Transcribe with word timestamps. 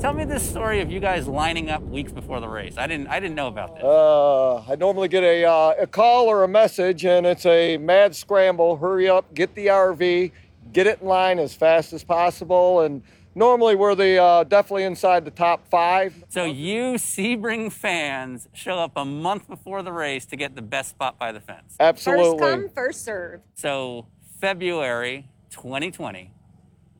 Tell 0.00 0.14
me 0.14 0.24
this 0.24 0.48
story 0.48 0.80
of 0.80 0.90
you 0.90 0.98
guys 0.98 1.28
lining 1.28 1.68
up 1.68 1.82
weeks 1.82 2.10
before 2.10 2.40
the 2.40 2.48
race. 2.48 2.78
I 2.78 2.86
didn't 2.86 3.08
I 3.08 3.20
didn't 3.20 3.34
know 3.34 3.48
about 3.48 3.74
this. 3.74 3.84
Uh, 3.84 4.62
I 4.66 4.74
normally 4.76 5.08
get 5.08 5.22
a, 5.22 5.44
uh, 5.44 5.74
a 5.78 5.86
call 5.86 6.26
or 6.26 6.42
a 6.42 6.48
message, 6.48 7.04
and 7.04 7.26
it's 7.26 7.44
a 7.44 7.76
mad 7.76 8.16
scramble. 8.16 8.78
Hurry 8.78 9.10
up, 9.10 9.34
get 9.34 9.54
the 9.54 9.66
RV, 9.66 10.32
get 10.72 10.86
it 10.86 11.02
in 11.02 11.06
line 11.06 11.38
as 11.38 11.52
fast 11.52 11.92
as 11.92 12.02
possible. 12.02 12.80
And 12.80 13.02
normally 13.34 13.74
we're 13.74 13.94
the 13.94 14.16
uh, 14.16 14.44
definitely 14.44 14.84
inside 14.84 15.26
the 15.26 15.30
top 15.30 15.68
five. 15.68 16.14
So 16.30 16.46
you 16.46 16.94
Sebring 16.94 17.70
fans 17.70 18.48
show 18.54 18.78
up 18.78 18.92
a 18.96 19.04
month 19.04 19.48
before 19.48 19.82
the 19.82 19.92
race 19.92 20.24
to 20.26 20.36
get 20.36 20.56
the 20.56 20.62
best 20.62 20.88
spot 20.88 21.18
by 21.18 21.30
the 21.30 21.40
fence. 21.40 21.76
Absolutely. 21.78 22.38
First 22.38 22.54
come, 22.54 22.68
first 22.70 23.04
serve. 23.04 23.42
So 23.54 24.06
February 24.40 25.28
2020, 25.50 26.32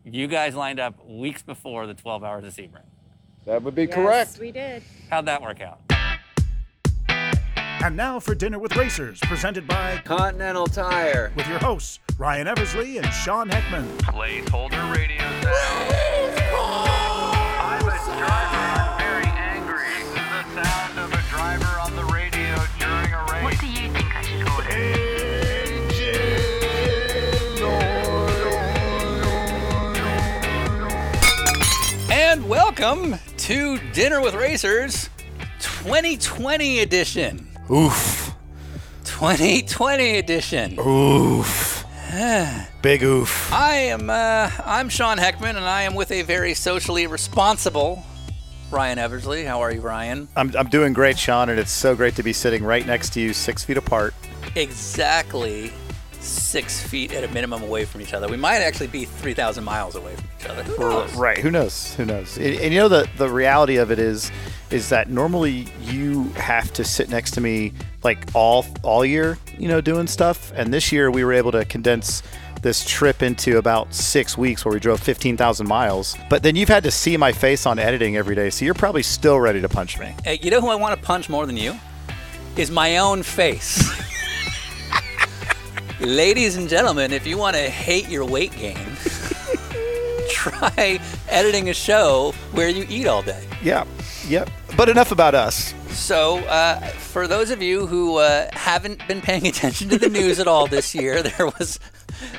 you 0.05 0.27
guys 0.27 0.55
lined 0.55 0.79
up 0.79 1.03
weeks 1.09 1.43
before 1.43 1.87
the 1.87 1.95
12 1.95 2.23
hours 2.23 2.45
of 2.45 2.55
Sebring. 2.55 2.90
That 3.47 3.63
would 3.63 3.75
be 3.75 3.87
correct. 3.87 3.97
Yes, 3.97 4.37
correct. 4.37 4.41
we 4.41 4.53
did. 4.53 4.83
How'd 5.11 5.27
that 5.27 5.43
work 5.43 5.61
out? 5.61 5.81
And 7.83 7.97
now 7.97 8.21
for 8.21 8.35
Dinner 8.35 8.59
with 8.59 8.77
Racers, 8.77 9.19
presented 9.21 9.67
by 9.67 10.03
Continental 10.05 10.67
Tire. 10.67 11.33
with 11.35 11.49
your 11.49 11.59
hosts 11.59 11.99
Ryan 12.19 12.47
Eversley 12.47 12.99
and 12.99 13.07
Sean 13.13 13.49
Heckman. 13.49 13.87
Placeholder 13.99 14.95
radio 14.95 15.19
sound. 15.41 15.95
I'm 17.59 17.87
a 17.87 17.91
driver. 17.91 18.61
I'm 18.61 18.99
very 18.99 19.27
angry. 19.27 19.85
This 19.87 20.09
is 20.09 20.15
the 20.15 20.63
sound 20.63 20.99
of 20.99 21.13
a 21.15 21.23
driver 21.31 21.81
on 21.81 21.97
the 21.97 22.05
radio 22.13 22.55
during 22.79 23.15
a 23.15 23.25
race. 23.33 23.43
What 23.45 23.59
do 23.61 23.67
you 23.67 23.89
think 23.91 24.15
I 24.15 24.23
should 24.23 24.47
order? 24.49 24.71
And 32.13 32.47
welcome 32.49 33.17
to 33.51 33.79
Dinner 33.93 34.21
with 34.21 34.37
Racers 34.37 35.11
2020 35.59 36.79
edition. 36.79 37.49
Oof. 37.69 38.33
2020 39.03 40.19
edition. 40.19 40.79
Oof. 40.79 41.85
Big 42.83 43.03
oof. 43.03 43.53
I 43.53 43.73
am 43.73 44.09
uh, 44.09 44.53
I'm 44.65 44.89
Sean 44.89 45.19
Heckman, 45.19 45.57
and 45.57 45.65
I 45.65 45.83
am 45.83 45.97
with 45.97 46.13
a 46.13 46.23
very 46.23 46.55
socially 46.55 47.09
responsible 47.09 48.05
Ryan 48.71 49.01
Eversley. 49.01 49.43
How 49.43 49.61
are 49.63 49.73
you, 49.73 49.81
Ryan? 49.81 50.29
I'm, 50.37 50.55
I'm 50.57 50.69
doing 50.69 50.93
great, 50.93 51.19
Sean, 51.19 51.49
and 51.49 51.59
it's 51.59 51.73
so 51.73 51.97
great 51.97 52.15
to 52.15 52.23
be 52.23 52.33
sitting 52.33 52.63
right 52.63 52.87
next 52.87 53.15
to 53.15 53.21
you, 53.21 53.33
six 53.33 53.65
feet 53.65 53.79
apart. 53.79 54.15
Exactly 54.55 55.73
six 56.21 56.83
feet 56.83 57.13
at 57.13 57.25
a 57.25 57.29
minimum 57.29 57.63
away 57.63 57.85
from 57.85 58.01
each 58.01 58.13
other. 58.13 58.29
We 58.29 58.37
might 58.37 58.59
actually 58.59 58.89
be 58.89 59.05
3,000 59.05 59.65
miles 59.65 59.97
away 59.97 60.15
from 60.15 60.27
each 60.39 60.47
other. 60.47 60.63
Who? 60.63 61.19
Right. 61.19 61.39
Who 61.39 61.51
knows? 61.51 61.95
Who 61.95 62.05
knows? 62.05 62.37
And, 62.37 62.57
and 62.61 62.73
you 62.73 62.81
know 62.81 62.89
the 62.89 63.09
the 63.17 63.29
reality 63.29 63.77
of 63.77 63.91
it 63.91 63.99
is 63.99 64.31
is 64.71 64.89
that 64.91 65.09
normally 65.09 65.69
you 65.83 66.25
have 66.31 66.73
to 66.75 66.85
sit 66.85 67.09
next 67.09 67.33
to 67.33 67.41
me 67.41 67.73
like 68.03 68.19
all 68.35 68.67
all 68.83 69.05
year, 69.05 69.39
you 69.59 69.69
know, 69.69 69.81
doing 69.81 70.07
stuff. 70.07 70.53
And 70.55 70.73
this 70.73 70.93
year 70.93 71.11
we 71.11 71.25
were 71.25 71.33
able 71.33 71.53
to 71.53 71.65
condense 71.65 72.23
this 72.63 72.85
trip 72.85 73.23
into 73.23 73.57
about 73.57 73.95
six 73.95 74.37
weeks 74.37 74.67
where 74.67 74.75
we 74.75 74.81
drove 74.81 75.01
15,000 75.01 75.67
miles. 75.67 76.15
But 76.29 76.43
then 76.43 76.57
you've 76.57 76.69
had 76.69 76.83
to 76.83 76.91
see 76.91 77.17
my 77.17 77.33
face 77.33 77.65
on 77.65 77.79
editing 77.79 78.19
every 78.19 78.35
day, 78.35 78.51
so 78.51 78.67
you're 78.67 78.75
probably 78.75 79.03
still 79.03 79.41
ready 79.41 79.63
to 79.63 79.69
punch 79.69 79.99
me. 79.99 80.15
Hey, 80.25 80.39
you 80.43 80.51
know 80.51 80.61
who 80.61 80.69
I 80.69 80.75
want 80.75 80.99
to 80.99 81.07
punch 81.07 81.31
more 81.31 81.47
than 81.47 81.57
you? 81.57 81.75
Is 82.59 82.71
my 82.71 82.99
own 82.99 83.23
face. 83.23 83.83
Ladies 86.01 86.57
and 86.57 86.67
gentlemen, 86.67 87.13
if 87.13 87.27
you 87.27 87.37
want 87.37 87.57
to 87.57 87.63
hate 87.69 88.09
your 88.09 88.25
weight 88.25 88.53
gain, 88.53 88.75
try 90.31 90.99
editing 91.29 91.69
a 91.69 91.75
show 91.75 92.33
where 92.53 92.71
you 92.71 92.87
eat 92.89 93.07
all 93.07 93.21
day. 93.21 93.47
Yeah. 93.63 93.85
Yep. 94.27 94.49
But 94.79 94.89
enough 94.89 95.13
about 95.13 95.35
us. 95.35 95.75
So, 95.91 96.39
uh, 96.47 96.81
for 96.81 97.27
those 97.29 97.51
of 97.51 97.61
you 97.61 97.87
who 97.87 98.17
uh, 98.17 98.49
haven't 98.55 99.07
been 99.09 99.21
paying 99.21 99.47
attention 99.47 99.91
to 99.91 99.99
the 99.99 100.09
news 100.09 100.41
at 100.41 100.49
all 100.49 100.67
this 100.67 100.95
year, 100.95 101.23
there 101.39 101.47
was 101.47 101.79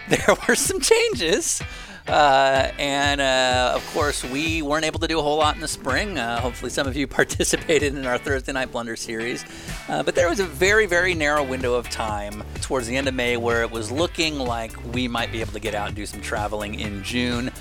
there 0.10 0.36
were 0.48 0.56
some 0.56 0.80
changes. 0.80 1.62
Uh, 2.08 2.72
and 2.78 3.22
uh, 3.22 3.74
of 3.76 3.86
course, 3.94 4.24
we 4.24 4.62
weren't 4.62 4.86
able 4.86 5.00
to 5.00 5.08
do 5.08 5.20
a 5.20 5.22
whole 5.22 5.38
lot 5.38 5.56
in 5.56 5.62
the 5.62 5.68
spring. 5.68 6.18
Uh, 6.18 6.40
hopefully, 6.40 6.70
some 6.70 6.88
of 6.88 6.96
you 6.96 7.08
participated 7.22 7.96
in 7.96 8.06
our 8.06 8.18
Thursday 8.18 8.52
Night 8.52 8.72
Blunder 8.72 8.96
series. 8.96 9.46
Uh, 9.88 10.04
but 10.04 10.16
there 10.16 10.30
was 10.30 10.40
a 10.40 10.46
very, 10.46 10.86
very 10.86 11.14
narrow 11.14 11.44
window 11.44 11.74
of 11.74 11.90
time 11.90 12.44
towards 12.62 12.88
the 12.88 12.96
end 12.96 13.08
of 13.08 13.14
May 13.14 13.38
where 13.38 13.62
it 13.62 13.72
was 13.72 13.92
looking 13.92 14.40
like 14.40 14.72
we 14.94 15.08
might 15.08 15.32
be 15.32 15.42
able 15.42 15.54
to 15.54 15.60
get 15.60 15.76
out 15.76 15.88
and 15.88 15.96
do 15.96 16.06
some 16.06 16.22
traveling 16.22 16.80
in 16.80 17.04
June. 17.04 17.52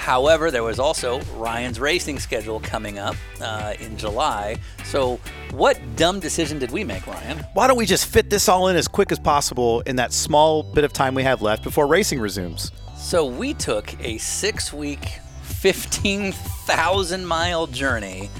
However, 0.00 0.50
there 0.50 0.62
was 0.62 0.78
also 0.78 1.20
Ryan's 1.36 1.78
racing 1.78 2.20
schedule 2.20 2.58
coming 2.60 2.98
up 2.98 3.16
uh, 3.38 3.74
in 3.80 3.98
July. 3.98 4.56
So, 4.82 5.20
what 5.50 5.78
dumb 5.96 6.20
decision 6.20 6.58
did 6.58 6.70
we 6.70 6.84
make, 6.84 7.06
Ryan? 7.06 7.44
Why 7.52 7.66
don't 7.66 7.76
we 7.76 7.84
just 7.84 8.06
fit 8.06 8.30
this 8.30 8.48
all 8.48 8.68
in 8.68 8.76
as 8.76 8.88
quick 8.88 9.12
as 9.12 9.18
possible 9.18 9.80
in 9.82 9.96
that 9.96 10.14
small 10.14 10.62
bit 10.62 10.84
of 10.84 10.94
time 10.94 11.14
we 11.14 11.22
have 11.24 11.42
left 11.42 11.62
before 11.62 11.86
racing 11.86 12.18
resumes? 12.18 12.72
So, 13.00 13.24
we 13.24 13.54
took 13.54 13.98
a 14.04 14.18
six 14.18 14.72
week, 14.72 15.18
15,000 15.42 17.26
mile 17.26 17.66
journey 17.66 18.30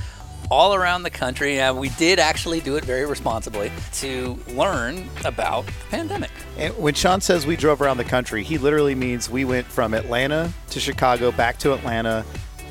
all 0.51 0.75
around 0.75 1.03
the 1.03 1.11
country. 1.11 1.61
Uh, 1.61 1.73
we 1.73 1.89
did 1.91 2.19
actually 2.19 2.61
do 2.61 2.77
it 2.77 2.85
very 2.85 3.07
responsibly 3.07 3.73
to 3.95 4.39
learn 4.49 5.09
about 5.25 5.67
the 5.67 5.73
pandemic. 5.91 6.31
And 6.59 6.77
when 6.77 6.95
Sean 6.95 7.21
says 7.21 7.47
we 7.47 7.57
drove 7.57 7.81
around 7.81 7.97
the 7.97 8.05
country, 8.05 8.43
he 8.43 8.59
literally 8.59 8.95
means 8.95 9.31
we 9.31 9.45
went 9.45 9.67
from 9.67 9.95
Atlanta 9.95 10.53
to 10.71 10.79
Chicago, 10.79 11.33
back 11.33 11.59
to 11.61 11.73
Atlanta, 11.73 12.25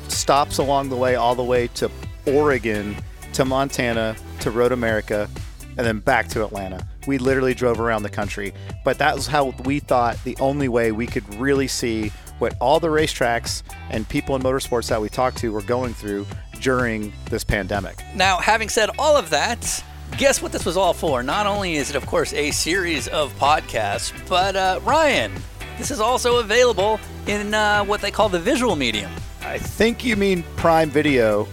stops 0.08 0.58
along 0.58 0.90
the 0.90 0.96
way, 0.96 1.16
all 1.16 1.34
the 1.34 1.44
way 1.44 1.68
to 1.74 1.90
Oregon, 2.26 2.96
to 3.32 3.44
Montana, 3.44 4.16
to 4.40 4.50
Road 4.50 4.72
America, 4.72 5.28
and 5.76 5.86
then 5.86 5.98
back 5.98 6.28
to 6.28 6.44
Atlanta. 6.44 6.86
We 7.06 7.18
literally 7.18 7.54
drove 7.54 7.80
around 7.80 8.02
the 8.02 8.10
country. 8.10 8.52
But 8.84 8.98
that 8.98 9.14
was 9.14 9.26
how 9.26 9.54
we 9.64 9.80
thought 9.80 10.22
the 10.24 10.36
only 10.40 10.68
way 10.68 10.92
we 10.92 11.06
could 11.06 11.34
really 11.34 11.68
see 11.68 12.12
what 12.38 12.54
all 12.60 12.80
the 12.80 12.88
racetracks 12.88 13.62
and 13.90 14.08
people 14.08 14.34
in 14.34 14.42
motorsports 14.42 14.88
that 14.88 15.00
we 15.00 15.08
talked 15.08 15.38
to 15.38 15.52
were 15.52 15.62
going 15.62 15.94
through 15.94 16.26
during 16.60 17.12
this 17.26 17.44
pandemic. 17.44 18.02
Now, 18.14 18.38
having 18.38 18.68
said 18.68 18.90
all 18.98 19.16
of 19.16 19.30
that, 19.30 19.84
guess 20.16 20.42
what 20.42 20.52
this 20.52 20.64
was 20.64 20.76
all 20.76 20.94
for? 20.94 21.22
Not 21.22 21.46
only 21.46 21.76
is 21.76 21.90
it, 21.90 21.96
of 21.96 22.06
course, 22.06 22.32
a 22.32 22.50
series 22.50 23.08
of 23.08 23.32
podcasts, 23.38 24.12
but 24.28 24.56
uh, 24.56 24.80
Ryan, 24.82 25.32
this 25.78 25.90
is 25.90 26.00
also 26.00 26.38
available 26.38 26.98
in 27.26 27.54
uh, 27.54 27.84
what 27.84 28.00
they 28.00 28.10
call 28.10 28.28
the 28.28 28.40
visual 28.40 28.76
medium. 28.76 29.10
I 29.42 29.58
think 29.58 30.04
you 30.04 30.16
mean 30.16 30.44
Prime 30.56 30.90
Video, 30.90 31.48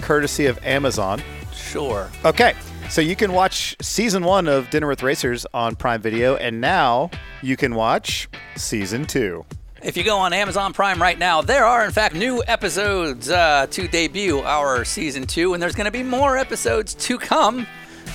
courtesy 0.00 0.46
of 0.46 0.58
Amazon. 0.64 1.22
Sure. 1.52 2.10
Okay, 2.24 2.54
so 2.88 3.00
you 3.00 3.16
can 3.16 3.32
watch 3.32 3.76
season 3.80 4.24
one 4.24 4.46
of 4.46 4.70
Dinner 4.70 4.86
with 4.86 5.02
Racers 5.02 5.46
on 5.52 5.76
Prime 5.76 6.00
Video, 6.00 6.36
and 6.36 6.60
now 6.60 7.10
you 7.42 7.56
can 7.56 7.74
watch 7.74 8.28
season 8.56 9.06
two. 9.06 9.44
If 9.82 9.96
you 9.96 10.04
go 10.04 10.18
on 10.18 10.32
Amazon 10.32 10.72
Prime 10.72 11.00
right 11.00 11.18
now, 11.18 11.42
there 11.42 11.64
are 11.64 11.84
in 11.84 11.90
fact 11.90 12.14
new 12.14 12.42
episodes 12.46 13.30
uh, 13.30 13.66
to 13.70 13.88
debut 13.88 14.40
our 14.40 14.84
season 14.84 15.26
two, 15.26 15.54
and 15.54 15.62
there's 15.62 15.74
going 15.74 15.86
to 15.86 15.90
be 15.90 16.02
more 16.02 16.36
episodes 16.36 16.94
to 16.94 17.18
come. 17.18 17.66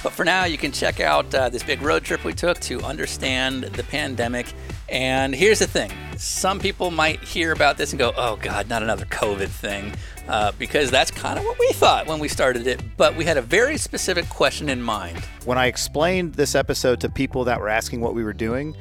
But 0.04 0.14
for 0.14 0.26
now, 0.26 0.46
you 0.46 0.58
can 0.58 0.72
check 0.72 1.00
out 1.00 1.34
uh, 1.36 1.50
this 1.50 1.64
big 1.64 1.82
road 1.82 2.04
trip 2.04 2.24
we 2.24 2.34
took 2.34 2.60
to 2.62 2.82
understand 2.82 3.64
the 3.64 3.84
pandemic. 3.84 4.54
And 4.92 5.34
here's 5.34 5.60
the 5.60 5.68
thing 5.68 5.90
some 6.18 6.60
people 6.60 6.92
might 6.92 7.24
hear 7.24 7.54
about 7.54 7.78
this 7.78 7.94
and 7.94 8.00
go, 8.00 8.14
oh, 8.16 8.36
God, 8.36 8.68
not 8.70 8.84
another 8.84 9.06
COVID 9.06 9.48
thing, 9.48 9.94
uh, 10.28 10.52
because 10.60 10.92
that's 10.92 11.10
kind 11.10 11.40
of 11.40 11.46
what 11.46 11.58
we 11.58 11.70
thought 11.70 12.06
when 12.08 12.20
we 12.20 12.28
started 12.28 12.68
it. 12.68 12.82
But 12.98 13.16
we 13.16 13.24
had 13.24 13.38
a 13.38 13.42
very 13.42 13.78
specific 13.78 14.28
question 14.30 14.70
in 14.70 14.82
mind. 14.82 15.18
When 15.46 15.58
I 15.58 15.68
explained 15.68 16.36
this 16.36 16.54
episode 16.54 17.00
to 17.02 17.10
people 17.10 17.46
that 17.46 17.60
were 17.60 17.70
asking 17.70 18.02
what 18.02 18.14
we 18.14 18.24
were 18.24 18.34
doing, 18.34 18.76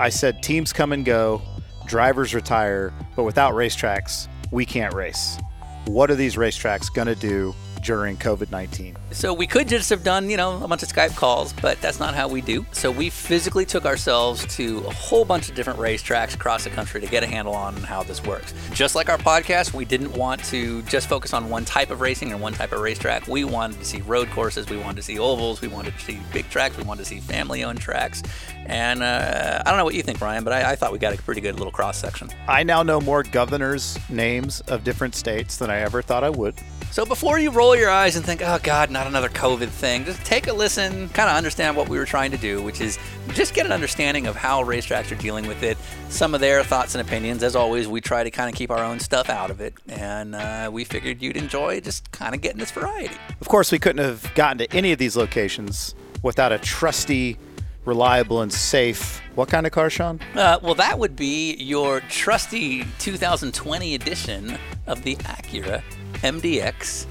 I 0.00 0.08
said 0.08 0.42
teams 0.42 0.72
come 0.72 0.92
and 0.92 1.04
go, 1.04 1.42
drivers 1.86 2.34
retire, 2.34 2.92
but 3.14 3.24
without 3.24 3.52
racetracks, 3.52 4.28
we 4.50 4.64
can't 4.64 4.94
race. 4.94 5.38
What 5.84 6.10
are 6.10 6.14
these 6.14 6.36
racetracks 6.36 6.92
going 6.92 7.08
to 7.08 7.14
do 7.14 7.54
during 7.82 8.16
COVID 8.16 8.50
19? 8.50 8.96
So 9.12 9.32
we 9.34 9.46
could 9.46 9.68
just 9.68 9.90
have 9.90 10.04
done, 10.04 10.30
you 10.30 10.36
know, 10.36 10.62
a 10.62 10.68
bunch 10.68 10.82
of 10.82 10.88
Skype 10.88 11.16
calls, 11.16 11.52
but 11.52 11.80
that's 11.80 11.98
not 11.98 12.14
how 12.14 12.28
we 12.28 12.40
do. 12.40 12.64
So 12.72 12.90
we 12.90 13.10
physically 13.10 13.64
took 13.64 13.84
ourselves 13.84 14.46
to 14.56 14.78
a 14.86 14.92
whole 14.92 15.24
bunch 15.24 15.48
of 15.48 15.54
different 15.54 15.78
racetracks 15.78 16.34
across 16.34 16.64
the 16.64 16.70
country 16.70 17.00
to 17.00 17.06
get 17.06 17.22
a 17.22 17.26
handle 17.26 17.54
on 17.54 17.74
how 17.76 18.02
this 18.02 18.22
works. 18.24 18.54
Just 18.72 18.94
like 18.94 19.08
our 19.08 19.18
podcast, 19.18 19.74
we 19.74 19.84
didn't 19.84 20.12
want 20.12 20.44
to 20.44 20.82
just 20.82 21.08
focus 21.08 21.32
on 21.32 21.48
one 21.50 21.64
type 21.64 21.90
of 21.90 22.00
racing 22.00 22.32
and 22.32 22.40
one 22.40 22.52
type 22.52 22.72
of 22.72 22.80
racetrack. 22.80 23.26
We 23.26 23.44
wanted 23.44 23.78
to 23.78 23.84
see 23.84 24.00
road 24.02 24.30
courses, 24.30 24.68
we 24.68 24.76
wanted 24.76 24.96
to 24.96 25.02
see 25.02 25.18
ovals, 25.18 25.60
we 25.60 25.68
wanted 25.68 25.94
to 25.94 26.00
see 26.00 26.20
big 26.32 26.48
tracks, 26.50 26.76
we 26.76 26.84
wanted 26.84 27.02
to 27.02 27.08
see 27.08 27.20
family-owned 27.20 27.80
tracks. 27.80 28.22
And 28.66 29.02
uh, 29.02 29.62
I 29.64 29.68
don't 29.68 29.78
know 29.78 29.84
what 29.84 29.94
you 29.94 30.02
think, 30.02 30.18
Brian, 30.18 30.44
but 30.44 30.52
I, 30.52 30.72
I 30.72 30.76
thought 30.76 30.92
we 30.92 30.98
got 30.98 31.12
a 31.12 31.22
pretty 31.22 31.40
good 31.40 31.56
little 31.56 31.72
cross 31.72 31.98
section. 31.98 32.28
I 32.46 32.62
now 32.62 32.82
know 32.82 33.00
more 33.00 33.22
governors' 33.22 33.98
names 34.08 34.60
of 34.62 34.84
different 34.84 35.14
states 35.14 35.56
than 35.56 35.70
I 35.70 35.78
ever 35.80 36.02
thought 36.02 36.22
I 36.22 36.30
would. 36.30 36.54
So 36.92 37.04
before 37.04 37.38
you 37.38 37.50
roll 37.50 37.69
roll 37.70 37.78
your 37.78 37.90
eyes 37.90 38.16
and 38.16 38.26
think, 38.26 38.42
oh 38.42 38.58
God, 38.60 38.90
not 38.90 39.06
another 39.06 39.28
COVID 39.28 39.68
thing. 39.68 40.04
Just 40.04 40.24
take 40.24 40.48
a 40.48 40.52
listen, 40.52 41.08
kind 41.10 41.30
of 41.30 41.36
understand 41.36 41.76
what 41.76 41.88
we 41.88 41.98
were 41.98 42.04
trying 42.04 42.32
to 42.32 42.36
do, 42.36 42.60
which 42.60 42.80
is 42.80 42.98
just 43.28 43.54
get 43.54 43.64
an 43.64 43.70
understanding 43.70 44.26
of 44.26 44.34
how 44.34 44.64
racetracks 44.64 45.12
are 45.12 45.20
dealing 45.22 45.46
with 45.46 45.62
it, 45.62 45.78
some 46.08 46.34
of 46.34 46.40
their 46.40 46.64
thoughts 46.64 46.96
and 46.96 47.06
opinions. 47.06 47.44
As 47.44 47.54
always, 47.54 47.86
we 47.86 48.00
try 48.00 48.24
to 48.24 48.30
kind 48.32 48.50
of 48.50 48.56
keep 48.56 48.72
our 48.72 48.82
own 48.82 48.98
stuff 48.98 49.30
out 49.30 49.52
of 49.52 49.60
it, 49.60 49.74
and 49.88 50.34
uh, 50.34 50.68
we 50.72 50.82
figured 50.82 51.22
you'd 51.22 51.36
enjoy 51.36 51.78
just 51.78 52.10
kind 52.10 52.34
of 52.34 52.40
getting 52.40 52.58
this 52.58 52.72
variety. 52.72 53.14
Of 53.40 53.46
course, 53.46 53.70
we 53.70 53.78
couldn't 53.78 54.04
have 54.04 54.34
gotten 54.34 54.58
to 54.58 54.76
any 54.76 54.90
of 54.90 54.98
these 54.98 55.16
locations 55.16 55.94
without 56.24 56.50
a 56.50 56.58
trusty, 56.58 57.38
reliable, 57.84 58.42
and 58.42 58.52
safe. 58.52 59.22
What 59.36 59.48
kind 59.48 59.64
of 59.64 59.70
car, 59.70 59.90
Sean? 59.90 60.18
Uh, 60.34 60.58
well, 60.60 60.74
that 60.74 60.98
would 60.98 61.14
be 61.14 61.54
your 61.54 62.00
trusty 62.00 62.84
2020 62.98 63.94
edition 63.94 64.58
of 64.88 65.04
the 65.04 65.14
Acura 65.14 65.84
MDX 66.14 67.06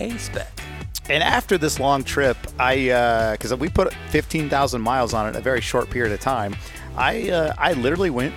A 0.00 0.16
Spec. 0.18 0.48
And 1.10 1.22
after 1.22 1.56
this 1.56 1.80
long 1.80 2.04
trip, 2.04 2.36
I 2.58 3.32
because 3.32 3.54
we 3.54 3.68
put 3.68 3.94
15,000 4.10 4.80
miles 4.80 5.14
on 5.14 5.26
it 5.26 5.30
in 5.30 5.36
a 5.36 5.40
very 5.40 5.60
short 5.60 5.88
period 5.90 6.12
of 6.12 6.20
time, 6.20 6.54
I 6.96 7.30
uh, 7.30 7.54
I 7.56 7.72
literally 7.72 8.10
went 8.10 8.34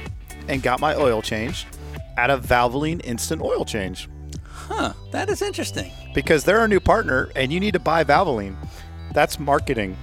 and 0.47 0.61
got 0.63 0.79
my 0.79 0.95
oil 0.95 1.21
changed 1.21 1.67
at 2.17 2.29
a 2.29 2.37
Valvoline 2.37 3.01
Instant 3.05 3.41
Oil 3.41 3.63
Change 3.65 4.09
Huh, 4.53 4.93
that 5.11 5.29
is 5.29 5.41
interesting. 5.41 5.91
because 6.15 6.43
they're 6.45 6.59
our 6.59 6.67
new 6.67 6.79
partner, 6.79 7.29
and 7.35 7.51
you 7.51 7.59
need 7.59 7.73
to 7.73 7.79
buy 7.79 8.03
Valvoline. 8.03 8.55
That's 9.13 9.37
marketing. 9.39 9.97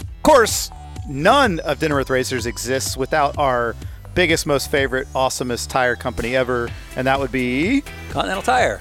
Of 0.00 0.22
course, 0.24 0.70
none 1.08 1.60
of 1.60 1.78
Dinner 1.78 1.96
with 1.96 2.10
Racers 2.10 2.46
exists 2.46 2.96
without 2.96 3.38
our 3.38 3.76
biggest, 4.14 4.44
most 4.46 4.70
favorite, 4.70 5.06
awesomest 5.14 5.68
tire 5.68 5.94
company 5.94 6.34
ever, 6.34 6.68
and 6.96 7.06
that 7.06 7.20
would 7.20 7.30
be 7.30 7.82
Continental 8.10 8.42
Tire. 8.42 8.80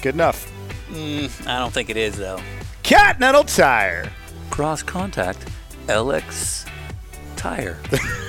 good 0.00 0.14
enough. 0.14 0.50
Mm, 0.88 1.46
I 1.46 1.58
don't 1.58 1.72
think 1.72 1.90
it 1.90 1.96
is, 1.96 2.16
though. 2.16 2.40
Cat 2.82 3.16
Continental 3.18 3.44
Tire. 3.44 4.10
Cross 4.50 4.82
Contact 4.84 5.46
LX 5.86 6.68
Tire. 7.36 7.78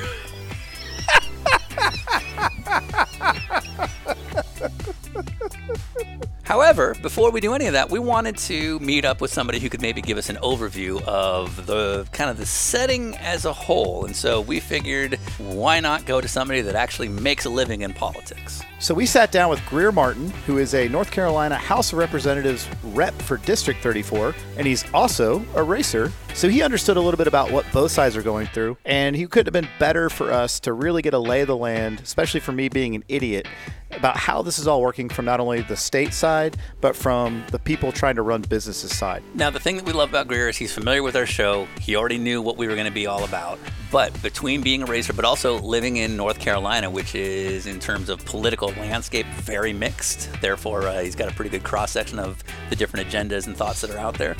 However, 6.44 6.95
before 7.03 7.29
we 7.29 7.41
do 7.41 7.53
any 7.53 7.67
of 7.67 7.73
that, 7.73 7.91
we 7.91 8.00
wanted 8.00 8.35
to 8.39 8.79
meet 8.79 9.05
up 9.05 9.21
with 9.21 9.31
somebody 9.31 9.59
who 9.59 9.69
could 9.69 9.83
maybe 9.83 10.01
give 10.01 10.17
us 10.17 10.29
an 10.29 10.38
overview 10.38 11.00
of 11.03 11.67
the 11.67 12.07
kind 12.12 12.27
of 12.27 12.38
the 12.38 12.45
setting 12.47 13.15
as 13.17 13.45
a 13.45 13.53
whole. 13.53 14.03
And 14.05 14.15
so 14.15 14.41
we 14.41 14.59
figured, 14.59 15.19
why 15.38 15.79
not 15.79 16.07
go 16.07 16.19
to 16.19 16.27
somebody 16.27 16.62
that 16.62 16.73
actually 16.73 17.07
makes 17.07 17.45
a 17.45 17.50
living 17.51 17.81
in 17.81 17.94
politics? 17.94 18.63
So 18.81 18.93
we 18.93 19.05
sat 19.05 19.33
down 19.33 19.49
with 19.49 19.63
Grier 19.65 19.91
Martin, 19.91 20.29
who 20.47 20.57
is 20.57 20.73
a 20.73 20.87
North 20.87 21.11
Carolina 21.11 21.55
House 21.55 21.91
of 21.91 21.99
Representatives 21.99 22.65
rep 22.81 23.13
for 23.23 23.35
District 23.35 23.83
34, 23.83 24.33
and 24.55 24.65
he's 24.65 24.85
also 24.93 25.43
a 25.55 25.61
racer. 25.61 26.13
So 26.33 26.47
he 26.47 26.61
understood 26.61 26.95
a 26.95 27.01
little 27.01 27.17
bit 27.17 27.27
about 27.27 27.51
what 27.51 27.65
both 27.73 27.91
sides 27.91 28.15
are 28.15 28.21
going 28.21 28.47
through, 28.47 28.77
and 28.85 29.17
he 29.17 29.27
couldn't 29.27 29.53
have 29.53 29.61
been 29.61 29.69
better 29.79 30.09
for 30.09 30.31
us 30.31 30.61
to 30.61 30.71
really 30.71 31.01
get 31.01 31.13
a 31.13 31.19
lay 31.19 31.41
of 31.41 31.47
the 31.47 31.57
land, 31.57 31.99
especially 31.99 32.39
for 32.39 32.53
me 32.53 32.69
being 32.69 32.95
an 32.95 33.03
idiot, 33.09 33.47
about 33.91 34.15
how 34.15 34.41
this 34.41 34.57
is 34.57 34.65
all 34.65 34.81
working 34.81 35.09
from 35.09 35.25
not 35.25 35.41
only 35.41 35.61
the 35.61 35.75
state 35.75 36.13
side, 36.13 36.55
but 36.79 36.95
from 36.95 37.43
the 37.51 37.59
people 37.59 37.91
trying 37.91 38.15
to 38.15 38.21
run 38.21 38.41
businesses 38.43 38.97
side. 38.97 39.21
Now, 39.33 39.49
the 39.49 39.59
thing 39.59 39.75
that 39.75 39.85
we 39.85 39.91
love 39.91 40.07
about 40.09 40.29
Grier 40.29 40.47
is 40.47 40.55
he's 40.55 40.73
familiar 40.73 41.03
with 41.03 41.17
our 41.17 41.25
show. 41.25 41.67
He 41.81 41.97
already 41.97 42.17
knew 42.17 42.41
what 42.41 42.55
we 42.55 42.67
were 42.67 42.75
going 42.75 42.87
to 42.87 42.93
be 42.93 43.07
all 43.07 43.25
about. 43.25 43.59
But 43.91 44.21
between 44.21 44.61
being 44.61 44.83
a 44.83 44.85
racer, 44.85 45.13
but 45.13 45.25
also 45.25 45.57
living 45.59 45.97
in 45.97 46.15
North 46.15 46.39
Carolina, 46.39 46.91
which 46.91 47.15
is, 47.15 47.65
in 47.65 47.79
terms 47.79 48.09
of 48.09 48.23
political 48.23 48.69
landscape, 48.77 49.25
very 49.27 49.74
mixed. 49.74 50.30
Therefore, 50.42 50.83
uh, 50.83 51.01
he's 51.01 51.16
got 51.16 51.31
a 51.31 51.36
pretty 51.36 51.50
good 51.50 51.63
cross 51.63 51.92
section 51.92 52.19
of 52.19 52.44
the 52.69 52.75
different 52.75 53.07
agendas 53.07 53.48
and 53.48 53.56
thoughts 53.56 53.81
that 53.81 53.92
are 53.92 53.98
out 53.98 54.18
there. 54.18 54.36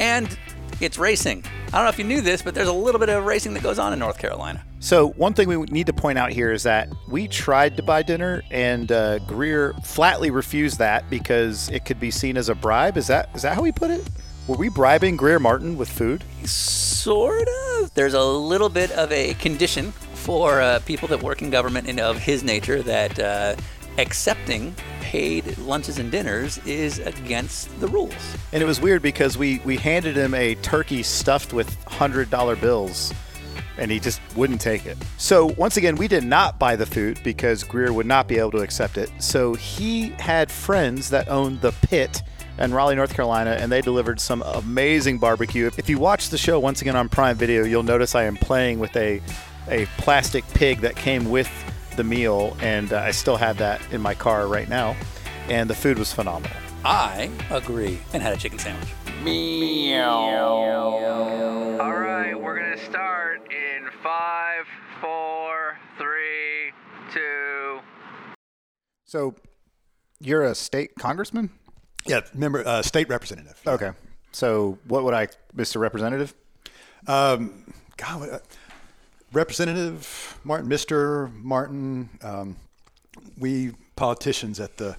And 0.00 0.36
it's 0.80 0.98
racing. 0.98 1.44
I 1.68 1.70
don't 1.76 1.84
know 1.84 1.88
if 1.90 1.98
you 1.98 2.04
knew 2.04 2.20
this, 2.20 2.42
but 2.42 2.54
there's 2.54 2.68
a 2.68 2.72
little 2.72 2.98
bit 2.98 3.08
of 3.08 3.24
racing 3.24 3.54
that 3.54 3.62
goes 3.62 3.78
on 3.78 3.92
in 3.92 3.98
North 3.98 4.18
Carolina. 4.18 4.64
So 4.80 5.08
one 5.10 5.32
thing 5.32 5.48
we 5.48 5.56
need 5.66 5.86
to 5.86 5.92
point 5.92 6.18
out 6.18 6.30
here 6.30 6.52
is 6.52 6.64
that 6.64 6.88
we 7.08 7.26
tried 7.26 7.76
to 7.78 7.82
buy 7.82 8.02
dinner, 8.02 8.42
and 8.50 8.90
uh, 8.92 9.18
Grier 9.20 9.72
flatly 9.84 10.30
refused 10.30 10.78
that 10.78 11.08
because 11.08 11.70
it 11.70 11.84
could 11.84 11.98
be 11.98 12.10
seen 12.10 12.36
as 12.36 12.48
a 12.48 12.54
bribe. 12.54 12.96
Is 12.96 13.06
that 13.06 13.30
is 13.34 13.42
that 13.42 13.54
how 13.54 13.62
he 13.62 13.72
put 13.72 13.90
it? 13.90 14.06
Were 14.46 14.56
we 14.56 14.68
bribing 14.68 15.16
Grier 15.16 15.40
Martin 15.40 15.78
with 15.78 15.88
food? 15.88 16.22
Sort 16.44 17.48
of. 17.78 17.94
There's 17.94 18.12
a 18.12 18.22
little 18.22 18.68
bit 18.68 18.90
of 18.92 19.10
a 19.10 19.32
condition 19.34 19.94
for 20.24 20.62
uh, 20.62 20.80
people 20.86 21.06
that 21.08 21.22
work 21.22 21.42
in 21.42 21.50
government 21.50 21.86
and 21.86 22.00
of 22.00 22.16
his 22.16 22.42
nature 22.42 22.82
that 22.82 23.18
uh, 23.18 23.54
accepting 23.98 24.74
paid 25.02 25.56
lunches 25.58 25.98
and 25.98 26.10
dinners 26.10 26.56
is 26.66 26.98
against 27.00 27.78
the 27.78 27.86
rules. 27.88 28.14
And 28.52 28.62
it 28.62 28.66
was 28.66 28.80
weird 28.80 29.02
because 29.02 29.36
we 29.36 29.60
we 29.66 29.76
handed 29.76 30.16
him 30.16 30.32
a 30.32 30.54
turkey 30.56 31.02
stuffed 31.02 31.52
with 31.52 31.72
hundred 31.84 32.30
dollar 32.30 32.56
bills, 32.56 33.12
and 33.76 33.90
he 33.90 34.00
just 34.00 34.22
wouldn't 34.34 34.62
take 34.62 34.86
it. 34.86 34.96
So 35.18 35.52
once 35.58 35.76
again, 35.76 35.96
we 35.96 36.08
did 36.08 36.24
not 36.24 36.58
buy 36.58 36.74
the 36.74 36.86
food 36.86 37.20
because 37.22 37.62
Grier 37.62 37.92
would 37.92 38.06
not 38.06 38.26
be 38.26 38.38
able 38.38 38.52
to 38.52 38.62
accept 38.62 38.96
it. 38.96 39.10
So 39.18 39.52
he 39.54 40.08
had 40.18 40.50
friends 40.50 41.10
that 41.10 41.28
owned 41.28 41.60
the 41.60 41.72
pit 41.82 42.22
in 42.58 42.72
Raleigh, 42.72 42.94
North 42.94 43.12
Carolina, 43.12 43.50
and 43.60 43.70
they 43.70 43.82
delivered 43.82 44.20
some 44.20 44.40
amazing 44.42 45.18
barbecue. 45.18 45.70
If 45.76 45.88
you 45.88 45.98
watch 45.98 46.30
the 46.30 46.38
show 46.38 46.58
once 46.58 46.80
again 46.80 46.96
on 46.96 47.08
Prime 47.08 47.36
Video, 47.36 47.64
you'll 47.64 47.82
notice 47.82 48.14
I 48.14 48.24
am 48.24 48.36
playing 48.36 48.78
with 48.78 48.96
a 48.96 49.20
a 49.68 49.86
plastic 49.98 50.46
pig 50.48 50.80
that 50.80 50.96
came 50.96 51.30
with 51.30 51.50
the 51.96 52.04
meal, 52.04 52.56
and 52.60 52.92
uh, 52.92 52.98
I 52.98 53.10
still 53.12 53.36
have 53.36 53.58
that 53.58 53.80
in 53.92 54.00
my 54.00 54.14
car 54.14 54.46
right 54.46 54.68
now. 54.68 54.96
And 55.48 55.68
the 55.68 55.74
food 55.74 55.98
was 55.98 56.12
phenomenal. 56.12 56.56
I 56.84 57.30
agree. 57.50 57.98
And 58.12 58.22
had 58.22 58.32
a 58.32 58.36
chicken 58.36 58.58
sandwich. 58.58 58.88
Meow. 59.22 60.10
All 61.80 61.94
right, 61.94 62.34
we're 62.34 62.58
gonna 62.58 62.84
start 62.84 63.40
in 63.50 63.88
five, 64.02 64.66
four, 65.00 65.78
three, 65.98 66.72
two. 67.12 67.80
So, 69.04 69.34
you're 70.20 70.44
a 70.44 70.54
state 70.54 70.92
congressman? 70.98 71.50
Yeah, 72.06 72.20
member, 72.34 72.66
uh, 72.66 72.82
state 72.82 73.08
representative. 73.08 73.60
Okay. 73.66 73.92
So, 74.32 74.78
what 74.88 75.04
would 75.04 75.14
I, 75.14 75.28
Mr. 75.56 75.80
Representative? 75.80 76.34
Um, 77.06 77.72
God, 77.96 78.20
what, 78.20 78.30
uh, 78.30 78.38
Representative 79.34 80.38
Martin, 80.44 80.68
Mr. 80.68 81.32
Martin, 81.42 82.08
um, 82.22 82.56
we 83.38 83.72
politicians 83.96 84.60
at 84.60 84.76
the 84.76 84.96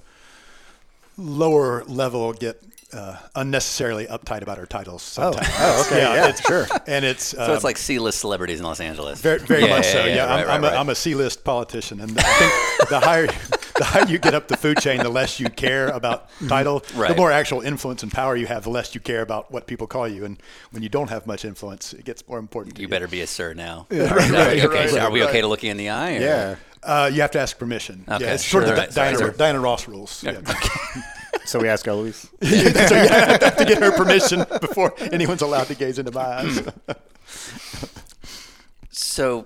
lower 1.17 1.83
level 1.85 2.33
get 2.33 2.61
uh, 2.93 3.17
unnecessarily 3.35 4.05
uptight 4.07 4.41
about 4.41 4.57
our 4.57 4.65
titles 4.65 5.01
sometimes. 5.01 5.47
oh, 5.59 5.83
okay, 5.87 5.99
yeah, 6.01 6.27
it's, 6.29 6.41
sure. 6.41 6.65
And 6.87 7.03
it's 7.03 7.25
So 7.25 7.43
um, 7.43 7.51
it's 7.51 7.63
like 7.63 7.77
C-list 7.77 8.19
celebrities 8.19 8.59
in 8.59 8.65
Los 8.65 8.79
Angeles. 8.79 9.19
very, 9.21 9.39
very 9.39 9.63
Yeah, 9.63 9.69
much 9.69 9.85
yeah, 9.87 9.91
so. 9.91 10.05
yeah, 10.05 10.15
Yeah, 10.15 10.25
right, 10.25 10.29
I'm, 10.39 10.47
right, 10.47 10.55
I'm, 10.55 10.63
right. 10.63 10.73
A, 10.73 10.77
I'm 10.77 10.89
a 10.89 10.95
C-list 10.95 11.43
politician, 11.43 11.99
and 11.99 12.11
I 12.17 12.23
think 12.23 12.89
the 12.89 12.99
higher 12.99 13.27
the 13.77 13.83
higher 13.83 14.05
you 14.05 14.17
get 14.17 14.33
up 14.33 14.47
the 14.47 14.57
food 14.57 14.77
chain, 14.79 14.99
the 14.99 15.09
less 15.09 15.39
you 15.39 15.49
care 15.49 15.87
about 15.89 16.29
title. 16.47 16.83
Right. 16.95 17.09
The 17.09 17.15
more 17.15 17.31
actual 17.31 17.61
influence 17.61 18.03
and 18.03 18.11
power 18.11 18.35
you 18.35 18.47
have, 18.47 18.63
the 18.63 18.69
less 18.69 18.95
you 18.95 19.01
care 19.01 19.21
about 19.21 19.51
what 19.51 19.67
people 19.67 19.87
call 19.87 20.07
you. 20.07 20.25
And 20.25 20.41
when 20.71 20.81
you 20.83 20.89
don't 20.89 21.09
have 21.09 21.27
much 21.27 21.43
influence, 21.45 21.93
it 21.93 22.05
gets 22.05 22.27
more 22.27 22.39
important. 22.39 22.75
To 22.75 22.81
You 22.81 22.85
you 22.87 22.89
better 22.89 23.07
be 23.07 23.21
a 23.21 23.27
sir 23.27 23.53
now. 23.53 23.87
right, 23.91 24.11
okay, 24.11 24.67
right, 24.67 24.89
so 24.89 24.99
are 24.99 25.11
we 25.11 25.21
right. 25.21 25.29
okay 25.29 25.41
to 25.41 25.47
look 25.47 25.63
you 25.63 25.71
in 25.71 25.77
the 25.77 25.89
eye? 25.89 26.17
or- 26.17 26.21
Yeah. 26.21 26.55
Uh, 26.83 27.09
you 27.11 27.21
have 27.21 27.31
to 27.31 27.39
ask 27.39 27.57
permission. 27.57 28.05
Okay, 28.07 28.23
yeah, 28.25 28.33
it's 28.35 28.45
sort 28.45 28.63
of 28.63 28.69
the 28.69 28.75
Right, 28.75 28.93
sorry, 28.93 29.07
Diana, 29.07 29.17
sorry. 29.17 29.37
Diana 29.37 29.59
Ross 29.59 29.87
rules. 29.87 30.23
Yeah. 30.23 30.39
So 31.45 31.59
we 31.59 31.67
ask 31.67 31.87
Eloise. 31.87 32.27
so 32.41 32.47
you 32.49 32.71
have 32.71 33.57
to 33.57 33.65
get 33.65 33.77
her 33.77 33.91
permission 33.91 34.45
before 34.61 34.95
anyone's 35.11 35.43
allowed 35.43 35.67
to 35.67 35.75
gaze 35.75 35.99
into 35.99 36.11
my 36.11 36.21
eyes. 36.21 36.59
So 38.89 39.45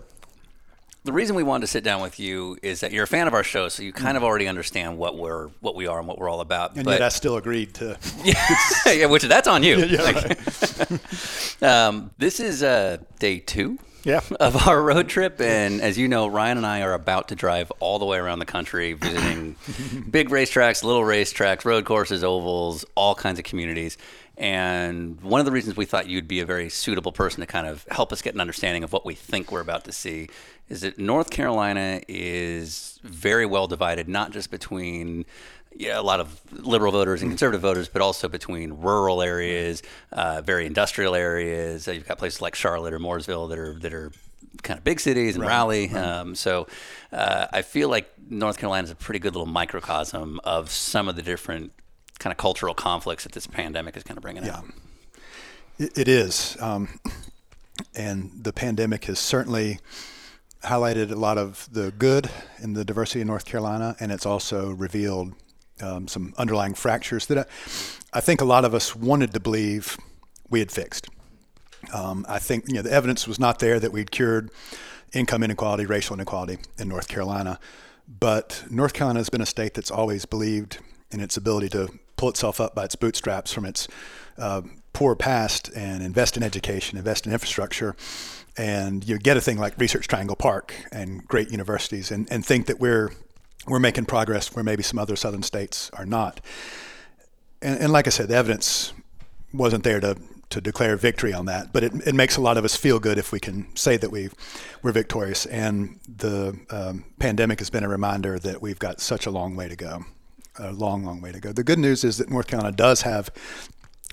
the 1.09 1.13
reason 1.13 1.35
we 1.35 1.41
wanted 1.41 1.61
to 1.61 1.67
sit 1.71 1.83
down 1.83 2.01
with 2.03 2.19
you 2.19 2.55
is 2.61 2.81
that 2.81 2.91
you're 2.91 3.05
a 3.05 3.07
fan 3.07 3.25
of 3.25 3.33
our 3.33 3.43
show, 3.43 3.67
so 3.67 3.81
you 3.81 3.91
kind 3.91 4.15
of 4.15 4.23
already 4.23 4.47
understand 4.47 4.99
what 4.99 5.17
we're 5.17 5.47
what 5.59 5.73
we 5.73 5.87
are 5.87 5.97
and 5.97 6.07
what 6.07 6.19
we're 6.19 6.29
all 6.29 6.39
about. 6.39 6.75
and 6.75 6.85
but 6.85 6.91
yet 6.91 7.01
I 7.01 7.09
still 7.09 7.35
agreed 7.35 7.73
to. 7.75 7.97
yeah, 8.85 9.07
which 9.07 9.23
that's 9.23 9.47
on 9.47 9.63
you. 9.63 9.77
Yeah, 9.89 10.03
Like, 10.03 11.61
um, 11.63 12.11
this 12.19 12.39
is 12.39 12.61
uh, 12.61 12.97
day 13.17 13.39
two. 13.39 13.79
Yeah. 14.03 14.21
Of 14.39 14.67
our 14.67 14.81
road 14.81 15.09
trip, 15.09 15.41
and 15.41 15.81
as 15.81 15.97
you 15.97 16.07
know, 16.07 16.27
Ryan 16.27 16.57
and 16.57 16.65
I 16.65 16.83
are 16.83 16.93
about 16.93 17.29
to 17.29 17.35
drive 17.35 17.71
all 17.79 17.97
the 17.97 18.05
way 18.05 18.17
around 18.19 18.37
the 18.39 18.45
country, 18.45 18.93
visiting 18.93 19.55
big 20.09 20.29
racetracks, 20.29 20.83
little 20.83 21.01
racetracks, 21.01 21.65
road 21.65 21.85
courses, 21.85 22.23
ovals, 22.23 22.85
all 22.95 23.15
kinds 23.15 23.39
of 23.39 23.45
communities. 23.45 23.97
And 24.39 25.19
one 25.19 25.41
of 25.41 25.45
the 25.45 25.51
reasons 25.51 25.75
we 25.75 25.83
thought 25.83 26.07
you'd 26.07 26.27
be 26.27 26.39
a 26.39 26.45
very 26.45 26.69
suitable 26.69 27.11
person 27.11 27.41
to 27.41 27.45
kind 27.45 27.67
of 27.67 27.85
help 27.91 28.13
us 28.13 28.21
get 28.21 28.33
an 28.33 28.39
understanding 28.39 28.85
of 28.85 28.93
what 28.93 29.05
we 29.05 29.13
think 29.13 29.51
we're 29.51 29.59
about 29.59 29.83
to 29.83 29.91
see 29.91 30.29
is 30.69 30.79
that 30.81 30.97
North 30.97 31.29
Carolina 31.29 31.99
is 32.07 33.01
very 33.03 33.45
well 33.45 33.67
divided, 33.67 34.07
not 34.07 34.31
just 34.31 34.49
between 34.49 35.25
yeah, 35.75 35.99
a 35.99 36.01
lot 36.01 36.21
of 36.21 36.39
liberal 36.51 36.93
voters 36.93 37.21
and 37.21 37.29
conservative 37.29 37.61
voters, 37.61 37.89
but 37.89 38.01
also 38.01 38.29
between 38.29 38.73
rural 38.73 39.21
areas, 39.21 39.83
uh, 40.13 40.41
very 40.41 40.65
industrial 40.65 41.15
areas. 41.15 41.87
Uh, 41.87 41.91
you've 41.91 42.07
got 42.07 42.17
places 42.17 42.41
like 42.41 42.55
Charlotte 42.55 42.93
or 42.93 42.99
Mooresville 42.99 43.49
that 43.49 43.59
are 43.59 43.73
that 43.79 43.93
are 43.93 44.11
kind 44.63 44.77
of 44.77 44.83
big 44.83 45.01
cities 45.01 45.35
and 45.35 45.45
Raleigh. 45.45 45.89
Um, 45.89 46.33
so 46.33 46.67
uh, 47.11 47.47
I 47.51 47.61
feel 47.61 47.89
like 47.89 48.09
North 48.29 48.57
Carolina 48.57 48.85
is 48.85 48.91
a 48.91 48.95
pretty 48.95 49.19
good 49.19 49.33
little 49.33 49.47
microcosm 49.47 50.39
of 50.43 50.69
some 50.69 51.07
of 51.07 51.15
the 51.15 51.21
different 51.21 51.71
kind 52.19 52.31
of 52.31 52.37
cultural 52.37 52.73
conflicts 52.73 53.23
that 53.23 53.31
this 53.31 53.47
pandemic 53.47 53.97
is 53.97 54.03
kind 54.03 54.17
of 54.17 54.21
bringing 54.21 54.47
out. 54.47 54.65
It, 55.77 55.97
it 55.97 56.07
is. 56.07 56.57
Um, 56.59 56.99
and 57.95 58.31
the 58.43 58.53
pandemic 58.53 59.05
has 59.05 59.19
certainly 59.19 59.79
highlighted 60.63 61.11
a 61.11 61.15
lot 61.15 61.37
of 61.37 61.67
the 61.71 61.91
good 61.91 62.29
in 62.61 62.73
the 62.73 62.83
diversity 62.83 63.21
of 63.21 63.27
North 63.27 63.45
Carolina, 63.45 63.95
and 63.99 64.11
it's 64.11 64.25
also 64.25 64.71
revealed 64.71 65.33
um, 65.81 66.07
some 66.07 66.33
underlying 66.37 66.73
fractures 66.73 67.25
that 67.27 67.37
I, 67.37 68.17
I 68.17 68.21
think 68.21 68.41
a 68.41 68.45
lot 68.45 68.65
of 68.65 68.73
us 68.73 68.95
wanted 68.95 69.33
to 69.33 69.39
believe 69.39 69.97
we 70.49 70.59
had 70.59 70.71
fixed. 70.71 71.07
Um, 71.93 72.25
I 72.27 72.39
think 72.39 72.67
you 72.67 72.75
know 72.75 72.81
the 72.81 72.91
evidence 72.91 73.25
was 73.25 73.39
not 73.39 73.59
there 73.59 73.79
that 73.79 73.93
we'd 73.93 74.11
cured 74.11 74.51
income 75.13 75.43
inequality, 75.43 75.85
racial 75.85 76.15
inequality 76.15 76.57
in 76.77 76.89
North 76.89 77.07
Carolina, 77.07 77.57
but 78.07 78.65
North 78.69 78.93
Carolina 78.93 79.19
has 79.19 79.29
been 79.29 79.41
a 79.41 79.45
state 79.45 79.73
that's 79.73 79.89
always 79.89 80.25
believed 80.25 80.79
in 81.09 81.21
its 81.21 81.37
ability 81.37 81.69
to 81.69 81.87
pull 82.19 82.29
itself 82.29 82.59
up 82.59 82.75
by 82.75 82.83
its 82.83 82.97
bootstraps 82.97 83.53
from 83.53 83.65
its 83.65 83.87
uh, 84.37 84.61
poor 84.91 85.15
past 85.15 85.69
and 85.73 86.03
invest 86.03 86.35
in 86.35 86.43
education, 86.43 86.97
invest 86.97 87.25
in 87.25 87.31
infrastructure, 87.31 87.95
and 88.57 89.07
you 89.07 89.17
get 89.17 89.37
a 89.37 89.41
thing 89.41 89.57
like 89.57 89.73
Research 89.77 90.05
Triangle 90.09 90.35
Park 90.35 90.75
and 90.91 91.25
great 91.29 91.49
universities, 91.49 92.11
and, 92.11 92.27
and 92.29 92.45
think 92.45 92.65
that 92.65 92.77
we're 92.77 93.13
we're 93.67 93.79
making 93.79 94.05
progress 94.05 94.53
where 94.53 94.63
maybe 94.63 94.83
some 94.83 94.99
other 94.99 95.15
southern 95.15 95.43
states 95.43 95.89
are 95.93 96.05
not. 96.05 96.41
And, 97.61 97.79
and 97.79 97.93
like 97.93 98.07
I 98.07 98.09
said, 98.09 98.27
the 98.27 98.35
evidence 98.35 98.91
wasn't 99.53 99.85
there 99.85 100.01
to 100.01 100.17
to 100.49 100.59
declare 100.59 100.97
victory 100.97 101.31
on 101.31 101.45
that, 101.45 101.71
but 101.71 101.83
it, 101.83 101.93
it 102.07 102.15
makes 102.15 102.35
a 102.35 102.41
lot 102.41 102.57
of 102.57 102.65
us 102.65 102.75
feel 102.75 102.99
good 102.99 103.17
if 103.17 103.31
we 103.31 103.39
can 103.39 103.73
say 103.77 103.95
that 103.95 104.11
we 104.11 104.29
we're 104.83 104.91
victorious. 104.91 105.45
And 105.45 106.01
the 106.17 106.59
um, 106.69 107.05
pandemic 107.19 107.59
has 107.59 107.69
been 107.69 107.85
a 107.85 107.89
reminder 107.89 108.39
that 108.39 108.61
we've 108.61 108.79
got 108.79 108.99
such 108.99 109.25
a 109.25 109.31
long 109.31 109.55
way 109.55 109.69
to 109.69 109.77
go, 109.77 110.03
a 110.59 110.71
long, 110.71 111.03
long 111.03 111.21
way 111.21 111.31
to 111.31 111.39
go. 111.39 111.51
The 111.51 111.63
good 111.63 111.79
news 111.79 112.03
is 112.03 112.17
that 112.17 112.29
North 112.29 112.47
Carolina 112.47 112.75
does 112.75 113.01
have 113.03 113.31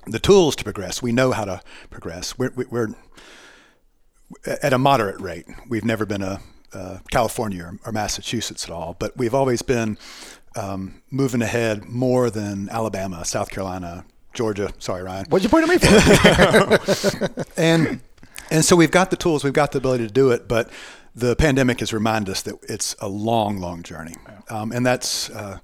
the 0.05 0.19
tools 0.19 0.55
to 0.57 0.63
progress. 0.63 1.01
We 1.01 1.11
know 1.11 1.31
how 1.31 1.45
to 1.45 1.61
progress. 1.89 2.37
We're, 2.37 2.51
we're 2.55 2.95
at 4.45 4.73
a 4.73 4.77
moderate 4.77 5.19
rate. 5.19 5.45
We've 5.67 5.85
never 5.85 6.05
been 6.05 6.21
a, 6.21 6.39
uh, 6.73 6.99
California 7.11 7.63
or, 7.63 7.79
or, 7.85 7.91
Massachusetts 7.91 8.65
at 8.65 8.69
all, 8.69 8.95
but 8.99 9.15
we've 9.15 9.33
always 9.33 9.61
been 9.61 9.97
um, 10.55 11.01
moving 11.09 11.41
ahead 11.41 11.85
more 11.85 12.29
than 12.29 12.69
Alabama, 12.69 13.23
South 13.23 13.49
Carolina, 13.49 14.05
Georgia. 14.33 14.71
Sorry, 14.77 15.01
Ryan. 15.01 15.25
What'd 15.29 15.43
you 15.43 15.49
point 15.49 15.69
at 15.69 15.69
me 15.69 15.77
for? 17.37 17.45
and 17.57 18.01
and 18.51 18.65
so 18.65 18.75
we've 18.75 18.91
got 18.91 19.11
the 19.11 19.17
tools, 19.17 19.43
we've 19.43 19.53
got 19.53 19.71
the 19.71 19.77
ability 19.77 20.07
to 20.07 20.13
do 20.13 20.31
it, 20.31 20.47
but 20.47 20.69
the 21.15 21.35
pandemic 21.35 21.79
has 21.79 21.93
reminded 21.93 22.31
us 22.31 22.41
that 22.43 22.55
it's 22.63 22.95
a 22.99 23.07
long, 23.07 23.59
long 23.59 23.81
journey, 23.81 24.15
um, 24.49 24.71
and 24.71 24.85
that's. 24.85 25.29
Uh, 25.29 25.59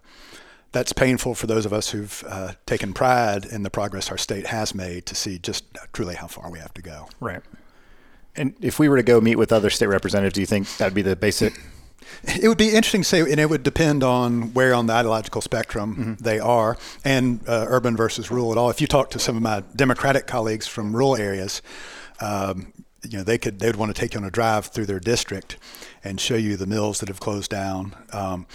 that's 0.73 0.91
painful 0.91 1.35
for 1.35 1.47
those 1.47 1.65
of 1.65 1.71
us 1.71 1.91
who've 1.91 2.23
uh, 2.27 2.53
taken 2.65 2.93
pride 2.93 3.45
in 3.45 3.63
the 3.63 3.69
progress 3.69 4.11
our 4.11 4.17
state 4.17 4.47
has 4.47 4.75
made 4.75 5.05
to 5.05 5.15
see 5.15 5.37
just 5.39 5.63
truly 5.93 6.15
how 6.15 6.27
far 6.27 6.51
we 6.51 6.59
have 6.59 6.73
to 6.73 6.81
go. 6.81 7.07
Right. 7.19 7.41
And 8.35 8.55
if 8.59 8.79
we 8.79 8.89
were 8.89 8.97
to 8.97 9.03
go 9.03 9.21
meet 9.21 9.37
with 9.37 9.53
other 9.53 9.69
state 9.69 9.87
representatives, 9.87 10.33
do 10.33 10.41
you 10.41 10.47
think 10.47 10.67
that'd 10.77 10.95
be 10.95 11.03
the 11.03 11.15
basic? 11.15 11.53
It 12.23 12.47
would 12.47 12.57
be 12.57 12.69
interesting 12.69 13.01
to 13.01 13.07
say, 13.07 13.19
and 13.21 13.39
it 13.39 13.49
would 13.49 13.63
depend 13.63 14.03
on 14.03 14.53
where 14.53 14.73
on 14.73 14.87
the 14.87 14.93
ideological 14.93 15.41
spectrum 15.41 15.95
mm-hmm. 15.95 16.23
they 16.23 16.39
are, 16.39 16.77
and 17.05 17.39
uh, 17.47 17.65
urban 17.69 17.95
versus 17.95 18.29
rural 18.29 18.51
at 18.51 18.57
all. 18.57 18.69
If 18.69 18.81
you 18.81 18.87
talk 18.87 19.09
to 19.11 19.19
some 19.19 19.37
of 19.37 19.41
my 19.41 19.63
Democratic 19.75 20.27
colleagues 20.27 20.67
from 20.67 20.93
rural 20.93 21.15
areas, 21.15 21.61
um, 22.19 22.73
you 23.07 23.17
know 23.17 23.23
they 23.23 23.37
could 23.37 23.59
they 23.59 23.67
would 23.67 23.75
want 23.75 23.93
to 23.93 23.99
take 23.99 24.13
you 24.13 24.19
on 24.19 24.25
a 24.25 24.31
drive 24.31 24.67
through 24.67 24.85
their 24.85 24.99
district 24.99 25.57
and 26.03 26.19
show 26.19 26.35
you 26.35 26.57
the 26.57 26.67
mills 26.67 26.99
that 26.99 27.09
have 27.09 27.19
closed 27.19 27.51
down. 27.51 27.95
Um, 28.11 28.47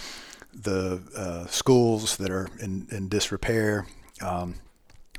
the 0.61 1.01
uh, 1.15 1.45
schools 1.47 2.17
that 2.17 2.29
are 2.29 2.49
in, 2.61 2.87
in 2.91 3.07
disrepair, 3.07 3.87
um, 4.21 4.55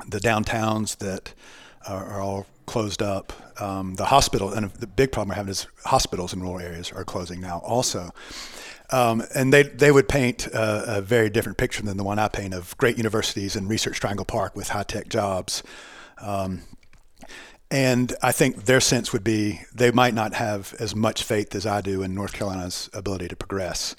the 0.09 0.18
downtowns 0.18 0.99
that 0.99 1.35
are, 1.88 2.04
are 2.04 2.20
all 2.20 2.47
closed 2.66 3.02
up, 3.02 3.32
um, 3.61 3.94
the 3.94 4.06
hospital, 4.06 4.52
and 4.52 4.70
the 4.73 4.87
big 4.87 5.12
problem 5.12 5.30
we're 5.30 5.35
having 5.35 5.50
is 5.50 5.66
hospitals 5.85 6.32
in 6.32 6.40
rural 6.40 6.61
areas 6.61 6.92
are 6.92 7.04
closing 7.04 7.40
now 7.40 7.59
also. 7.64 8.11
Um, 8.90 9.23
and 9.35 9.52
they, 9.52 9.62
they 9.62 9.92
would 9.92 10.09
paint 10.09 10.47
a, 10.49 10.99
a, 10.99 11.00
very 11.00 11.30
different 11.30 11.59
picture 11.59 11.82
than 11.82 11.97
the 11.97 12.02
one 12.02 12.18
I 12.18 12.26
paint 12.26 12.54
of 12.54 12.76
great 12.76 12.97
universities 12.97 13.54
and 13.54 13.68
Research 13.68 14.00
Triangle 14.00 14.25
Park 14.25 14.56
with 14.56 14.70
high 14.70 14.82
tech 14.82 15.09
jobs. 15.09 15.62
Um, 16.20 16.62
and 17.70 18.12
I 18.20 18.32
think 18.32 18.64
their 18.64 18.80
sense 18.80 19.12
would 19.12 19.23
be 19.23 19.61
they 19.73 19.92
might 19.92 20.12
not 20.12 20.35
have 20.35 20.75
as 20.80 20.97
much 20.97 21.23
faith 21.23 21.54
as 21.54 21.66
I 21.66 21.80
do 21.80 22.02
in 22.02 22.14
North 22.14 22.32
Carolina's 22.32 22.90
ability 22.92 23.28
to 23.28 23.37
progress. 23.37 23.94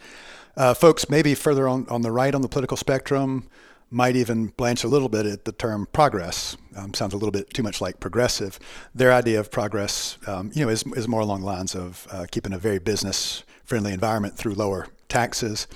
Uh, 0.58 0.74
folks 0.74 1.10
maybe 1.10 1.36
further 1.36 1.68
on, 1.68 1.88
on 1.90 2.02
the 2.02 2.12
right 2.12 2.36
on 2.36 2.42
the 2.42 2.50
political 2.50 2.78
spectrum 2.78 3.48
might 3.90 4.16
even 4.16 4.48
blanch 4.48 4.84
a 4.86 4.88
little 4.88 5.10
bit 5.10 5.26
at 5.26 5.44
the 5.44 5.52
term 5.52 5.86
progress. 5.92 6.56
Um, 6.78 6.94
sounds 6.94 7.14
a 7.14 7.18
little 7.18 7.32
bit 7.32 7.54
too 7.54 7.62
much 7.62 7.82
like 7.82 8.00
progressive. 8.00 8.58
Their 8.96 9.12
idea 9.12 9.40
of 9.40 9.52
progress, 9.52 10.18
um, 10.28 10.52
you 10.54 10.64
know, 10.64 10.72
is, 10.72 10.86
is 10.96 11.08
more 11.08 11.20
along 11.20 11.42
the 11.42 11.48
lines 11.48 11.76
of 11.76 12.08
uh, 12.10 12.26
keeping 12.32 12.54
a 12.54 12.58
very 12.58 12.80
business-friendly 12.80 13.92
environment 13.92 14.38
through 14.38 14.54
lower 14.54 14.88
taxes, 15.10 15.68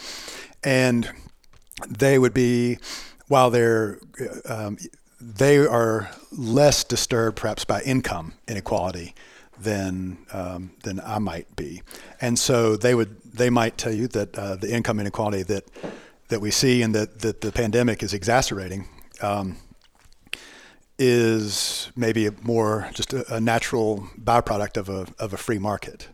and 0.64 1.12
they 1.90 2.18
would 2.18 2.34
be, 2.34 2.78
while 3.28 3.50
they're 3.50 4.00
um, 4.48 4.78
they 5.20 5.58
are 5.58 6.10
less 6.32 6.86
disturbed 6.86 7.38
perhaps 7.38 7.66
by 7.66 7.82
income 7.82 8.34
inequality 8.48 9.14
than 9.60 10.18
um, 10.32 10.72
than 10.84 11.02
I 11.02 11.20
might 11.20 11.54
be, 11.58 11.82
and 12.22 12.40
so 12.40 12.78
they 12.78 12.96
would 12.96 13.18
they 13.36 13.50
might 13.50 13.78
tell 13.78 13.94
you 13.94 14.08
that 14.10 14.38
uh, 14.38 14.56
the 14.56 14.74
income 14.74 15.00
inequality 15.00 15.44
that 15.44 15.66
that 16.30 16.42
we 16.42 16.52
see 16.52 16.82
and 16.82 16.96
that, 16.96 17.20
that 17.20 17.42
the 17.42 17.52
pandemic 17.52 18.02
is 18.02 18.14
exacerbating 18.14 18.88
um, 19.22 19.58
is 20.98 21.92
maybe 21.96 22.30
more 22.42 22.90
just 22.94 23.14
a, 23.14 23.36
a, 23.36 23.40
natural 23.40 24.08
byproduct 24.20 24.78
of 24.78 24.90
a 24.90 25.06
of 25.20 25.34
a 25.34 25.38
free 25.38 25.60
market. 25.60 26.08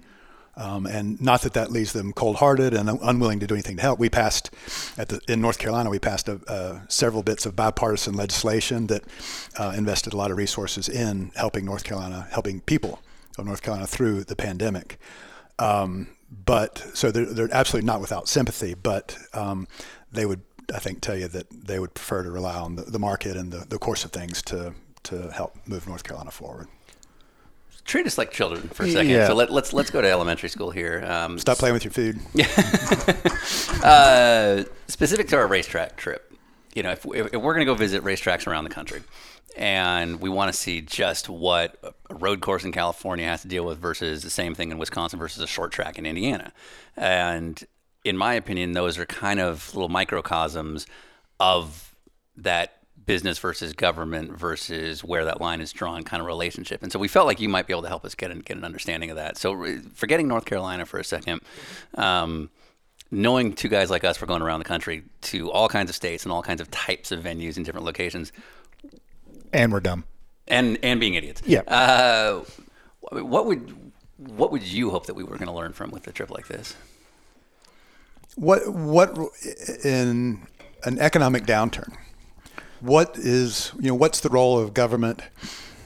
Um, 0.57 0.85
and 0.85 1.19
not 1.21 1.43
that 1.43 1.53
that 1.53 1.71
leaves 1.71 1.93
them 1.93 2.11
cold-hearted 2.11 2.73
and 2.73 2.89
unwilling 3.01 3.39
to 3.39 3.47
do 3.47 3.55
anything 3.55 3.77
to 3.77 3.81
help. 3.81 3.99
We 3.99 4.09
passed 4.09 4.51
at 4.97 5.07
the, 5.07 5.21
in 5.29 5.39
North 5.39 5.57
Carolina. 5.57 5.89
We 5.89 5.97
passed 5.97 6.27
a, 6.27 6.83
several 6.89 7.23
bits 7.23 7.45
of 7.45 7.55
bipartisan 7.55 8.15
legislation 8.15 8.87
that 8.87 9.03
uh, 9.57 9.73
invested 9.77 10.11
a 10.11 10.17
lot 10.17 10.29
of 10.29 10.35
resources 10.35 10.89
in 10.89 11.31
helping 11.35 11.63
North 11.63 11.85
Carolina, 11.85 12.27
helping 12.31 12.59
people 12.59 12.99
of 13.37 13.45
North 13.45 13.61
Carolina 13.61 13.87
through 13.87 14.25
the 14.25 14.35
pandemic. 14.35 14.99
Um, 15.57 16.09
but 16.31 16.83
so 16.93 17.11
they're, 17.11 17.25
they're, 17.25 17.49
absolutely 17.51 17.85
not 17.85 17.99
without 17.99 18.27
sympathy, 18.29 18.73
but 18.73 19.17
um, 19.33 19.67
they 20.11 20.25
would, 20.25 20.41
I 20.73 20.79
think, 20.79 21.01
tell 21.01 21.17
you 21.17 21.27
that 21.27 21.47
they 21.49 21.77
would 21.77 21.93
prefer 21.93 22.23
to 22.23 22.31
rely 22.31 22.55
on 22.55 22.77
the, 22.77 22.83
the 22.83 22.99
market 22.99 23.35
and 23.35 23.51
the, 23.51 23.65
the 23.67 23.77
course 23.77 24.05
of 24.05 24.11
things 24.11 24.41
to, 24.43 24.73
to 25.03 25.29
help 25.31 25.55
move 25.67 25.87
North 25.87 26.03
Carolina 26.03 26.31
forward. 26.31 26.67
Treat 27.83 28.05
us 28.05 28.17
like 28.17 28.31
children 28.31 28.69
for 28.69 28.83
a 28.83 28.91
second. 28.91 29.09
Yeah. 29.09 29.27
So 29.27 29.33
let, 29.33 29.49
us 29.49 29.53
let's, 29.53 29.73
let's 29.73 29.89
go 29.89 30.01
to 30.01 30.09
elementary 30.09 30.49
school 30.49 30.71
here. 30.71 31.03
Um, 31.05 31.39
Stop 31.39 31.57
playing 31.57 31.73
with 31.73 31.83
your 31.83 31.91
food. 31.91 32.19
uh, 33.83 34.63
specific 34.87 35.27
to 35.29 35.35
our 35.35 35.47
racetrack 35.47 35.97
trip, 35.97 36.31
you 36.75 36.83
know, 36.83 36.91
if, 36.91 37.05
if 37.05 37.33
we're 37.33 37.53
going 37.53 37.59
to 37.59 37.65
go 37.65 37.73
visit 37.73 38.03
racetracks 38.03 38.47
around 38.47 38.63
the 38.63 38.69
country, 38.69 39.01
and 39.57 40.19
we 40.19 40.29
want 40.29 40.51
to 40.51 40.57
see 40.57 40.81
just 40.81 41.29
what 41.29 41.77
a 42.09 42.15
road 42.15 42.41
course 42.41 42.63
in 42.63 42.71
California 42.71 43.25
has 43.25 43.41
to 43.41 43.47
deal 43.47 43.65
with 43.65 43.77
versus 43.77 44.23
the 44.23 44.29
same 44.29 44.55
thing 44.55 44.71
in 44.71 44.77
Wisconsin 44.77 45.19
versus 45.19 45.41
a 45.43 45.47
short 45.47 45.71
track 45.71 45.97
in 45.97 46.05
Indiana. 46.05 46.53
And 46.95 47.61
in 48.03 48.17
my 48.17 48.33
opinion, 48.33 48.71
those 48.71 48.97
are 48.97 49.05
kind 49.05 49.39
of 49.39 49.73
little 49.75 49.89
microcosms 49.89 50.87
of 51.39 51.95
that 52.37 52.77
business 53.05 53.39
versus 53.39 53.73
government 53.73 54.31
versus 54.37 55.03
where 55.03 55.25
that 55.25 55.41
line 55.41 55.59
is 55.59 55.71
drawn 55.73 56.03
kind 56.03 56.21
of 56.21 56.27
relationship. 56.27 56.83
And 56.83 56.91
so 56.91 56.99
we 56.99 57.07
felt 57.07 57.27
like 57.27 57.39
you 57.39 57.49
might 57.49 57.67
be 57.67 57.73
able 57.73 57.81
to 57.83 57.87
help 57.87 58.05
us 58.05 58.15
get 58.15 58.31
an, 58.31 58.39
get 58.39 58.57
an 58.57 58.63
understanding 58.63 59.09
of 59.09 59.17
that. 59.17 59.37
So 59.37 59.79
forgetting 59.93 60.27
North 60.27 60.45
Carolina 60.45 60.85
for 60.85 60.99
a 60.99 61.03
second, 61.03 61.41
um, 61.95 62.49
knowing 63.09 63.53
two 63.53 63.67
guys 63.67 63.89
like 63.89 64.03
us 64.03 64.21
were 64.21 64.27
going 64.27 64.41
around 64.41 64.59
the 64.59 64.65
country 64.65 65.03
to 65.21 65.51
all 65.51 65.67
kinds 65.67 65.89
of 65.89 65.95
states 65.95 66.23
and 66.23 66.31
all 66.31 66.41
kinds 66.41 66.61
of 66.61 66.71
types 66.71 67.11
of 67.11 67.23
venues 67.23 67.57
in 67.57 67.63
different 67.63 67.85
locations– 67.85 68.31
and 69.53 69.71
we're 69.71 69.79
dumb. 69.79 70.05
And 70.47 70.77
and 70.83 70.99
being 70.99 71.13
idiots. 71.13 71.41
Yeah. 71.45 71.61
Uh, 71.61 72.43
what 72.99 73.45
would 73.45 73.75
what 74.17 74.51
would 74.51 74.63
you 74.63 74.91
hope 74.91 75.07
that 75.07 75.15
we 75.15 75.23
were 75.23 75.37
going 75.37 75.47
to 75.47 75.53
learn 75.53 75.73
from 75.73 75.91
with 75.91 76.07
a 76.07 76.11
trip 76.11 76.29
like 76.29 76.47
this? 76.47 76.75
What 78.35 78.67
what 78.73 79.17
in 79.83 80.45
an 80.83 80.99
economic 80.99 81.45
downturn? 81.45 81.95
What 82.79 83.17
is 83.17 83.71
you 83.79 83.87
know 83.87 83.95
what's 83.95 84.19
the 84.19 84.29
role 84.29 84.59
of 84.59 84.73
government 84.73 85.21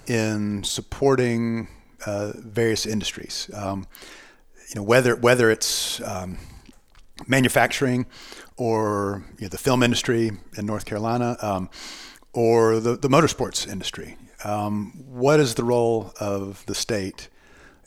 in 0.08 0.64
supporting 0.64 1.68
uh, 2.06 2.34
various 2.36 2.86
industries? 2.86 3.50
Um, 3.54 3.88
you 4.70 4.76
know 4.76 4.84
whether 4.84 5.16
whether 5.16 5.50
it's 5.50 6.02
um, 6.02 6.38
manufacturing 7.28 8.06
or 8.58 9.24
you 9.38 9.46
know, 9.46 9.50
the 9.50 9.58
film 9.58 9.84
industry 9.84 10.32
in 10.58 10.66
North 10.66 10.86
Carolina. 10.86 11.38
Um, 11.42 11.70
or 12.36 12.80
the, 12.82 12.96
the 12.98 13.08
motorsports 13.08 13.68
industry. 13.68 14.18
Um, 14.44 14.92
what 15.08 15.40
is 15.40 15.56
the 15.56 15.64
role 15.64 16.14
of 16.20 16.64
the 16.68 16.76
state 16.76 17.30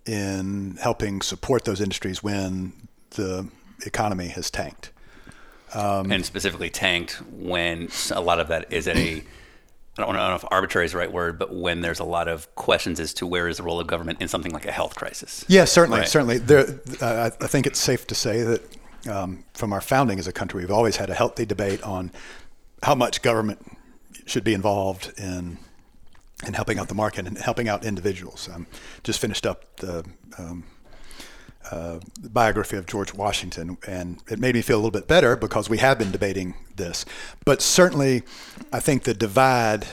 in 0.06 0.78
helping 0.80 1.20
support 1.20 1.64
those 1.64 1.80
industries 1.80 2.22
when 2.22 2.72
the 3.10 3.48
economy 3.86 4.28
has 4.28 4.50
tanked? 4.50 4.90
and 5.74 6.24
specifically 6.24 6.70
tanked 6.70 7.20
when 7.30 7.90
a 8.10 8.20
lot 8.22 8.40
of 8.40 8.48
that 8.48 8.72
is 8.72 8.88
at 8.88 8.96
a 8.96 9.22
I 9.98 10.02
don't 10.02 10.14
know 10.14 10.34
if 10.34 10.44
arbitrary 10.50 10.86
is 10.86 10.92
the 10.92 10.98
right 10.98 11.12
word, 11.12 11.38
but 11.40 11.52
when 11.52 11.80
there's 11.80 11.98
a 11.98 12.04
lot 12.04 12.28
of 12.28 12.54
questions 12.54 13.00
as 13.00 13.12
to 13.14 13.26
where 13.26 13.48
is 13.48 13.56
the 13.56 13.64
role 13.64 13.80
of 13.80 13.86
government 13.88 14.22
in 14.22 14.28
something 14.28 14.52
like 14.52 14.64
a 14.64 14.70
health 14.70 14.94
crisis. 14.94 15.44
Yeah, 15.48 15.64
certainly, 15.64 15.98
Right. 16.00 16.08
certainly. 16.08 16.38
There, 16.38 16.80
uh, 17.02 17.30
I 17.40 17.44
I 17.44 17.48
think 17.48 17.66
it's 17.66 17.80
safe 17.80 18.06
to 18.06 18.14
say 18.14 18.42
that 18.44 18.62
um, 19.10 19.44
from 19.54 19.72
our 19.72 19.80
founding 19.80 20.18
as 20.18 20.26
a 20.28 20.32
country, 20.32 20.60
we've 20.62 20.70
always 20.70 20.96
had 20.96 21.10
a 21.10 21.14
healthy 21.14 21.44
debate 21.44 21.82
on 21.82 22.12
how 22.82 22.94
much 22.94 23.22
government 23.22 23.60
should 24.28 24.44
be 24.44 24.54
involved 24.54 25.12
in 25.18 25.58
in 26.46 26.54
helping 26.54 26.78
out 26.78 26.88
the 26.88 26.94
market 26.94 27.26
and 27.26 27.36
helping 27.36 27.68
out 27.68 27.84
individuals. 27.84 28.48
Um, 28.52 28.66
just 29.02 29.20
finished 29.20 29.44
up 29.44 29.76
the 29.76 30.04
um, 30.38 30.64
uh, 31.70 31.98
biography 32.30 32.76
of 32.76 32.86
George 32.86 33.12
Washington, 33.12 33.76
and 33.86 34.22
it 34.30 34.38
made 34.38 34.54
me 34.54 34.62
feel 34.62 34.76
a 34.76 34.80
little 34.80 34.92
bit 34.92 35.08
better 35.08 35.36
because 35.36 35.68
we 35.68 35.78
have 35.78 35.98
been 35.98 36.12
debating 36.12 36.54
this. 36.76 37.04
But 37.44 37.60
certainly, 37.60 38.22
I 38.72 38.80
think 38.80 39.02
the 39.02 39.14
divide 39.14 39.86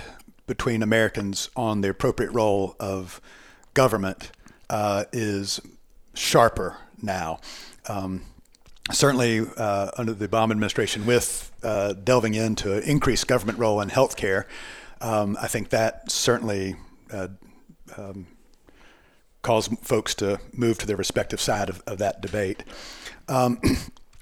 between 0.48 0.84
Americans 0.84 1.50
on 1.56 1.82
the 1.82 1.90
appropriate 1.90 2.32
role 2.32 2.76
of 2.80 3.20
government 3.74 4.32
uh, 4.70 5.06
is 5.12 5.60
sharper 6.14 6.78
now. 7.02 7.40
Um, 7.90 8.22
certainly, 8.92 9.46
uh, 9.58 9.92
under 9.98 10.14
the 10.14 10.28
Obama 10.28 10.52
administration, 10.52 11.06
with 11.06 11.52
uh, 11.64 11.94
delving 11.94 12.36
into 12.36 12.82
increased 12.90 13.28
government 13.28 13.58
role 13.60 13.82
in 13.82 13.90
healthcare, 13.90 14.46
um, 15.02 15.38
I 15.42 15.48
think 15.48 15.70
that 15.70 16.12
certainly 16.12 16.76
uh, 17.12 17.28
cause 19.46 19.68
folks 19.84 20.16
to 20.16 20.40
move 20.54 20.78
to 20.80 20.88
their 20.88 20.96
respective 20.96 21.40
side 21.40 21.70
of, 21.70 21.82
of 21.86 22.00
that 22.00 22.20
debate. 22.20 22.64
Um, 23.28 23.60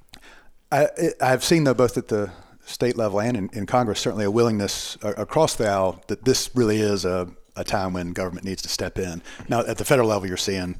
I, 0.71 0.89
I've 1.21 1.43
seen, 1.43 1.63
though, 1.63 1.73
both 1.73 1.97
at 1.97 2.09
the 2.09 2.31
state 2.65 2.97
level 2.97 3.21
and 3.21 3.37
in, 3.37 3.49
in 3.53 3.65
Congress, 3.65 3.99
certainly 3.99 4.25
a 4.25 4.31
willingness 4.31 4.97
across 5.01 5.55
the 5.55 5.69
aisle 5.69 6.03
that 6.07 6.25
this 6.25 6.49
really 6.55 6.79
is 6.79 7.05
a, 7.05 7.29
a 7.55 7.63
time 7.63 7.93
when 7.93 8.11
government 8.11 8.45
needs 8.45 8.61
to 8.63 8.69
step 8.69 8.99
in. 8.99 9.21
Now, 9.47 9.61
at 9.61 9.77
the 9.77 9.85
federal 9.85 10.09
level, 10.09 10.27
you're 10.27 10.37
seeing, 10.37 10.79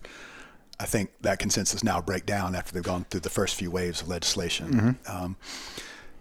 I 0.80 0.86
think, 0.86 1.12
that 1.22 1.40
consensus 1.40 1.84
now 1.84 2.02
break 2.02 2.26
down 2.26 2.56
after 2.56 2.74
they've 2.74 2.84
gone 2.84 3.06
through 3.10 3.22
the 3.22 3.30
first 3.30 3.56
few 3.56 3.72
waves 3.72 4.02
of 4.02 4.08
legislation. 4.10 4.98
Um, 5.08 5.36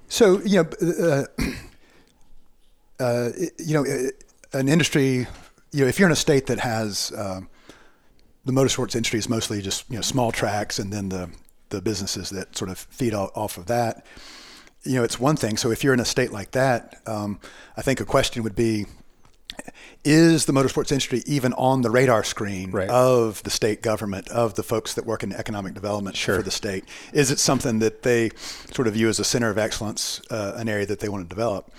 so, 0.08 0.40
you 0.42 0.62
know, 0.62 0.68
uh, 1.08 1.24
uh, 3.00 3.30
you 3.58 3.74
know, 3.74 3.84
an 4.52 4.68
industry, 4.68 5.26
you 5.72 5.80
know, 5.80 5.86
if 5.86 5.98
you're 5.98 6.08
in 6.08 6.12
a 6.12 6.16
state 6.16 6.46
that 6.46 6.60
has 6.60 7.12
um, 7.16 7.48
the 8.44 8.52
motorsports 8.52 8.94
industry 8.94 9.18
is 9.18 9.28
mostly 9.28 9.60
just 9.62 9.88
you 9.88 9.96
know 9.96 10.02
small 10.02 10.32
tracks 10.32 10.78
and 10.78 10.92
then 10.92 11.08
the 11.08 11.30
the 11.68 11.80
businesses 11.80 12.30
that 12.30 12.56
sort 12.56 12.70
of 12.70 12.78
feed 12.78 13.14
off, 13.14 13.30
off 13.34 13.56
of 13.56 13.66
that. 13.66 14.04
You 14.84 14.96
know, 14.96 15.04
it's 15.04 15.18
one 15.18 15.36
thing. 15.36 15.56
So 15.56 15.70
if 15.70 15.82
you're 15.82 15.94
in 15.94 16.00
a 16.00 16.04
state 16.04 16.32
like 16.32 16.50
that, 16.50 17.00
um, 17.06 17.38
I 17.76 17.82
think 17.82 18.00
a 18.00 18.04
question 18.04 18.42
would 18.42 18.56
be: 18.56 18.86
Is 20.04 20.46
the 20.46 20.52
motorsports 20.52 20.90
industry 20.90 21.22
even 21.26 21.52
on 21.52 21.82
the 21.82 21.90
radar 21.90 22.24
screen 22.24 22.72
Right. 22.72 22.88
of 22.88 23.40
the 23.44 23.50
state 23.50 23.82
government, 23.82 24.28
of 24.30 24.54
the 24.54 24.64
folks 24.64 24.94
that 24.94 25.06
work 25.06 25.22
in 25.22 25.32
economic 25.32 25.74
development 25.74 26.16
for 26.16 26.42
the 26.42 26.50
state? 26.50 26.84
Is 27.12 27.30
it 27.30 27.38
something 27.38 27.78
that 27.78 28.02
they 28.02 28.30
sort 28.74 28.88
of 28.88 28.94
view 28.94 29.08
as 29.08 29.20
a 29.20 29.24
center 29.24 29.48
of 29.48 29.58
excellence, 29.58 30.20
uh, 30.30 30.54
an 30.56 30.68
area 30.68 30.86
that 30.86 30.98
they 30.98 31.08
want 31.08 31.28
to 31.28 31.28
develop? 31.28 31.70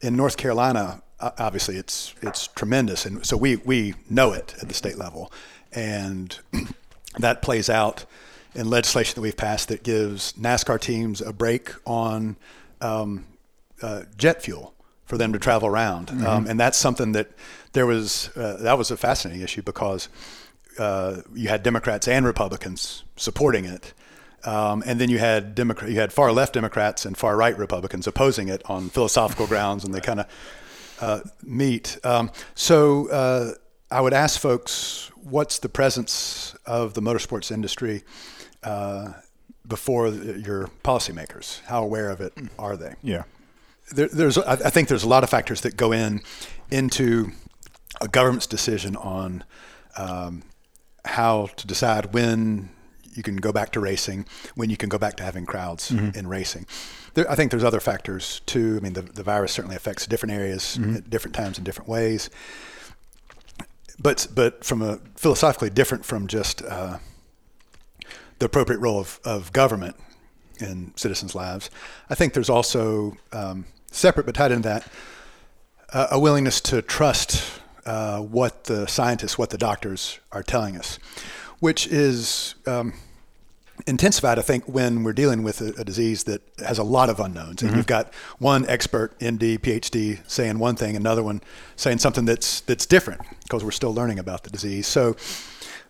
In 0.00 0.16
North 0.16 0.38
Carolina, 0.38 1.02
obviously, 1.20 1.76
it's 1.76 2.14
it's 2.22 2.46
tremendous, 2.46 3.04
and 3.04 3.26
so 3.26 3.36
we 3.36 3.56
we 3.56 3.94
know 4.08 4.32
it 4.32 4.54
at 4.62 4.68
the 4.68 4.74
state 4.74 4.96
level, 4.96 5.30
and 5.72 6.38
that 7.18 7.42
plays 7.42 7.68
out 7.68 8.06
in 8.54 8.70
legislation 8.70 9.14
that 9.16 9.20
we've 9.20 9.36
passed 9.36 9.68
that 9.68 9.82
gives 9.82 10.32
NASCAR 10.34 10.80
teams 10.80 11.20
a 11.20 11.32
break 11.34 11.70
on 11.84 12.36
um, 12.80 13.26
uh, 13.82 14.02
jet 14.16 14.42
fuel 14.42 14.74
for 15.08 15.16
them 15.16 15.32
to 15.32 15.38
travel 15.38 15.68
around, 15.68 16.10
um, 16.24 16.46
and 16.46 16.60
that's 16.60 16.78
something 16.78 17.12
that 17.12 17.30
there 17.72 17.86
was 17.86 18.30
uh, 18.36 18.58
that 18.60 18.78
was 18.78 18.90
a 18.90 18.96
fascinating 18.96 19.42
issue 19.42 19.62
because 19.62 20.08
uh, 20.78 21.22
you 21.34 21.48
had 21.48 21.62
Democrats 21.62 22.06
and 22.06 22.24
Republicans 22.26 23.04
supporting 23.16 23.64
it. 23.64 23.92
Um, 24.44 24.84
and 24.86 25.00
then 25.00 25.08
you 25.10 25.18
had 25.18 25.56
Democrat, 25.56 25.90
you 25.90 25.98
had 25.98 26.12
far 26.12 26.30
left 26.30 26.54
Democrats 26.54 27.04
and 27.04 27.16
far 27.16 27.36
right 27.36 27.58
Republicans 27.58 28.06
opposing 28.06 28.48
it 28.48 28.62
on 28.66 28.88
philosophical 28.88 29.46
grounds, 29.52 29.84
and 29.84 29.92
they 29.92 30.00
kind 30.00 30.20
of 30.20 30.26
uh, 31.00 31.20
meet. 31.42 31.98
Um, 32.04 32.30
so 32.54 33.08
uh, 33.10 33.52
I 33.90 34.00
would 34.00 34.14
ask 34.14 34.40
folks, 34.40 35.10
what's 35.16 35.58
the 35.58 35.68
presence 35.68 36.54
of 36.66 36.94
the 36.94 37.02
motorsports 37.02 37.50
industry 37.50 38.04
uh, 38.62 39.12
before 39.66 40.10
the, 40.10 40.40
your 40.40 40.70
policymakers? 40.84 41.60
How 41.64 41.82
aware 41.82 42.10
of 42.10 42.20
it 42.20 42.32
are 42.58 42.76
they? 42.76 42.94
Yeah. 43.02 43.24
There, 43.92 44.08
there's, 44.08 44.38
I 44.38 44.70
think 44.70 44.88
there's 44.88 45.04
a 45.04 45.08
lot 45.08 45.24
of 45.24 45.30
factors 45.30 45.62
that 45.62 45.76
go 45.76 45.92
in 45.92 46.20
into 46.70 47.32
a 48.00 48.08
government's 48.08 48.46
decision 48.46 48.96
on 48.96 49.44
um, 49.96 50.42
how 51.04 51.46
to 51.56 51.66
decide 51.66 52.12
when 52.12 52.70
you 53.14 53.22
can 53.22 53.36
go 53.36 53.50
back 53.50 53.72
to 53.72 53.80
racing, 53.80 54.26
when 54.54 54.70
you 54.70 54.76
can 54.76 54.88
go 54.88 54.98
back 54.98 55.16
to 55.16 55.24
having 55.24 55.46
crowds 55.46 55.90
in 55.90 56.26
racing. 56.28 56.66
There, 57.14 57.28
I 57.30 57.34
think 57.34 57.50
there's 57.50 57.64
other 57.64 57.80
factors 57.80 58.40
too. 58.46 58.76
I 58.76 58.80
mean, 58.80 58.92
the, 58.92 59.02
the 59.02 59.22
virus 59.24 59.52
certainly 59.52 59.74
affects 59.74 60.06
different 60.06 60.34
areas 60.34 60.78
at 60.96 61.10
different 61.10 61.34
times 61.34 61.58
in 61.58 61.64
different 61.64 61.88
ways. 61.88 62.30
But 63.98 64.28
but 64.32 64.64
from 64.64 64.82
a 64.82 64.98
philosophically 65.16 65.70
different 65.70 66.04
from 66.04 66.28
just 66.28 66.62
uh, 66.62 66.98
the 68.38 68.46
appropriate 68.46 68.78
role 68.78 69.00
of, 69.00 69.18
of 69.24 69.52
government 69.52 69.96
in 70.60 70.92
citizens' 70.96 71.34
lives. 71.34 71.70
I 72.08 72.14
think 72.14 72.34
there's 72.34 72.50
also 72.50 73.16
um, 73.32 73.64
separate 73.90 74.26
but 74.26 74.34
tied 74.34 74.52
into 74.52 74.68
that 74.68 74.86
uh, 75.92 76.08
a 76.10 76.20
willingness 76.20 76.60
to 76.60 76.82
trust 76.82 77.60
uh, 77.86 78.20
what 78.20 78.64
the 78.64 78.86
scientists, 78.86 79.38
what 79.38 79.50
the 79.50 79.58
doctors 79.58 80.18
are 80.32 80.42
telling 80.42 80.76
us, 80.76 80.98
which 81.60 81.86
is 81.86 82.54
um, 82.66 82.92
intensified, 83.86 84.38
I 84.38 84.42
think, 84.42 84.64
when 84.64 85.02
we're 85.02 85.14
dealing 85.14 85.42
with 85.42 85.60
a, 85.60 85.80
a 85.80 85.84
disease 85.84 86.24
that 86.24 86.42
has 86.58 86.78
a 86.78 86.82
lot 86.82 87.08
of 87.08 87.20
unknowns. 87.20 87.62
And 87.62 87.74
you've 87.74 87.86
got 87.86 88.12
one 88.38 88.66
expert, 88.66 89.18
MD, 89.20 89.58
PhD, 89.58 90.18
saying 90.28 90.58
one 90.58 90.76
thing, 90.76 90.96
another 90.96 91.22
one 91.22 91.40
saying 91.76 91.98
something 91.98 92.24
that's 92.24 92.60
that's 92.60 92.84
different 92.84 93.22
because 93.44 93.64
we're 93.64 93.70
still 93.70 93.94
learning 93.94 94.18
about 94.18 94.42
the 94.42 94.50
disease. 94.50 94.86
So, 94.86 95.16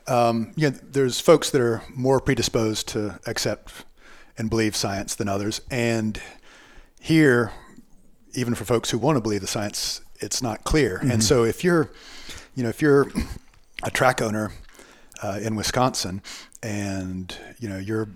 um, 0.07 0.53
you 0.55 0.71
know, 0.71 0.77
there's 0.93 1.19
folks 1.21 1.51
that 1.51 1.61
are 1.61 1.83
more 1.95 2.21
predisposed 2.21 2.89
to 2.89 3.19
accept 3.27 3.85
and 4.37 4.49
believe 4.49 4.77
science 4.77 5.17
than 5.17 5.29
others, 5.29 5.61
and 5.69 6.21
here, 7.01 7.53
even 8.39 8.55
for 8.55 8.65
folks 8.65 8.91
who 8.91 8.99
want 8.99 9.17
to 9.17 9.21
believe 9.21 9.41
the 9.41 9.47
science, 9.47 10.01
it's 10.21 10.41
not 10.43 10.65
clear. 10.65 10.99
And 11.13 11.23
so, 11.23 11.45
if 11.45 11.65
you're, 11.65 11.91
you 12.55 12.63
know, 12.63 12.69
if 12.69 12.81
you're 12.81 13.09
a 13.83 13.91
track 13.91 14.23
owner 14.23 14.53
uh, 15.23 15.39
in 15.43 15.57
Wisconsin, 15.57 16.23
and 16.63 17.37
you 17.59 17.69
know 17.69 17.79
your 17.79 18.09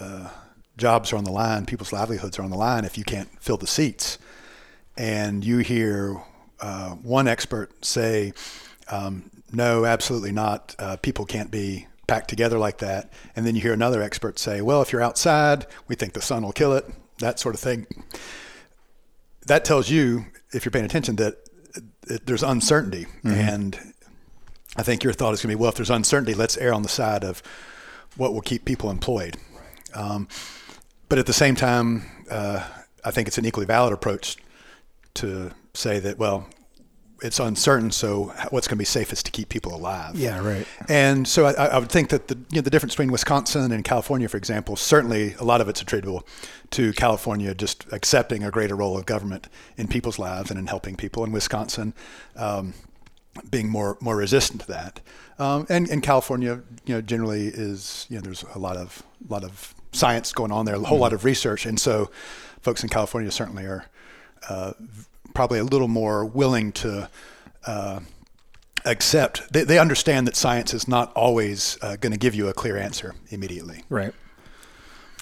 uh, 0.00 0.28
jobs 0.76 1.12
are 1.12 1.16
on 1.16 1.24
the 1.24 1.30
line, 1.32 1.66
people's 1.66 1.92
livelihoods 1.92 2.38
are 2.38 2.42
on 2.42 2.50
the 2.50 2.56
line 2.56 2.84
if 2.84 2.98
you 2.98 3.04
can't 3.04 3.28
fill 3.40 3.56
the 3.56 3.66
seats, 3.66 4.18
and 4.96 5.44
you 5.44 5.58
hear 5.58 6.20
uh, 6.60 6.90
one 6.90 7.28
expert 7.28 7.84
say, 7.84 8.32
um, 8.90 9.30
"No, 9.52 9.84
absolutely 9.84 10.32
not. 10.32 10.74
Uh, 10.78 10.96
people 10.96 11.24
can't 11.24 11.50
be." 11.50 11.86
Packed 12.08 12.30
together 12.30 12.58
like 12.58 12.78
that, 12.78 13.12
and 13.36 13.44
then 13.44 13.54
you 13.54 13.60
hear 13.60 13.74
another 13.74 14.00
expert 14.00 14.38
say, 14.38 14.62
"Well, 14.62 14.80
if 14.80 14.92
you're 14.92 15.02
outside, 15.02 15.66
we 15.88 15.94
think 15.94 16.14
the 16.14 16.22
sun 16.22 16.42
will 16.42 16.54
kill 16.54 16.72
it." 16.72 16.86
That 17.18 17.38
sort 17.38 17.54
of 17.54 17.60
thing. 17.60 17.86
That 19.48 19.64
tells 19.64 19.90
you, 19.90 20.26
if 20.52 20.64
you're 20.64 20.70
paying 20.70 20.84
attention, 20.84 21.16
that 21.16 21.34
it, 22.06 22.26
there's 22.26 22.42
uncertainty, 22.42 23.06
and 23.24 23.78
I 24.76 24.82
think 24.82 25.02
your 25.02 25.12
thought 25.12 25.34
is 25.34 25.42
going 25.42 25.50
to 25.50 25.56
be, 25.56 25.60
well, 25.60 25.70
if 25.70 25.74
there's 25.76 25.90
uncertainty, 25.90 26.34
let's 26.34 26.56
err 26.56 26.72
on 26.72 26.82
the 26.82 26.88
side 26.88 27.24
of 27.24 27.42
what 28.16 28.32
will 28.32 28.40
keep 28.40 28.64
people 28.64 28.90
employed. 28.90 29.36
Um, 29.94 30.28
but 31.08 31.18
at 31.18 31.26
the 31.26 31.32
same 31.32 31.54
time, 31.56 32.04
uh, 32.30 32.66
I 33.04 33.10
think 33.10 33.26
it's 33.28 33.38
an 33.38 33.44
equally 33.46 33.66
valid 33.66 33.92
approach 33.92 34.36
to 35.14 35.50
say 35.74 35.98
that, 36.00 36.18
well, 36.18 36.46
it's 37.22 37.40
uncertain, 37.40 37.90
so 37.90 38.32
what's 38.50 38.68
going 38.68 38.76
to 38.76 38.80
be 38.80 38.84
safest 38.84 39.26
to 39.26 39.32
keep 39.32 39.48
people 39.48 39.74
alive? 39.74 40.16
Yeah, 40.16 40.38
right. 40.44 40.66
And 40.88 41.26
so 41.26 41.46
I, 41.46 41.52
I 41.52 41.78
would 41.78 41.90
think 41.90 42.10
that 42.10 42.28
the 42.28 42.36
you 42.50 42.56
know, 42.56 42.60
the 42.60 42.70
difference 42.70 42.94
between 42.94 43.10
Wisconsin 43.10 43.72
and 43.72 43.84
California, 43.84 44.28
for 44.28 44.36
example, 44.36 44.76
certainly 44.76 45.34
a 45.34 45.44
lot 45.44 45.60
of 45.60 45.68
it's 45.68 45.82
attributable 45.82 46.26
to 46.70 46.92
California 46.92 47.54
just 47.54 47.86
accepting 47.92 48.44
a 48.44 48.50
greater 48.50 48.76
role 48.76 48.96
of 48.96 49.06
government 49.06 49.48
in 49.76 49.88
people's 49.88 50.18
lives 50.18 50.50
and 50.50 50.58
in 50.58 50.66
helping 50.66 50.96
people, 50.96 51.24
In 51.24 51.32
Wisconsin 51.32 51.94
um, 52.36 52.74
being 53.50 53.68
more 53.68 53.96
more 54.00 54.16
resistant 54.16 54.62
to 54.62 54.66
that. 54.68 55.00
Um, 55.38 55.66
and, 55.68 55.88
and 55.88 56.02
California, 56.02 56.62
you 56.84 56.94
know, 56.94 57.00
generally 57.00 57.46
is 57.46 58.06
you 58.08 58.16
know 58.16 58.22
there's 58.22 58.44
a 58.54 58.58
lot 58.58 58.76
of 58.76 59.02
lot 59.28 59.44
of 59.44 59.74
science 59.92 60.32
going 60.32 60.52
on 60.52 60.66
there, 60.66 60.76
a 60.76 60.80
whole 60.80 60.98
lot 60.98 61.12
of 61.12 61.24
research, 61.24 61.66
and 61.66 61.80
so 61.80 62.10
folks 62.60 62.82
in 62.82 62.88
California 62.88 63.30
certainly 63.30 63.64
are 63.64 63.86
uh, 64.48 64.72
probably 65.34 65.58
a 65.58 65.64
little 65.64 65.88
more 65.88 66.24
willing 66.24 66.72
to. 66.72 67.08
Uh, 67.66 68.00
accept 68.84 69.52
they, 69.52 69.64
they 69.64 69.78
understand 69.78 70.26
that 70.26 70.36
science 70.36 70.72
is 70.72 70.86
not 70.86 71.12
always 71.14 71.76
uh, 71.82 71.96
going 71.96 72.12
to 72.12 72.18
give 72.18 72.34
you 72.34 72.48
a 72.48 72.54
clear 72.54 72.76
answer 72.78 73.14
immediately 73.28 73.82
Right. 73.90 74.14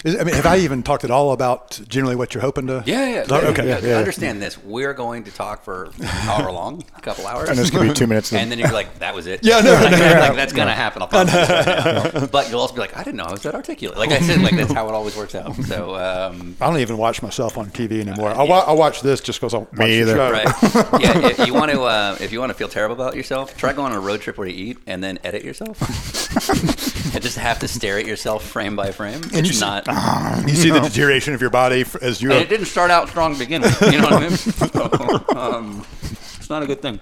Is, 0.05 0.19
I 0.19 0.23
mean, 0.23 0.35
have 0.35 0.45
I 0.45 0.57
even 0.59 0.83
talked 0.83 1.03
at 1.03 1.11
all 1.11 1.31
about 1.31 1.79
generally 1.87 2.15
what 2.15 2.33
you're 2.33 2.41
hoping 2.41 2.67
to? 2.67 2.83
Yeah, 2.85 3.09
yeah. 3.09 3.25
Oh, 3.29 3.37
okay. 3.47 3.67
Yeah, 3.67 3.79
Yeah, 3.79 3.87
yeah. 3.89 3.97
Understand 3.97 4.41
this. 4.41 4.57
We're 4.63 4.93
going 4.93 5.23
to 5.23 5.31
talk 5.31 5.63
for 5.63 5.85
an 5.99 6.05
hour 6.05 6.51
long, 6.51 6.83
a 6.95 7.01
couple 7.01 7.25
hours. 7.25 7.49
And 7.49 7.59
it's 7.59 7.71
going 7.71 7.87
to 7.87 7.93
be 7.93 7.97
two 7.97 8.05
minutes. 8.07 8.31
And 8.31 8.51
then 8.51 8.59
you're 8.59 8.71
like, 8.71 8.99
that 8.99 9.15
was 9.15 9.25
it. 9.25 9.39
Yeah, 9.43 9.59
no, 9.61 9.73
like, 9.73 9.91
no, 9.91 9.97
like, 9.97 10.29
no. 10.29 10.35
that's 10.35 10.53
gonna 10.53 10.73
happen. 10.75 11.01
I'll 11.01 11.07
promise 11.09 11.33
you 11.33 11.39
right 11.39 12.13
now. 12.13 12.25
But 12.27 12.49
you'll 12.49 12.59
also 12.61 12.75
be 12.75 12.79
like, 12.81 12.95
I 12.95 13.03
didn't 13.03 13.17
know 13.17 13.23
I 13.25 13.31
was 13.31 13.41
that 13.43 13.55
articulate. 13.55 13.97
Like 13.97 14.11
I 14.11 14.19
said, 14.19 14.41
like 14.41 14.55
that's 14.55 14.71
how 14.71 14.87
it 14.87 14.93
always 14.93 15.15
works 15.17 15.33
out. 15.35 15.55
So 15.55 15.95
um, 15.95 16.55
I 16.61 16.67
don't 16.67 16.79
even 16.79 16.97
watch 16.97 17.21
myself 17.23 17.57
on 17.57 17.67
TV 17.71 17.99
anymore. 17.99 18.29
I, 18.29 18.43
wa- 18.43 18.65
I 18.67 18.73
watch 18.73 19.01
this 19.01 19.19
just 19.19 19.39
because 19.39 19.53
I 19.53 19.59
watch 19.59 19.71
the 19.71 19.87
either. 19.87 20.15
right, 20.17 20.45
yeah. 21.01 21.27
If 21.27 21.47
you 21.47 21.53
want 21.53 21.71
to, 21.71 21.81
uh, 21.83 22.17
if 22.19 22.31
you 22.31 22.39
want 22.39 22.51
to 22.51 22.57
feel 22.57 22.69
terrible 22.69 22.93
about 22.95 23.15
yourself, 23.15 23.57
try 23.57 23.73
going 23.73 23.91
on 23.93 23.97
a 23.97 24.01
road 24.01 24.21
trip 24.21 24.37
where 24.37 24.47
you 24.47 24.71
eat 24.71 24.77
and 24.85 25.03
then 25.03 25.17
edit 25.23 25.43
yourself, 25.43 25.79
and 27.13 27.23
just 27.23 27.37
have 27.37 27.59
to 27.59 27.67
stare 27.67 27.97
at 27.97 28.05
yourself 28.05 28.43
frame 28.45 28.75
by 28.75 28.91
frame. 28.91 29.21
And 29.23 29.33
you 29.33 29.39
It's 29.39 29.55
see- 29.59 29.65
not. 29.65 29.86
You 29.87 30.55
see 30.55 30.69
the 30.69 30.79
deterioration 30.79 31.33
of 31.33 31.41
your 31.41 31.49
body 31.49 31.85
as 32.01 32.21
you. 32.21 32.31
And 32.31 32.41
it 32.41 32.49
didn't 32.49 32.65
start 32.67 32.91
out 32.91 33.09
strong 33.09 33.33
to 33.33 33.39
begin 33.39 33.61
with. 33.61 33.81
You 33.81 34.01
know 34.01 34.03
what 34.03 34.13
I 34.13 34.29
mean? 34.29 34.37
So, 34.37 35.25
um, 35.35 35.85
it's 36.03 36.49
not 36.49 36.63
a 36.63 36.67
good 36.67 36.81
thing. 36.81 36.99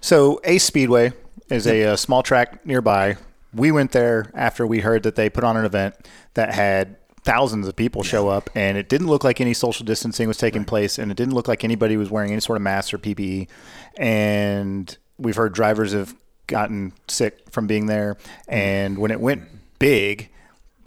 So 0.00 0.40
Ace 0.44 0.64
Speedway 0.64 1.12
is 1.50 1.66
a, 1.66 1.84
uh 1.84 1.96
small 1.96 2.22
track 2.22 2.64
nearby. 2.64 3.16
We 3.54 3.72
went 3.72 3.92
there 3.92 4.30
after 4.34 4.66
we 4.66 4.80
heard 4.80 5.02
that 5.04 5.16
they 5.16 5.28
put 5.30 5.42
on 5.44 5.56
an 5.56 5.64
event 5.64 5.94
that 6.34 6.54
had 6.54 6.96
thousands 7.24 7.66
of 7.66 7.74
people 7.76 8.02
show 8.02 8.28
up, 8.28 8.48
and 8.54 8.78
it 8.78 8.88
didn't 8.88 9.08
look 9.08 9.24
like 9.24 9.40
any 9.40 9.54
social 9.54 9.84
distancing 9.84 10.28
was 10.28 10.36
taking 10.36 10.64
place, 10.64 10.98
and 10.98 11.10
it 11.10 11.16
didn't 11.16 11.34
look 11.34 11.48
like 11.48 11.64
anybody 11.64 11.96
was 11.96 12.10
wearing 12.10 12.30
any 12.30 12.40
sort 12.40 12.56
of 12.56 12.62
mask 12.62 12.94
or 12.94 12.98
PPE. 12.98 13.48
And 13.96 14.96
we've 15.18 15.36
heard 15.36 15.52
drivers 15.52 15.92
have 15.92 16.14
gotten 16.46 16.92
sick 17.08 17.38
from 17.50 17.66
being 17.66 17.86
there. 17.86 18.16
And 18.46 18.98
when 18.98 19.10
it 19.10 19.20
went 19.20 19.42
big, 19.78 20.30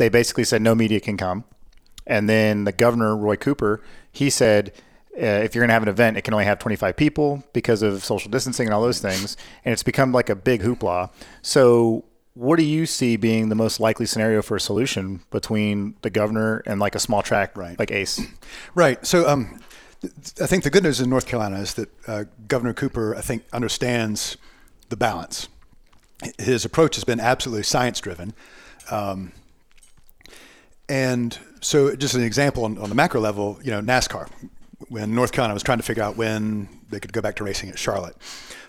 they 0.02 0.10
basically 0.10 0.44
said 0.44 0.64
no 0.64 0.74
media 0.74 1.00
can 1.00 1.16
come. 1.16 1.44
And 2.08 2.28
then 2.28 2.64
the 2.64 2.72
governor, 2.72 3.16
Roy 3.16 3.36
Cooper, 3.36 3.82
he 4.12 4.32
said, 4.32 4.74
uh, 5.16 5.46
if 5.46 5.54
you're 5.54 5.62
going 5.62 5.70
to 5.70 5.74
have 5.74 5.84
an 5.84 5.90
event, 5.90 6.18
it 6.18 6.24
can 6.24 6.34
only 6.34 6.46
have 6.46 6.58
25 6.58 6.98
people 6.98 7.44
because 7.54 7.84
of 7.84 8.04
social 8.04 8.32
distancing 8.32 8.66
and 8.66 8.74
all 8.74 8.82
those 8.82 9.00
things. 9.00 9.38
And 9.64 9.74
it's 9.74 9.84
become 9.84 10.12
like 10.12 10.28
a 10.30 10.36
big 10.36 10.62
hoopla. 10.64 11.12
So, 11.44 12.06
what 12.34 12.58
do 12.58 12.64
you 12.64 12.88
see 12.88 13.16
being 13.16 13.50
the 13.50 13.56
most 13.56 13.80
likely 13.80 14.08
scenario 14.08 14.42
for 14.42 14.56
a 14.56 14.60
solution 14.60 15.22
between 15.30 15.96
the 16.02 16.10
governor 16.10 16.64
and 16.66 16.80
like 16.80 16.96
a 16.96 17.00
small 17.00 17.22
track 17.22 17.56
Right. 17.56 17.78
like 17.78 17.92
Ace? 17.92 18.22
Right. 18.74 19.06
So 19.06 19.28
um, 19.30 19.60
I 20.42 20.48
think 20.48 20.64
the 20.64 20.70
good 20.72 20.82
news 20.84 21.00
in 21.02 21.10
North 21.10 21.28
Carolina 21.28 21.60
is 21.60 21.74
that 21.76 21.90
uh, 22.08 22.24
Governor 22.48 22.74
Cooper, 22.74 23.16
I 23.16 23.22
think, 23.22 23.44
understands 23.54 24.38
the 24.90 24.96
balance. 24.98 25.50
His 26.40 26.64
approach 26.66 26.96
has 26.96 27.04
been 27.04 27.20
absolutely 27.20 27.64
science 27.64 28.00
driven. 28.00 28.34
Um, 28.90 29.34
and 30.91 31.39
so, 31.62 31.95
just 31.95 32.15
an 32.15 32.23
example 32.23 32.65
on, 32.65 32.77
on 32.77 32.89
the 32.89 32.95
macro 32.95 33.21
level, 33.21 33.58
you 33.63 33.71
know, 33.71 33.82
NASCAR, 33.82 34.30
when 34.89 35.15
North 35.15 35.32
Carolina 35.32 35.54
was 35.54 35.63
trying 35.63 35.77
to 35.77 35.86
figure 35.86 36.04
out 36.04 36.17
when 36.17 36.67
they 36.89 36.99
could 36.99 37.13
go 37.13 37.21
back 37.21 37.38
to 37.38 37.45
racing 37.45 37.69
at 37.69 37.80
Charlotte, 37.80 38.17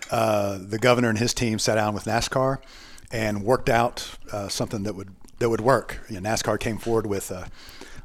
uh, 0.09 0.57
the 0.57 0.79
governor 0.79 1.09
and 1.09 1.17
his 1.17 1.33
team 1.33 1.59
sat 1.59 1.75
down 1.75 1.93
with 1.93 2.05
NASCAR 2.05 2.59
and 3.11 3.43
worked 3.43 3.67
out 3.67 4.09
uh, 4.31 4.47
something 4.47 4.83
that 4.83 4.95
would 4.95 5.13
that 5.39 5.49
would 5.49 5.59
work. 5.59 5.99
You 6.09 6.21
know, 6.21 6.29
NASCAR 6.29 6.57
came 6.61 6.77
forward 6.77 7.07
with 7.07 7.29
a, 7.29 7.45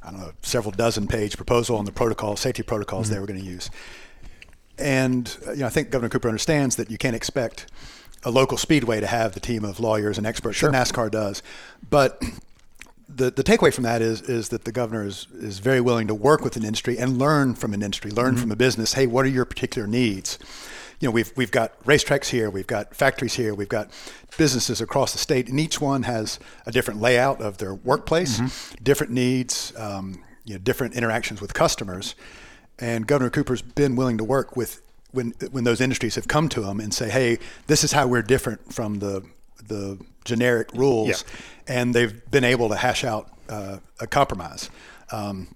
I 0.02 0.10
don't 0.10 0.18
know, 0.18 0.32
several 0.42 0.72
dozen 0.72 1.06
page 1.06 1.36
proposal 1.36 1.76
on 1.76 1.84
the 1.84 1.92
protocol, 1.92 2.34
safety 2.34 2.64
protocols 2.64 3.10
they 3.10 3.20
were 3.20 3.26
going 3.26 3.38
to 3.38 3.46
use. 3.46 3.70
And 4.78 5.32
uh, 5.46 5.52
you 5.52 5.60
know, 5.60 5.66
I 5.66 5.70
think 5.70 5.90
Governor 5.90 6.08
Cooper 6.08 6.26
understands 6.26 6.74
that 6.74 6.90
you 6.90 6.98
can't 6.98 7.14
expect 7.14 7.70
a 8.24 8.32
local 8.32 8.58
speedway 8.58 8.98
to 8.98 9.06
have 9.06 9.34
the 9.34 9.40
team 9.40 9.64
of 9.64 9.78
lawyers 9.78 10.18
and 10.18 10.26
experts 10.26 10.60
that 10.60 10.72
NASCAR 10.72 11.08
does. 11.08 11.40
But 11.88 12.20
the, 13.08 13.30
the 13.30 13.42
takeaway 13.42 13.72
from 13.72 13.84
that 13.84 14.02
is 14.02 14.20
is 14.22 14.50
that 14.50 14.64
the 14.64 14.72
governor 14.72 15.04
is, 15.04 15.26
is 15.34 15.58
very 15.60 15.80
willing 15.80 16.06
to 16.08 16.14
work 16.14 16.42
with 16.42 16.56
an 16.56 16.64
industry 16.64 16.98
and 16.98 17.18
learn 17.18 17.54
from 17.54 17.72
an 17.72 17.82
industry, 17.82 18.10
learn 18.10 18.36
from 18.36 18.50
a 18.52 18.56
business. 18.56 18.94
Hey, 18.94 19.06
what 19.06 19.24
are 19.24 19.28
your 19.28 19.44
particular 19.44 19.88
needs? 19.88 20.38
You 21.00 21.08
know, 21.08 21.12
we've 21.12 21.32
we've 21.36 21.50
got 21.50 21.82
racetracks 21.84 22.28
here, 22.28 22.50
we've 22.50 22.66
got 22.66 22.94
factories 22.94 23.34
here, 23.34 23.54
we've 23.54 23.68
got 23.68 23.90
businesses 24.36 24.80
across 24.80 25.12
the 25.12 25.18
state, 25.18 25.48
and 25.48 25.58
each 25.58 25.80
one 25.80 26.02
has 26.02 26.38
a 26.66 26.72
different 26.72 27.00
layout 27.00 27.40
of 27.40 27.58
their 27.58 27.74
workplace, 27.74 28.40
different 28.82 29.12
needs, 29.12 29.72
um, 29.78 30.22
you 30.44 30.54
know, 30.54 30.58
different 30.58 30.94
interactions 30.94 31.40
with 31.40 31.54
customers. 31.54 32.14
And 32.78 33.06
Governor 33.06 33.30
Cooper's 33.30 33.62
been 33.62 33.96
willing 33.96 34.18
to 34.18 34.24
work 34.24 34.56
with 34.56 34.82
when 35.12 35.32
when 35.50 35.64
those 35.64 35.80
industries 35.80 36.16
have 36.16 36.28
come 36.28 36.48
to 36.50 36.64
him 36.64 36.78
and 36.78 36.92
say, 36.92 37.08
"Hey, 37.08 37.38
this 37.68 37.84
is 37.84 37.92
how 37.92 38.06
we're 38.06 38.22
different 38.22 38.74
from 38.74 38.98
the 38.98 39.22
the 39.66 39.98
generic 40.24 40.68
rules," 40.74 41.08
Yeah. 41.08 41.76
and 41.76 41.94
they've 41.94 42.30
been 42.30 42.44
able 42.44 42.68
to 42.68 42.76
hash 42.76 43.04
out 43.04 43.28
uh, 43.48 43.78
a 44.00 44.06
compromise. 44.06 44.70
Um, 45.10 45.48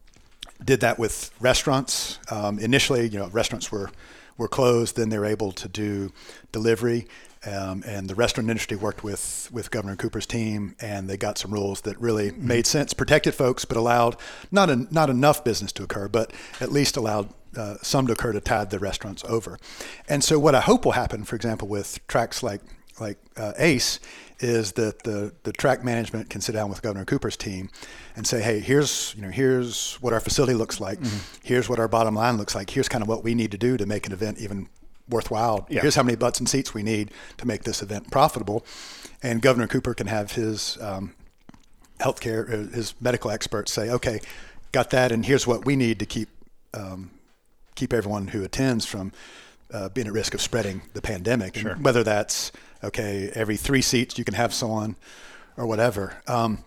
did 0.65 0.81
that 0.81 0.99
with 0.99 1.31
restaurants. 1.41 2.19
Um, 2.31 2.59
initially, 2.59 3.09
you 3.09 3.19
know, 3.19 3.29
restaurants 3.29 3.71
were 3.73 3.91
were 4.38 4.49
closed. 4.49 4.97
Then 4.97 5.09
they 5.11 5.19
were 5.19 5.27
able 5.27 5.53
to 5.53 5.69
do 5.69 6.12
delivery, 6.53 7.07
um, 7.45 7.83
and 7.87 8.09
the 8.09 8.15
restaurant 8.15 8.49
industry 8.49 8.77
worked 8.77 9.03
with 9.05 9.49
with 9.53 9.71
Governor 9.71 9.97
Cooper's 9.97 10.27
team, 10.27 10.75
and 10.81 11.09
they 11.09 11.17
got 11.17 11.38
some 11.38 11.53
rules 11.53 11.83
that 11.83 12.01
really 12.01 12.31
made 12.33 12.67
sense, 12.67 12.95
protected 12.95 13.35
folks, 13.35 13.65
but 13.65 13.77
allowed 13.77 14.17
not 14.51 14.93
not 14.93 15.11
enough 15.11 15.45
business 15.45 15.73
to 15.73 15.83
occur, 15.83 16.09
but 16.09 16.33
at 16.61 16.73
least 16.73 16.97
allowed. 16.97 17.29
Uh, 17.55 17.77
some 17.83 18.07
to 18.07 18.15
occur 18.15 18.33
to 18.33 18.41
tide 18.41 18.71
the 18.71 18.79
restaurants 18.79 19.23
over, 19.29 19.59
and 20.09 20.25
so 20.25 20.38
what 20.38 20.55
I 20.55 20.61
hope 20.62 20.87
will 20.87 20.93
happen, 20.93 21.23
for 21.23 21.37
example, 21.37 21.69
with 21.69 21.99
tracks 22.09 22.43
like 22.43 22.62
like 23.01 23.19
uh, 23.37 23.53
Ace, 23.59 24.01
is 24.41 24.73
that 24.73 25.03
the 25.05 25.33
the 25.45 25.53
track 25.53 25.85
management 25.85 26.31
can 26.31 26.41
sit 26.41 26.53
down 26.53 26.69
with 26.69 26.83
Governor 26.83 27.05
Cooper's 27.05 27.37
team 27.37 27.71
and 28.17 28.27
say, 28.27 28.43
hey, 28.43 28.61
here's 28.61 29.15
you 29.17 29.23
know 29.23 29.31
here's 29.31 29.95
what 30.01 30.13
our 30.13 30.21
facility 30.21 30.55
looks 30.55 30.81
like, 30.81 30.99
here's 31.43 31.69
what 31.69 31.79
our 31.79 31.89
bottom 31.89 32.15
line 32.15 32.37
looks 32.37 32.55
like, 32.55 32.71
here's 32.71 32.89
kind 32.89 33.03
of 33.03 33.09
what 33.09 33.25
we 33.25 33.35
need 33.35 33.51
to 33.53 33.59
do 33.59 33.77
to 33.77 33.87
make 33.87 34.07
an 34.07 34.13
event 34.13 34.39
even 34.39 34.69
worthwhile. 35.09 35.67
Yeah. 35.69 35.83
Here's 35.83 35.95
how 35.95 36.03
many 36.03 36.17
butts 36.17 36.39
and 36.39 36.49
seats 36.49 36.75
we 36.75 36.83
need 36.83 37.11
to 37.39 37.47
make 37.47 37.65
this 37.65 37.83
event 37.83 38.11
profitable, 38.11 38.65
and 39.23 39.43
Governor 39.43 39.67
Cooper 39.67 39.95
can 39.95 40.07
have 40.07 40.33
his 40.33 40.79
um, 40.81 41.15
healthcare, 41.99 42.49
uh, 42.49 42.75
his 42.75 42.95
medical 43.01 43.31
experts 43.31 43.73
say, 43.73 43.91
okay, 43.91 44.21
got 44.73 44.91
that, 44.91 45.13
and 45.13 45.25
here's 45.25 45.47
what 45.47 45.65
we 45.65 45.77
need 45.77 45.99
to 45.99 46.07
keep 46.07 46.29
um, 46.75 47.11
keep 47.75 47.93
everyone 47.93 48.29
who 48.29 48.43
attends 48.45 48.85
from 48.85 49.13
uh, 49.73 49.89
being 49.89 50.07
at 50.07 50.13
risk 50.13 50.35
of 50.35 50.41
spreading 50.41 50.83
the 50.93 51.03
pandemic. 51.03 51.57
And 51.57 51.85
whether 51.85 52.03
that's 52.03 52.53
okay, 52.85 53.31
every 53.35 53.57
three 53.57 53.83
seats 53.83 54.18
you 54.18 54.25
can 54.25 54.35
have 54.35 54.53
someone, 54.53 54.97
or 55.57 55.66
whatever. 55.66 56.21
Um, 56.27 56.64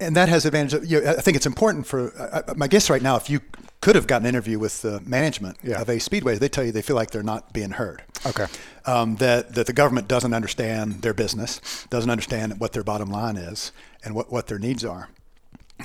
and 0.00 0.16
that 0.16 0.28
has 0.28 0.44
advantage. 0.44 0.74
Of, 0.74 0.86
you 0.86 1.00
know, 1.00 1.10
I 1.10 1.20
think 1.20 1.36
it's 1.36 1.46
important 1.46 1.86
for 1.86 2.12
uh, 2.18 2.42
uh, 2.48 2.54
my 2.56 2.66
guess 2.66 2.90
right 2.90 3.02
now. 3.02 3.16
If 3.16 3.30
you 3.30 3.40
could 3.80 3.94
have 3.94 4.06
gotten 4.06 4.26
an 4.26 4.34
interview 4.34 4.58
with 4.58 4.82
the 4.82 5.00
management 5.00 5.58
Yeah. 5.62 5.80
of 5.80 5.88
a 5.88 5.98
speedway, 6.00 6.38
they 6.38 6.48
tell 6.48 6.64
you 6.64 6.72
they 6.72 6.82
feel 6.82 6.96
like 6.96 7.10
they're 7.10 7.22
not 7.22 7.52
being 7.52 7.70
heard. 7.72 8.02
Okay. 8.26 8.46
Um, 8.86 9.16
that 9.16 9.54
that 9.54 9.66
the 9.66 9.72
government 9.72 10.08
doesn't 10.08 10.34
understand 10.34 11.02
their 11.02 11.14
business, 11.14 11.86
doesn't 11.90 12.10
understand 12.10 12.58
what 12.58 12.72
their 12.72 12.84
bottom 12.84 13.10
line 13.10 13.36
is, 13.36 13.72
and 14.04 14.14
what, 14.14 14.32
what 14.32 14.46
their 14.48 14.58
needs 14.58 14.84
are. 14.84 15.08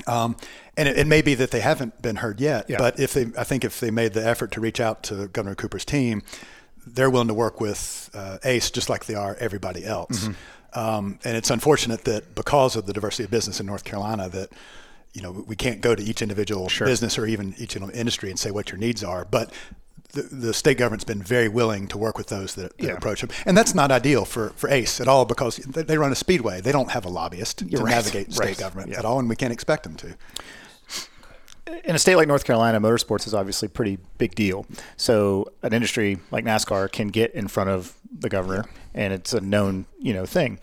Um, 0.06 0.36
and 0.76 0.88
it, 0.88 0.98
it 1.00 1.08
may 1.08 1.22
be 1.22 1.34
that 1.36 1.50
they 1.52 1.60
haven't 1.60 2.02
been 2.02 2.18
heard 2.18 2.40
yet, 2.40 2.66
Yeah. 2.70 2.78
but 2.78 3.00
if 3.00 3.14
they, 3.14 3.28
I 3.38 3.44
think 3.44 3.64
if 3.64 3.80
they 3.80 3.90
made 3.92 4.14
the 4.14 4.26
effort 4.28 4.52
to 4.52 4.62
reach 4.62 4.80
out 4.80 5.02
to 5.04 5.28
Governor 5.28 5.56
Cooper's 5.56 5.86
team, 5.86 6.22
they're 6.96 7.10
willing 7.10 7.28
to 7.28 7.34
work 7.34 7.60
with 7.62 8.10
uh, 8.14 8.38
ACE 8.44 8.72
just 8.72 8.90
like 8.90 9.06
they 9.06 9.16
are 9.16 9.36
everybody 9.40 9.86
else. 9.86 10.30
Um, 10.74 11.20
and 11.24 11.36
it's 11.38 11.50
unfortunate 11.50 12.04
that 12.04 12.36
because 12.36 12.76
of 12.76 12.86
the 12.86 12.94
diversity 12.94 13.24
of 13.24 13.32
business 13.32 13.60
in 13.60 13.66
North 13.66 13.84
Carolina, 13.84 14.30
that 14.30 14.50
you 15.14 15.22
know 15.22 15.32
we 15.32 15.56
can't 15.56 15.82
go 15.82 15.96
to 15.96 16.04
each 16.04 16.22
individual 16.22 16.70
business 16.80 17.18
or 17.18 17.26
even 17.26 17.56
each 17.58 17.76
industry 17.76 18.30
and 18.30 18.38
say 18.40 18.52
what 18.52 18.72
your 18.72 18.78
needs 18.80 19.04
are, 19.04 19.26
but. 19.26 19.52
The, 20.14 20.22
the 20.22 20.54
state 20.54 20.78
government's 20.78 21.04
been 21.04 21.22
very 21.22 21.50
willing 21.50 21.86
to 21.90 21.98
work 21.98 22.18
with 22.18 22.28
those 22.28 22.56
that, 22.56 22.78
that 22.78 22.84
Yeah. 22.88 22.94
approach 22.94 23.20
them, 23.20 23.30
and 23.46 23.58
that's 23.58 23.76
not 23.76 23.92
ideal 23.92 24.24
for, 24.24 24.52
for 24.52 24.70
ACE 24.70 25.02
at 25.02 25.08
all 25.10 25.26
because 25.26 25.58
they, 25.58 25.84
they 25.84 25.98
run 25.98 26.14
a 26.14 26.16
speedway. 26.16 26.62
They 26.62 26.72
don't 26.72 26.92
have 26.92 27.04
a 27.04 27.10
lobbyist 27.10 27.58
to 27.60 27.66
right. 27.66 27.90
navigate 27.92 28.32
state 28.32 28.46
Right. 28.46 28.58
government 28.58 28.92
Yeah. 28.92 29.00
at 29.00 29.06
all, 29.06 29.20
and 29.20 29.28
we 29.28 29.36
can't 29.36 29.52
expect 29.52 29.84
them 29.84 29.96
to. 29.98 30.16
In 31.84 31.96
a 31.96 32.00
state 32.00 32.16
like 32.16 32.28
North 32.28 32.44
Carolina, 32.46 32.80
motorsports 32.80 33.28
is 33.28 33.34
obviously 33.34 33.68
a 33.68 33.70
pretty 33.70 33.98
big 34.18 34.36
deal. 34.36 34.66
So 34.96 35.52
an 35.64 35.74
industry 35.74 36.20
like 36.32 36.46
NASCAR 36.46 36.92
can 36.92 37.10
get 37.10 37.34
in 37.34 37.48
front 37.48 37.70
of 37.70 37.96
the 38.12 38.30
governor, 38.30 38.66
and 38.94 39.14
it's 39.14 39.34
a 39.34 39.42
known 39.42 39.86
you 40.00 40.14
know 40.14 40.26
thing. 40.26 40.60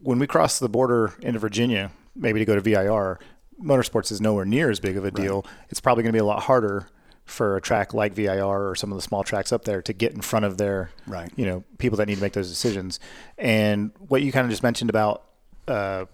When 0.00 0.18
we 0.18 0.26
cross 0.26 0.58
the 0.58 0.68
border 0.68 1.14
into 1.22 1.38
Virginia, 1.38 1.92
maybe 2.16 2.38
to 2.40 2.44
go 2.44 2.54
to 2.54 2.60
VIR, 2.60 3.18
motorsports 3.62 4.10
is 4.10 4.20
nowhere 4.20 4.44
near 4.44 4.70
as 4.70 4.80
big 4.80 4.96
of 4.96 5.04
a 5.04 5.10
deal. 5.10 5.46
It's 5.70 5.80
probably 5.80 6.02
going 6.02 6.12
to 6.12 6.16
be 6.16 6.20
a 6.20 6.24
lot 6.24 6.42
harder 6.42 6.88
for 7.24 7.56
a 7.56 7.60
track 7.60 7.94
like 7.94 8.12
VIR 8.14 8.68
or 8.70 8.74
some 8.74 8.90
of 8.90 8.98
the 8.98 9.02
small 9.02 9.22
tracks 9.22 9.52
up 9.52 9.64
there 9.64 9.80
to 9.80 9.92
get 9.92 10.12
in 10.12 10.20
front 10.20 10.44
of 10.44 10.58
their 10.58 10.90
Right. 11.06 11.30
you 11.36 11.46
know 11.46 11.62
people 11.78 11.96
that 11.98 12.08
need 12.08 12.16
to 12.16 12.20
make 12.20 12.32
those 12.32 12.48
decisions. 12.48 12.98
And 13.38 13.92
what 14.08 14.22
you 14.22 14.32
kind 14.32 14.44
of 14.44 14.50
just 14.50 14.62
mentioned 14.64 14.90
about 14.90 15.22
uh, 15.68 16.06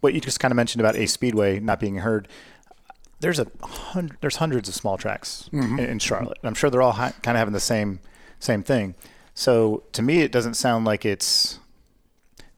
what 0.00 0.12
you 0.12 0.20
just 0.20 0.40
kind 0.40 0.50
of 0.50 0.56
mentioned 0.56 0.80
about 0.80 0.96
a 0.96 1.06
speedway 1.06 1.60
not 1.60 1.78
being 1.78 1.96
heard 1.96 2.26
there's 3.20 3.38
a 3.38 3.46
hundred, 3.62 4.18
there's 4.20 4.36
hundreds 4.36 4.68
of 4.68 4.74
small 4.74 4.98
tracks 4.98 5.48
in, 5.52 5.78
in 5.78 5.98
Charlotte. 5.98 6.38
And 6.42 6.48
I'm 6.48 6.54
sure 6.54 6.70
they're 6.70 6.82
all 6.82 6.92
kind 6.92 7.14
of 7.26 7.36
having 7.36 7.54
the 7.54 7.60
same 7.60 8.00
same 8.38 8.62
thing. 8.62 8.94
So 9.34 9.82
to 9.92 10.02
me, 10.02 10.20
it 10.20 10.32
doesn't 10.32 10.54
sound 10.54 10.84
like 10.84 11.04
it's. 11.04 11.58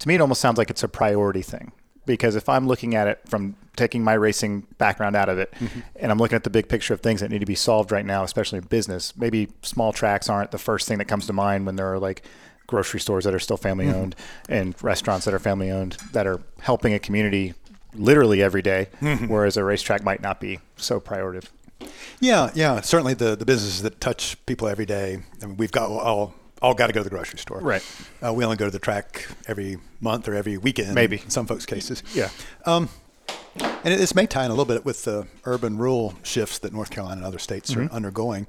To 0.01 0.09
me, 0.09 0.14
it 0.14 0.21
almost 0.21 0.40
sounds 0.40 0.59
like 0.59 0.71
it's 0.71 0.83
a 0.85 0.88
priority 0.88 1.42
thing. 1.42 1.73
because 2.09 2.37
if 2.37 2.49
I'm 2.49 2.66
looking 2.66 2.94
at 2.94 3.07
it 3.07 3.21
from 3.27 3.55
taking 3.77 4.03
my 4.03 4.14
racing 4.14 4.66
background 4.79 5.14
out 5.14 5.29
of 5.29 5.38
it 5.38 5.53
mm-hmm. 5.53 5.81
and 5.97 6.11
I'm 6.11 6.18
looking 6.18 6.35
at 6.35 6.42
the 6.42 6.51
big 6.51 6.66
picture 6.68 6.94
of 6.94 7.01
things 7.01 7.21
that 7.21 7.31
need 7.31 7.40
to 7.40 7.47
be 7.47 7.55
solved 7.55 7.92
right 7.92 8.05
now, 8.05 8.25
especially 8.25 8.59
in 8.59 8.64
business, 8.64 9.16
maybe 9.16 9.51
small 9.62 9.92
tracks 9.92 10.29
aren't 10.29 10.51
the 10.51 10.59
first 10.59 10.88
thing 10.88 10.99
that 10.99 11.05
comes 11.05 11.27
to 11.27 11.33
mind 11.33 11.66
when 11.66 11.77
there 11.77 11.92
are 11.92 11.99
like 11.99 12.23
grocery 12.66 12.99
stores 12.99 13.25
that 13.25 13.35
are 13.35 13.38
still 13.38 13.59
family 13.59 13.87
mm-hmm. 13.87 13.97
owned 13.97 14.16
and 14.49 14.75
restaurants 14.83 15.27
that 15.27 15.35
are 15.35 15.38
family 15.38 15.71
owned 15.71 15.99
that 16.12 16.27
are 16.27 16.40
helping 16.61 16.94
a 16.94 16.99
community 16.99 17.55
literally 17.99 18.43
every 18.43 18.63
day, 18.63 18.89
whereas 19.27 19.57
a 19.57 19.65
racetrack 19.65 20.03
might 20.03 20.23
not 20.23 20.41
be 20.41 20.61
so 20.77 21.01
prioritative. 21.01 21.45
Yeah, 22.21 22.51
yeah. 22.55 22.81
Certainly 22.81 23.15
the, 23.15 23.37
the 23.37 23.45
businesses 23.45 23.83
that 23.83 24.01
touch 24.01 24.37
people 24.47 24.67
every 24.69 24.87
day. 24.87 25.19
I 25.43 25.47
mean, 25.47 25.57
we've 25.57 25.71
got 25.73 25.91
all 25.91 26.35
all 26.61 26.75
got 26.75 26.89
to 26.89 26.93
go 26.93 27.01
to 27.01 27.05
the 27.05 27.11
grocery 27.11 27.39
store. 27.39 27.61
Right. 27.61 27.85
Uh, 28.25 28.33
we 28.33 28.45
only 28.45 28.57
go 28.57 28.65
to 28.65 28.71
the 28.71 28.81
track 28.81 29.29
every 29.47 29.77
month 30.01 30.27
or 30.29 30.35
every 30.35 30.57
weekend. 30.59 30.93
Maybe. 30.95 31.21
in 31.23 31.31
some 31.31 31.47
folks' 31.47 31.65
cases. 31.67 32.03
Yeah. 32.15 32.31
And 32.67 32.89
it, 33.85 33.97
this 33.99 34.15
may 34.15 34.27
tie 34.27 34.45
in 34.45 34.51
a 34.51 34.55
little 34.55 34.65
bit 34.65 34.85
with 34.85 35.05
the 35.05 35.27
urban 35.45 35.79
rural 35.79 36.15
shifts 36.25 36.59
that 36.61 36.73
North 36.73 36.91
Carolina 36.91 37.19
and 37.19 37.27
other 37.27 37.39
states 37.39 37.71
Mm-hmm. 37.73 37.87
are 37.87 37.93
undergoing. 37.93 38.47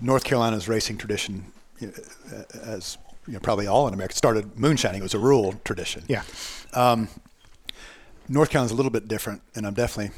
North 0.00 0.24
Carolina's 0.24 0.68
racing 0.68 0.98
tradition, 0.98 1.44
you 1.78 1.88
know, 1.88 2.44
as 2.64 2.98
you 3.28 3.34
know, 3.34 3.38
probably 3.40 3.66
all 3.68 3.86
in 3.88 3.94
America, 3.94 4.14
started 4.16 4.58
moonshining. 4.58 5.00
It 5.00 5.02
was 5.04 5.14
a 5.14 5.18
rural 5.20 5.54
tradition. 5.64 6.02
Yeah. 6.08 6.22
North 8.28 8.50
Carolina's 8.50 8.72
a 8.72 8.76
little 8.76 8.90
bit 8.90 9.08
different, 9.08 9.42
and 9.54 9.66
I'm 9.66 9.74
definitely 9.74 10.14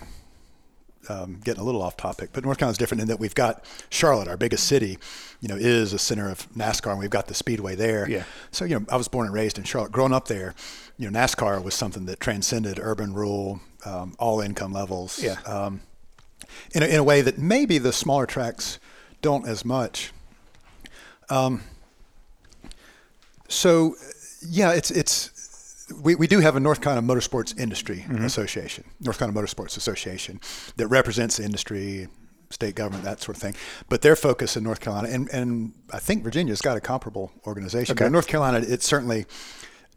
um, 1.09 1.41
getting 1.43 1.61
a 1.61 1.65
little 1.65 1.83
off 1.83 1.97
topic. 1.97 2.31
But 2.33 2.45
North 2.45 2.59
Carolina's 2.59 2.79
different 2.79 3.03
in 3.03 3.09
that 3.09 3.21
we've 3.21 3.35
got 3.35 3.65
Charlotte, 3.91 4.29
our 4.29 4.37
biggest 4.37 4.67
city, 4.67 4.99
you 5.41 5.49
know, 5.49 5.57
is 5.57 5.93
a 5.93 5.99
center 5.99 6.31
of 6.31 6.51
NASCAR, 6.53 6.91
and 6.91 6.99
we've 6.99 7.11
got 7.11 7.27
the 7.27 7.35
speedway 7.35 7.75
there. 7.75 8.09
Yeah. 8.09 8.25
So 8.51 8.65
you 8.65 8.79
know, 8.79 8.87
I 8.91 8.97
was 8.97 9.09
born 9.09 9.27
and 9.27 9.35
raised 9.35 9.59
in 9.59 9.65
Charlotte. 9.65 9.93
Growing 9.93 10.13
up 10.13 10.29
there, 10.29 10.55
you 10.99 11.11
know, 11.11 11.19
NASCAR 11.19 11.63
was 11.63 11.75
something 11.75 12.07
that 12.07 12.21
transcended 12.21 12.79
urban, 12.81 13.13
rural, 13.13 13.61
um, 13.85 14.15
all 14.19 14.41
income 14.41 14.73
levels. 14.73 15.23
Yeah. 15.23 15.41
Um, 15.47 15.81
in 16.75 16.83
a, 16.83 16.87
in 16.87 16.97
a 16.97 17.05
way 17.05 17.23
that 17.23 17.39
maybe 17.39 17.79
the 17.79 17.93
smaller 17.93 18.27
tracks 18.27 18.79
don't 19.23 19.47
as 19.49 19.65
much. 19.65 20.13
Um, 21.29 21.63
so, 23.49 23.97
yeah, 24.49 24.73
it's 24.73 24.91
it's 24.91 25.31
we, 26.03 26.15
we 26.15 26.27
do 26.27 26.41
have 26.41 26.57
a 26.57 26.61
North 26.61 26.81
Carolina 26.81 27.07
Motorsports 27.07 27.59
Industry 27.59 28.05
Association, 28.11 28.85
North 29.01 29.19
Carolina 29.19 29.41
Motorsports 29.41 29.77
Association, 29.77 30.41
that 30.77 30.89
represents 30.89 31.37
the 31.37 31.45
industry, 31.45 32.09
state 32.51 32.75
government, 32.75 33.05
that 33.05 33.21
sort 33.21 33.37
of 33.37 33.43
thing. 33.43 33.55
But 33.89 34.03
their 34.03 34.17
focus 34.17 34.57
in 34.57 34.65
North 34.65 34.81
Carolina, 34.81 35.09
and, 35.09 35.29
and 35.31 35.73
I 35.93 35.99
think 35.99 36.25
Virginia's 36.25 36.61
got 36.61 36.77
a 36.77 36.81
comparable 36.81 37.33
organization. 37.47 37.95
But 37.95 38.07
in 38.07 38.13
North 38.13 38.27
Carolina, 38.27 38.65
it's 38.67 38.85
certainly 38.87 39.27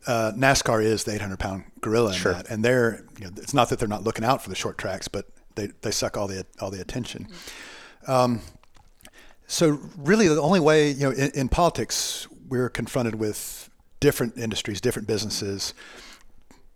uh, 0.08 0.32
NASCAR 0.36 0.84
is 0.84 1.04
the 1.04 1.14
800 1.16 1.40
pound 1.40 1.64
gorilla 1.82 2.14
in 2.14 2.20
that, 2.34 2.50
and 2.50 2.64
they're 2.64 3.04
you 3.18 3.26
know, 3.26 3.32
it's 3.38 3.54
not 3.54 3.70
that 3.70 3.80
they're 3.80 3.88
not 3.88 4.04
looking 4.04 4.24
out 4.24 4.42
for 4.44 4.50
the 4.50 4.56
short 4.56 4.78
tracks, 4.78 5.08
but 5.08 5.26
they, 5.56 5.68
they 5.82 5.92
suck 5.92 6.18
all 6.18 6.28
the 6.28 6.46
all 6.62 6.72
the 6.72 6.82
attention. 6.82 7.28
Um, 8.08 8.42
so 9.48 9.80
really, 9.98 10.28
the 10.28 10.42
only 10.42 10.60
way 10.60 10.92
you 10.92 11.02
know 11.02 11.12
in, 11.12 11.32
in 11.32 11.50
politics 11.50 12.28
we're 12.48 12.70
confronted 12.70 13.16
with 13.16 13.69
different 14.00 14.38
industries, 14.38 14.82
different 14.82 15.08
businesses 15.08 15.74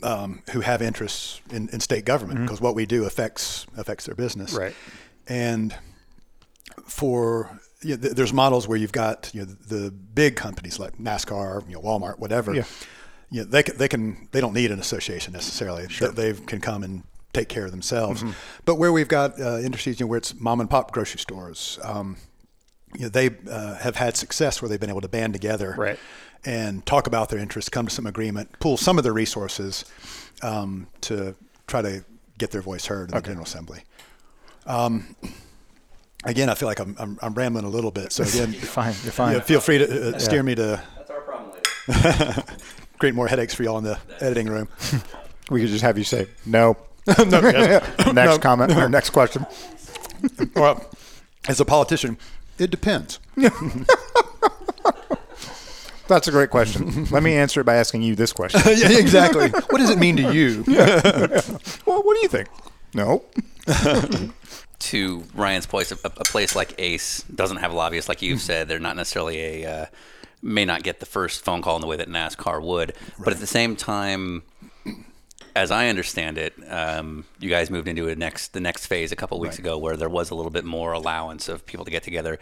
um, 0.02 0.42
who 0.52 0.62
have 0.62 0.82
interests 0.82 1.42
in, 1.50 1.70
in 1.70 1.80
state 1.80 2.06
government 2.06 2.42
because 2.42 2.60
what 2.60 2.76
we 2.76 2.86
do 2.86 3.06
affects 3.06 3.66
affects 3.78 4.06
their 4.06 4.16
business. 4.16 4.54
Right. 4.54 4.76
And 5.28 5.76
for 6.86 7.60
you 7.82 7.96
know, 7.96 8.02
th- 8.02 8.14
there's 8.14 8.34
models 8.34 8.68
where 8.68 8.78
you've 8.78 8.92
got 8.92 9.32
you 9.34 9.42
know 9.42 9.46
the, 9.46 9.76
the 9.76 9.92
big 9.92 10.36
companies 10.36 10.80
like 10.80 10.98
NASCAR, 10.98 11.68
you 11.68 11.76
know 11.76 11.82
Walmart, 11.82 12.20
whatever. 12.20 12.54
Yeah. 12.54 12.64
You 13.32 13.42
know, 13.42 13.48
they 13.48 13.64
can, 13.64 13.78
they 13.78 13.88
can 13.88 14.28
they 14.32 14.42
don't 14.42 14.54
need 14.54 14.72
an 14.72 14.80
association 14.80 15.34
necessarily. 15.34 15.88
Sure. 15.90 16.10
They 16.10 16.34
can 16.34 16.62
come 16.62 16.84
and 16.84 17.04
take 17.34 17.50
care 17.50 17.66
of 17.66 17.72
themselves. 17.72 18.24
But 18.64 18.76
where 18.76 18.92
we've 18.92 19.08
got 19.08 19.40
uh, 19.42 19.58
industries, 19.58 20.00
you 20.00 20.06
know, 20.06 20.10
where 20.10 20.18
it's 20.20 20.40
mom 20.40 20.62
and 20.62 20.70
pop 20.70 20.92
grocery 20.92 21.20
stores, 21.20 21.80
um, 21.84 22.18
you 22.94 23.02
know, 23.02 23.10
they 23.10 23.32
uh, 23.50 23.76
have 23.76 23.96
had 23.96 24.16
success 24.16 24.62
where 24.62 24.70
they've 24.70 24.80
been 24.80 24.92
able 24.92 25.02
to 25.02 25.08
band 25.08 25.34
together 25.34 25.74
Right. 25.76 26.00
And 26.45 26.86
talk 26.86 27.08
about 27.08 27.29
their 27.29 27.39
interests, 27.39 27.69
come 27.69 27.88
to 27.88 27.93
some 27.93 28.06
agreement, 28.08 28.60
pool 28.60 28.77
some 28.77 28.97
of 28.97 29.03
their 29.03 29.13
resources 29.13 29.86
um, 30.41 30.88
to 31.01 31.36
try 31.67 31.82
to 31.82 32.03
get 32.38 32.51
their 32.51 32.62
voice 32.62 32.86
heard 32.86 33.10
in 33.12 33.15
the 33.15 33.21
General 33.21 33.45
Assembly. 33.45 33.84
Um, 34.65 35.15
again, 36.25 36.49
I 36.49 36.56
feel 36.56 36.67
like 36.67 36.79
I'm, 36.79 36.95
I'm, 36.99 37.19
I'm 37.21 37.34
rambling 37.34 37.65
a 37.65 37.69
little 37.69 37.91
bit. 37.91 38.12
So 38.12 38.23
again, 38.23 38.51
You're 38.53 38.62
fine. 38.62 38.93
You're 39.03 39.12
fine. 39.13 39.34
yeah, 39.36 39.41
feel 39.41 39.60
free 39.62 39.77
to 39.79 40.15
uh, 40.15 40.19
steer 40.19 40.43
me 40.43 40.56
to 40.56 40.82
That's 40.97 41.10
our 41.12 41.21
problem 41.21 41.51
later. 41.88 42.43
create 42.99 43.15
more 43.15 43.27
headaches 43.27 43.53
for 43.53 43.63
y'all 43.63 43.77
in 43.77 43.84
the 43.84 43.97
editing 44.19 44.47
room. 44.47 44.67
We 45.49 45.60
could 45.60 45.69
just 45.71 45.84
have 45.84 45.97
you 45.97 46.06
say 46.06 46.27
no. 46.45 46.77
No, 47.06 47.41
next 47.41 48.13
No. 48.13 48.38
comment 48.39 48.71
or 48.71 48.88
next 48.88 49.10
question. 49.10 49.45
well, 50.56 50.89
as 51.49 51.60
a 51.60 51.65
politician, 51.65 52.17
it 52.58 52.71
depends. 52.71 53.19
That's 56.13 56.28
a 56.28 56.32
great 56.32 56.52
question. 56.52 57.06
Let 57.06 57.23
me 57.23 57.36
answer 57.36 57.62
it 57.62 57.63
by 57.63 57.76
asking 57.76 58.04
you 58.04 58.15
this 58.15 58.32
question. 58.32 58.62
yeah, 58.65 58.97
exactly. 58.97 59.49
What 59.49 59.80
does 59.80 59.89
it 59.89 59.97
mean 59.97 60.15
to 60.17 60.34
you? 60.34 60.63
well, 61.86 62.04
what 62.04 62.15
do 62.15 62.21
you 62.21 62.28
think? 62.28 62.49
No. 62.93 63.23
to 64.80 65.23
Ryan's 65.34 65.65
point, 65.65 65.91
a, 65.91 65.97
a 66.06 66.10
place 66.10 66.56
like 66.56 66.76
Ace 66.78 67.23
doesn't 67.23 67.58
have 67.58 67.73
lobbyists, 67.73 68.08
like 68.08 68.21
you've 68.21 68.41
said. 68.41 68.67
They're 68.67 68.80
not 68.80 68.95
necessarily 68.95 69.63
a 69.63 69.82
uh, 69.82 69.86
may 70.43 70.65
not 70.65 70.84
get 70.84 70.99
the 70.99 71.06
first 71.06 71.43
phone 71.43 71.62
call 71.62 71.76
in 71.76 71.82
the 71.82 71.88
way 71.88 71.95
that 71.95 72.10
NASCAR 72.10 72.62
would. 72.62 72.93
But 73.17 73.34
at 73.34 73.39
the 73.39 73.47
same 73.47 73.76
time, 73.76 74.43
as 75.56 75.71
I 75.71 75.88
understand 75.88 76.38
it, 76.38 76.54
um, 76.69 77.26
you 77.39 77.49
guys 77.49 77.69
moved 77.71 77.88
into 77.88 78.08
a 78.10 78.15
next 78.15 78.54
the 78.54 78.60
next 78.60 78.86
phase 78.86 79.12
a 79.12 79.15
couple 79.15 79.39
weeks 79.39 79.58
ago, 79.58 79.78
where 79.78 79.97
there 79.97 80.10
was 80.10 80.30
a 80.30 80.36
little 80.36 80.52
bit 80.52 80.65
more 80.65 80.91
allowance 80.91 81.47
of 81.49 81.65
people 81.65 81.86
to 81.86 81.91
get 81.91 82.04
together, 82.04 82.38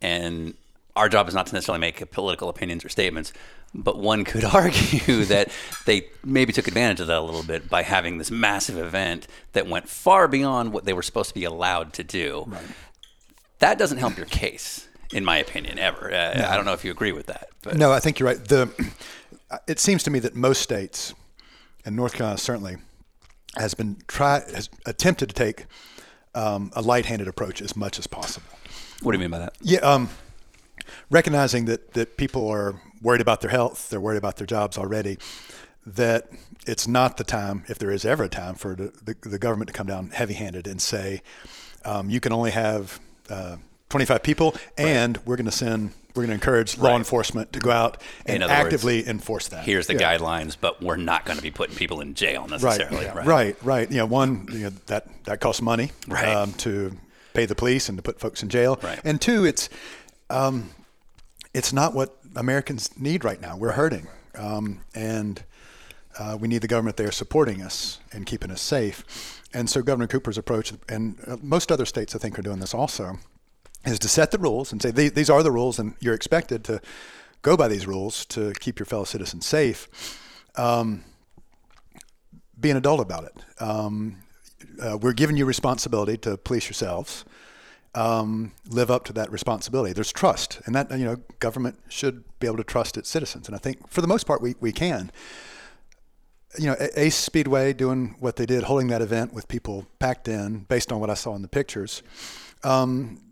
and 0.00 0.54
our 0.96 1.08
job 1.08 1.28
is 1.28 1.34
not 1.34 1.46
to 1.46 1.54
necessarily 1.54 1.80
make 1.80 2.10
political 2.10 2.48
opinions 2.48 2.84
or 2.84 2.88
statements, 2.88 3.32
but 3.74 3.98
one 3.98 4.24
could 4.24 4.44
argue 4.54 5.24
that 5.26 5.50
they 5.84 6.08
maybe 6.24 6.52
took 6.52 6.66
advantage 6.66 7.00
of 7.00 7.06
that 7.06 7.18
a 7.18 7.20
little 7.20 7.42
bit 7.42 7.68
by 7.68 7.82
having 7.82 8.18
this 8.18 8.30
massive 8.30 8.78
event 8.78 9.28
that 9.52 9.66
went 9.68 9.88
far 9.88 10.26
beyond 10.26 10.72
what 10.72 10.84
they 10.84 10.92
were 10.92 11.02
supposed 11.02 11.28
to 11.28 11.34
be 11.34 11.44
allowed 11.44 11.92
to 11.92 12.02
do. 12.02 12.50
That 13.58 13.78
doesn't 13.78 13.98
help 13.98 14.16
your 14.16 14.26
case, 14.26 14.88
in 15.12 15.24
my 15.24 15.38
opinion, 15.38 15.78
ever. 15.78 16.12
Uh, 16.12 16.48
I 16.48 16.56
don't 16.56 16.64
know 16.64 16.72
if 16.72 16.84
you 16.84 16.90
agree 16.90 17.12
with 17.12 17.26
that. 17.26 17.48
But 17.62 17.76
No, 17.76 17.92
I 17.92 18.00
think 18.00 18.18
you're 18.18 18.28
right. 18.28 18.42
The 18.42 18.70
it 19.66 19.78
seems 19.78 20.02
to 20.04 20.10
me 20.10 20.18
that 20.20 20.34
most 20.34 20.62
states, 20.62 21.14
and 21.84 21.94
North 21.94 22.14
Carolina 22.14 22.38
certainly, 22.38 22.76
has 23.56 23.74
been 23.74 23.96
try 24.08 24.40
has 24.54 24.68
attempted 24.84 25.28
to 25.30 25.34
take 25.34 25.66
um, 26.34 26.70
a 26.74 26.82
light-handed 26.82 27.28
approach 27.28 27.62
as 27.62 27.74
much 27.74 27.98
as 27.98 28.06
possible. 28.06 28.46
what 29.02 29.12
do 29.12 29.16
you 29.16 29.20
mean 29.20 29.30
by 29.30 29.38
that? 29.38 29.56
Yeah, 29.62 29.78
um, 29.80 30.10
recognizing 31.10 31.64
that 31.66 31.92
that 31.94 32.16
people 32.16 32.48
are 32.48 32.80
worried 33.02 33.20
about 33.20 33.40
their 33.40 33.50
health, 33.50 33.88
they're 33.90 34.00
worried 34.00 34.18
about 34.18 34.36
their 34.36 34.46
jobs 34.46 34.78
already. 34.78 35.18
That 35.86 36.28
it's 36.66 36.88
not 36.88 37.16
the 37.16 37.22
time, 37.24 37.62
if 37.68 37.78
there 37.78 37.92
is 37.92 38.04
ever 38.04 38.24
a 38.24 38.28
time, 38.28 38.56
for 38.56 38.74
the, 38.74 38.92
the, 39.04 39.28
the 39.28 39.38
government 39.38 39.68
to 39.68 39.72
come 39.72 39.86
down 39.86 40.10
heavy-handed 40.10 40.66
and 40.66 40.82
say, 40.82 41.22
um, 41.84 42.10
you 42.10 42.18
can 42.18 42.32
only 42.32 42.50
have 42.50 42.98
uh, 43.30 43.56
25 43.88 44.20
people, 44.24 44.56
and 44.76 45.16
we're 45.24 45.36
going 45.36 45.44
to 45.46 45.52
send, 45.52 45.90
we're 46.16 46.22
going 46.22 46.28
to 46.30 46.34
encourage 46.34 46.76
law 46.76 46.88
Right. 46.90 46.96
enforcement 46.96 47.52
to 47.52 47.60
go 47.60 47.70
out 47.70 48.02
and 48.24 48.42
other 48.42 48.52
words, 48.52 48.64
actively 48.64 49.06
enforce 49.08 49.46
that. 49.48 49.64
Here's 49.64 49.86
the 49.86 49.94
guidelines, 49.94 50.56
but 50.60 50.82
we're 50.82 50.96
not 50.96 51.24
going 51.24 51.36
to 51.36 51.42
be 51.42 51.52
putting 51.52 51.76
people 51.76 52.00
in 52.00 52.14
jail 52.14 52.40
right, 52.48 52.50
necessarily. 52.50 53.06
right, 53.24 53.56
right, 53.62 53.88
You 53.88 53.98
know, 53.98 54.06
one, 54.06 54.48
you 54.50 54.58
know, 54.64 54.70
that 54.86 55.06
that 55.26 55.40
costs 55.40 55.62
money 55.62 55.92
Right. 56.08 56.26
um, 56.26 56.52
to 56.54 56.96
pay 57.32 57.46
the 57.46 57.54
police 57.54 57.88
and 57.88 57.96
to 57.96 58.02
put 58.02 58.18
folks 58.18 58.42
in 58.42 58.48
jail, 58.48 58.80
Right. 58.82 58.98
and 59.04 59.20
two, 59.20 59.44
it's 59.44 59.68
um, 60.30 60.70
it's 61.56 61.72
not 61.72 61.94
what 61.94 62.14
Americans 62.36 62.90
need 62.98 63.24
right 63.24 63.40
now. 63.40 63.56
We're 63.56 63.72
hurting, 63.72 64.06
um, 64.34 64.82
and 64.94 65.42
uh, 66.18 66.36
we 66.38 66.48
need 66.48 66.60
the 66.60 66.68
government 66.68 66.98
there 66.98 67.10
supporting 67.10 67.62
us 67.62 67.98
and 68.12 68.26
keeping 68.26 68.50
us 68.50 68.60
safe. 68.60 69.42
And 69.54 69.70
so, 69.70 69.80
Governor 69.80 70.06
Cooper's 70.06 70.36
approach, 70.36 70.74
and 70.86 71.18
uh, 71.26 71.38
most 71.40 71.72
other 71.72 71.86
states, 71.86 72.14
I 72.14 72.18
think, 72.18 72.38
are 72.38 72.42
doing 72.42 72.58
this 72.58 72.74
also, 72.74 73.18
is 73.86 73.98
to 74.00 74.08
set 74.08 74.32
the 74.32 74.38
rules 74.38 74.70
and 74.70 74.82
say 74.82 74.90
these 74.90 75.30
are 75.30 75.42
the 75.42 75.50
rules, 75.50 75.78
and 75.78 75.94
you're 75.98 76.12
expected 76.12 76.62
to 76.64 76.82
go 77.40 77.56
by 77.56 77.68
these 77.68 77.86
rules 77.86 78.26
to 78.26 78.52
keep 78.60 78.78
your 78.78 78.86
fellow 78.86 79.04
citizens 79.04 79.46
safe. 79.46 79.88
Um, 80.56 81.04
be 82.60 82.68
an 82.68 82.76
adult 82.76 83.00
about 83.00 83.24
it. 83.24 83.62
Um, 83.62 84.18
uh, 84.82 84.98
we're 85.00 85.14
giving 85.14 85.38
you 85.38 85.46
responsibility 85.46 86.18
to 86.18 86.36
police 86.36 86.66
yourselves. 86.66 87.24
Um, 87.96 88.52
live 88.68 88.90
up 88.90 89.04
to 89.04 89.12
that 89.14 89.32
responsibility. 89.32 89.94
There's 89.94 90.12
trust, 90.12 90.60
and 90.66 90.74
that 90.74 90.90
you 90.90 91.06
know, 91.06 91.16
government 91.40 91.78
should 91.88 92.24
be 92.38 92.46
able 92.46 92.58
to 92.58 92.64
trust 92.64 92.98
its 92.98 93.08
citizens. 93.08 93.48
And 93.48 93.54
I 93.54 93.58
think, 93.58 93.88
for 93.88 94.02
the 94.02 94.06
most 94.06 94.26
part, 94.26 94.42
we, 94.42 94.54
we 94.60 94.70
can. 94.70 95.10
You 96.58 96.66
know, 96.66 96.76
Ace 96.94 97.16
Speedway 97.16 97.72
doing 97.72 98.14
what 98.20 98.36
they 98.36 98.44
did, 98.44 98.64
holding 98.64 98.88
that 98.88 99.00
event 99.00 99.32
with 99.32 99.48
people 99.48 99.86
packed 99.98 100.28
in, 100.28 100.60
based 100.68 100.92
on 100.92 101.00
what 101.00 101.08
I 101.08 101.14
saw 101.14 101.34
in 101.34 101.42
the 101.42 101.48
pictures. 101.48 102.02
Um, 102.64 103.22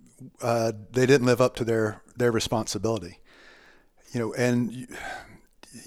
uh, 0.40 0.72
they 0.92 1.07
didn't 1.07 1.27
live 1.27 1.40
up 1.40 1.57
to 1.57 1.64
their 1.64 2.03
their 2.16 2.33
responsibility. 2.33 3.18
You 4.12 4.20
know, 4.20 4.35
and 4.35 4.87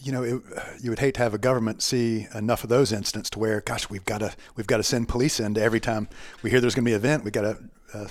you, 0.04 0.12
know, 0.12 0.24
it, 0.24 0.42
you 0.82 0.90
would 0.90 1.00
hate 1.00 1.16
to 1.16 1.22
have 1.22 1.34
a 1.34 1.38
government 1.38 1.82
see 1.82 2.28
enough 2.34 2.64
of 2.64 2.70
those 2.70 2.92
incidents 2.92 3.30
to 3.32 3.40
where, 3.40 3.62
gosh, 3.62 3.90
we've 3.90 4.06
got 4.06 4.20
to 4.20 4.36
we've 4.56 4.68
got 4.68 4.78
to 4.78 4.84
send 4.84 5.08
police 5.08 5.40
in 5.40 5.54
to 5.54 5.62
every 5.62 5.80
time 5.80 6.10
we 6.44 6.50
hear 6.50 6.60
there's 6.60 6.76
going 6.76 6.86
to 6.86 6.90
be 6.90 6.94
an 6.94 7.00
event. 7.00 7.24
We've 7.24 7.34
got 7.34 7.42
to 7.42 7.58
uh, 7.94 8.08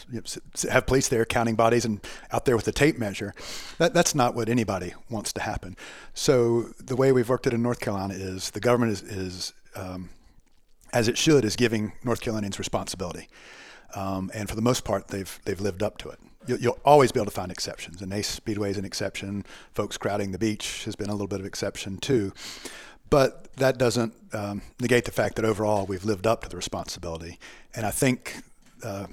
have 0.70 0.86
police 0.86 1.08
there 1.08 1.24
counting 1.24 1.54
bodies 1.54 1.84
and 1.84 2.00
out 2.32 2.44
there 2.44 2.56
with 2.56 2.68
a 2.68 2.72
tape 2.72 2.98
measure. 2.98 3.34
That, 3.78 3.94
that's 3.94 4.14
not 4.14 4.34
what 4.34 4.48
anybody 4.48 4.94
wants 5.10 5.32
to 5.34 5.40
happen. 5.40 5.76
So 6.14 6.62
the 6.84 6.96
way 6.96 7.12
we've 7.12 7.28
worked 7.28 7.46
it 7.46 7.52
in 7.52 7.62
North 7.62 7.80
Carolina 7.80 8.14
is 8.14 8.50
the 8.50 8.60
government 8.60 8.92
is, 8.92 9.02
is 9.02 9.52
um, 9.74 10.08
as 10.92 11.08
it 11.08 11.18
should, 11.18 11.44
is 11.44 11.56
giving 11.56 11.92
North 12.04 12.20
Carolinians 12.20 12.58
responsibility. 12.58 13.28
Um, 13.94 14.30
and 14.34 14.48
for 14.48 14.56
the 14.56 14.62
most 14.62 14.84
part, 14.84 15.08
they've 15.08 15.38
they've 15.44 15.60
lived 15.60 15.82
up 15.82 15.98
to 15.98 16.08
it. 16.08 16.18
You'll, 16.46 16.58
you'll 16.58 16.78
always 16.84 17.12
be 17.12 17.20
able 17.20 17.26
to 17.26 17.34
find 17.34 17.52
exceptions, 17.52 18.02
and 18.02 18.12
Ace 18.12 18.28
Speedway 18.28 18.70
is 18.70 18.78
an 18.78 18.84
exception. 18.84 19.44
Folks 19.74 19.96
crowding 19.96 20.32
the 20.32 20.38
beach 20.38 20.84
has 20.84 20.96
been 20.96 21.08
a 21.08 21.12
little 21.12 21.28
bit 21.28 21.40
of 21.40 21.46
exception 21.46 21.98
too, 21.98 22.32
but 23.10 23.54
that 23.56 23.78
doesn't 23.78 24.14
um, 24.32 24.62
negate 24.80 25.04
the 25.04 25.12
fact 25.12 25.36
that 25.36 25.44
overall 25.44 25.86
we've 25.86 26.04
lived 26.04 26.26
up 26.26 26.42
to 26.42 26.48
the 26.48 26.56
responsibility. 26.56 27.38
And 27.74 27.86
I 27.86 27.90
think, 27.90 28.42
uh, 28.82 29.06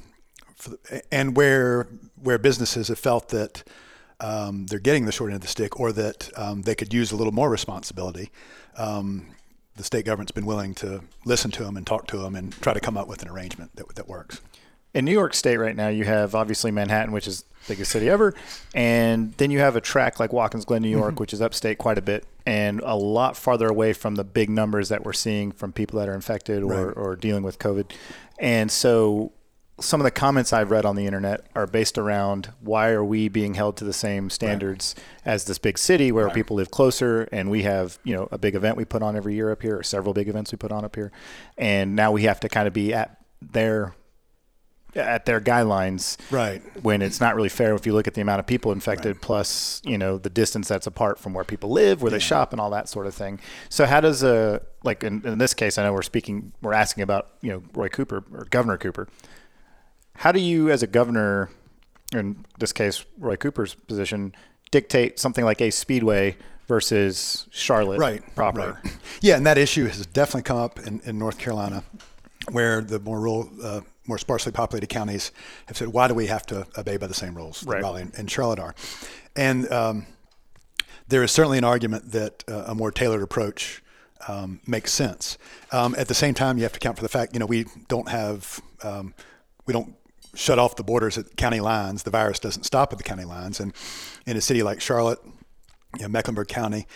the, 0.65 1.01
and 1.11 1.35
where 1.35 1.87
where 2.21 2.37
businesses 2.37 2.87
have 2.87 2.99
felt 2.99 3.29
that 3.29 3.63
um, 4.19 4.65
they're 4.67 4.79
getting 4.79 5.05
the 5.05 5.11
short 5.11 5.29
end 5.31 5.35
of 5.35 5.41
the 5.41 5.47
stick, 5.47 5.79
or 5.79 5.91
that 5.91 6.29
um, 6.37 6.61
they 6.61 6.75
could 6.75 6.93
use 6.93 7.11
a 7.11 7.15
little 7.15 7.33
more 7.33 7.49
responsibility. 7.49 8.31
Um, 8.77 9.27
the 9.75 9.83
state 9.83 10.05
government's 10.05 10.31
been 10.31 10.45
willing 10.45 10.75
to 10.75 11.01
listen 11.25 11.51
to 11.51 11.63
them 11.63 11.75
and 11.77 11.85
talk 11.85 12.07
to 12.07 12.17
them 12.17 12.35
and 12.35 12.51
try 12.61 12.73
to 12.73 12.79
come 12.79 12.95
up 12.97 13.07
with 13.07 13.21
an 13.23 13.27
arrangement 13.29 13.75
that, 13.75 13.95
that 13.95 14.07
works. 14.07 14.39
in 14.93 15.03
New 15.05 15.11
York 15.11 15.33
State 15.33 15.57
right 15.57 15.75
now, 15.75 15.87
you 15.87 16.03
have 16.05 16.35
obviously 16.35 16.69
Manhattan, 16.69 17.11
which 17.11 17.27
is 17.27 17.41
the 17.41 17.73
biggest 17.73 17.91
city 17.91 18.07
ever, 18.09 18.35
and 18.75 19.33
then 19.37 19.49
you 19.49 19.57
have 19.59 19.75
a 19.75 19.81
track 19.81 20.19
like 20.19 20.31
Watkins 20.31 20.63
Glen, 20.65 20.83
New 20.83 20.89
York, 20.89 21.19
which 21.19 21.33
is 21.33 21.41
upstate 21.41 21.79
quite 21.79 21.97
a 21.97 22.01
bit 22.03 22.25
and 22.45 22.81
a 22.85 22.95
lot 22.95 23.35
farther 23.35 23.67
away 23.67 23.93
from 23.93 24.13
the 24.15 24.23
big 24.23 24.49
numbers 24.49 24.89
that 24.89 25.03
we're 25.03 25.13
seeing 25.13 25.51
from 25.51 25.71
people 25.73 25.99
that 25.99 26.07
are 26.07 26.13
infected 26.13 26.61
or, 26.61 26.87
Right. 26.87 26.93
or 26.95 27.15
dealing 27.15 27.41
with 27.41 27.57
COVID. 27.57 27.91
And 28.37 28.69
so 28.69 29.31
some 29.83 29.99
of 29.99 30.05
the 30.05 30.11
comments 30.11 30.53
I've 30.53 30.71
read 30.71 30.85
on 30.85 30.95
the 30.95 31.05
internet 31.05 31.45
are 31.55 31.67
based 31.67 31.97
around 31.97 32.51
why 32.61 32.89
are 32.89 33.03
we 33.03 33.27
being 33.27 33.53
held 33.55 33.77
to 33.77 33.83
the 33.83 33.93
same 33.93 34.29
standards 34.29 34.95
as 35.25 35.45
this 35.45 35.57
big 35.59 35.77
city 35.77 36.11
where 36.11 36.29
people 36.29 36.55
live 36.55 36.71
closer 36.71 37.27
and 37.31 37.51
we 37.51 37.63
have, 37.63 37.99
you 38.03 38.15
know, 38.15 38.27
a 38.31 38.37
big 38.37 38.55
event 38.55 38.77
we 38.77 38.85
put 38.85 39.03
on 39.03 39.15
every 39.15 39.35
year 39.35 39.51
up 39.51 39.61
here 39.61 39.77
or 39.77 39.83
several 39.83 40.13
big 40.13 40.27
events 40.27 40.51
we 40.51 40.57
put 40.57 40.71
on 40.71 40.83
up 40.85 40.95
here. 40.95 41.11
And 41.57 41.95
now 41.95 42.11
we 42.11 42.23
have 42.23 42.39
to 42.41 42.49
kind 42.49 42.67
of 42.67 42.73
be 42.73 42.93
at 42.93 43.19
their 43.41 43.93
at 44.95 45.25
their 45.25 45.41
guidelines 45.41 46.17
Right. 46.29 46.61
when 46.83 47.01
it's 47.01 47.19
not 47.19 47.35
really 47.35 47.49
fair 47.49 47.73
if 47.73 47.87
you 47.87 47.93
look 47.93 48.05
at 48.07 48.13
the 48.13 48.21
amount 48.21 48.39
of 48.41 48.45
people 48.45 48.71
infected 48.71 49.23
plus 49.23 49.81
you 49.83 49.97
know 49.97 50.19
the 50.19 50.29
distance 50.29 50.67
that's 50.67 50.85
apart 50.85 51.17
from 51.17 51.33
where 51.33 51.43
people 51.43 51.71
live 51.71 52.03
where 52.03 52.11
they 52.11 52.19
shop 52.19 52.51
and 52.51 52.61
all 52.61 52.69
that 52.69 52.87
sort 52.87 53.07
of 53.07 53.15
thing. 53.15 53.39
So 53.69 53.87
how 53.87 54.01
does 54.01 54.21
a 54.21 54.61
like 54.83 55.03
in, 55.03 55.25
in 55.25 55.39
this 55.39 55.55
case 55.55 55.79
i 55.79 55.83
know 55.83 55.93
we're 55.93 56.03
speaking 56.03 56.51
we're 56.61 56.73
asking 56.73 57.01
about 57.01 57.29
you 57.41 57.49
know 57.51 57.63
roy 57.73 57.89
cooper 57.89 58.23
or 58.33 58.45
governor 58.51 58.77
cooper 58.77 59.07
how 60.15 60.31
do 60.31 60.39
you 60.39 60.69
as 60.69 60.83
a 60.83 60.87
governor 60.87 61.49
in 62.13 62.45
this 62.59 62.71
case 62.71 63.05
roy 63.17 63.35
cooper's 63.35 63.73
position 63.73 64.33
dictate 64.71 65.19
something 65.19 65.45
like 65.45 65.61
a 65.61 65.69
speedway 65.69 66.35
versus 66.67 67.47
charlotte 67.51 67.99
right 67.99 68.23
proper 68.35 68.79
right. 68.83 68.97
yeah 69.21 69.35
and 69.35 69.45
that 69.45 69.57
issue 69.57 69.85
has 69.85 70.05
definitely 70.07 70.43
come 70.43 70.57
up 70.57 70.79
in, 70.79 71.01
in 71.05 71.17
north 71.17 71.37
carolina 71.37 71.83
where 72.51 72.81
the 72.81 72.99
more 72.99 73.19
rural 73.19 73.49
uh, 73.63 73.81
more 74.05 74.17
sparsely 74.17 74.51
populated 74.51 74.87
counties 74.87 75.31
have 75.67 75.77
said 75.77 75.87
why 75.89 76.07
do 76.07 76.13
we 76.13 76.27
have 76.27 76.45
to 76.45 76.67
obey 76.77 76.97
by 76.97 77.07
the 77.07 77.13
same 77.13 77.35
rules 77.35 77.61
that 77.61 77.81
raleigh 77.81 78.01
and, 78.01 78.13
and 78.17 78.29
charlotte 78.29 78.59
are 78.59 78.75
and 79.35 79.69
um, 79.71 80.05
there 81.07 81.23
is 81.23 81.31
certainly 81.31 81.57
an 81.57 81.63
argument 81.63 82.11
that 82.11 82.43
uh, 82.47 82.65
a 82.67 82.75
more 82.75 82.91
tailored 82.91 83.21
approach 83.21 83.83
um, 84.27 84.61
makes 84.65 84.91
sense. 84.91 85.37
Um, 85.71 85.95
at 85.97 86.07
the 86.07 86.13
same 86.13 86.33
time, 86.33 86.57
you 86.57 86.63
have 86.63 86.73
to 86.73 86.77
account 86.77 86.97
for 86.97 87.03
the 87.03 87.09
fact, 87.09 87.33
you 87.33 87.39
know, 87.39 87.45
we 87.45 87.65
don't 87.87 88.09
have, 88.09 88.61
um, 88.83 89.13
we 89.65 89.73
don't 89.73 89.95
shut 90.35 90.59
off 90.59 90.75
the 90.75 90.83
borders 90.83 91.17
at 91.17 91.35
county 91.35 91.59
lines. 91.59 92.03
The 92.03 92.09
virus 92.09 92.39
doesn't 92.39 92.63
stop 92.63 92.91
at 92.91 92.97
the 92.97 93.03
county 93.03 93.25
lines. 93.25 93.59
And 93.59 93.73
in 94.25 94.37
a 94.37 94.41
city 94.41 94.63
like 94.63 94.81
Charlotte, 94.81 95.19
you 95.97 96.03
know, 96.03 96.07
Mecklenburg 96.07 96.47
County, 96.47 96.87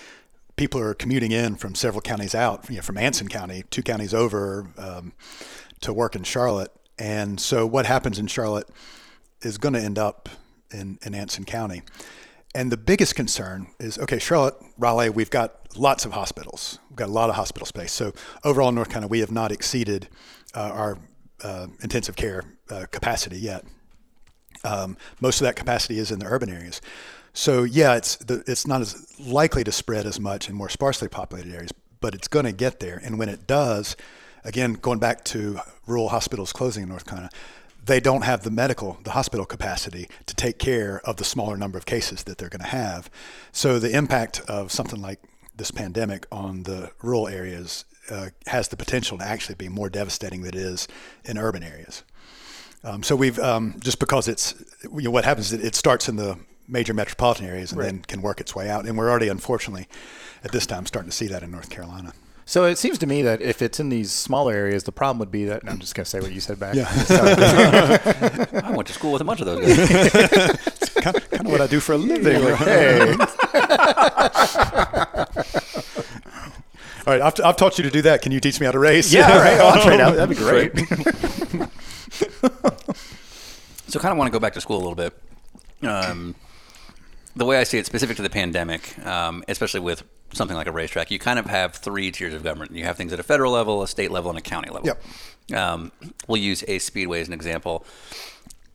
people 0.55 0.81
are 0.81 0.93
commuting 0.93 1.31
in 1.31 1.55
from 1.55 1.75
several 1.75 2.01
counties 2.01 2.33
out, 2.33 2.69
you 2.69 2.77
know, 2.77 2.81
from 2.81 2.97
Anson 2.97 3.27
County, 3.27 3.63
two 3.69 3.83
counties 3.83 4.13
over, 4.13 4.67
um, 4.77 5.13
to 5.81 5.93
work 5.93 6.15
in 6.15 6.23
Charlotte. 6.23 6.71
And 6.97 7.39
so 7.39 7.65
what 7.67 7.85
happens 7.85 8.17
in 8.17 8.27
Charlotte 8.27 8.67
is 9.43 9.57
going 9.59 9.75
to 9.75 9.81
end 9.81 9.99
up 9.99 10.29
in, 10.71 10.97
in 11.03 11.13
Anson 11.13 11.45
County. 11.45 11.83
And 12.55 12.71
the 12.71 12.77
biggest 12.77 13.13
concern 13.13 13.67
is 13.79 13.99
okay, 13.99 14.17
Charlotte, 14.17 14.55
Raleigh, 14.79 15.11
we've 15.11 15.29
got 15.29 15.77
lots 15.77 16.05
of 16.05 16.13
hospitals. 16.13 16.79
We've 16.89 16.97
got 16.97 17.09
a 17.09 17.11
lot 17.11 17.29
of 17.29 17.35
hospital 17.35 17.67
space. 17.67 17.91
So 17.91 18.13
overall, 18.43 18.71
North 18.71 18.89
Carolina, 18.89 19.09
we 19.09 19.19
have 19.19 19.31
not 19.31 19.51
exceeded 19.51 20.07
uh, 20.55 20.71
our 20.73 20.97
uh, 21.43 21.67
intensive 21.81 22.15
care 22.15 22.43
uh, 22.69 22.85
capacity 22.91 23.39
yet. 23.39 23.65
Um, 24.63 24.97
most 25.21 25.39
of 25.41 25.45
that 25.45 25.55
capacity 25.55 25.99
is 25.99 26.11
in 26.11 26.19
the 26.19 26.25
urban 26.25 26.49
areas. 26.49 26.81
So 27.33 27.63
yeah, 27.63 27.95
it's 27.95 28.15
the, 28.15 28.43
it's 28.47 28.65
not 28.65 28.81
as 28.81 29.19
likely 29.19 29.63
to 29.63 29.71
spread 29.71 30.05
as 30.05 30.19
much 30.19 30.49
in 30.49 30.55
more 30.55 30.69
sparsely 30.69 31.07
populated 31.07 31.53
areas, 31.53 31.71
but 32.01 32.15
it's 32.15 32.27
going 32.27 32.45
to 32.45 32.51
get 32.51 32.79
there. 32.79 32.99
And 33.03 33.19
when 33.19 33.29
it 33.29 33.45
does, 33.45 33.95
again, 34.43 34.73
going 34.73 34.99
back 34.99 35.23
to 35.25 35.59
rural 35.85 36.09
hospitals 36.09 36.51
closing 36.51 36.83
in 36.83 36.89
North 36.89 37.05
Carolina, 37.05 37.29
they 37.85 37.99
don't 37.99 38.23
have 38.23 38.43
the 38.43 38.51
medical, 38.51 38.97
the 39.03 39.11
hospital 39.11 39.45
capacity 39.45 40.09
to 40.25 40.35
take 40.35 40.59
care 40.59 40.99
of 41.05 41.17
the 41.17 41.23
smaller 41.23 41.57
number 41.57 41.77
of 41.77 41.85
cases 41.85 42.23
that 42.23 42.37
they're 42.37 42.49
going 42.49 42.61
to 42.61 42.67
have. 42.67 43.09
So 43.51 43.79
the 43.79 43.95
impact 43.95 44.41
of 44.47 44.71
something 44.71 45.01
like 45.01 45.19
this 45.55 45.71
pandemic 45.71 46.25
on 46.31 46.63
the 46.63 46.91
rural 47.01 47.27
areas 47.27 47.85
uh, 48.09 48.29
has 48.47 48.67
the 48.69 48.77
potential 48.77 49.17
to 49.17 49.23
actually 49.23 49.55
be 49.55 49.69
more 49.69 49.89
devastating 49.89 50.41
than 50.41 50.49
it 50.49 50.59
is 50.59 50.87
in 51.25 51.37
urban 51.37 51.63
areas. 51.63 52.03
Um, 52.83 53.03
so 53.03 53.15
we've 53.15 53.39
um, 53.39 53.75
just 53.79 53.99
because 53.99 54.27
it's 54.27 54.53
you 54.83 55.01
know, 55.01 55.11
what 55.11 55.25
happens 55.25 55.51
is 55.51 55.63
it 55.63 55.75
starts 55.75 56.07
in 56.07 56.15
the 56.15 56.37
major 56.67 56.93
metropolitan 56.93 57.45
areas 57.45 57.71
and 57.71 57.81
then 57.81 57.99
can 57.99 58.21
work 58.21 58.39
its 58.39 58.55
way 58.55 58.69
out, 58.69 58.85
and 58.85 58.97
we're 58.97 59.09
already 59.09 59.27
unfortunately 59.29 59.87
at 60.43 60.51
this 60.51 60.65
time 60.65 60.85
starting 60.85 61.09
to 61.09 61.15
see 61.15 61.27
that 61.27 61.43
in 61.43 61.51
North 61.51 61.69
Carolina. 61.69 62.13
So 62.45 62.63
it 62.63 62.77
seems 62.77 62.97
to 62.99 63.07
me 63.07 63.23
that 63.23 63.41
if 63.41 63.61
it's 63.61 63.77
in 63.77 63.89
these 63.89 64.09
smaller 64.09 64.53
areas, 64.53 64.85
the 64.85 64.93
problem 64.93 65.19
would 65.19 65.31
be 65.31 65.43
that. 65.45 65.63
And 65.63 65.69
I'm 65.69 65.79
just 65.79 65.95
going 65.95 66.05
to 66.05 66.09
say 66.09 66.21
what 66.21 66.31
you 66.31 66.39
said 66.39 66.57
back. 66.57 66.77
I 68.63 68.71
went 68.71 68.87
to 68.87 68.93
school 68.93 69.11
with 69.11 69.21
a 69.21 69.25
bunch 69.25 69.41
of 69.41 69.47
those 69.47 69.65
guys. 69.65 70.89
kind, 70.95 71.17
of, 71.17 71.29
kind 71.29 71.45
of 71.45 71.51
what 71.51 71.59
I 71.59 71.67
do 71.67 71.81
for 71.81 71.91
a 71.91 71.97
living. 71.97 72.41
hey, 72.55 73.15
All 77.07 77.13
right, 77.13 77.21
I've, 77.21 77.45
I've 77.45 77.55
taught 77.55 77.77
you 77.77 77.85
to 77.85 77.89
do 77.89 78.01
that. 78.01 78.21
Can 78.21 78.33
you 78.33 78.41
teach 78.41 78.59
me 78.59 78.65
how 78.65 78.73
to 78.73 78.79
race? 78.79 79.13
yeah, 79.13 79.31
all 79.31 79.39
right. 79.39 79.57
I'll 79.61 79.81
trade 79.81 80.01
out. 80.01 80.17
That'd 80.17 80.37
be 80.37 80.43
great. 80.43 80.73
So, 83.89 84.01
kind 84.01 84.11
of 84.11 84.17
want 84.17 84.27
to 84.27 84.33
go 84.33 84.39
back 84.39 84.51
to 84.55 84.59
school 84.59 84.75
a 84.75 84.83
little 84.83 84.95
bit. 84.95 85.17
Um, 85.81 86.35
the 87.37 87.45
way 87.45 87.57
I 87.57 87.63
see 87.63 87.77
it, 87.77 87.85
specific 87.85 88.17
to 88.17 88.21
the 88.21 88.29
pandemic, 88.29 88.99
um, 89.05 89.45
especially 89.47 89.79
with 89.79 90.03
something 90.33 90.57
like 90.57 90.67
a 90.67 90.73
racetrack, 90.73 91.09
you 91.09 91.19
kind 91.19 91.39
of 91.39 91.45
have 91.45 91.75
three 91.75 92.11
tiers 92.11 92.33
of 92.33 92.43
government. 92.43 92.73
You 92.73 92.83
have 92.83 92.97
things 92.97 93.13
at 93.13 93.19
a 93.21 93.23
federal 93.23 93.53
level, 93.53 93.81
a 93.81 93.87
state 93.87 94.11
level, 94.11 94.29
and 94.29 94.37
a 94.37 94.41
county 94.41 94.69
level. 94.69 94.87
Yep. 94.87 95.57
Um, 95.57 95.93
we'll 96.27 96.41
use 96.41 96.65
Ace 96.67 96.83
Speedway 96.83 97.21
as 97.21 97.29
an 97.29 97.33
example. 97.33 97.85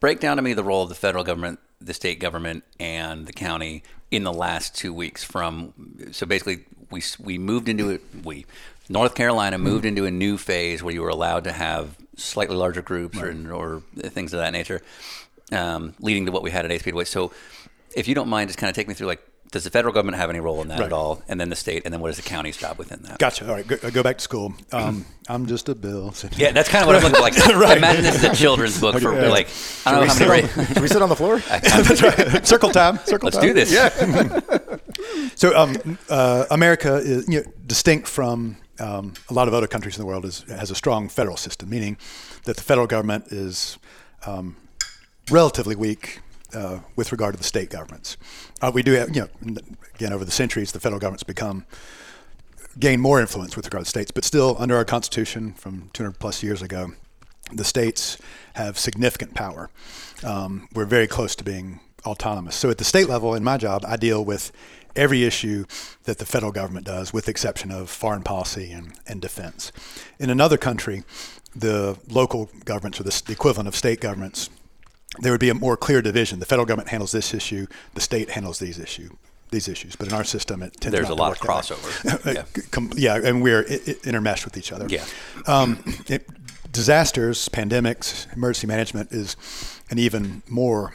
Break 0.01 0.18
down 0.18 0.38
to 0.38 0.42
me 0.42 0.55
the 0.55 0.64
role 0.64 0.83
of 0.83 0.88
the 0.88 0.95
federal 0.95 1.25
government, 1.25 1.61
the 1.79 1.92
state 1.92 2.18
government, 2.18 2.64
and 2.81 3.27
the 3.27 3.35
county 3.35 3.83
in 4.11 4.25
the 4.25 4.33
last 4.33 4.75
two 4.75 4.95
weeks. 4.95 5.23
From 5.23 5.75
so 6.12 6.25
basically, 6.25 6.64
we 6.92 7.02
we 7.18 7.38
moved 7.38 7.68
into 7.68 7.90
it. 7.90 8.02
We 8.22 8.46
North 8.88 9.14
Carolina 9.14 9.59
moved 9.59 9.85
into 9.85 10.05
a 10.05 10.11
new 10.11 10.37
phase 10.37 10.83
where 10.83 10.92
you 10.94 11.02
were 11.02 11.09
allowed 11.09 11.44
to 11.44 11.52
have 11.52 11.96
slightly 12.16 12.57
larger 12.57 12.83
groups 12.83 13.18
or, 13.20 13.31
or 13.52 13.83
things 13.96 14.33
of 14.35 14.40
that 14.40 14.52
nature, 14.52 14.83
um, 15.50 15.94
leading 16.00 16.26
to 16.26 16.33
what 16.33 16.42
we 16.42 16.50
had 16.50 16.64
at 16.64 16.70
Ace 16.72 16.81
Speedway. 16.83 17.05
So, 17.05 17.33
if 17.96 18.07
you 18.09 18.14
don't 18.14 18.28
mind, 18.28 18.48
just 18.48 18.59
kind 18.59 18.68
of 18.68 18.76
take 18.76 18.88
me 18.88 18.94
through 18.94 19.07
like. 19.09 19.22
Does 19.50 19.64
the 19.64 19.70
federal 19.70 19.92
government 19.92 20.16
have 20.16 20.31
any 20.31 20.40
role 20.40 20.62
in 20.62 20.68
that 20.68 20.78
Right. 20.78 20.87
at 20.87 20.94
all? 20.94 21.20
And 21.28 21.38
then 21.38 21.50
the 21.50 21.57
state, 21.57 21.83
and 21.85 21.92
then 21.92 22.00
what 22.00 22.09
is 22.09 22.16
the 22.16 22.22
county's 22.22 22.57
job 22.57 22.78
within 22.78 23.02
that? 23.02 23.18
Gotcha. 23.18 23.46
All 23.46 23.52
right, 23.55 23.66
go, 23.66 23.76
go 23.90 24.02
back 24.02 24.16
to 24.16 24.22
school. 24.24 24.55
Um, 24.72 25.05
I'm 25.28 25.44
just 25.44 25.68
a 25.68 25.74
bill. 25.74 26.14
Yeah, 26.38 26.52
that's 26.52 26.70
kind 26.70 26.81
of 26.83 26.87
what 26.87 26.96
I'm 26.96 27.02
looking 27.12 27.38
for. 27.38 27.59
Like, 27.61 27.76
imagine 27.76 28.02
this 28.02 28.14
is 28.14 28.24
a 28.24 28.34
children's 28.34 28.80
book 28.80 28.99
for 28.99 29.12
Okay. 29.12 29.28
like 29.28 29.49
I 29.84 29.90
don't 29.90 30.07
know 30.07 30.14
how 30.14 30.18
many. 30.26 30.43
ra- 30.47 30.64
Should 30.68 30.78
we 30.80 30.88
sit 30.88 31.03
on 31.03 31.11
the 31.11 31.16
floor? 31.16 31.36
That's 31.51 32.01
right. 32.01 32.47
Circle 32.47 32.70
time. 32.70 32.97
Circle 33.05 33.26
Let's 33.26 33.36
time. 33.36 33.47
do 33.49 33.53
this. 33.53 34.72
So 35.35 35.57
um, 35.57 35.99
uh, 36.09 36.47
America 36.51 36.97
is 36.97 37.29
you 37.29 37.43
know, 37.43 37.53
distinct 37.66 38.09
from 38.09 38.57
um, 38.79 39.14
a 39.29 39.35
lot 39.35 39.49
of 39.49 39.55
other 39.55 39.66
countries 39.66 39.97
in 39.97 40.01
the 40.01 40.07
world 40.07 40.25
is 40.25 40.43
has 40.49 40.70
a 40.70 40.75
strong 40.75 41.09
federal 41.09 41.37
system, 41.37 41.68
meaning 41.68 41.97
that 42.45 42.57
the 42.57 42.62
federal 42.62 42.87
government 42.87 43.27
is 43.29 43.79
um, 44.27 44.57
relatively 45.31 45.77
weak 45.77 46.20
uh, 46.55 46.81
with 46.97 47.12
regard 47.12 47.35
to 47.35 47.39
the 47.39 47.45
state 47.45 47.70
governments. 47.70 48.16
Uh, 48.61 48.70
we 48.73 48.83
do 48.83 48.93
have, 48.93 49.14
you 49.14 49.23
know, 49.23 49.57
again 49.95 50.12
over 50.12 50.25
the 50.25 50.31
centuries, 50.31 50.73
the 50.73 50.81
federal 50.81 51.01
government's 51.01 51.23
become 51.23 51.64
gain 52.79 53.01
more 53.01 53.20
influence 53.20 53.57
with 53.57 53.66
regard 53.66 53.85
to 53.85 53.91
states, 53.91 54.11
but 54.11 54.25
still 54.25 54.57
under 54.59 54.77
our 54.77 54.85
Constitution 54.85 55.53
from 55.53 55.91
200 55.93 56.18
plus 56.18 56.43
years 56.43 56.62
ago, 56.62 56.93
the 57.53 57.64
states 57.64 58.16
have 58.55 58.79
significant 58.79 59.35
power. 59.35 59.68
Um, 60.25 60.68
we're 60.75 60.87
very 60.87 61.07
close 61.07 61.37
to 61.37 61.45
being 61.45 61.81
autonomous. 62.07 62.57
So 62.57 62.70
at 62.70 62.79
the 62.79 62.85
state 62.85 63.09
level, 63.09 63.35
in 63.35 63.45
my 63.45 63.59
job, 63.59 63.85
I 63.87 63.97
deal 63.97 64.25
with 64.25 64.53
every 64.97 65.24
issue 65.24 65.64
that 66.05 66.18
the 66.18 66.26
federal 66.26 66.53
government 66.53 66.86
does, 66.86 67.12
with 67.12 67.26
the 67.26 67.30
exception 67.30 67.70
of 67.70 67.90
foreign 67.90 68.22
policy 68.22 68.72
and, 68.72 68.93
and 69.07 69.20
defense. 69.20 69.72
In 70.18 70.30
another 70.30 70.57
country, 70.57 71.05
the 71.55 71.99
local 72.09 72.51
governments 72.64 73.01
or 73.01 73.05
the, 73.05 73.22
the 73.26 73.32
equivalent 73.32 73.68
of 73.68 73.76
state 73.76 74.01
governments, 74.01 74.51
there 75.20 75.32
would 75.32 75.40
be 75.40 75.51
a 75.51 75.55
more 75.55 75.76
clear 75.76 76.01
division. 76.01 76.38
The 76.38 76.47
federal 76.47 76.66
government 76.66 76.88
handles 76.88 77.12
this 77.12 77.34
issue, 77.34 77.66
the 77.95 78.01
state 78.01 78.30
handles 78.30 78.59
these 78.59 78.78
issue, 78.78 79.11
these 79.51 79.68
issues. 79.68 79.97
But 79.97 80.09
in 80.09 80.14
our 80.14 80.24
system, 80.24 80.62
it 80.62 80.80
tends 80.80 80.97
There's 80.97 81.11
a 81.11 81.14
lot 81.14 81.32
of 81.32 81.38
crossover. 81.38 82.34
yeah. 82.97 83.16
Yeah, 83.18 83.28
and 83.28 83.43
we're 83.43 83.64
intermeshed 83.64 84.45
with 84.45 84.57
each 84.57 84.72
other. 84.72 84.86
Yeah. 84.88 85.05
Um, 85.47 85.82
it, 86.09 86.26
disasters, 86.72 87.49
pandemics, 87.51 88.32
emergency 88.34 88.66
management 88.66 89.12
is 89.12 89.36
an 89.90 89.99
even 89.99 90.43
more 90.49 90.95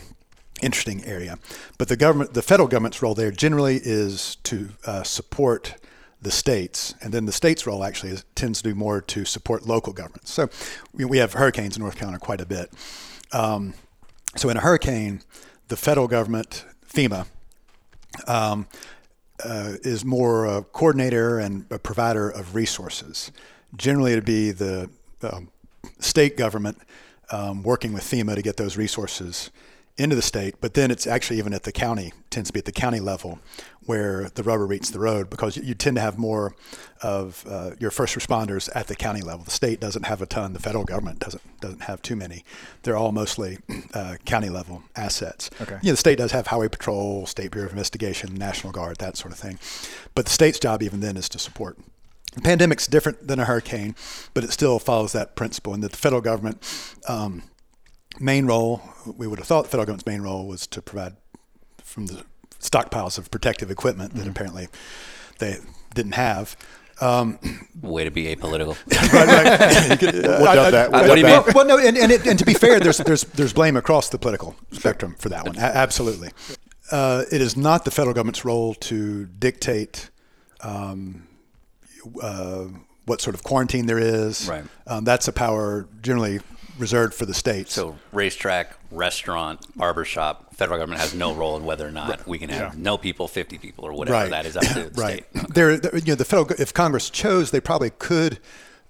interesting 0.61 1.03
area. 1.05 1.37
But 1.77 1.87
the 1.87 1.97
government, 1.97 2.33
the 2.33 2.41
federal 2.41 2.67
government's 2.67 3.01
role 3.01 3.15
there 3.15 3.31
generally 3.31 3.79
is 3.83 4.37
to 4.43 4.69
uh, 4.85 5.03
support 5.03 5.75
the 6.21 6.31
states, 6.31 6.95
and 7.01 7.13
then 7.13 7.25
the 7.25 7.31
states' 7.31 7.67
role 7.67 7.83
actually 7.83 8.11
is, 8.11 8.25
tends 8.33 8.61
to 8.61 8.69
do 8.69 8.75
more 8.75 9.01
to 9.01 9.23
support 9.23 9.67
local 9.67 9.93
governments. 9.93 10.31
So 10.31 10.49
we, 10.93 11.05
we 11.05 11.17
have 11.19 11.33
hurricanes 11.33 11.77
in 11.77 11.81
North 11.81 11.95
Carolina 11.95 12.19
quite 12.19 12.41
a 12.41 12.45
bit. 12.45 12.71
Um, 13.31 13.75
so 14.35 14.49
in 14.49 14.57
a 14.57 14.61
hurricane, 14.61 15.21
the 15.67 15.77
federal 15.77 16.07
government, 16.07 16.65
FEMA, 16.91 17.27
um, 18.27 18.67
uh, 19.43 19.73
is 19.83 20.03
more 20.03 20.45
a 20.45 20.63
coordinator 20.63 21.37
and 21.37 21.65
a 21.69 21.77
provider 21.77 22.29
of 22.29 22.55
resources. 22.55 23.31
Generally, 23.75 24.13
it'd 24.13 24.25
be 24.25 24.51
the 24.51 24.89
um, 25.21 25.49
state 25.99 26.37
government 26.37 26.79
um, 27.31 27.61
working 27.61 27.93
with 27.93 28.03
FEMA 28.03 28.35
to 28.35 28.41
get 28.41 28.57
those 28.57 28.77
resources 28.77 29.51
into 29.97 30.15
the 30.15 30.21
state, 30.21 30.55
but 30.61 30.75
then 30.75 30.91
it's 30.91 31.07
actually 31.07 31.39
even 31.39 31.53
at 31.53 31.63
the 31.63 31.71
county, 31.71 32.13
tends 32.29 32.49
to 32.49 32.53
be 32.53 32.59
at 32.59 32.65
the 32.65 32.71
county 32.71 32.99
level 32.99 33.39
where 33.87 34.29
the 34.35 34.43
rubber 34.43 34.67
meets 34.67 34.91
the 34.91 34.99
road 34.99 35.29
because 35.29 35.57
you, 35.57 35.73
tend 35.73 35.95
to 35.95 36.01
have 36.01 36.17
more 36.17 36.53
of 37.01 37.45
uh, 37.49 37.71
your 37.79 37.89
first 37.89 38.17
responders 38.17 38.69
at 38.75 38.87
the 38.87 38.95
county 38.95 39.21
level. 39.21 39.43
The 39.45 39.51
state 39.51 39.79
doesn't 39.79 40.05
have 40.05 40.21
a 40.21 40.25
ton, 40.25 40.53
the 40.53 40.59
federal 40.59 40.83
government 40.83 41.19
doesn't 41.19 41.41
doesn't 41.59 41.83
have 41.83 42.01
too 42.01 42.15
many. 42.15 42.43
They're 42.83 42.97
all 42.97 43.11
mostly 43.11 43.57
uh, 43.93 44.17
county 44.25 44.49
level 44.49 44.83
assets. 44.95 45.49
Okay. 45.61 45.79
You 45.81 45.87
know, 45.87 45.93
the 45.93 45.97
state 45.97 46.17
does 46.19 46.31
have 46.31 46.47
Highway 46.47 46.67
Patrol, 46.67 47.25
State 47.25 47.51
Bureau 47.51 47.65
of 47.65 47.71
Investigation, 47.71 48.35
National 48.35 48.71
Guard, 48.71 48.97
that 48.97 49.17
sort 49.17 49.31
of 49.31 49.39
thing. 49.39 49.57
But 50.13 50.25
the 50.25 50.31
state's 50.31 50.59
job 50.59 50.83
even 50.83 50.99
then 50.99 51.17
is 51.17 51.29
to 51.29 51.39
support. 51.39 51.79
The 52.35 52.41
pandemic's 52.41 52.85
different 52.85 53.27
than 53.27 53.39
a 53.39 53.45
hurricane, 53.45 53.95
but 54.35 54.43
it 54.43 54.51
still 54.51 54.77
follows 54.77 55.13
that 55.13 55.35
principle. 55.35 55.73
And 55.73 55.81
that 55.81 55.91
the 55.91 55.97
federal 55.97 56.21
government 56.21 56.61
um, 57.07 57.43
main 58.19 58.45
role, 58.45 58.81
we 59.17 59.27
would 59.27 59.39
have 59.39 59.47
thought 59.47 59.63
the 59.63 59.69
federal 59.69 59.85
government's 59.85 60.05
main 60.05 60.21
role 60.21 60.47
was 60.47 60.67
to 60.67 60.81
provide 60.81 61.15
from 61.83 62.07
the 62.07 62.23
stockpiles 62.59 63.17
of 63.17 63.29
protective 63.31 63.69
equipment 63.71 64.13
that 64.15 64.27
apparently 64.27 64.67
they 65.39 65.57
didn't 65.93 66.13
have. 66.13 66.55
Um, 66.99 67.37
Way 67.81 68.05
to 68.05 68.11
be 68.11 68.35
apolitical. 68.35 68.75
right, 69.13 69.27
right. 69.59 69.89
You 69.91 69.97
could- 69.97 70.23
We'll 70.23 70.47
I- 70.47 70.57
I- 70.67 70.71
that. 70.71 70.91
We'll 70.91 71.07
what 71.07 71.15
do 71.15 71.21
you 71.21 71.27
mean? 71.27 71.43
well, 71.53 71.65
no, 71.65 71.77
and, 71.77 71.95
and, 71.95 72.11
it, 72.11 72.25
and 72.25 72.39
to 72.39 72.45
be 72.45 72.55
fair, 72.55 72.79
there's 72.79 72.97
there's 72.97 73.21
there's 73.23 73.53
blame 73.53 73.77
across 73.77 74.09
the 74.09 74.17
political 74.17 74.55
spectrum 74.71 75.15
for 75.19 75.29
that 75.29 75.45
one. 75.45 75.55
A- 75.57 75.59
absolutely, 75.61 76.29
uh, 76.91 77.23
it 77.31 77.39
is 77.39 77.55
not 77.55 77.85
the 77.85 77.91
federal 77.91 78.15
government's 78.15 78.43
role 78.43 78.73
to 78.75 79.25
dictate 79.27 80.09
um, 80.61 81.27
uh, 82.19 82.65
what 83.05 83.21
sort 83.21 83.35
of 83.35 83.43
quarantine 83.43 83.85
there 83.85 83.99
is. 83.99 84.49
Right. 84.49 84.63
Um, 84.87 85.03
that's 85.03 85.27
a 85.27 85.31
power 85.33 85.87
generally 86.01 86.39
reserved 86.79 87.13
for 87.13 87.25
the 87.25 87.33
states. 87.33 87.73
So 87.73 87.97
racetrack, 88.11 88.77
restaurant, 88.91 89.65
barbershop, 89.75 90.55
federal 90.55 90.79
government 90.79 91.01
has 91.01 91.13
no 91.13 91.33
role 91.33 91.57
in 91.57 91.65
whether 91.65 91.87
or 91.87 91.91
not 91.91 92.27
we 92.27 92.37
can 92.39 92.49
have 92.49 92.77
no 92.77 92.97
people, 92.97 93.27
50 93.27 93.57
people, 93.57 93.85
or 93.85 93.93
whatever. 93.93 94.29
That 94.29 94.45
is 94.45 94.57
up 94.57 94.63
to 94.63 94.89
the 94.89 94.91
right. 95.01 95.25
state. 95.31 95.53
There, 95.53 95.77
there- 95.77 95.95
you 95.97 96.05
know, 96.07 96.15
the 96.15 96.25
federal, 96.25 96.49
if 96.59 96.73
Congress 96.73 97.09
chose, 97.09 97.51
they 97.51 97.61
probably 97.61 97.89
could 97.91 98.39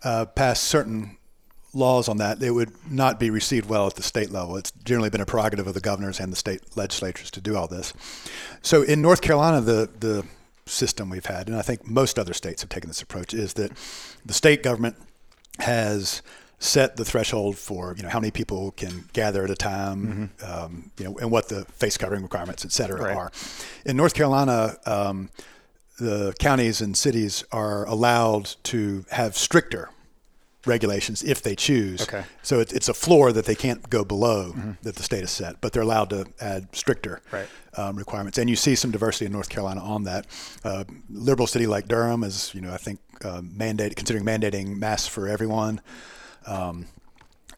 uh, 0.03 0.25
pass 0.25 0.59
certain 0.59 1.17
laws 1.73 2.07
on 2.07 2.17
that. 2.17 2.39
They 2.39 2.51
would 2.51 2.71
not 2.89 3.19
be 3.19 3.29
received 3.29 3.69
well 3.69 3.87
at 3.87 3.95
the 3.95 4.03
state 4.03 4.31
level. 4.31 4.57
It's 4.57 4.71
generally 4.83 5.09
been 5.09 5.21
a 5.21 5.25
prerogative 5.25 5.67
of 5.67 5.73
the 5.73 5.79
governors 5.81 6.19
and 6.19 6.31
the 6.31 6.37
state 6.37 6.61
legislatures 6.75 7.29
to 7.31 7.41
do 7.41 7.55
all 7.55 7.67
this. 7.67 7.93
So 8.61 8.81
in 8.81 9.01
North 9.01 9.21
Carolina, 9.21 9.61
the 9.61 9.89
the 9.99 10.25
system 10.65 11.09
we've 11.09 11.25
had, 11.25 11.47
and 11.47 11.55
I 11.55 11.61
think 11.61 11.87
most 11.87 12.19
other 12.19 12.33
states 12.33 12.61
have 12.61 12.69
taken 12.69 12.89
this 12.89 13.01
approach, 13.01 13.33
is 13.33 13.53
that 13.53 13.71
the 14.25 14.33
state 14.33 14.63
government 14.63 14.95
has 15.59 16.21
set 16.59 16.97
the 16.97 17.05
threshold 17.05 17.57
for 17.57 17.93
you 17.97 18.03
know 18.03 18.09
how 18.09 18.19
many 18.19 18.31
people 18.31 18.71
can 18.71 19.05
gather 19.13 19.43
at 19.43 19.49
a 19.51 19.55
time, 19.55 20.31
um, 20.43 20.91
you 20.97 21.05
know, 21.05 21.17
and 21.19 21.29
what 21.31 21.49
the 21.49 21.65
face 21.65 21.97
covering 21.97 22.23
requirements, 22.23 22.65
et 22.65 22.71
cetera, 22.71 23.01
Right. 23.03 23.15
are. 23.15 23.31
In 23.85 23.95
North 23.95 24.13
Carolina, 24.15 24.77
um, 24.85 25.29
the 25.99 26.33
counties 26.39 26.81
and 26.81 26.95
cities 26.97 27.43
are 27.51 27.85
allowed 27.85 28.55
to 28.63 29.05
have 29.11 29.37
stricter 29.37 29.89
regulations 30.65 31.23
if 31.23 31.41
they 31.41 31.55
choose. 31.55 32.01
Okay. 32.01 32.23
So 32.43 32.59
it, 32.59 32.73
it's 32.73 32.89
a 32.89 32.93
floor 32.93 33.31
that 33.31 33.45
they 33.45 33.55
can't 33.55 33.89
go 33.89 34.03
below 34.03 34.53
that 34.81 34.95
the 34.95 35.03
state 35.03 35.21
has 35.21 35.31
set, 35.31 35.61
but 35.61 35.71
they're 35.71 35.81
allowed 35.83 36.09
to 36.09 36.25
add 36.41 36.75
stricter 36.75 37.21
Right. 37.31 37.47
um, 37.77 37.95
requirements. 37.95 38.37
And 38.37 38.49
you 38.49 38.55
see 38.57 38.75
some 38.75 38.91
diversity 38.91 39.27
in 39.27 39.31
North 39.31 39.47
Carolina 39.49 39.81
on 39.81 40.03
that. 40.03 40.25
Uh, 40.65 40.83
liberal 41.09 41.47
city 41.47 41.67
like 41.67 41.87
Durham 41.87 42.23
is, 42.23 42.51
you 42.53 42.61
know, 42.61 42.73
I 42.73 42.77
think 42.77 42.99
uh, 43.23 43.41
mandate 43.43 43.95
considering 43.95 44.25
mandating 44.25 44.77
masks 44.77 45.07
for 45.07 45.27
everyone. 45.27 45.79
Um, 46.47 46.85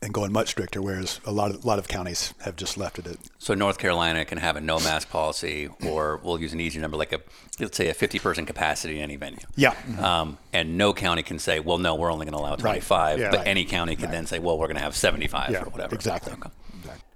and 0.01 0.13
going 0.13 0.31
much 0.31 0.47
stricter, 0.51 0.81
whereas 0.81 1.19
a 1.25 1.31
lot 1.31 1.51
of 1.51 1.61
a 1.65 1.67
lot 1.67 1.77
of 1.77 1.89
counties 1.89 2.33
have 2.45 2.55
just 2.55 2.77
left 2.77 2.99
it 2.99 3.05
at 3.07 3.17
So 3.37 3.53
North 3.53 3.77
Carolina 3.77 4.23
can 4.23 4.37
have 4.37 4.55
a 4.55 4.61
no 4.61 4.79
mask 4.79 5.09
policy, 5.09 5.67
or 5.85 6.21
we'll 6.23 6.39
use 6.39 6.53
an 6.53 6.61
easy 6.61 6.79
number, 6.79 6.95
like 6.95 7.11
a 7.11 7.19
let's 7.59 7.75
say 7.75 7.89
a 7.89 7.93
50 7.93 8.17
person 8.19 8.45
capacity 8.45 8.95
in 8.97 9.03
any 9.03 9.17
venue. 9.17 9.39
yeah. 9.57 9.73
Um, 9.99 10.37
and 10.53 10.77
no 10.77 10.93
county 10.93 11.21
can 11.21 11.37
say, 11.37 11.59
well, 11.59 11.77
no, 11.79 11.95
we're 11.95 12.13
only 12.13 12.25
going 12.25 12.33
to 12.33 12.39
allow 12.39 12.55
25. 12.55 13.19
Yeah. 13.19 13.29
but 13.31 13.39
Right. 13.39 13.47
any 13.47 13.65
county 13.65 13.97
can 13.97 14.09
then 14.09 14.25
say, 14.25 14.39
well, 14.39 14.57
we're 14.57 14.67
going 14.67 14.77
to 14.77 14.81
have 14.83 14.95
75 14.95 15.49
Yeah, 15.51 15.63
or 15.63 15.69
whatever. 15.69 15.95
exactly. 15.95 16.31
Okay. 16.31 16.49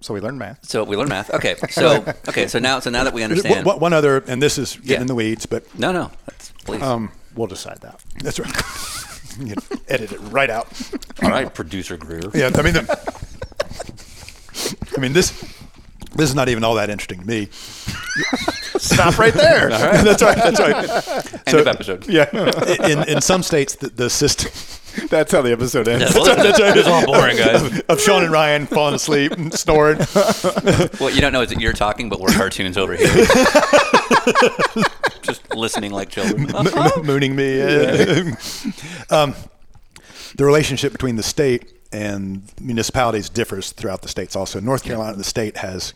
So 0.02 0.12
we 0.12 0.20
learned 0.20 0.38
math. 0.38 0.66
So 0.68 0.84
we 0.84 0.94
learned 0.94 1.08
math. 1.08 1.30
Okay. 1.32 1.56
So 1.70 2.04
okay. 2.28 2.48
So 2.48 2.58
now, 2.58 2.80
so 2.80 2.90
now 2.90 3.04
that 3.04 3.14
we 3.14 3.22
understand. 3.22 3.64
One, 3.64 3.80
one 3.80 3.92
other, 3.94 4.18
and 4.28 4.42
this 4.42 4.58
is 4.58 4.76
getting 4.76 4.90
Yeah. 4.90 5.00
in 5.00 5.06
the 5.06 5.14
weeds, 5.14 5.46
but 5.46 5.62
No, 5.78 5.90
no. 5.90 6.10
That's, 6.26 6.50
please. 6.66 6.82
Um, 6.82 7.12
We'll 7.34 7.46
decide 7.48 7.78
that. 7.80 7.98
that's 8.22 8.38
right. 8.38 8.52
You 9.38 9.54
can 9.68 9.80
edit 9.88 10.12
it 10.12 10.18
right 10.18 10.50
out. 10.50 10.68
All 11.22 11.30
right, 11.30 11.52
producer 11.52 11.96
Grier. 11.96 12.30
Yeah, 12.34 12.50
I 12.54 12.62
mean, 12.62 12.74
the, 12.74 13.14
I 14.96 15.00
mean 15.00 15.12
this. 15.12 15.32
This 16.16 16.28
is 16.28 16.34
not 16.36 16.48
even 16.48 16.62
all 16.62 16.76
that 16.76 16.90
interesting 16.90 17.20
to 17.20 17.26
me. 17.26 17.48
Stop 18.78 19.18
right 19.18 19.34
there. 19.34 19.68
that's 19.70 20.22
right. 20.22 20.36
That's 20.36 20.60
right. 20.60 21.48
End 21.48 21.58
of 21.58 21.66
episode. 21.66 22.08
Yeah. 22.08 22.28
In 22.86 23.02
in 23.08 23.20
some 23.20 23.42
states, 23.42 23.74
the, 23.74 23.88
the 23.88 24.08
system 24.08 24.52
That's 25.10 25.32
how 25.32 25.42
the 25.42 25.52
episode 25.52 25.88
ends. 25.88 26.04
Yeah, 26.04 26.12
well, 26.22 26.36
that's 26.36 26.60
right. 26.60 26.76
It's 26.76 26.88
all 26.88 27.04
boring, 27.06 27.36
guys. 27.36 27.80
of 27.88 28.00
Sean 28.00 28.22
and 28.22 28.32
Ryan 28.32 28.66
falling 28.66 28.94
asleep 28.94 29.32
and 29.32 29.52
snoring. 29.52 29.98
What 30.98 31.14
you 31.14 31.20
don't 31.20 31.32
know 31.32 31.42
is 31.42 31.50
that 31.50 31.60
you're 31.60 31.72
talking, 31.72 32.08
but 32.08 32.20
we're 32.20 32.32
cartoons 32.32 32.76
over 32.76 32.94
here. 32.94 33.08
Just 35.22 35.54
listening 35.54 35.92
like 35.92 36.10
children. 36.10 36.48
Mo- 36.50 37.02
mooning 37.02 37.34
me. 37.34 37.58
yeah. 37.58 38.34
um, 39.10 39.34
the 40.36 40.44
relationship 40.44 40.92
between 40.92 41.16
the 41.16 41.22
state 41.22 41.72
and 41.92 42.42
municipalities 42.60 43.28
differs 43.28 43.72
throughout 43.72 44.02
the 44.02 44.08
states. 44.08 44.36
Also, 44.36 44.60
North 44.60 44.84
Carolina, 44.84 45.16
the 45.16 45.24
state 45.24 45.58
has 45.58 45.94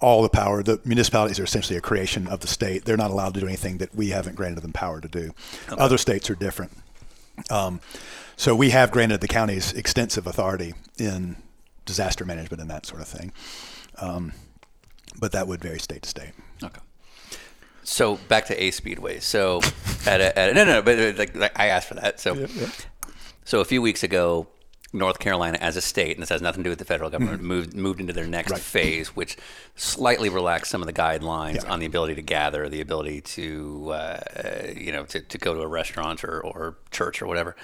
all 0.00 0.22
the 0.22 0.28
power. 0.28 0.62
The 0.62 0.80
municipalities 0.84 1.38
are 1.38 1.44
essentially 1.44 1.76
a 1.76 1.80
creation 1.80 2.26
of 2.26 2.40
the 2.40 2.46
state. 2.48 2.84
They're 2.84 2.96
not 2.96 3.10
allowed 3.10 3.34
to 3.34 3.40
do 3.40 3.46
anything 3.46 3.78
that 3.78 3.94
we 3.94 4.10
haven't 4.10 4.36
granted 4.36 4.62
them 4.62 4.72
power 4.72 5.00
to 5.00 5.08
do. 5.08 5.32
Other 5.70 5.98
states 5.98 6.28
are 6.30 6.34
different. 6.34 6.72
Um, 7.48 7.80
so 8.36 8.54
we 8.54 8.70
have 8.70 8.90
granted 8.90 9.20
the 9.20 9.28
counties 9.28 9.72
extensive 9.72 10.26
authority 10.26 10.74
in 10.98 11.36
disaster 11.84 12.24
management 12.24 12.60
and 12.60 12.70
that 12.70 12.86
sort 12.86 13.00
of 13.00 13.08
thing. 13.08 13.32
Um, 13.98 14.32
but 15.18 15.32
that 15.32 15.46
would 15.46 15.60
vary 15.60 15.78
state 15.78 16.02
to 16.02 16.08
state. 16.08 16.32
Okay. 16.62 16.80
So 17.82 18.16
back 18.28 18.46
to 18.46 18.62
Ace 18.62 18.76
Speedway. 18.76 19.20
So 19.20 19.60
at 20.06 20.20
a, 20.20 20.38
at 20.38 20.50
a, 20.50 20.54
no, 20.54 20.64
no, 20.64 20.72
no, 20.74 20.82
but 20.82 20.98
uh, 20.98 21.12
like, 21.18 21.34
like 21.34 21.58
I 21.58 21.66
asked 21.66 21.88
for 21.88 21.94
that. 21.94 22.20
So 22.20 22.46
so 23.44 23.60
a 23.60 23.64
few 23.64 23.82
weeks 23.82 24.02
ago, 24.02 24.46
North 24.92 25.18
Carolina 25.20 25.56
as 25.60 25.76
a 25.76 25.80
state, 25.80 26.16
and 26.16 26.22
this 26.22 26.30
has 26.30 26.42
nothing 26.42 26.62
to 26.62 26.68
do 26.68 26.70
with 26.70 26.80
the 26.80 26.84
federal 26.84 27.10
government, 27.10 27.42
moved 27.42 27.74
moved 27.74 28.00
into 28.00 28.12
their 28.12 28.26
next 28.26 28.48
Mm-hmm. 28.50 28.54
Right. 28.54 28.62
phase, 28.62 29.08
which 29.14 29.36
slightly 29.76 30.28
relaxed 30.28 30.70
some 30.70 30.82
of 30.82 30.86
the 30.86 30.92
guidelines 30.92 31.62
Yeah. 31.62 31.70
on 31.72 31.78
the 31.78 31.86
ability 31.86 32.16
to 32.16 32.22
gather, 32.22 32.68
the 32.68 32.80
ability 32.80 33.20
to 33.20 33.90
uh, 33.92 34.20
you 34.76 34.90
know 34.92 35.04
to, 35.06 35.20
to 35.20 35.38
go 35.38 35.54
to 35.54 35.60
a 35.60 35.68
restaurant 35.68 36.24
or, 36.24 36.40
or 36.40 36.76
church 36.90 37.22
or 37.22 37.26
whatever. 37.26 37.54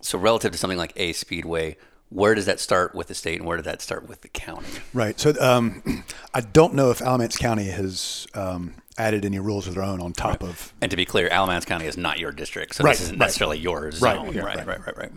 So 0.00 0.18
relative 0.18 0.52
to 0.52 0.58
something 0.58 0.78
like 0.78 0.92
Ace 0.96 1.18
Speedway, 1.18 1.76
where 2.10 2.34
does 2.34 2.46
that 2.46 2.60
start 2.60 2.94
with 2.94 3.08
the 3.08 3.14
state, 3.14 3.38
and 3.40 3.46
where 3.48 3.56
does 3.56 3.66
that 3.66 3.82
start 3.82 4.08
with 4.08 4.20
the 4.22 4.28
county? 4.28 4.68
Right. 4.94 5.18
So 5.18 5.34
um, 5.40 6.04
I 6.34 6.40
don't 6.40 6.74
know 6.74 6.90
if 6.90 7.02
Alamance 7.02 7.36
County 7.36 7.64
has 7.66 8.26
um, 8.34 8.74
added 8.96 9.24
any 9.24 9.40
rules 9.40 9.66
of 9.66 9.74
their 9.74 9.82
own 9.82 10.00
on 10.00 10.12
top 10.12 10.42
of. 10.44 10.72
And 10.80 10.90
to 10.92 10.96
be 10.96 11.04
clear, 11.04 11.28
Alamance 11.28 11.64
County 11.64 11.86
is 11.86 11.96
not 11.96 12.20
your 12.20 12.30
district, 12.30 12.76
so 12.76 12.84
Right, 12.84 12.92
this 12.92 13.00
isn't 13.02 13.18
right. 13.18 13.26
necessarily 13.26 13.58
your 13.58 13.90
Right, 14.00 14.32
yeah, 14.32 14.40
right, 14.42 14.56
right. 14.58 14.66
right, 14.66 14.86
right, 14.86 14.96
right. 14.96 15.12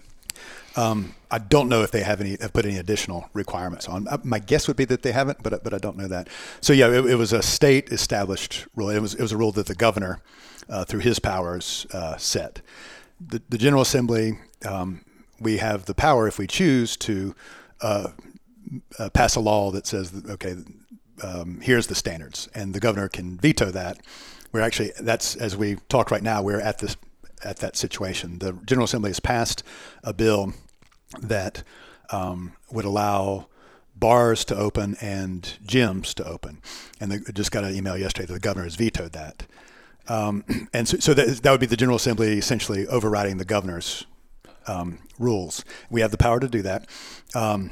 Um, 0.76 1.16
I 1.30 1.38
don't 1.38 1.68
know 1.70 1.82
if 1.82 1.92
they 1.92 2.04
have 2.04 2.22
any 2.22 2.38
have 2.40 2.54
put 2.54 2.66
any 2.66 2.78
additional 2.78 3.30
requirements 3.34 3.88
on. 3.88 4.08
Uh, 4.08 4.18
My 4.24 4.40
guess 4.40 4.68
would 4.68 4.78
be 4.78 4.86
that 4.86 5.02
they 5.02 5.12
haven't, 5.12 5.44
but 5.44 5.64
but 5.64 5.74
I 5.74 5.78
don't 5.78 5.98
know 5.98 6.08
that. 6.08 6.30
So 6.62 6.74
yeah, 6.74 6.88
it, 6.88 7.06
it 7.06 7.16
was 7.16 7.34
a 7.34 7.42
state 7.42 7.92
established 7.92 8.68
rule. 8.76 8.90
It 8.90 9.00
was 9.00 9.14
it 9.14 9.22
was 9.22 9.32
a 9.32 9.38
rule 9.38 9.52
that 9.54 9.66
the 9.66 9.76
governor, 9.76 10.22
uh, 10.70 10.86
through 10.86 11.02
his 11.02 11.20
powers, 11.20 11.86
uh, 11.94 12.18
set. 12.18 12.62
The, 13.20 13.42
the 13.50 13.58
General 13.58 13.84
Assembly, 13.84 14.40
um, 14.66 15.02
we 15.40 15.58
have 15.58 15.86
the 15.86 15.94
power 15.94 16.28
if 16.28 16.40
we 16.40 16.48
choose 16.48 16.98
to 16.98 17.36
uh, 17.82 18.10
uh, 18.98 19.10
pass 19.10 19.36
a 19.36 19.40
law 19.40 19.72
that 19.72 19.86
says, 19.86 20.12
okay, 20.30 20.56
um, 21.24 21.60
here's 21.62 21.88
the 21.88 21.96
standards, 21.96 22.50
and 22.56 22.74
the 22.74 22.80
governor 22.80 23.08
can 23.08 23.38
veto 23.38 23.72
that. 23.72 24.00
We're 24.52 24.62
actually 24.62 24.92
that's 25.00 25.36
as 25.36 25.56
we 25.56 25.76
talk 25.88 26.12
right 26.12 26.24
now. 26.24 26.42
We're 26.42 26.62
at 26.62 26.80
this 26.80 26.96
at 27.44 27.58
that 27.58 27.76
situation. 27.76 28.40
The 28.40 28.54
General 28.66 28.86
Assembly 28.86 29.10
has 29.10 29.20
passed 29.20 29.64
a 30.04 30.14
bill 30.14 30.54
that 31.22 31.64
um, 32.12 32.54
would 32.72 32.86
allow 32.86 33.48
bars 33.96 34.44
to 34.46 34.56
open 34.56 34.96
and 35.02 35.58
gyms 35.66 36.14
to 36.16 36.26
open, 36.26 36.62
and 37.00 37.12
they 37.12 37.20
just 37.34 37.52
got 37.52 37.64
an 37.64 37.76
email 37.76 37.98
yesterday 37.98 38.26
that 38.28 38.34
the 38.34 38.40
governor 38.40 38.64
has 38.64 38.76
vetoed 38.76 39.14
that. 39.14 39.46
Um, 40.08 40.44
and 40.74 40.88
so, 40.88 40.98
so 40.98 41.14
that, 41.14 41.44
that 41.44 41.52
would 41.52 41.60
be 41.60 41.66
the 41.68 41.78
General 41.78 41.98
Assembly 41.98 42.38
essentially 42.38 42.88
overriding 42.88 43.38
the 43.38 43.46
governor's 43.46 44.06
um, 44.68 45.00
rules. 45.20 45.64
We 45.90 46.02
have 46.02 46.12
the 46.12 46.18
power 46.18 46.40
to 46.40 46.48
do 46.48 46.62
that. 46.62 46.90
Um, 47.36 47.72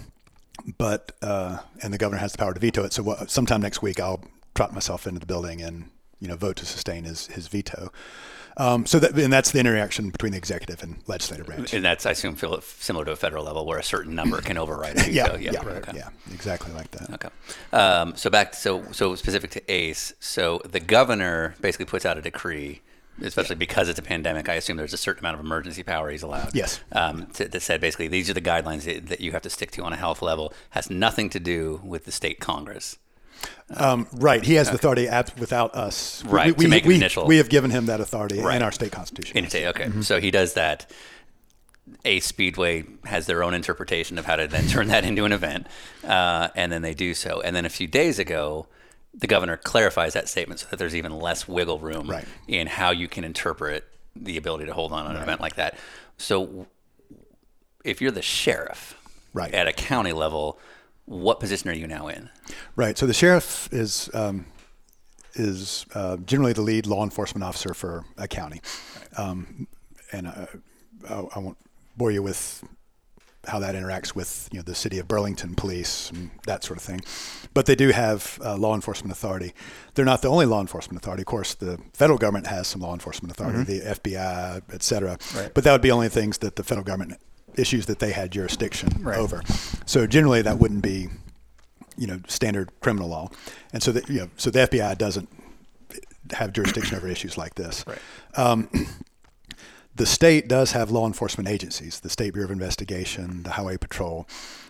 but 0.78 1.14
uh, 1.22 1.60
and 1.82 1.94
the 1.94 1.98
governor 1.98 2.20
has 2.20 2.32
the 2.32 2.38
power 2.38 2.54
to 2.54 2.60
veto 2.60 2.84
it. 2.84 2.94
So 2.94 3.04
what, 3.04 3.30
sometime 3.30 3.62
next 3.62 3.82
week, 3.82 4.00
I'll 4.00 4.24
trot 4.56 4.74
myself 4.74 5.08
into 5.08 5.20
the 5.20 5.26
building 5.26 5.62
and 5.62 5.90
you 6.20 6.28
know 6.28 6.36
vote 6.36 6.58
to 6.58 6.66
sustain 6.66 7.04
his 7.06 7.28
his 7.28 7.48
veto. 7.48 7.92
Um, 8.60 8.86
so 8.86 9.00
that 9.00 9.18
and 9.18 9.32
that's 9.32 9.52
the 9.52 9.60
interaction 9.60 10.10
between 10.10 10.34
the 10.34 10.38
executive 10.38 10.84
and 10.84 10.98
legislative 11.08 11.46
branch. 11.48 11.74
And 11.74 11.84
that's, 11.84 12.06
I 12.06 12.12
assume, 12.12 12.36
feel- 12.36 12.60
similar 12.62 13.06
to 13.06 13.12
a 13.14 13.16
federal 13.16 13.46
level 13.46 13.66
where 13.66 13.80
a 13.80 13.84
certain 13.84 14.14
number 14.14 14.42
can 14.42 14.58
override 14.58 14.96
yeah, 15.08 15.28
veto. 15.28 15.38
yeah, 15.38 15.62
okay. 15.62 15.94
yeah, 15.96 16.10
exactly 16.32 16.74
like 16.74 16.92
that. 16.92 17.10
Okay. 17.14 17.30
Um, 17.72 18.16
so 18.18 18.30
back 18.30 18.54
so 18.54 18.84
so 18.92 19.16
specific 19.16 19.50
to 19.52 19.72
ACE. 19.72 20.14
So 20.20 20.62
the 20.70 20.82
governor 20.82 21.56
basically 21.62 21.86
puts 21.86 22.06
out 22.06 22.18
a 22.18 22.22
decree, 22.22 22.82
especially 23.22 23.56
because 23.56 23.88
it's 23.88 24.00
a 24.00 24.04
pandemic. 24.04 24.50
I 24.50 24.56
assume 24.56 24.76
there's 24.76 24.94
a 24.94 24.98
certain 24.98 25.24
amount 25.24 25.40
of 25.40 25.46
emergency 25.46 25.84
power 25.84 26.10
he's 26.10 26.24
allowed. 26.24 26.54
Yes. 26.54 26.82
Um, 26.92 27.28
to, 27.36 27.48
that 27.48 27.62
said 27.62 27.80
basically 27.80 28.10
these 28.10 28.30
are 28.30 28.34
the 28.34 28.42
guidelines 28.42 28.84
that, 28.84 29.08
that 29.08 29.22
you 29.22 29.32
have 29.32 29.42
to 29.44 29.50
stick 29.50 29.72
to 29.72 29.84
on 29.84 29.94
a 29.94 29.98
health 29.98 30.22
level. 30.22 30.54
Has 30.72 30.90
nothing 30.90 31.30
to 31.30 31.40
do 31.40 31.80
with 31.84 32.04
the 32.04 32.12
state 32.12 32.42
Congress. 32.42 32.98
Um, 33.76 34.08
right, 34.14 34.44
he 34.44 34.56
has 34.56 34.70
the 34.70 34.76
authority 34.76 35.08
ab- 35.08 35.38
without 35.40 35.76
us. 35.76 36.24
Right, 36.26 36.58
we, 36.58 36.66
to 36.66 36.70
make 36.70 36.86
we, 36.86 36.96
initial- 36.96 37.28
we 37.28 37.38
have 37.38 37.50
given 37.50 37.70
him 37.72 37.86
that 37.88 38.00
authority 38.02 38.40
Right. 38.42 38.56
in 38.56 38.64
our 38.64 38.72
state 38.72 38.92
constitution. 38.92 39.38
In 39.38 39.48
state, 39.50 39.68
okay. 39.68 39.90
So 40.02 40.20
he 40.20 40.32
does 40.32 40.54
that. 40.54 40.90
Ace 42.06 42.26
Speedway 42.26 42.86
has 43.06 43.26
their 43.26 43.44
own 43.44 43.54
interpretation 43.54 44.18
of 44.18 44.26
how 44.26 44.36
to 44.36 44.48
then 44.48 44.68
turn 44.70 44.88
that 44.88 45.04
into 45.04 45.26
an 45.26 45.32
event, 45.32 45.68
uh, 46.04 46.50
and 46.56 46.72
then 46.72 46.82
they 46.82 46.94
do 46.94 47.14
so. 47.14 47.42
And 47.42 47.56
then 47.56 47.66
a 47.66 47.70
few 47.70 47.88
days 47.88 48.20
ago, 48.20 48.68
the 49.14 49.28
governor 49.28 49.58
clarifies 49.58 50.14
that 50.14 50.30
statement 50.30 50.60
so 50.62 50.68
that 50.70 50.78
there's 50.78 50.96
even 50.96 51.12
less 51.20 51.48
wiggle 51.48 51.80
room 51.80 52.10
Right. 52.10 52.26
in 52.48 52.68
how 52.68 52.92
you 52.92 53.08
can 53.08 53.24
interpret 53.24 53.86
the 54.16 54.38
ability 54.38 54.66
to 54.66 54.74
hold 54.74 54.92
on 54.94 55.08
an 55.14 55.22
event 55.22 55.42
like 55.42 55.56
that. 55.56 55.78
So, 56.18 56.68
if 57.84 58.02
you're 58.02 58.12
the 58.12 58.22
sheriff 58.22 58.96
Right. 59.34 59.54
at 59.54 59.68
a 59.68 59.74
county 59.74 60.12
level, 60.14 60.60
what 61.10 61.40
position 61.40 61.70
are 61.70 61.74
you 61.74 61.88
now 61.88 62.08
in? 62.08 62.30
Right. 62.76 62.98
So 62.98 63.08
the 63.08 63.14
sheriff 63.14 63.68
is 63.72 64.10
um, 64.14 64.46
is 65.34 65.86
uh, 65.96 66.18
generally 66.18 66.54
the 66.54 66.62
lead 66.62 66.86
law 66.86 67.04
enforcement 67.04 67.44
officer 67.44 67.74
for 67.74 68.06
a 68.18 68.28
county, 68.28 68.62
um, 69.18 69.68
and 70.12 70.28
uh, 70.28 70.46
I, 71.10 71.24
I 71.36 71.40
won't 71.40 71.58
bore 71.98 72.12
you 72.12 72.22
with 72.22 72.64
how 73.48 73.58
that 73.58 73.74
interacts 73.74 74.14
with 74.14 74.50
you 74.52 74.60
know 74.60 74.64
the 74.64 74.76
city 74.76 75.00
of 75.00 75.08
Burlington 75.08 75.56
police 75.56 76.12
and 76.12 76.30
that 76.46 76.64
sort 76.64 76.78
of 76.78 76.84
thing. 76.84 77.02
But 77.56 77.66
they 77.66 77.76
do 77.76 77.90
have 77.90 78.38
uh, 78.46 78.56
law 78.58 78.76
enforcement 78.76 79.12
authority. 79.12 79.54
They're 79.96 80.06
not 80.06 80.22
the 80.22 80.28
only 80.28 80.46
law 80.46 80.62
enforcement 80.62 81.02
authority. 81.02 81.24
Of 81.24 81.28
course, 81.28 81.56
the 81.56 81.80
federal 81.94 82.20
government 82.20 82.46
has 82.48 82.68
some 82.68 82.82
law 82.82 82.94
enforcement 82.94 83.32
authority, 83.32 83.80
the 83.80 83.96
FBI, 83.96 84.62
et 84.72 84.84
cetera. 84.84 85.18
Right. 85.36 85.52
But 85.56 85.64
that 85.64 85.72
would 85.72 85.82
be 85.82 85.90
only 85.90 86.10
things 86.10 86.38
that 86.40 86.56
the 86.56 86.64
federal 86.64 86.86
government 86.86 87.20
issues 87.60 87.86
that 87.88 88.00
they 88.00 88.12
had 88.12 88.32
jurisdiction 88.32 89.06
over. 89.08 89.42
So 89.86 90.08
generally, 90.08 90.42
that 90.42 90.60
wouldn't 90.60 90.82
be 90.82 91.10
you 91.98 92.08
know 92.08 92.22
standard 92.28 92.72
criminal 92.80 93.10
law, 93.10 93.30
and 93.74 93.84
so 93.84 93.92
that 93.92 94.10
you 94.10 94.22
know 94.22 94.30
so 94.38 94.50
the 94.50 94.60
FBI 94.60 94.98
doesn't 94.98 95.30
have 96.32 96.54
jurisdiction 96.54 96.96
over 96.96 97.08
issues 97.08 97.38
like 97.38 97.56
this. 97.56 97.84
Right. 97.88 98.00
Um, 98.36 98.70
the 99.96 100.06
state 100.06 100.48
does 100.48 100.72
have 100.72 100.92
law 100.92 101.06
enforcement 101.06 101.50
agencies, 101.50 102.00
the 102.00 102.10
State 102.10 102.34
Bureau 102.34 102.46
of 102.46 102.52
Investigation, 102.52 103.44
the 103.44 103.52
Highway 103.52 103.78
Patrol, 103.78 104.28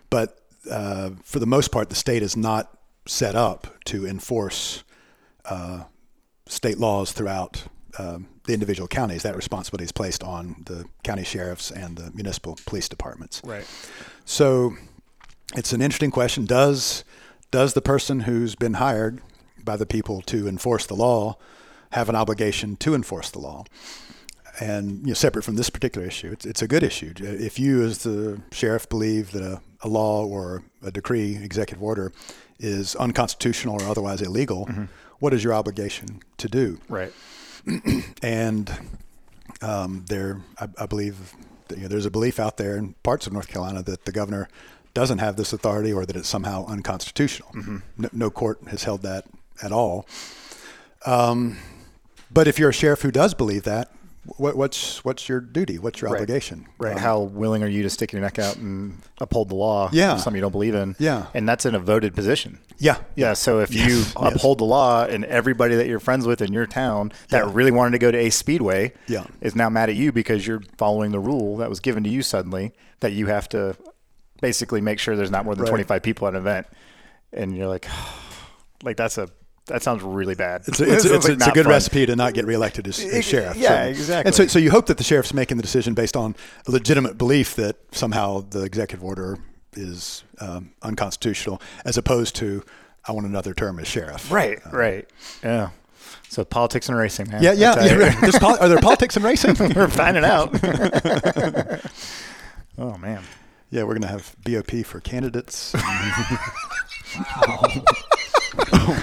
but 0.10 0.40
uh, 0.70 1.12
for 1.24 1.40
the 1.40 1.46
most 1.46 1.72
part, 1.72 1.90
the 1.90 1.96
state 1.96 2.24
is 2.24 2.36
not 2.36 2.78
set 3.06 3.36
up 3.36 3.68
to 3.86 4.06
enforce 4.06 4.84
uh, 5.46 5.84
state 6.48 6.78
laws 6.78 7.12
throughout 7.12 7.66
um, 8.00 8.28
the 8.46 8.54
individual 8.54 8.88
counties. 8.88 9.24
That 9.24 9.36
responsibility 9.36 9.84
is 9.84 9.92
placed 9.92 10.24
on 10.24 10.64
the 10.66 10.86
county 11.04 11.24
sheriffs 11.24 11.72
and 11.72 11.98
the 11.98 12.12
municipal 12.12 12.58
police 12.66 12.88
departments. 12.88 13.42
Right. 13.44 13.66
So 14.26 14.74
it's 15.56 15.74
an 15.74 15.82
interesting 15.82 16.12
question. 16.12 16.46
Does 16.46 17.04
does 17.52 17.74
the 17.74 17.82
person 17.82 18.22
who's 18.22 18.56
been 18.56 18.76
hired 18.76 19.22
by 19.64 19.76
the 19.76 19.86
people 19.86 20.22
to 20.22 20.48
enforce 20.48 20.86
the 20.86 20.96
law 20.96 21.38
have 21.92 22.10
an 22.10 22.16
obligation 22.16 22.76
to 22.78 22.96
enforce 22.96 23.32
the 23.32 23.40
law? 23.40 23.66
And 24.62 25.02
you 25.02 25.08
know, 25.08 25.14
separate 25.14 25.44
from 25.44 25.56
this 25.56 25.70
particular 25.70 26.06
issue, 26.06 26.32
it's, 26.32 26.46
it's 26.46 26.62
a 26.62 26.68
good 26.68 26.84
issue. 26.84 27.14
If 27.18 27.58
you, 27.60 27.82
as 27.84 28.00
the 28.00 28.42
sheriff, 28.52 28.90
believe 28.90 29.32
that 29.32 29.42
a, 29.42 29.62
a 29.82 29.88
law 29.88 30.26
or 30.26 30.64
a 30.84 30.92
decree, 30.92 31.38
executive 31.38 31.82
order, 31.82 32.12
is 32.60 32.94
unconstitutional 32.96 33.82
or 33.82 33.86
otherwise 33.86 34.22
illegal, 34.22 34.70
what 35.20 35.34
is 35.34 35.44
your 35.44 35.54
obligation 35.54 36.22
to 36.38 36.50
do? 36.50 36.80
Right. 36.90 37.14
and 38.22 38.72
um, 39.62 40.06
there, 40.08 40.40
I, 40.60 40.68
I 40.78 40.86
believe, 40.86 41.34
that, 41.68 41.78
you 41.78 41.84
know, 41.84 41.90
there's 41.90 42.06
a 42.06 42.12
belief 42.12 42.40
out 42.40 42.58
there 42.58 42.78
in 42.78 42.94
parts 43.04 43.28
of 43.28 43.34
North 43.34 43.48
Carolina 43.48 43.84
that 43.84 44.06
the 44.06 44.12
governor 44.12 44.50
doesn't 44.94 45.20
have 45.20 45.36
this 45.36 45.54
authority 45.54 45.94
or 45.94 46.06
that 46.06 46.16
it's 46.16 46.28
somehow 46.28 46.66
unconstitutional. 46.68 47.50
No, 47.98 48.10
no 48.12 48.30
court 48.30 48.60
has 48.68 48.84
held 48.84 49.04
that 49.04 49.26
at 49.62 49.72
all. 49.72 50.08
Um, 51.06 51.58
but 52.32 52.48
if 52.48 52.60
you're 52.60 52.70
a 52.70 52.74
sheriff 52.74 53.02
who 53.02 53.12
does 53.12 53.34
believe 53.34 53.64
that, 53.64 53.92
what, 54.38 54.56
what's 54.56 55.04
what's 55.06 55.28
your 55.30 55.40
duty? 55.40 55.78
What's 55.80 56.02
your 56.02 56.12
Right. 56.12 56.22
obligation? 56.22 56.68
Right. 56.78 56.94
Um, 56.94 57.00
How 57.00 57.20
willing 57.22 57.64
are 57.64 57.68
you 57.68 57.84
to 57.84 57.90
stick 57.90 58.12
your 58.14 58.22
neck 58.22 58.40
out 58.40 58.58
and 58.58 58.98
uphold 59.20 59.50
the 59.50 59.56
law? 59.56 59.90
Yeah. 59.92 60.18
Something 60.18 60.36
you 60.36 60.42
don't 60.42 60.52
believe 60.52 60.76
in. 60.76 60.96
Yeah. 61.00 61.28
And 61.34 61.48
that's 61.48 61.66
in 61.66 61.76
a 61.76 61.80
voted 61.80 62.14
position. 62.16 62.60
Yeah. 62.78 62.98
Yeah. 63.16 63.34
So 63.34 63.60
if 63.60 63.74
you 63.74 63.82
Yes, 64.00 64.14
yes. 64.22 64.36
uphold 64.36 64.60
the 64.60 64.66
law 64.66 65.04
and 65.06 65.26
everybody 65.26 65.76
that 65.76 65.88
you're 65.88 66.00
friends 66.00 66.26
with 66.28 66.42
in 66.42 66.54
your 66.54 66.66
town 66.66 67.12
that 67.30 67.48
really 67.48 67.72
wanted 67.72 67.92
to 67.92 68.00
go 68.00 68.12
to 68.12 68.18
Ace 68.18 68.36
Speedway 68.36 68.94
Yeah. 69.08 69.26
is 69.42 69.56
now 69.56 69.70
mad 69.70 69.90
at 69.90 69.96
you 69.96 70.12
because 70.12 70.46
you're 70.48 70.62
following 70.78 71.12
the 71.12 71.20
rule 71.20 71.58
that 71.58 71.70
was 71.70 71.80
given 71.80 72.04
to 72.04 72.10
you 72.10 72.22
suddenly 72.22 72.74
that 73.02 73.12
you 73.14 73.28
have 73.28 73.50
to 73.50 73.76
basically 74.42 74.82
make 74.82 75.00
sure 75.00 75.16
there's 75.16 75.32
not 75.32 75.44
more 75.46 75.56
than 75.56 75.64
Right. 75.64 75.70
25 75.70 76.04
people 76.04 76.28
at 76.28 76.34
an 76.34 76.40
event. 76.40 76.68
And 77.34 77.56
you're 77.58 77.68
like, 77.68 77.88
like 78.84 78.98
that's 78.98 79.18
a, 79.18 79.30
that 79.70 79.82
sounds 79.82 80.04
really 80.04 80.36
bad. 80.36 80.64
It's 80.68 80.80
a, 80.80 80.84
it's, 80.84 81.06
it's, 81.06 81.24
like 81.28 81.38
it's 81.38 81.48
a 81.48 81.52
good 81.52 81.64
fun. 81.64 81.72
recipe 81.72 82.06
to 82.06 82.16
not 82.16 82.34
get 82.34 82.46
reelected 82.46 82.88
as, 82.88 83.00
as 83.00 83.26
sheriff. 83.26 83.56
yeah, 83.58 83.84
So- 83.86 83.90
exactly. 83.90 84.28
And 84.28 84.36
so, 84.36 84.48
so 84.48 84.60
you 84.60 84.72
hope 84.72 84.86
that 84.88 84.98
the 84.98 85.04
sheriff's 85.04 85.34
making 85.34 85.58
the 85.58 85.64
decision 85.64 85.94
based 85.94 86.16
on 86.18 86.36
a 86.68 86.72
legitimate 86.72 87.18
belief 87.18 87.56
that 87.56 87.78
somehow 87.92 88.42
the 88.50 88.64
executive 88.64 89.04
order 89.04 89.40
is 89.74 90.24
um, 90.42 90.72
unconstitutional, 90.82 91.62
as 91.86 91.98
opposed 91.98 92.36
to 92.38 92.64
I 93.08 93.12
want 93.14 93.26
another 93.26 93.54
term 93.54 93.80
as 93.80 93.88
sheriff. 93.88 94.32
Right. 94.32 94.60
Right. 94.72 95.10
Yeah. 95.44 95.70
So 96.28 96.44
politics 96.46 96.90
and 96.90 96.98
racing, 96.98 97.30
man. 97.32 97.42
Yeah, 97.42 97.54
yeah. 97.54 97.84
Yeah 97.84 97.94
right. 97.96 98.34
Poli- 98.40 98.60
are 98.60 98.68
there 98.70 98.80
politics 98.80 99.18
in 99.18 99.24
racing? 99.24 99.56
We're 99.76 99.88
finding 99.88 100.24
out. 100.24 100.54
oh 102.78 102.98
man. 102.98 103.24
Yeah, 103.72 103.84
we're 103.84 103.98
going 103.98 104.02
to 104.02 104.08
have 104.08 104.36
BOP 104.44 104.86
for 104.86 105.00
candidates. 105.00 105.76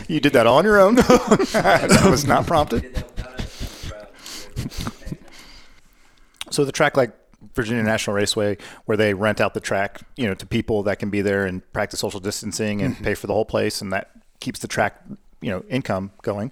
You 0.09 0.21
did 0.21 0.33
that 0.35 0.47
all 0.47 0.59
on 0.59 0.65
your 0.65 0.81
own. 0.81 0.95
that 0.97 2.09
was 2.09 2.25
not 2.25 2.47
prompted. 2.47 3.05
So 6.49 6.65
the 6.65 6.73
track 6.73 6.97
like 6.97 7.13
Virginia 7.55 7.81
International 7.81 8.17
Raceway, 8.17 8.57
where 8.87 8.97
they 8.97 9.13
rent 9.13 9.43
out 9.43 9.53
the 9.53 9.61
track, 9.61 10.01
you 10.17 10.27
know, 10.27 10.33
to 10.33 10.47
people 10.47 10.85
that 10.85 10.99
can 10.99 11.11
be 11.11 11.21
there 11.21 11.45
and 11.45 11.61
practice 11.75 12.01
social 12.01 12.19
distancing 12.19 12.81
and 12.81 12.95
mm-hmm. 12.95 13.05
pay 13.05 13.15
for 13.15 13.27
the 13.27 13.35
whole 13.35 13.45
place, 13.45 13.83
and 13.83 13.93
that 13.93 14.11
keeps 14.41 14.61
the 14.61 14.69
track, 14.69 15.03
you 15.43 15.51
know, 15.51 15.65
income 15.69 16.13
going. 16.23 16.51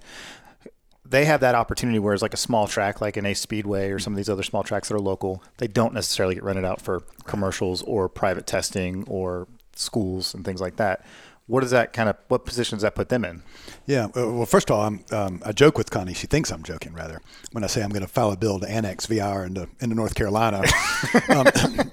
They 1.07 1.25
have 1.25 1.39
that 1.41 1.55
opportunity, 1.55 1.99
whereas 1.99 2.21
like 2.21 2.33
a 2.33 2.37
small 2.37 2.67
track, 2.67 2.99
like 3.01 3.15
an 3.17 3.25
Ace 3.25 3.39
Speedway 3.39 3.91
or 3.91 3.99
some 3.99 4.13
of 4.13 4.17
these 4.17 4.29
other 4.29 4.43
small 4.43 4.63
tracks 4.63 4.89
that 4.89 4.95
are 4.95 4.99
local, 4.99 5.43
they 5.57 5.67
don't 5.67 5.93
necessarily 5.93 6.35
get 6.35 6.43
rented 6.43 6.65
out 6.65 6.81
for 6.81 7.01
commercials 7.25 7.83
or 7.83 8.09
private 8.09 8.47
testing 8.47 9.03
or 9.07 9.47
schools 9.75 10.33
and 10.33 10.43
things 10.43 10.59
like 10.61 10.77
that. 10.77 11.05
What 11.47 11.61
does 11.61 11.69
that 11.69 11.93
kind 11.93 12.09
of 12.09 12.15
what 12.27 12.43
positions 12.43 12.81
that 12.81 12.95
put 12.95 13.09
them 13.09 13.23
in? 13.23 13.43
Yeah. 13.85 14.05
uh, 14.05 14.09
Well, 14.31 14.47
first 14.47 14.71
of 14.71 14.77
all, 14.77 14.83
I'm, 14.87 15.05
um, 15.11 15.43
I 15.45 15.51
joke 15.51 15.77
with 15.77 15.91
Connie. 15.91 16.15
She 16.15 16.25
thinks 16.25 16.51
I'm 16.51 16.63
joking, 16.63 16.91
rather, 16.93 17.21
when 17.51 17.63
I 17.63 17.67
say 17.67 17.83
I'm 17.83 17.91
going 17.91 18.01
to 18.01 18.07
file 18.07 18.31
a 18.31 18.37
bill 18.37 18.59
to 18.59 18.67
annex 18.67 19.05
VIR 19.05 19.45
into, 19.45 19.69
into 19.79 19.93
North 19.95 20.15
Carolina. 20.15 20.63
um, 21.29 21.45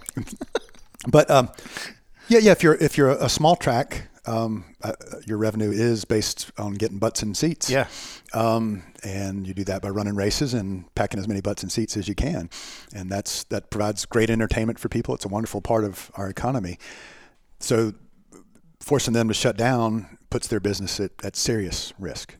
But 1.09 1.31
um, 1.31 1.51
yeah, 2.29 2.39
yeah. 2.39 2.53
If 2.53 2.63
you're 2.63 2.75
if 2.77 2.97
you're 2.97 3.11
a 3.11 3.29
small 3.29 3.57
track, 3.57 4.09
um, 4.27 4.64
uh, 4.83 4.93
your 5.27 5.39
revenue 5.39 5.70
is 5.70 6.05
based 6.05 6.51
on 6.57 6.75
getting 6.75 6.99
butts 6.99 7.23
and 7.23 7.37
seats. 7.37 7.68
Yeah. 7.68 7.87
Um, 8.33 8.83
and 9.03 9.47
you 9.47 9.55
do 9.55 9.64
that 9.64 9.83
by 9.83 9.89
running 9.89 10.14
races 10.14 10.55
and 10.55 10.93
packing 10.95 11.18
as 11.18 11.27
many 11.27 11.41
butts 11.41 11.62
and 11.62 11.73
seats 11.73 11.97
as 11.97 12.09
you 12.09 12.14
can, 12.14 12.49
and 12.95 13.11
that's 13.11 13.45
that 13.45 13.70
provides 13.70 14.07
great 14.07 14.31
entertainment 14.31 14.79
for 14.79 14.89
people. 14.89 15.14
It's 15.14 15.25
a 15.25 15.29
wonderful 15.29 15.61
part 15.61 15.85
of 15.85 16.11
our 16.14 16.29
economy. 16.29 16.79
So 17.59 17.95
forcing 18.81 19.14
them 19.14 19.29
to 19.29 19.35
shut 19.35 19.57
down 19.57 20.18
puts 20.31 20.49
their 20.49 20.61
business 20.61 20.99
at, 20.99 21.12
at 21.23 21.37
serious 21.37 21.93
risk. 21.99 22.37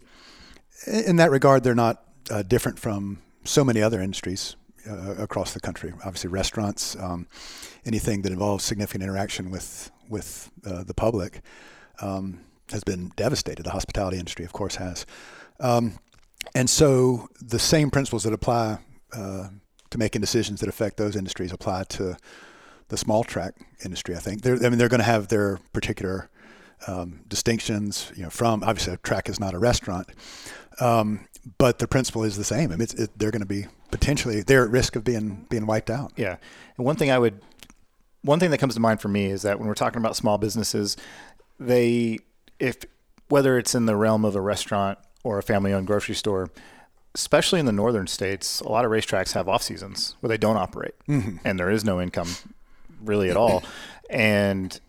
In 0.87 1.17
that 1.17 1.31
regard, 1.31 1.63
they're 1.63 1.75
not 1.75 2.05
uh, 2.31 2.43
different 2.43 2.79
from 2.79 3.23
so 3.45 3.65
many 3.65 3.83
other 3.83 4.01
industries 4.01 4.57
uh, 4.89 5.15
across 5.17 5.53
the 5.53 5.61
country. 5.61 5.93
Obviously, 6.05 6.31
restaurants, 6.31 6.97
um, 6.97 7.27
anything 7.85 8.23
that 8.23 8.33
involves 8.33 8.65
significant 8.65 9.03
interaction 9.05 9.51
with 9.51 9.91
with 10.09 10.51
uh, 10.67 10.85
the 10.85 10.95
public, 10.95 11.41
um, 12.01 12.41
has 12.71 12.85
been 12.85 13.13
devastated. 13.17 13.65
The 13.65 13.71
hospitality 13.71 14.19
industry, 14.19 14.45
of 14.45 14.53
course, 14.53 14.77
has. 14.77 15.07
Um, 15.61 15.99
and 16.55 16.69
so, 16.69 17.29
the 17.41 17.59
same 17.59 17.91
principles 17.91 18.25
that 18.25 18.33
apply 18.33 18.79
uh, 19.13 19.49
to 19.91 19.99
making 19.99 20.21
decisions 20.21 20.61
that 20.61 20.69
affect 20.69 20.97
those 20.97 21.17
industries 21.17 21.53
apply 21.53 21.85
to 21.85 22.17
the 22.89 22.97
small 22.97 23.25
track 23.25 23.55
industry. 23.85 24.17
I 24.17 24.19
think 24.19 24.43
they're, 24.43 24.57
I 24.57 24.69
mean, 24.69 24.79
they're 24.79 24.89
going 24.89 25.01
to 25.01 25.05
have 25.05 25.29
their 25.29 25.59
particular 25.73 26.29
um, 26.87 27.21
distinctions. 27.29 28.11
You 28.15 28.25
know, 28.25 28.31
from 28.31 28.63
obviously 28.63 28.95
a 28.95 28.97
track 28.99 29.29
is 29.29 29.39
not 29.39 29.55
a 29.55 29.59
restaurant, 29.59 30.09
um, 30.81 31.21
but 31.59 31.79
the 31.79 31.87
principle 31.87 32.25
is 32.25 32.37
the 32.37 32.45
same. 32.45 32.73
I 32.73 32.77
mean, 32.77 32.89
it, 32.97 33.11
they're 33.17 33.31
going 33.31 33.41
to 33.41 33.47
be 33.47 33.67
potentially 33.91 34.43
they're 34.43 34.65
at 34.65 34.71
risk 34.71 34.97
of 34.97 35.05
being 35.05 35.47
being 35.49 35.67
wiped 35.67 35.91
out. 35.91 36.13
Yeah. 36.17 36.37
And 36.77 36.85
one 36.85 36.97
thing 36.97 37.11
I 37.11 37.19
would, 37.19 37.41
one 38.23 38.41
thing 38.41 38.51
that 38.51 38.59
comes 38.59 38.75
to 38.75 38.81
mind 38.81 39.01
for 39.01 39.09
me 39.09 39.27
is 39.27 39.43
that 39.43 39.59
when 39.59 39.69
we're 39.69 39.75
talking 39.75 39.99
about 39.99 40.17
small 40.17 40.39
businesses, 40.39 40.97
they, 41.67 42.19
if, 42.59 42.77
whether 43.29 43.59
it's 43.59 43.75
in 43.75 43.87
the 43.87 43.97
realm 43.97 44.25
of 44.25 44.37
a 44.37 44.41
restaurant 44.41 44.99
or 45.25 45.39
a 45.39 45.43
family 45.43 45.73
owned 45.73 45.87
grocery 45.87 46.15
store, 46.15 46.51
especially 47.15 47.61
in 47.61 47.67
the 47.67 47.73
northern 47.73 48.07
states, 48.07 48.61
a 48.61 48.69
lot 48.69 48.85
of 48.85 48.91
racetracks 48.91 49.33
have 49.33 49.49
off 49.49 49.63
seasons 49.63 50.17
where 50.21 50.29
they 50.29 50.39
don't 50.39 50.57
operate 50.57 50.95
mm-hmm. 51.09 51.37
and 51.45 51.59
there 51.59 51.71
is 51.71 51.85
no 51.85 52.01
income 52.01 52.29
really 53.03 53.31
at 53.31 53.37
all. 53.37 53.63
and 54.11 54.81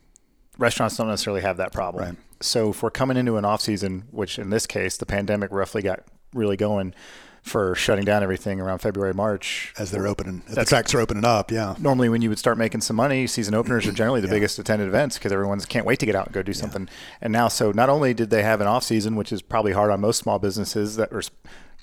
restaurants 0.57 0.97
don't 0.97 1.07
necessarily 1.07 1.41
have 1.41 1.57
that 1.57 1.73
problem. 1.73 2.03
Right. 2.03 2.15
So 2.41 2.69
if 2.71 2.83
we're 2.83 2.91
coming 2.91 3.17
into 3.17 3.37
an 3.37 3.45
off 3.45 3.61
season, 3.61 4.05
which 4.11 4.37
in 4.37 4.49
this 4.49 4.67
case, 4.67 4.97
the 4.97 5.05
pandemic 5.05 5.51
roughly 5.51 5.81
got 5.81 6.03
really 6.33 6.57
going 6.57 6.93
for 7.43 7.75
shutting 7.75 8.05
down 8.05 8.23
everything 8.23 8.61
around 8.61 8.79
February, 8.79 9.13
March, 9.13 9.73
As 9.77 9.91
they're 9.91 10.07
opening, 10.07 10.41
as 10.47 10.55
the 10.55 10.65
tracks 10.65 10.93
are 10.93 11.01
opening 11.01 11.25
up, 11.25 11.51
yeah. 11.51 11.75
normally 11.77 12.07
when 12.07 12.21
you 12.21 12.29
would 12.29 12.39
start 12.39 12.57
making 12.57 12.79
some 12.81 12.95
money, 12.95 13.27
season 13.27 13.53
openers 13.53 13.85
are 13.85 13.91
generally 13.91 14.21
the 14.21 14.29
biggest 14.29 14.57
attended 14.59 14.87
events 14.87 15.17
because 15.17 15.33
everyone's 15.33 15.65
can't 15.65 15.85
wait 15.85 15.99
to 15.99 16.05
get 16.05 16.15
out 16.15 16.27
and 16.27 16.33
go 16.33 16.41
do 16.41 16.53
something. 16.53 16.87
And 17.21 17.33
now, 17.33 17.49
so 17.49 17.71
not 17.71 17.89
only 17.89 18.13
did 18.13 18.29
they 18.29 18.43
have 18.43 18.61
an 18.61 18.67
off 18.67 18.83
season, 18.85 19.17
which 19.17 19.33
is 19.33 19.41
probably 19.41 19.73
hard 19.73 19.91
on 19.91 19.99
most 19.99 20.19
small 20.19 20.39
businesses 20.39 20.95
that, 20.95 21.11
or, 21.11 21.21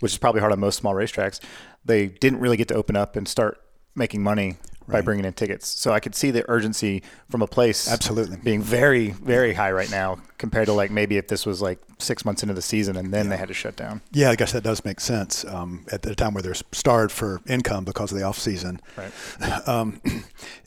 which 0.01 0.13
is 0.13 0.19
probably 0.19 0.41
hard 0.41 0.53
on 0.53 0.61
most 0.61 0.77
small 0.77 0.95
racetracks, 0.95 1.41
they 1.85 2.07
didn't 2.07 2.41
really 2.41 2.57
get 2.57 2.69
to 2.69 2.75
open 2.75 2.97
up 2.97 3.15
and 3.15 3.29
start 3.29 3.61
making 3.95 4.23
money 4.23 4.57
by 4.91 5.01
bringing 5.01 5.25
in 5.25 5.33
tickets. 5.33 5.67
So 5.69 5.93
I 5.93 6.01
could 6.01 6.15
see 6.15 6.31
the 6.31 6.45
urgency 6.51 7.03
from 7.31 7.43
a 7.43 7.47
place 7.47 7.91
Absolutely. 7.91 8.37
being 8.39 8.63
very, 8.63 9.11
very 9.11 9.53
high 9.55 9.73
right 9.73 9.91
now 9.91 10.19
compared 10.39 10.67
to 10.67 10.73
like 10.73 10.91
maybe 10.91 11.17
if 11.17 11.29
this 11.29 11.45
was 11.47 11.61
like 11.63 11.79
six 11.99 12.25
months 12.25 12.43
into 12.43 12.55
the 12.55 12.63
season 12.63 12.97
and 12.97 13.13
then 13.13 13.29
they 13.29 13.37
had 13.37 13.49
to 13.49 13.55
shut 13.55 13.77
down. 13.77 14.01
Yeah, 14.13 14.31
I 14.31 14.37
guess 14.37 14.53
that 14.53 14.63
does 14.65 14.85
make 14.85 15.01
sense. 15.01 15.45
Um, 15.45 15.85
at 15.93 16.03
the 16.03 16.15
time 16.15 16.35
where 16.35 16.43
they're 16.43 16.55
starved 16.73 17.13
for 17.13 17.41
income 17.47 17.85
because 17.85 18.13
of 18.13 18.19
the 18.19 18.25
off 18.25 18.39
season, 18.39 18.81
Right. 18.97 19.13
um, 19.69 20.01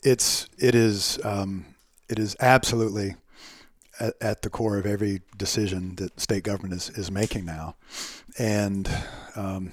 it's 0.02 0.48
it 0.58 0.74
is 0.74 1.18
um, 1.24 1.64
it 2.08 2.18
is 2.18 2.36
absolutely 2.40 3.14
at, 4.00 4.14
at 4.20 4.42
the 4.42 4.50
core 4.50 4.78
of 4.78 4.86
every 4.86 5.22
decision 5.36 5.94
that 5.96 6.18
state 6.20 6.42
government 6.44 6.74
is, 6.74 6.90
is 6.90 7.10
making 7.10 7.44
now, 7.44 7.76
and 8.38 8.88
um, 9.36 9.72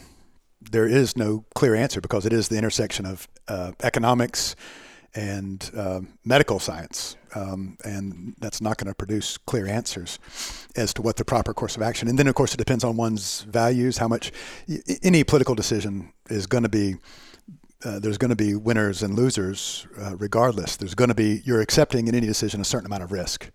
there 0.61 0.87
is 0.87 1.17
no 1.17 1.45
clear 1.55 1.75
answer 1.75 2.01
because 2.01 2.25
it 2.25 2.33
is 2.33 2.47
the 2.47 2.57
intersection 2.57 3.05
of 3.05 3.27
uh, 3.47 3.71
economics 3.83 4.55
and 5.13 5.69
uh, 5.75 6.01
medical 6.23 6.59
science, 6.59 7.17
um, 7.35 7.77
and 7.83 8.33
that's 8.39 8.61
not 8.61 8.77
going 8.77 8.87
to 8.87 8.95
produce 8.95 9.37
clear 9.37 9.67
answers 9.67 10.19
as 10.77 10.93
to 10.93 11.01
what 11.01 11.17
the 11.17 11.25
proper 11.25 11.53
course 11.53 11.75
of 11.75 11.81
action. 11.81 12.07
And 12.07 12.17
then, 12.17 12.27
of 12.27 12.35
course, 12.35 12.53
it 12.53 12.57
depends 12.57 12.83
on 12.83 12.95
one's 12.95 13.41
values. 13.41 13.97
How 13.97 14.07
much 14.07 14.31
any 15.03 15.23
political 15.25 15.53
decision 15.55 16.13
is 16.29 16.47
going 16.47 16.63
to 16.63 16.69
be 16.69 16.95
uh, 17.83 17.99
there's 17.99 18.17
going 18.17 18.29
to 18.29 18.35
be 18.35 18.55
winners 18.55 19.01
and 19.01 19.15
losers 19.15 19.87
uh, 19.99 20.15
regardless. 20.15 20.75
There's 20.75 20.93
going 20.93 21.07
to 21.07 21.15
be, 21.15 21.41
you're 21.45 21.61
accepting 21.61 22.07
in 22.07 22.13
any 22.13 22.27
decision 22.27 22.61
a 22.61 22.63
certain 22.63 22.85
amount 22.85 23.01
of 23.01 23.11
risk. 23.11 23.49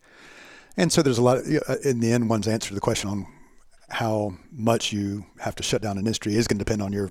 And 0.77 0.93
so 0.93 1.01
there's 1.01 1.19
a 1.19 1.23
lot, 1.23 1.39
of, 1.39 1.47
uh, 1.69 1.77
in 1.85 2.01
the 2.01 2.13
end, 2.13 2.29
one's 2.29 2.49
answer 2.49 2.71
to 2.71 2.75
the 2.75 2.81
question 2.81 3.09
on 3.09 3.27
how 3.89 4.37
much 4.51 4.93
you 4.93 5.27
have 5.41 5.55
to 5.57 5.63
shut 5.63 5.83
down 5.83 5.93
an 5.93 5.99
industry 5.99 6.35
is 6.35 6.47
going 6.47 6.59
to 6.59 6.65
depend 6.65 6.83
on 6.83 6.93
your, 6.93 7.11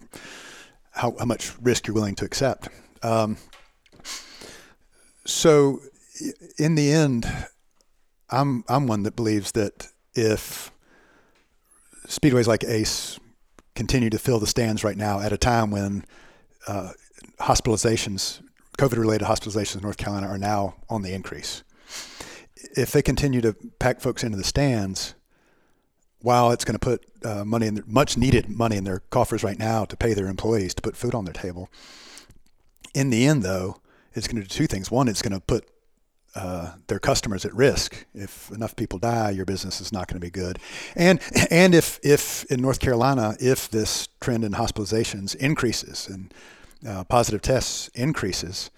how, 0.91 1.15
how 1.17 1.26
much 1.26 1.53
risk 1.61 1.88
you're 1.88 1.93
willing 1.93 2.15
to 2.15 2.26
accept. 2.26 2.69
Um, 3.01 3.38
so 5.26 5.80
in 6.57 6.76
the 6.76 6.91
end, 6.91 7.26
I'm, 8.30 8.63
I'm 8.67 8.88
one 8.88 9.03
that 9.03 9.15
believes 9.15 9.53
that 9.53 9.88
if 10.13 10.71
speedways 12.07 12.47
like 12.47 12.63
Ace 12.63 13.19
continue 13.76 14.09
to 14.09 14.19
fill 14.19 14.39
the 14.39 14.47
stands 14.47 14.84
right 14.84 14.97
now 14.97 15.19
at 15.19 15.34
a 15.34 15.38
time 15.38 15.71
when 15.71 16.05
uh, 16.67 16.91
hospitalizations, 17.39 18.41
COVID 18.78 18.97
related 18.97 19.26
hospitalizations 19.28 19.78
in 19.78 19.82
North 19.82 19.97
Carolina 19.97 20.28
are 20.28 20.38
now 20.38 20.76
on 20.89 21.01
the 21.01 21.13
increase. 21.13 21.63
If 22.76 22.91
they 22.91 23.01
continue 23.01 23.41
to 23.41 23.55
pack 23.80 24.01
folks 24.01 24.23
into 24.23 24.38
the 24.38 24.43
stands, 24.43 25.15
while 26.26 26.49
it's 26.49 26.65
going 26.65 26.73
to 26.73 26.80
put 26.80 27.05
uh, 27.23 27.45
money 27.45 27.67
in 27.67 27.76
their, 27.76 27.84
much 27.86 28.17
needed 28.17 28.49
money 28.49 28.78
in 28.78 28.84
their 28.84 29.01
coffers 29.11 29.43
right 29.43 29.59
now 29.59 29.86
to 29.86 29.95
pay 29.95 30.15
their 30.15 30.26
employees 30.26 30.73
to 30.73 30.82
put 30.82 30.97
food 30.97 31.13
on 31.13 31.23
their 31.23 31.34
table, 31.34 31.69
in 32.95 33.11
the 33.11 33.28
end, 33.28 33.43
though, 33.43 33.80
it's 34.15 34.28
going 34.28 34.41
to 34.41 34.47
do 34.47 34.47
two 34.47 34.65
things. 34.65 34.89
One, 34.89 35.07
it's 35.07 35.21
going 35.21 35.39
to 35.39 35.39
put 35.39 35.69
uh, 36.34 36.73
their 36.88 36.97
customers 36.97 37.45
at 37.45 37.53
risk. 37.53 38.07
If 38.15 38.49
enough 38.49 38.76
people 38.76 38.97
die, 38.97 39.30
your 39.30 39.45
business 39.45 39.80
is 39.80 39.91
not 39.91 40.07
going 40.07 40.19
to 40.19 40.26
be 40.26 40.32
good. 40.32 40.57
And 40.95 41.19
and 41.51 41.76
if 41.76 41.99
if 42.01 42.43
in 42.45 42.59
North 42.59 42.80
Carolina, 42.80 43.36
if 43.39 43.69
this 43.69 44.07
trend 44.19 44.43
in 44.43 44.53
hospitalizations 44.53 45.36
increases 45.36 46.07
and 46.07 46.34
uh, 46.88 47.03
positive 47.03 47.41
tests 47.43 47.89
increases, 47.89 48.71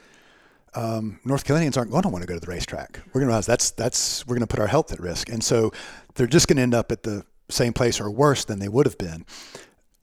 um, 0.76 1.20
North 1.24 1.46
Carolinians 1.46 1.78
aren't 1.78 1.92
going 1.92 2.04
to 2.04 2.10
want 2.10 2.24
to 2.24 2.28
go 2.28 2.34
to 2.34 2.46
the 2.46 2.52
racetrack. 2.52 3.00
We're 3.08 3.22
going 3.22 3.28
to 3.28 3.28
realize 3.28 3.46
that's 3.46 3.72
that's 3.72 4.28
we're 4.28 4.36
going 4.36 4.48
to 4.48 4.54
put 4.54 4.60
our 4.60 4.68
health 4.68 4.92
at 4.92 5.00
risk, 5.00 5.30
and 5.30 5.44
so 5.44 5.72
they're 6.16 6.28
just 6.28 6.48
going 6.48 6.58
to 6.58 6.64
end 6.64 6.76
up 6.76 6.92
at 6.92 7.04
the 7.04 7.26
same 7.50 7.74
place 7.74 8.00
or 8.00 8.10
worse 8.10 8.46
than 8.46 8.60
they 8.60 8.70
would 8.70 8.86
have 8.86 8.98
been. 8.98 9.26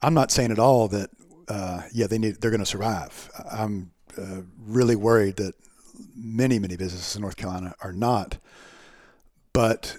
I'm 0.01 0.13
not 0.13 0.31
saying 0.31 0.51
at 0.51 0.59
all 0.59 0.87
that 0.89 1.09
uh, 1.47 1.83
yeah 1.93 2.07
they 2.07 2.17
need 2.17 2.41
they're 2.41 2.51
going 2.51 2.59
to 2.59 2.65
survive. 2.65 3.29
I'm 3.51 3.91
uh, 4.17 4.41
really 4.57 4.95
worried 4.95 5.37
that 5.37 5.53
many 6.15 6.59
many 6.59 6.75
businesses 6.75 7.15
in 7.15 7.21
North 7.21 7.37
Carolina 7.37 7.75
are 7.81 7.93
not. 7.93 8.37
But 9.53 9.95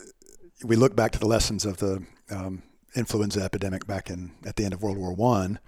we 0.64 0.76
look 0.76 0.94
back 0.94 1.12
to 1.12 1.18
the 1.18 1.26
lessons 1.26 1.64
of 1.64 1.78
the 1.78 2.02
um, 2.30 2.62
influenza 2.94 3.42
epidemic 3.42 3.86
back 3.86 4.10
in 4.10 4.32
at 4.44 4.56
the 4.56 4.64
end 4.64 4.74
of 4.74 4.82
World 4.82 4.98
War 4.98 5.14
One, 5.14 5.58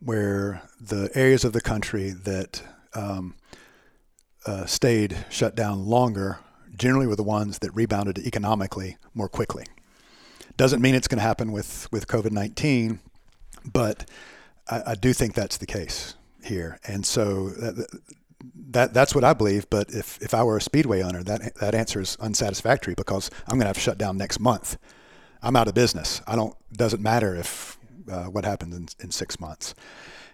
where 0.00 0.62
the 0.80 1.10
areas 1.14 1.44
of 1.44 1.52
the 1.52 1.60
country 1.60 2.10
that 2.10 2.62
um, 2.94 3.34
uh, 4.46 4.66
stayed 4.66 5.26
shut 5.28 5.54
down 5.54 5.86
longer 5.86 6.38
generally 6.76 7.06
were 7.06 7.16
the 7.16 7.22
ones 7.22 7.58
that 7.60 7.74
rebounded 7.74 8.18
economically 8.18 8.96
more 9.14 9.28
quickly. 9.28 9.64
Doesn't 10.56 10.80
mean 10.80 10.94
it's 10.94 11.08
going 11.08 11.18
to 11.18 11.22
happen 11.22 11.52
with, 11.52 11.88
with 11.92 12.06
COVID 12.06 12.30
19, 12.32 13.00
but 13.72 14.08
I, 14.68 14.82
I 14.88 14.94
do 14.94 15.12
think 15.12 15.34
that's 15.34 15.58
the 15.58 15.66
case 15.66 16.14
here. 16.44 16.78
And 16.86 17.04
so 17.04 17.50
that, 17.50 18.00
that 18.70 18.94
that's 18.94 19.14
what 19.14 19.24
I 19.24 19.34
believe. 19.34 19.68
But 19.70 19.90
if, 19.90 20.20
if 20.22 20.32
I 20.34 20.42
were 20.44 20.56
Ace 20.56 20.64
Speedway 20.64 21.02
owner, 21.02 21.22
that, 21.24 21.54
that 21.56 21.74
answer 21.74 22.00
is 22.00 22.16
unsatisfactory 22.20 22.94
because 22.94 23.30
I'm 23.46 23.54
going 23.54 23.62
to 23.62 23.66
have 23.66 23.76
to 23.76 23.82
shut 23.82 23.98
down 23.98 24.16
next 24.16 24.40
month. 24.40 24.78
I'm 25.42 25.56
out 25.56 25.68
of 25.68 25.74
business. 25.74 26.22
I 26.26 26.36
don't, 26.36 26.56
doesn't 26.72 27.02
matter 27.02 27.34
if 27.36 27.78
uh, 28.10 28.24
what 28.24 28.44
happens 28.44 28.74
in, 28.74 28.88
in 29.04 29.10
six 29.10 29.38
months. 29.38 29.74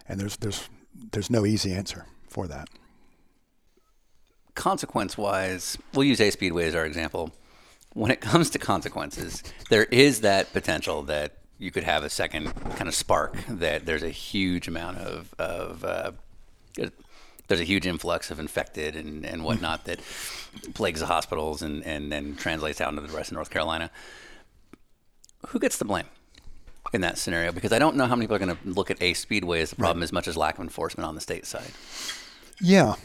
And 0.07 0.19
there's, 0.19 0.37
there's, 0.37 0.69
there's 1.11 1.29
no 1.29 1.45
easy 1.45 1.73
answer 1.73 2.05
for 2.27 2.47
that. 2.47 2.69
consequence 4.55 5.17
wise, 5.17 5.77
we'll 5.93 6.05
use 6.05 6.21
Ace 6.21 6.33
Speedway 6.33 6.65
as 6.67 6.75
our 6.75 6.85
example. 6.85 7.31
When 7.93 8.11
it 8.11 8.21
comes 8.21 8.49
to 8.51 8.59
consequences, 8.59 9.43
there 9.69 9.83
is 9.85 10.21
that 10.21 10.51
potential 10.51 11.03
that 11.03 11.33
you 11.59 11.71
could 11.71 11.83
have 11.83 12.03
a 12.03 12.09
second 12.09 12.53
kind 12.75 12.87
of 12.87 12.95
spark, 12.95 13.37
that 13.47 13.85
there's 13.85 14.03
a 14.03 14.09
huge 14.09 14.67
amount 14.67 14.97
of, 14.97 15.33
of 15.37 15.83
uh, 15.83 16.11
there's 17.47 17.61
a 17.61 17.65
huge 17.65 17.85
influx 17.85 18.31
of 18.31 18.39
infected 18.39 18.95
and, 18.95 19.25
and 19.25 19.43
whatnot 19.43 19.85
that 19.85 19.99
plagues 20.73 21.01
the 21.01 21.05
hospitals 21.05 21.61
and, 21.61 21.83
and 21.83 22.11
then 22.11 22.35
translates 22.35 22.81
out 22.81 22.89
into 22.89 23.01
the 23.01 23.15
rest 23.15 23.31
of 23.31 23.35
North 23.35 23.49
Carolina. 23.49 23.91
Who 25.47 25.59
gets 25.59 25.77
the 25.77 25.85
blame? 25.85 26.05
In 26.93 27.01
that 27.01 27.17
scenario, 27.17 27.51
because 27.51 27.71
I 27.71 27.79
don't 27.79 27.95
know 27.95 28.05
how 28.05 28.15
many 28.15 28.27
people 28.27 28.35
are 28.35 28.39
going 28.39 28.55
to 28.55 28.69
look 28.69 28.91
at 28.91 29.01
Ace 29.01 29.19
Speedway 29.19 29.61
as 29.61 29.71
the 29.71 29.77
problem 29.77 30.03
as 30.03 30.11
much 30.11 30.27
as 30.27 30.37
lack 30.37 30.55
of 30.55 30.61
enforcement 30.61 31.07
on 31.07 31.15
the 31.15 31.21
state 31.21 31.45
side. 31.45 31.71
Yeah. 32.61 32.95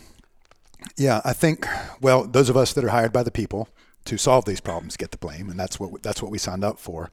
Yeah, 0.97 1.23
I 1.25 1.33
think. 1.33 1.67
Well, 2.01 2.25
those 2.25 2.51
of 2.51 2.57
us 2.57 2.75
that 2.75 2.85
are 2.85 2.91
hired 2.91 3.13
by 3.13 3.23
the 3.23 3.31
people 3.31 3.69
to 4.09 4.17
solve 4.17 4.47
these 4.47 4.61
problems 4.61 4.97
get 4.97 5.11
the 5.11 5.19
blame, 5.19 5.51
and 5.51 5.61
that's 5.61 5.79
what 5.79 6.03
that's 6.03 6.23
what 6.23 6.31
we 6.31 6.39
signed 6.39 6.65
up 6.65 6.79
for. 6.79 7.11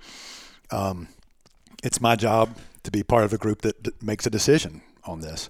Um, 0.72 1.10
it's 1.84 2.00
my 2.00 2.16
job 2.16 2.56
to 2.84 2.92
be 2.92 3.04
part 3.04 3.26
of 3.26 3.34
a 3.34 3.38
group 3.38 3.62
that 3.64 3.84
d- 3.84 3.92
makes 4.02 4.26
a 4.26 4.30
decision 4.30 4.82
on 5.04 5.20
this, 5.20 5.50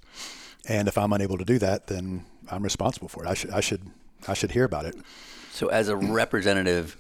and 0.68 0.88
if 0.88 0.98
I'm 0.98 1.14
unable 1.14 1.38
to 1.38 1.46
do 1.46 1.60
that, 1.60 1.88
then 1.88 2.26
I'm 2.50 2.64
responsible 2.64 3.08
for 3.08 3.24
it. 3.24 3.30
I 3.30 3.36
should 3.36 3.52
I 3.52 3.60
should 3.60 3.82
I 4.28 4.34
should 4.34 4.52
hear 4.52 4.64
about 4.64 4.86
it. 4.86 4.96
So, 5.52 5.68
as 5.68 5.88
a 5.88 5.96
representative 5.96 6.98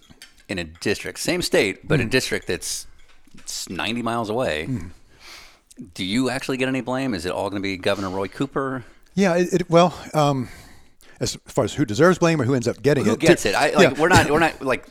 in 0.48 0.60
a 0.60 0.64
district, 0.64 1.20
same 1.20 1.42
state, 1.42 1.88
but 1.88 2.00
a 2.00 2.06
district 2.06 2.48
that's 2.48 2.86
it's 3.34 3.68
90 3.68 4.02
miles 4.04 4.30
away, 4.30 4.70
do 5.94 6.06
you 6.06 6.30
actually 6.30 6.58
get 6.58 6.70
any 6.70 6.82
blame? 6.82 7.14
Is 7.14 7.26
it 7.26 7.32
all 7.32 7.50
going 7.50 7.62
to 7.62 7.68
be 7.68 7.78
Governor 7.78 8.10
Roy 8.10 8.28
Cooper? 8.28 8.86
Yeah, 9.16 9.36
it, 9.36 9.54
it 9.54 9.70
well. 9.70 9.98
Um, 10.14 10.50
as 11.20 11.38
far 11.46 11.64
as 11.66 11.74
who 11.74 11.86
deserves 11.86 12.18
blame 12.20 12.42
or 12.42 12.46
who 12.46 12.54
ends 12.56 12.68
up 12.68 12.82
getting 12.82 13.06
Who 13.06 13.14
it, 13.14 13.20
gets 13.20 13.44
to- 13.44 13.50
it? 13.50 13.56
I, 13.56 13.70
like, 13.72 13.96
yeah. 13.96 14.02
We're 14.02 14.10
not. 14.10 14.30
We're 14.30 14.40
not 14.40 14.62
like. 14.74 14.86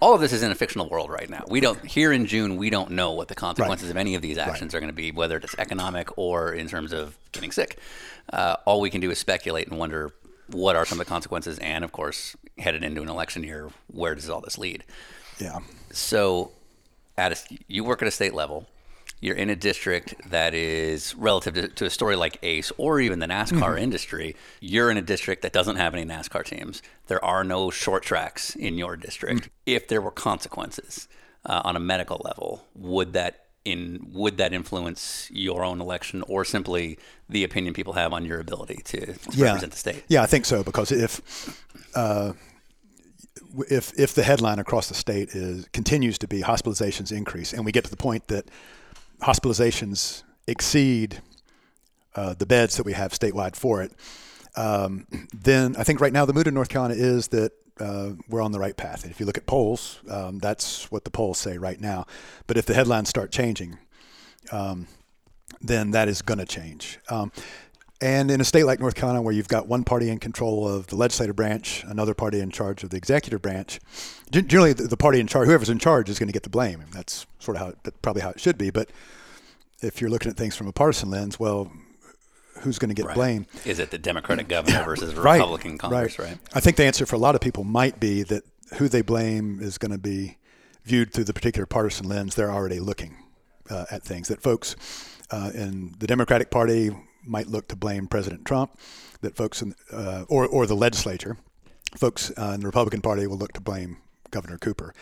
All 0.00 0.14
of 0.14 0.20
this 0.20 0.32
is 0.32 0.44
in 0.44 0.52
a 0.52 0.54
fictional 0.54 0.88
world 0.88 1.10
right 1.10 1.28
now. 1.28 1.44
We 1.48 1.58
don't. 1.60 1.84
Here 1.84 2.12
in 2.12 2.26
June, 2.26 2.56
we 2.56 2.70
don't 2.70 2.92
know 2.92 3.12
what 3.12 3.26
the 3.28 3.34
consequences 3.34 3.90
of 3.90 3.96
any 3.96 4.14
of 4.14 4.22
these 4.22 4.38
actions 4.38 4.74
are 4.74 4.78
going 4.80 4.90
to 4.90 4.96
be, 4.96 5.10
whether 5.10 5.36
it's 5.38 5.54
economic 5.58 6.16
or 6.16 6.52
in 6.52 6.68
terms 6.68 6.92
of 6.92 7.18
getting 7.32 7.50
sick. 7.50 7.78
Uh, 8.32 8.56
all 8.64 8.80
we 8.80 8.90
can 8.90 9.00
do 9.00 9.10
is 9.10 9.18
speculate 9.18 9.66
and 9.68 9.78
wonder 9.78 10.12
what 10.50 10.76
are 10.76 10.86
some 10.86 11.00
of 11.00 11.06
the 11.06 11.08
consequences, 11.10 11.58
and 11.58 11.82
of 11.84 11.92
course, 11.92 12.36
headed 12.58 12.82
into 12.84 13.02
an 13.02 13.08
election 13.08 13.42
year, 13.42 13.70
where 13.88 14.14
does 14.14 14.30
all 14.30 14.40
this 14.40 14.56
lead? 14.56 14.84
yeah. 15.38 15.58
So, 15.90 16.52
at 17.16 17.32
a, 17.32 17.56
you 17.66 17.82
work 17.82 18.00
at 18.00 18.08
a 18.08 18.10
state 18.12 18.34
level. 18.34 18.66
You're 19.20 19.36
in 19.36 19.50
a 19.50 19.56
district 19.56 20.14
that 20.30 20.54
is 20.54 21.14
relative 21.14 21.54
to, 21.54 21.68
to 21.68 21.84
a 21.86 21.90
story 21.90 22.16
like 22.16 22.38
Ace 22.42 22.72
or 22.76 23.00
even 23.00 23.18
the 23.18 23.26
NASCAR 23.26 23.80
industry. 23.80 24.36
You're 24.60 24.90
in 24.90 24.96
a 24.96 25.02
district 25.02 25.42
that 25.42 25.52
doesn't 25.52 25.76
have 25.76 25.94
any 25.94 26.04
NASCAR 26.04 26.44
teams. 26.44 26.82
There 27.08 27.24
are 27.24 27.44
no 27.44 27.70
short 27.70 28.02
tracks 28.02 28.54
in 28.54 28.78
your 28.78 28.96
district. 28.96 29.48
If 29.66 29.88
there 29.88 30.00
were 30.00 30.10
consequences 30.10 31.08
uh, 31.44 31.62
on 31.64 31.76
a 31.76 31.80
medical 31.80 32.20
level, 32.24 32.64
would 32.74 33.12
that 33.14 33.44
in 33.64 34.10
would 34.12 34.38
that 34.38 34.52
influence 34.52 35.28
your 35.32 35.62
own 35.62 35.80
election 35.80 36.22
or 36.22 36.44
simply 36.44 36.98
the 37.28 37.44
opinion 37.44 37.74
people 37.74 37.92
have 37.94 38.12
on 38.12 38.24
your 38.24 38.40
ability 38.40 38.80
to, 38.84 39.06
to 39.06 39.42
represent 39.42 39.72
the 39.72 39.78
state? 39.78 40.04
Yeah, 40.08 40.22
I 40.22 40.26
think 40.26 40.46
so 40.46 40.62
because 40.62 40.90
if 40.92 41.64
uh, 41.94 42.32
if 43.68 43.92
if 43.98 44.14
the 44.14 44.22
headline 44.22 44.58
across 44.58 44.88
the 44.88 44.94
state 44.94 45.30
is 45.30 45.66
continues 45.72 46.18
to 46.18 46.28
be 46.28 46.42
hospitalizations 46.42 47.12
increase, 47.12 47.52
and 47.52 47.64
we 47.64 47.72
get 47.72 47.84
to 47.84 47.90
the 47.90 47.96
point 47.96 48.28
that 48.28 48.48
hospitalizations 49.22 50.22
exceed 50.46 51.20
uh, 52.14 52.34
the 52.34 52.46
beds 52.46 52.76
that 52.76 52.86
we 52.86 52.92
have 52.92 53.12
statewide 53.12 53.56
for 53.56 53.82
it, 53.82 53.92
um, 54.56 55.06
then 55.32 55.76
I 55.76 55.84
think 55.84 56.00
right 56.00 56.12
now 56.12 56.24
the 56.24 56.32
mood 56.32 56.48
in 56.48 56.54
North 56.54 56.68
Carolina 56.68 56.94
is 56.94 57.28
that 57.28 57.52
uh, 57.80 58.10
we're 58.28 58.42
on 58.42 58.52
the 58.52 58.58
right 58.58 58.76
path. 58.76 59.04
And 59.04 59.12
if 59.12 59.20
you 59.20 59.26
look 59.26 59.38
at 59.38 59.46
polls, 59.46 60.00
um, 60.10 60.38
that's 60.38 60.90
what 60.90 61.04
the 61.04 61.10
polls 61.10 61.38
say 61.38 61.58
right 61.58 61.80
now. 61.80 62.06
But 62.46 62.56
if 62.56 62.66
the 62.66 62.74
headlines 62.74 63.08
start 63.08 63.30
changing, 63.30 63.78
um, 64.50 64.88
then 65.60 65.92
that 65.92 66.08
is 66.08 66.22
going 66.22 66.38
to 66.38 66.46
change. 66.46 66.98
And 68.00 68.30
in 68.30 68.40
a 68.40 68.44
state 68.44 68.64
like 68.64 68.78
North 68.78 68.94
Carolina, 68.94 69.22
where 69.22 69.34
you've 69.34 69.48
got 69.48 69.66
one 69.66 69.82
party 69.82 70.08
in 70.08 70.18
control 70.18 70.68
of 70.68 70.86
the 70.86 70.96
legislative 70.96 71.34
branch, 71.34 71.82
another 71.88 72.14
party 72.14 72.38
in 72.38 72.50
charge 72.50 72.84
of 72.84 72.90
the 72.90 72.96
executive 72.96 73.42
branch, 73.42 73.80
generally 74.30 74.72
the, 74.72 74.84
the 74.84 74.96
party 74.96 75.18
in 75.18 75.26
charge, 75.26 75.48
whoever's 75.48 75.68
in 75.68 75.80
charge, 75.80 76.08
is 76.08 76.18
going 76.18 76.28
to 76.28 76.32
get 76.32 76.44
the 76.44 76.50
blame. 76.50 76.80
And 76.80 76.92
that's 76.92 77.26
sort 77.40 77.56
of 77.56 77.62
how, 77.62 77.68
it, 77.70 78.02
probably 78.02 78.22
how 78.22 78.30
it 78.30 78.40
should 78.40 78.56
be. 78.56 78.70
But 78.70 78.90
if 79.82 80.00
you're 80.00 80.10
looking 80.10 80.30
at 80.30 80.36
things 80.36 80.54
from 80.54 80.68
a 80.68 80.72
partisan 80.72 81.10
lens, 81.10 81.40
well, 81.40 81.72
who's 82.60 82.78
going 82.78 82.94
to 82.94 82.94
get 82.94 83.12
blame? 83.14 83.46
Is 83.64 83.80
it 83.80 83.90
the 83.90 83.98
Democratic 83.98 84.48
governor 84.48 84.84
versus 84.84 85.12
a 85.16 85.20
Right, 85.20 85.38
Republican 85.38 85.78
Congress, 85.78 86.18
right? 86.20 86.38
I 86.54 86.60
think 86.60 86.76
the 86.76 86.84
answer 86.84 87.04
for 87.04 87.16
a 87.16 87.20
lot 87.20 87.34
of 87.34 87.40
people 87.40 87.64
might 87.64 87.98
be 87.98 88.22
that 88.24 88.44
who 88.74 88.88
they 88.88 89.02
blame 89.02 89.60
is 89.60 89.76
going 89.78 89.92
to 89.92 89.98
be 89.98 90.36
viewed 90.84 91.12
through 91.12 91.24
the 91.24 91.34
particular 91.34 91.66
partisan 91.66 92.08
lens 92.08 92.34
they're 92.34 92.50
already 92.50 92.80
looking 92.80 93.16
uh, 93.70 93.86
at 93.90 94.02
things. 94.04 94.28
That 94.28 94.40
folks 94.40 94.76
uh, 95.30 95.50
in 95.54 95.94
the 95.98 96.06
Democratic 96.06 96.50
Party 96.50 96.90
might 97.24 97.46
look 97.48 97.68
to 97.68 97.76
blame 97.76 98.06
President 98.06 98.44
Trump. 98.44 98.78
That 99.20 99.36
folks 99.36 99.62
in 99.62 99.74
uh, 99.92 100.24
or 100.28 100.46
or 100.46 100.64
the 100.66 100.76
legislature, 100.76 101.36
folks 101.96 102.30
uh, 102.38 102.52
in 102.54 102.60
the 102.60 102.66
Republican 102.66 103.00
Party 103.00 103.26
will 103.26 103.36
look 103.38 103.52
to 103.54 103.60
blame 103.60 103.96
Governor 104.30 104.58
Cooper. 104.58 104.94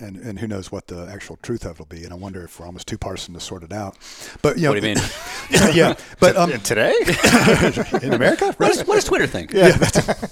And, 0.00 0.16
and 0.16 0.38
who 0.38 0.46
knows 0.46 0.70
what 0.70 0.86
the 0.86 1.08
actual 1.12 1.38
truth 1.42 1.64
of 1.64 1.72
it 1.72 1.78
will 1.80 1.86
be? 1.86 2.04
And 2.04 2.12
I 2.12 2.16
wonder 2.16 2.44
if 2.44 2.60
we're 2.60 2.66
almost 2.66 2.86
too 2.86 2.96
partisan 2.96 3.34
to 3.34 3.40
sort 3.40 3.64
it 3.64 3.72
out. 3.72 3.96
But 4.42 4.56
you 4.56 4.62
know, 4.62 4.68
What 4.70 4.80
do 4.80 4.88
you 4.88 4.94
mean? 4.94 5.04
yeah, 5.74 5.94
but 6.20 6.36
um, 6.36 6.52
Today? 6.62 6.94
in 8.04 8.14
America, 8.14 8.46
What 8.46 8.60
right? 8.60 8.72
does, 8.74 8.86
what 8.86 8.94
does 8.94 9.04
Twitter 9.04 9.26
think? 9.26 9.52
Yeah, 9.52 9.76
but, 9.76 10.30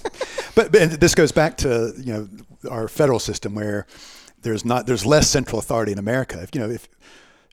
but 0.55 0.77
and 0.77 0.93
this 0.93 1.17
goes 1.17 1.33
back 1.33 1.57
to 1.59 1.93
you 1.99 2.13
know 2.13 2.29
our 2.71 2.87
federal 2.87 3.19
system 3.19 3.57
where 3.57 3.89
there's 4.43 4.65
not 4.65 4.87
there's 4.87 5.05
less 5.05 5.29
central 5.29 5.59
authority 5.59 5.91
in 5.91 5.99
America. 5.99 6.41
If 6.41 6.55
you 6.55 6.61
know 6.61 6.71
if 6.71 6.87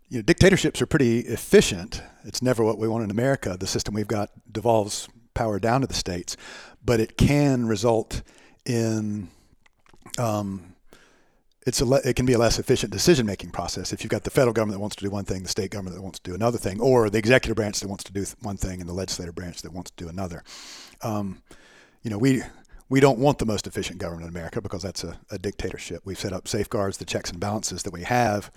you 0.10 0.18
know, 0.18 0.22
dictatorships 0.22 0.82
are 0.82 0.86
pretty 0.86 1.20
efficient. 1.20 2.02
It's 2.24 2.42
never 2.42 2.64
what 2.64 2.78
we 2.78 2.88
want 2.88 3.04
in 3.04 3.12
America. 3.12 3.58
The 3.60 3.68
system 3.68 3.94
we've 3.94 4.08
got 4.08 4.30
devolves 4.52 5.08
power 5.34 5.60
down 5.60 5.82
to 5.82 5.88
the 5.88 5.94
states, 5.94 6.38
but 6.84 7.00
it 7.00 7.18
can 7.18 7.66
result 7.66 8.22
in 8.66 9.30
um, 10.20 10.76
it's 11.66 11.82
a 11.82 11.86
le- 11.86 12.02
it 12.04 12.16
can 12.16 12.26
be 12.26 12.34
a 12.34 12.38
less 12.38 12.60
efficient 12.60 12.92
decision 12.92 13.26
making 13.26 13.52
process 13.52 13.94
if 13.94 14.04
you've 14.04 14.12
got 14.12 14.24
the 14.24 14.30
federal 14.30 14.54
government 14.54 14.76
that 14.78 14.82
wants 14.82 14.96
to 14.98 15.04
do 15.04 15.10
one 15.10 15.26
thing, 15.26 15.44
the 15.44 15.50
state 15.50 15.72
government 15.72 15.96
that 15.96 16.02
wants 16.02 16.20
to 16.20 16.30
do 16.30 16.36
another 16.36 16.58
thing, 16.58 16.80
or 16.82 17.10
the 17.10 17.18
executive 17.18 17.56
branch 17.56 17.80
that 17.80 17.88
wants 17.88 18.04
to 18.04 18.14
do 18.14 18.26
one 18.42 18.58
thing 18.58 18.82
and 18.82 18.90
the 18.90 18.94
legislative 18.94 19.36
branch 19.36 19.62
that 19.62 19.74
wants 19.74 19.92
to 19.92 20.04
do 20.04 20.10
another. 20.10 20.44
Um, 21.02 21.42
you 22.04 22.10
know, 22.10 22.18
we 22.18 22.44
we 22.90 23.00
don't 23.00 23.18
want 23.18 23.40
the 23.40 23.46
most 23.46 23.66
efficient 23.66 23.98
government 23.98 24.24
in 24.24 24.30
America 24.30 24.62
because 24.62 24.84
that's 24.84 25.04
a, 25.04 25.18
a 25.32 25.40
dictatorship. 25.40 26.02
We've 26.06 26.20
set 26.20 26.34
up 26.34 26.48
safeguards, 26.48 26.98
the 26.98 27.06
checks 27.06 27.32
and 27.32 27.40
balances 27.40 27.84
that 27.84 27.94
we 27.94 28.04
have 28.04 28.52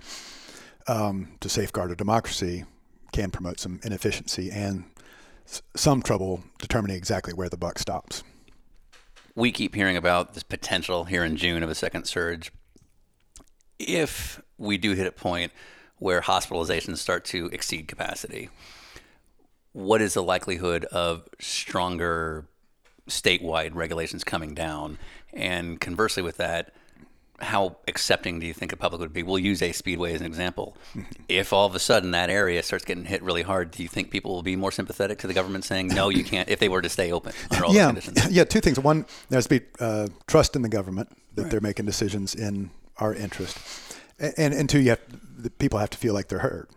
um, 0.87 1.29
to 1.39 1.49
safeguard 1.49 1.91
a 1.91 1.95
democracy 1.95 2.65
can 3.11 3.31
promote 3.31 3.59
some 3.59 3.79
inefficiency 3.83 4.49
and 4.51 4.85
s- 5.45 5.61
some 5.75 6.01
trouble 6.01 6.43
determining 6.59 6.97
exactly 6.97 7.33
where 7.33 7.49
the 7.49 7.57
buck 7.57 7.79
stops. 7.79 8.23
we 9.35 9.51
keep 9.51 9.75
hearing 9.75 9.95
about 9.97 10.33
this 10.33 10.43
potential 10.43 11.03
here 11.05 11.23
in 11.23 11.37
June 11.37 11.61
of 11.61 11.69
a 11.69 11.75
second 11.75 12.05
surge. 12.05 12.51
If 13.79 14.41
we 14.57 14.77
do 14.79 14.93
hit 14.93 15.05
a 15.05 15.11
point 15.11 15.51
where 15.97 16.21
hospitalizations 16.21 16.97
start 16.97 17.23
to 17.25 17.45
exceed 17.47 17.87
capacity, 17.87 18.49
what 19.73 20.01
is 20.01 20.15
the 20.15 20.23
likelihood 20.23 20.85
of 20.85 21.27
stronger 21.39 22.45
statewide 23.07 23.75
regulations 23.75 24.23
coming 24.23 24.55
down? 24.55 24.97
And 25.33 25.79
conversely, 25.79 26.23
with 26.23 26.37
that, 26.37 26.73
how 27.39 27.77
accepting 27.87 28.39
do 28.39 28.47
you 28.47 28.53
think 28.53 28.73
a 28.73 28.75
public 28.75 28.99
would 28.99 29.13
be? 29.13 29.21
We'll 29.23 29.37
use 29.39 29.61
a 29.61 29.71
speedway 29.71 30.13
as 30.13 30.21
an 30.21 30.27
example. 30.27 30.75
If 31.29 31.53
all 31.53 31.67
of 31.67 31.75
a 31.75 31.79
sudden 31.79 32.11
that 32.11 32.29
area 32.29 32.63
starts 32.63 32.83
getting 32.83 33.05
hit 33.05 33.21
really 33.21 33.43
hard, 33.43 33.71
do 33.71 33.83
you 33.83 33.89
think 33.89 34.09
people 34.09 34.33
will 34.33 34.41
be 34.43 34.55
more 34.55 34.71
sympathetic 34.71 35.19
to 35.19 35.27
the 35.27 35.33
government 35.33 35.63
saying 35.63 35.87
no, 35.87 36.09
you 36.09 36.23
can't? 36.23 36.49
If 36.49 36.59
they 36.59 36.69
were 36.69 36.81
to 36.81 36.89
stay 36.89 37.11
open 37.11 37.33
under 37.51 37.65
all 37.65 37.73
yeah, 37.73 37.87
conditions, 37.87 38.27
yeah. 38.31 38.43
Two 38.43 38.59
things. 38.59 38.79
One, 38.79 39.05
there 39.29 39.37
has 39.37 39.45
to 39.47 39.59
be 39.59 39.65
uh, 39.79 40.07
trust 40.25 40.55
in 40.55 40.63
the 40.63 40.69
government 40.69 41.15
that 41.35 41.51
they're 41.51 41.61
making 41.61 41.85
decisions 41.85 42.33
in 42.33 42.71
our 42.97 43.13
interest, 43.13 43.57
and 44.19 44.53
and 44.53 44.67
two, 44.67 44.79
you 44.79 44.89
have 44.89 45.01
the 45.37 45.51
people 45.51 45.77
have 45.77 45.91
to 45.91 45.97
feel 45.97 46.15
like 46.15 46.29
they're 46.29 46.39
heard. 46.39 46.67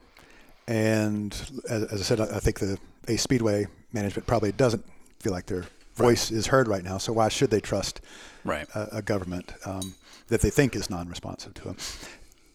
And 0.66 1.32
as, 1.68 1.84
as 1.84 2.00
I 2.00 2.04
said, 2.04 2.20
I 2.20 2.36
I 2.36 2.40
think 2.40 2.58
the 2.58 2.78
a 3.08 3.16
speedway 3.16 3.66
management 3.92 4.26
probably 4.26 4.52
doesn't 4.52 4.84
feel 5.20 5.32
like 5.32 5.46
their 5.46 5.64
voice 5.94 6.30
is 6.30 6.46
heard 6.48 6.68
right 6.68 6.84
now. 6.84 6.98
So 6.98 7.12
why 7.12 7.28
should 7.28 7.50
they 7.50 7.60
trust 7.60 8.00
Right. 8.44 8.66
a, 8.74 8.98
a 8.98 9.02
government 9.02 9.52
um, 9.66 9.94
that 10.30 10.40
they 10.40 10.50
think 10.50 10.74
is 10.74 10.88
non-responsive 10.90 11.54
to 11.54 11.62
them? 11.64 11.76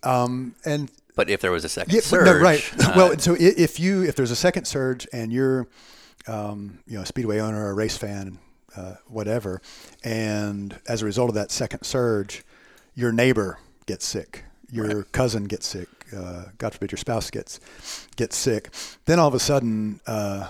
Um, 0.04 0.56
and 0.66 0.92
But 1.16 1.30
if 1.30 1.42
there 1.42 1.52
was 1.52 1.64
a 1.64 1.70
second 1.70 1.94
yeah, 1.94 2.02
surge, 2.02 2.26
no, 2.26 2.40
right. 2.40 2.64
uh, 2.80 2.94
well, 2.96 3.18
so 3.20 3.36
if 3.40 3.80
you 3.80 4.04
if 4.04 4.16
there's 4.16 4.32
a 4.32 4.36
second 4.36 4.66
surge 4.66 5.08
and 5.14 5.32
you're 5.32 5.68
um, 6.28 6.80
you 6.88 6.96
know 6.96 7.04
a 7.04 7.06
speedway 7.06 7.40
owner 7.40 7.66
or 7.66 7.70
a 7.70 7.74
race 7.74 7.98
fan, 7.98 8.40
uh, 8.76 8.96
whatever, 9.08 9.62
and 10.04 10.80
as 10.88 11.02
a 11.02 11.06
result 11.06 11.30
of 11.30 11.36
that 11.36 11.52
second 11.52 11.84
surge, 11.84 12.44
your 12.96 13.12
neighbor 13.12 13.60
gets 13.86 14.06
sick, 14.06 14.44
your 14.72 15.04
cousin 15.12 15.46
gets 15.46 15.68
sick, 15.68 15.88
uh, 16.16 16.46
God 16.58 16.74
forbid 16.74 16.92
your 16.92 16.98
spouse 16.98 17.30
gets 17.30 17.60
gets 18.16 18.36
sick, 18.36 18.70
then 19.06 19.20
all 19.20 19.28
of 19.28 19.34
a 19.36 19.40
sudden. 19.40 20.00
Uh, 20.08 20.48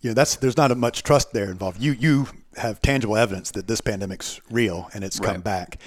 you 0.00 0.10
know, 0.10 0.14
that's 0.14 0.34
there's 0.34 0.56
not 0.56 0.76
much 0.76 1.04
trust 1.04 1.32
there 1.32 1.48
involved. 1.48 1.80
You 1.80 1.92
you 1.92 2.26
have 2.56 2.82
tangible 2.82 3.16
evidence 3.16 3.52
that 3.52 3.68
this 3.68 3.80
pandemic's 3.80 4.40
real 4.50 4.90
and 4.92 5.04
it's 5.04 5.20
come 5.20 5.42
back, 5.42 5.78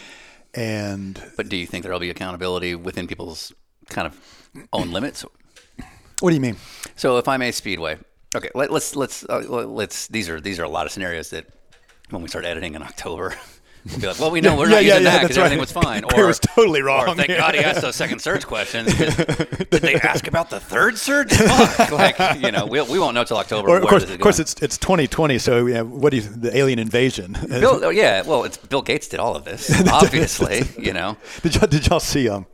and 0.56 1.22
but 1.36 1.50
do 1.50 1.58
you 1.58 1.68
think 1.68 1.84
there'll 1.84 2.00
be 2.00 2.10
accountability 2.10 2.76
within 2.76 3.08
people's 3.08 3.54
kind 3.90 4.08
of 4.08 4.68
own 4.74 4.92
limits? 4.92 5.26
what 6.22 6.30
do 6.30 6.36
you 6.36 6.42
mean? 6.42 6.56
So 6.96 7.18
if 7.18 7.28
I'm 7.28 7.42
a 7.42 7.52
speedway, 7.52 7.98
okay, 8.36 8.50
let, 8.56 8.72
let's 8.72 8.96
let's 8.96 9.26
uh, 9.30 9.40
let's 9.40 10.08
these 10.08 10.30
are 10.30 10.40
these 10.40 10.60
are 10.60 10.64
a 10.64 10.70
lot 10.70 10.86
of 10.86 10.92
scenarios 10.92 11.30
that 11.32 11.46
when 12.10 12.22
we 12.22 12.28
start 12.28 12.46
editing 12.46 12.76
in 12.76 12.82
October, 12.82 13.36
Be 13.86 14.08
like, 14.08 14.20
well, 14.20 14.32
we 14.32 14.42
know 14.42 14.58
we're 14.58 14.66
Yeah, 14.66 14.76
not 14.76 14.84
yeah, 14.84 14.94
using 14.96 15.04
yeah, 15.04 15.12
that 15.12 15.22
because 15.22 15.38
right. 15.38 15.44
everything 15.46 15.60
was 15.60 15.72
fine. 15.72 16.04
Or 16.16 16.26
was 16.26 16.40
totally 16.40 16.82
wrong. 16.82 17.08
Or 17.08 17.14
thank. 17.16 17.30
God 17.30 17.54
he 17.54 17.62
asked 17.62 17.82
those 17.82 17.96
second 17.96 18.20
surge 18.20 18.46
questions. 18.48 18.92
Did 18.98 19.70
they 19.70 19.96
ask 19.96 20.28
about 20.28 20.50
the 20.50 20.60
third 20.60 20.98
surge? 20.98 21.32
Fuck. 21.34 21.92
Like, 21.92 22.42
you 22.42 22.52
know, 22.52 22.66
we, 22.66 22.82
we 22.82 22.98
won't 22.98 23.14
know 23.14 23.24
till 23.24 23.38
October. 23.38 23.70
Or, 23.70 23.78
of 23.78 23.88
course, 23.88 24.10
of 24.10 24.20
course, 24.20 24.40
it's 24.40 24.56
it's 24.62 24.78
2020. 24.80 25.38
So 25.38 25.68
yeah, 25.68 25.82
what 25.82 26.10
do 26.10 26.18
you 26.18 26.24
the 26.24 26.58
alien 26.58 26.80
invasion? 26.80 27.38
Bill, 27.48 27.80
oh, 27.84 27.90
yeah, 27.90 28.24
well, 28.24 28.44
it's 28.44 28.58
Bill 28.58 28.82
Gates 28.82 29.08
did 29.08 29.20
all 29.20 29.36
of 29.36 29.46
this, 29.46 29.70
obviously. 29.92 30.64
you 30.80 30.92
know, 30.94 31.18
Did 31.44 31.56
y'all 31.56 31.68
did 31.68 31.88
y'all 31.88 32.00
see 32.00 32.28
um? 32.28 32.48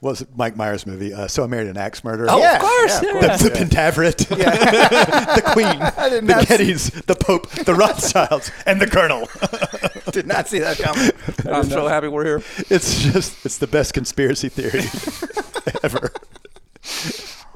What 0.00 0.10
was 0.10 0.20
it 0.20 0.28
Mike 0.36 0.54
Myers 0.56 0.86
movie? 0.86 1.12
Uh, 1.12 1.26
so 1.26 1.42
I 1.42 1.48
married 1.48 1.66
an 1.66 1.76
axe 1.76 2.04
murderer. 2.04 2.28
oh, 2.30 2.38
Yeah, 2.38 2.54
of 2.54 2.60
course, 2.62 3.02
yeah, 3.02 3.12
yeah. 3.20 3.34
of 3.34 3.40
The, 3.40 3.48
the 3.48 3.54
Pentaverate, 3.56 4.28
the 4.28 5.42
Queen, 5.52 5.78
did 6.10 6.24
the 6.24 6.34
not 6.34 6.46
see- 6.46 7.00
the 7.06 7.16
Pope, 7.16 7.50
the 7.50 7.74
Rothschilds, 7.74 8.52
and 8.64 8.80
the 8.80 8.86
Colonel. 8.86 9.28
Did 10.12 10.26
not 10.26 10.48
see 10.48 10.60
that 10.60 10.78
coming. 10.78 11.10
I'm 11.54 11.64
so 11.68 11.86
happy 11.86 12.08
we're 12.08 12.24
here. 12.24 12.42
It's 12.70 13.02
just 13.02 13.44
it's 13.44 13.58
the 13.58 13.66
best 13.66 13.92
conspiracy 13.92 14.48
theory 14.48 14.84
ever. 15.82 16.12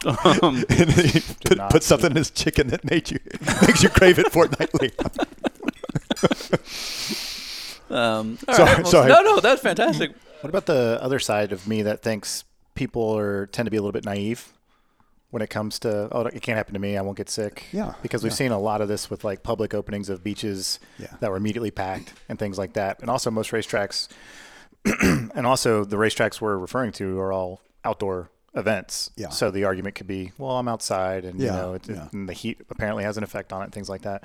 Um, 0.05 0.57
and 0.68 0.90
then 0.90 1.07
he 1.09 1.20
put, 1.45 1.59
put 1.70 1.82
something 1.82 2.11
in 2.11 2.16
his 2.16 2.30
chicken 2.30 2.66
that 2.68 2.84
made 2.90 3.11
you 3.11 3.20
makes 3.66 3.82
you 3.82 3.88
crave 3.88 4.18
it 4.18 4.30
fortnightly. 4.32 4.90
Um, 7.90 8.38
all 8.49 8.55
Sorry- 8.55 8.68
right, 8.68 8.82
well, 8.82 8.86
sorry. 8.86 9.09
No, 9.09 9.20
no, 9.22 9.40
that's 9.40 9.62
fantastic. 9.62 10.12
What 10.43 10.49
about 10.51 10.66
the 10.66 10.99
other 11.01 11.18
side 11.18 11.53
of 11.53 11.66
me 11.66 11.82
that 11.82 12.03
thinks 12.03 12.45
people 12.74 13.16
are 13.16 13.47
tend 13.47 13.66
to 13.66 13.70
be 13.70 13.76
a 13.76 13.80
little 13.80 13.93
bit 13.93 14.05
naive 14.05 14.53
when 15.30 15.40
it 15.43 15.49
comes 15.51 15.78
to 15.80 16.09
oh 16.12 16.22
it 16.26 16.43
can't 16.43 16.57
happen 16.57 16.74
to 16.74 16.80
me 16.80 16.97
I 16.97 17.03
won't 17.03 17.16
get 17.16 17.30
sick 17.30 17.64
Yeah, 17.72 17.95
because 18.03 18.22
we've 18.22 18.32
yeah. 18.32 18.36
seen 18.36 18.53
a 18.53 18.59
lot 18.59 18.80
of 18.80 18.88
this 18.88 19.09
with 19.11 19.24
like 19.24 19.43
public 19.43 19.72
openings 19.74 20.09
of 20.09 20.22
beaches 20.24 20.78
Yeah. 20.99 21.09
that 21.20 21.30
were 21.30 21.36
immediately 21.36 21.70
packed 21.70 22.12
and 22.28 22.38
things 22.38 22.59
like 22.59 22.72
that 22.74 23.01
and 23.01 23.09
also 23.11 23.30
most 23.30 23.51
racetracks 23.51 24.09
and 25.03 25.47
also 25.47 25.84
the 25.84 25.97
racetracks 25.97 26.40
we're 26.40 26.57
referring 26.59 26.93
to 26.93 27.18
are 27.20 27.32
all 27.32 27.61
outdoor 27.84 28.30
events 28.55 29.11
Yeah. 29.16 29.28
so 29.30 29.51
the 29.51 29.64
argument 29.64 29.95
could 29.95 30.07
be 30.07 30.32
well 30.38 30.59
I'm 30.59 30.68
outside 30.68 31.24
and 31.24 31.40
you 31.40 31.47
know 31.49 31.74
it, 31.74 31.88
yeah. 31.88 32.09
and 32.12 32.28
the 32.28 32.32
heat 32.34 32.61
apparently 32.70 33.05
has 33.05 33.16
an 33.16 33.22
effect 33.24 33.53
on 33.53 33.62
it 33.62 33.72
things 33.72 33.88
like 33.88 34.03
that 34.03 34.24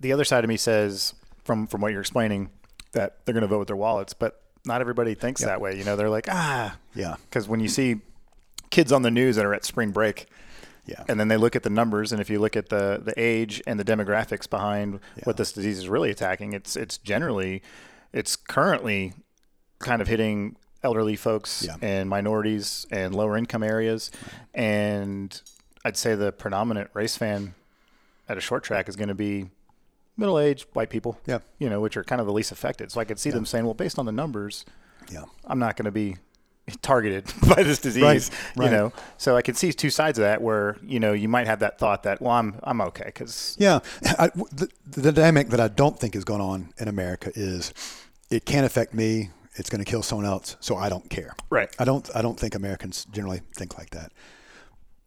the 0.00 0.12
other 0.12 0.24
side 0.24 0.42
of 0.44 0.48
me 0.48 0.56
says 0.56 1.14
from 1.44 1.66
from 1.66 1.80
what 1.80 1.92
you're 1.92 2.00
explaining 2.00 2.50
that 2.92 3.18
they're 3.24 3.34
going 3.34 3.42
to 3.42 3.46
vote 3.48 3.58
with 3.60 3.68
their 3.68 3.76
wallets 3.76 4.12
but 4.14 4.42
not 4.68 4.80
everybody 4.80 5.14
thinks 5.14 5.42
that 5.42 5.60
way 5.60 5.76
you 5.76 5.82
know 5.84 5.96
they're 5.96 6.08
like 6.10 6.28
ah. 6.30 6.76
Yeah, 6.94 7.16
because 7.28 7.48
when 7.48 7.58
you 7.60 7.68
see 7.68 7.96
kids 8.70 8.92
on 8.92 9.02
the 9.02 9.10
news 9.10 9.34
that 9.36 9.44
are 9.44 9.54
at 9.54 9.64
spring 9.64 9.90
break 9.90 10.26
yeah, 10.86 11.02
and 11.08 11.18
then 11.18 11.28
they 11.28 11.36
look 11.36 11.54
at 11.56 11.62
the 11.64 11.70
numbers 11.70 12.12
and 12.12 12.20
if 12.20 12.30
you 12.30 12.38
look 12.38 12.56
at 12.56 12.68
the 12.68 13.00
the 13.04 13.14
age 13.16 13.60
and 13.66 13.80
the 13.80 13.84
demographics 13.84 14.48
behind 14.48 15.00
what 15.24 15.36
this 15.36 15.52
disease 15.52 15.78
is 15.78 15.88
really 15.88 16.10
attacking 16.10 16.52
it's 16.52 16.76
it's 16.76 16.96
generally 16.98 17.62
it's 18.12 18.36
currently 18.36 19.12
kind 19.80 20.00
of 20.00 20.08
hitting 20.08 20.56
elderly 20.82 21.16
folks 21.16 21.64
Yeah. 21.66 21.76
and 21.82 22.08
minorities 22.08 22.86
and 22.90 23.14
lower 23.14 23.36
income 23.36 23.62
areas. 23.64 24.10
And 24.54 25.40
I'd 25.84 25.96
say 25.96 26.14
the 26.14 26.30
predominant 26.32 26.88
race 26.94 27.16
fan 27.16 27.54
at 28.28 28.38
a 28.38 28.40
short 28.40 28.62
track 28.64 28.88
is 28.88 28.96
going 28.96 29.08
to 29.08 29.14
be 29.14 29.50
middle-aged 30.18 30.66
white 30.74 30.90
people 30.90 31.18
Yeah. 31.26 31.38
you 31.58 31.70
know 31.70 31.80
which 31.80 31.96
are 31.96 32.04
kind 32.04 32.20
of 32.20 32.26
the 32.26 32.32
least 32.34 32.52
affected 32.52 32.90
so 32.92 33.00
I 33.00 33.04
could 33.04 33.18
see 33.18 33.30
them 33.30 33.46
saying 33.46 33.64
well 33.64 33.74
based 33.74 33.98
on 33.98 34.04
the 34.04 34.12
numbers 34.12 34.64
yeah. 35.10 35.24
I'm 35.46 35.58
not 35.58 35.76
going 35.76 35.86
to 35.86 35.90
be 35.92 36.16
targeted 36.82 37.24
by 37.48 37.62
this 37.62 37.78
disease, 37.78 38.02
Right, 38.02 38.30
you 38.56 38.62
right. 38.64 38.70
know. 38.70 38.92
So 39.16 39.36
I 39.38 39.42
can 39.42 39.54
see 39.54 39.72
two 39.72 39.88
sides 39.88 40.18
of 40.18 40.24
that 40.24 40.42
where, 40.42 40.76
you 40.84 41.00
know, 41.00 41.14
you 41.14 41.26
might 41.26 41.46
have 41.46 41.60
that 41.60 41.78
thought 41.78 42.02
that, 42.02 42.20
well, 42.20 42.32
I'm 42.34 42.60
I'm 42.62 42.82
okay 42.82 43.10
cuz 43.14 43.56
Yeah, 43.58 43.78
I, 44.18 44.28
the, 44.52 44.68
the 44.86 45.10
dynamic 45.12 45.48
that 45.48 45.60
I 45.60 45.68
don't 45.68 45.98
think 45.98 46.14
is 46.14 46.24
going 46.24 46.42
on 46.42 46.74
in 46.76 46.86
America 46.88 47.32
is 47.34 47.72
it 48.28 48.44
can't 48.44 48.66
affect 48.66 48.92
me. 48.92 49.30
It's 49.54 49.70
going 49.70 49.82
to 49.82 49.90
kill 49.90 50.02
someone 50.02 50.26
else, 50.26 50.56
so 50.60 50.76
I 50.76 50.90
don't 50.90 51.08
care. 51.08 51.34
Right. 51.48 51.74
I 51.78 51.84
don't. 51.86 52.08
I 52.14 52.20
don't 52.20 52.38
think 52.38 52.54
Americans 52.54 53.06
generally 53.10 53.40
think 53.56 53.78
like 53.78 53.90
that. 53.90 54.12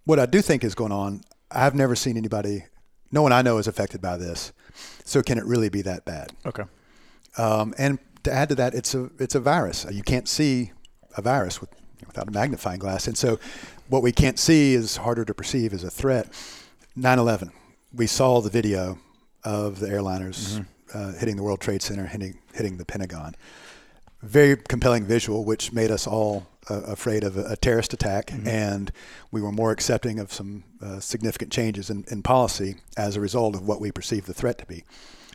What 0.04 0.20
I 0.20 0.26
do 0.26 0.42
think 0.42 0.64
is 0.64 0.74
going 0.74 0.92
on. 0.92 1.22
I've 1.52 1.76
never 1.76 1.96
seen 1.96 2.18
anybody. 2.18 2.66
No 3.12 3.22
one 3.22 3.32
I 3.34 3.44
know 3.44 3.60
is 3.60 3.68
affected 3.68 4.02
by 4.02 4.18
this. 4.18 4.52
So 5.06 5.22
can 5.22 5.38
it 5.38 5.46
really 5.46 5.70
be 5.70 5.82
that 5.84 6.06
bad? 6.06 6.32
Okay. 6.46 6.64
Um, 7.38 7.74
and 7.78 8.00
to 8.24 8.32
add 8.32 8.50
to 8.50 8.56
that, 8.56 8.74
it's 8.74 8.94
a 8.94 9.10
it's 9.20 9.36
a 9.36 9.40
virus. 9.40 9.86
You 9.90 10.04
can't 10.04 10.28
see 10.28 10.72
a 11.18 11.22
virus 11.22 11.60
with, 11.60 11.70
without 12.06 12.28
a 12.28 12.32
magnifying 12.32 12.80
glass, 12.80 13.08
and 13.08 13.18
so 13.18 13.40
what 13.90 14.04
we 14.04 14.12
can't 14.12 14.40
see 14.40 14.74
is 14.74 14.98
harder 14.98 15.26
to 15.26 15.34
perceive 15.34 15.74
as 15.74 15.84
a 15.84 15.90
threat. 15.90 16.32
9/11, 16.98 17.52
we 17.94 18.08
saw 18.08 18.42
the 18.42 18.50
video 18.50 18.98
of 19.44 19.80
the 19.80 19.88
airliners 19.88 20.66
uh, 20.94 21.14
hitting 21.14 21.36
the 21.36 21.44
World 21.44 21.62
Trade 21.62 21.82
Center, 21.82 22.06
hitting 22.06 22.38
hitting 22.54 22.78
the 22.78 22.86
Pentagon. 22.86 23.36
Very 24.24 24.56
compelling 24.56 25.06
visual, 25.06 25.44
which 25.46 25.74
made 25.74 25.90
us 25.90 26.06
all 26.06 26.46
uh, 26.70 26.82
afraid 26.82 27.24
of 27.24 27.38
a, 27.38 27.44
a 27.54 27.56
terrorist 27.58 27.92
attack, 27.94 28.32
and 28.46 28.92
we 29.32 29.42
were 29.42 29.52
more 29.52 29.72
accepting 29.72 30.20
of 30.20 30.32
some 30.32 30.64
uh, 30.82 31.00
significant 31.00 31.52
changes 31.52 31.90
in, 31.90 32.06
in 32.12 32.22
policy 32.22 32.76
as 32.96 33.16
a 33.16 33.20
result 33.20 33.56
of 33.56 33.68
what 33.68 33.82
we 33.82 33.92
perceived 33.92 34.28
the 34.28 34.34
threat 34.34 34.60
to 34.60 34.66
be 34.68 34.84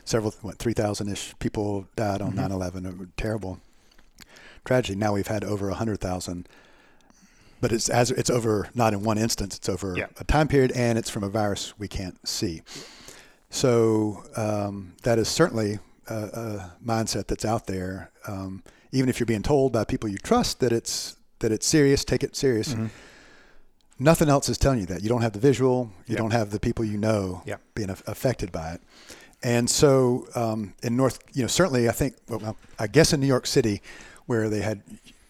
several, 0.05 0.33
what, 0.43 0.59
3,000 0.59 1.09
ish 1.09 1.35
people 1.41 1.89
died 1.97 2.23
on 2.23 2.37
9 2.37 2.53
11. 2.53 2.87
A 2.87 3.21
terrible 3.21 3.59
tragedy. 4.65 4.97
Now 4.97 5.15
we've 5.15 5.27
had 5.27 5.43
over 5.43 5.67
100,000. 5.69 6.49
But 7.61 7.73
it's 7.73 7.89
as 7.89 8.11
it's 8.13 8.31
over 8.31 8.69
not 8.75 8.93
in 8.93 9.03
one 9.03 9.19
instance. 9.19 9.57
It's 9.57 9.69
over 9.69 9.97
Yeah. 9.97 10.07
a 10.21 10.25
time 10.25 10.47
period, 10.47 10.71
and 10.73 10.97
it's 10.99 11.11
from 11.11 11.25
a 11.25 11.29
virus 11.29 11.75
we 11.79 11.89
can't 11.89 12.17
see. 12.29 12.63
So 13.51 14.23
um, 14.37 14.93
that 15.03 15.19
is 15.19 15.27
certainly 15.27 15.79
a, 16.09 16.15
a 16.15 16.73
mindset 16.85 17.27
that's 17.29 17.45
out 17.45 17.67
there. 17.67 18.11
Um, 18.29 18.63
even 18.93 19.09
if 19.09 19.19
you're 19.21 19.27
being 19.27 19.43
told 19.43 19.73
by 19.73 19.85
people 19.85 20.09
you 20.09 20.19
trust 20.19 20.61
that 20.61 20.73
it's 20.73 21.17
that 21.41 21.53
it's 21.53 21.67
serious, 21.67 22.05
take 22.05 22.23
it 22.23 22.35
serious. 22.37 22.75
Nothing 23.99 24.29
else 24.29 24.49
is 24.49 24.59
telling 24.59 24.81
you 24.81 24.87
that. 24.87 25.03
You 25.03 25.09
don't 25.09 25.23
have 25.23 25.33
the 25.33 25.39
visual. 25.39 25.91
You 26.07 26.15
Yeah. 26.15 26.19
don't 26.19 26.31
have 26.33 26.51
the 26.51 26.61
people 26.61 26.85
you 26.85 26.99
know 26.99 27.43
Yeah. 27.47 27.57
being 27.75 27.89
af- 27.91 28.03
affected 28.07 28.53
by 28.53 28.73
it. 28.73 28.81
And 29.43 29.69
so 29.71 30.27
um, 30.35 30.75
in 30.83 30.97
North, 30.97 31.19
you 31.35 31.43
know, 31.43 31.47
certainly 31.49 31.89
I 31.89 31.93
think, 31.93 32.15
well, 32.29 32.57
I 32.79 32.87
guess 32.89 33.13
in 33.13 33.21
New 33.21 33.27
York 33.27 33.47
City, 33.47 33.81
where 34.27 34.49
they 34.49 34.61
had 34.61 34.83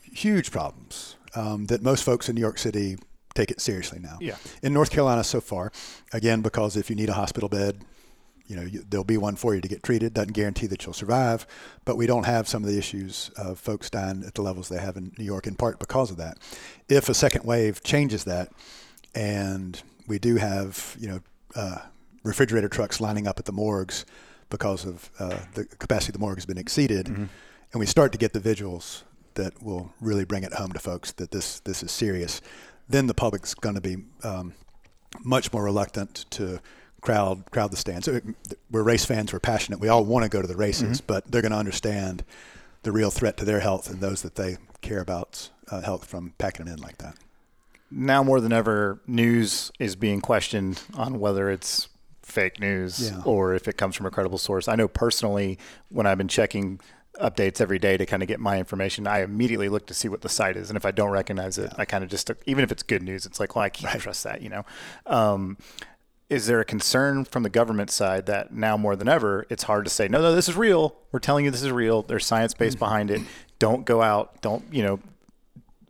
huge 0.02 0.50
problems, 0.50 1.16
um, 1.34 1.66
that 1.66 1.82
most 1.82 2.02
folks 2.02 2.28
in 2.28 2.34
New 2.34 2.40
York 2.40 2.58
City 2.58 2.96
take 3.34 3.50
it 3.50 3.60
seriously 3.60 3.98
now. 4.00 4.16
Yeah. 4.20 4.36
In 4.62 4.72
North 4.72 4.90
Carolina 4.90 5.22
so 5.22 5.40
far, 5.40 5.70
again, 6.12 6.40
because 6.40 6.76
if 6.76 6.88
you 6.88 6.96
need 6.96 7.08
a 7.10 7.12
hospital 7.14 7.48
bed, 7.48 7.84
you 8.46 8.56
know, 8.56 8.62
you, 8.62 8.84
there'll 8.88 9.04
be 9.04 9.16
one 9.16 9.36
for 9.36 9.54
you 9.54 9.60
to 9.60 9.68
get 9.68 9.82
treated. 9.82 10.14
Doesn't 10.14 10.32
guarantee 10.32 10.66
that 10.68 10.84
you'll 10.84 10.92
survive, 10.92 11.46
but 11.84 11.96
we 11.96 12.06
don't 12.06 12.24
have 12.26 12.48
some 12.48 12.62
of 12.62 12.70
the 12.70 12.78
issues 12.78 13.30
of 13.36 13.58
folks 13.58 13.90
dying 13.90 14.24
at 14.26 14.34
the 14.34 14.42
levels 14.42 14.68
they 14.68 14.78
have 14.78 14.96
in 14.96 15.12
New 15.18 15.24
York, 15.24 15.46
in 15.46 15.54
part 15.54 15.78
because 15.78 16.10
of 16.10 16.16
that. 16.16 16.38
If 16.88 17.08
a 17.08 17.14
second 17.14 17.44
wave 17.44 17.82
changes 17.82 18.24
that, 18.24 18.50
and 19.14 19.80
we 20.06 20.18
do 20.18 20.36
have, 20.36 20.96
you 20.98 21.08
know, 21.08 21.20
uh, 21.54 21.78
refrigerator 22.22 22.68
trucks 22.68 23.00
lining 23.00 23.26
up 23.26 23.38
at 23.38 23.44
the 23.46 23.52
morgues 23.52 24.04
because 24.50 24.84
of 24.84 25.10
uh, 25.18 25.38
the 25.54 25.64
capacity 25.64 26.10
of 26.10 26.14
the 26.14 26.18
morgue 26.20 26.36
has 26.36 26.46
been 26.46 26.58
exceeded, 26.58 27.08
and 27.72 27.80
we 27.80 27.86
start 27.86 28.12
to 28.12 28.18
get 28.18 28.32
the 28.32 28.40
visuals 28.40 29.02
that 29.34 29.62
will 29.62 29.92
really 30.00 30.24
bring 30.24 30.44
it 30.44 30.54
home 30.54 30.72
to 30.72 30.78
folks 30.78 31.12
that 31.12 31.30
this 31.30 31.60
this 31.60 31.82
is 31.82 31.90
serious, 31.90 32.40
then 32.88 33.06
the 33.06 33.14
public's 33.14 33.54
going 33.54 33.74
to 33.74 33.80
be 33.80 33.96
um, 34.22 34.54
much 35.24 35.52
more 35.52 35.64
reluctant 35.64 36.26
to 36.30 36.60
crowd 37.00 37.50
crowd 37.50 37.70
the 37.72 37.76
stands. 37.76 38.08
We're 38.70 38.82
race 38.82 39.04
fans. 39.04 39.32
We're 39.32 39.40
passionate. 39.40 39.80
We 39.80 39.88
all 39.88 40.04
want 40.04 40.24
to 40.24 40.28
go 40.28 40.42
to 40.42 40.48
the 40.48 40.56
races, 40.56 41.00
but 41.00 41.30
they're 41.30 41.42
going 41.42 41.52
to 41.52 41.58
understand 41.58 42.24
the 42.82 42.92
real 42.92 43.10
threat 43.10 43.36
to 43.38 43.44
their 43.44 43.60
health 43.60 43.90
and 43.90 44.00
those 44.00 44.22
that 44.22 44.36
they 44.36 44.56
care 44.80 45.00
about 45.00 45.50
uh, 45.70 45.80
health 45.80 46.04
from 46.04 46.32
packing 46.38 46.66
it 46.68 46.70
in 46.72 46.78
like 46.78 46.98
that. 46.98 47.16
Now 47.90 48.22
more 48.22 48.40
than 48.40 48.52
ever, 48.52 49.00
news 49.06 49.70
is 49.78 49.94
being 49.96 50.20
questioned 50.20 50.82
on 50.94 51.20
whether 51.20 51.50
it's 51.50 51.88
fake 52.22 52.58
news 52.60 53.10
Yeah. 53.12 53.22
or 53.24 53.54
if 53.54 53.68
it 53.68 53.76
comes 53.76 53.94
from 53.94 54.06
a 54.06 54.10
credible 54.10 54.38
source. 54.38 54.66
I 54.68 54.74
know 54.74 54.88
personally 54.88 55.58
when 55.90 56.06
I've 56.06 56.18
been 56.18 56.26
checking 56.28 56.80
updates 57.20 57.60
every 57.60 57.78
day 57.78 57.96
to 57.96 58.04
kind 58.04 58.22
of 58.22 58.28
get 58.28 58.40
my 58.40 58.58
information, 58.58 59.06
I 59.06 59.22
immediately 59.22 59.68
look 59.68 59.86
to 59.86 59.94
see 59.94 60.08
what 60.08 60.20
the 60.22 60.28
site 60.28 60.56
is, 60.56 60.68
and 60.68 60.76
if 60.76 60.84
I 60.84 60.90
don't 60.90 61.10
recognize 61.10 61.56
it, 61.58 61.72
I 61.78 61.84
kind 61.84 62.02
of 62.04 62.10
just 62.10 62.30
even 62.46 62.62
if 62.64 62.70
it's 62.72 62.82
good 62.82 63.02
news, 63.02 63.24
it's 63.26 63.38
like, 63.40 63.54
well, 63.54 63.64
I 63.64 63.68
can't 63.70 64.00
trust 64.00 64.24
that, 64.24 64.42
you 64.42 64.48
know. 64.50 64.64
Um, 65.06 65.56
is 66.28 66.46
there 66.46 66.60
a 66.60 66.64
concern 66.64 67.24
from 67.24 67.42
the 67.44 67.50
government 67.50 67.90
side 67.90 68.26
that 68.26 68.52
now 68.52 68.76
more 68.76 68.96
than 68.96 69.08
ever 69.08 69.46
it's 69.50 69.62
hard 69.64 69.84
to 69.84 69.90
say 69.90 70.08
no 70.08 70.20
no 70.20 70.34
this 70.34 70.48
is 70.48 70.56
real 70.56 70.96
we're 71.12 71.18
telling 71.20 71.44
you 71.44 71.50
this 71.50 71.62
is 71.62 71.70
real 71.70 72.02
there's 72.02 72.26
science 72.26 72.52
Mm-hmm. 72.54 72.64
based 72.64 72.78
behind 72.78 73.10
it 73.10 73.22
don't 73.58 73.84
go 73.84 74.02
out 74.02 74.40
don't 74.42 74.64
you 74.72 74.82
know 74.82 74.98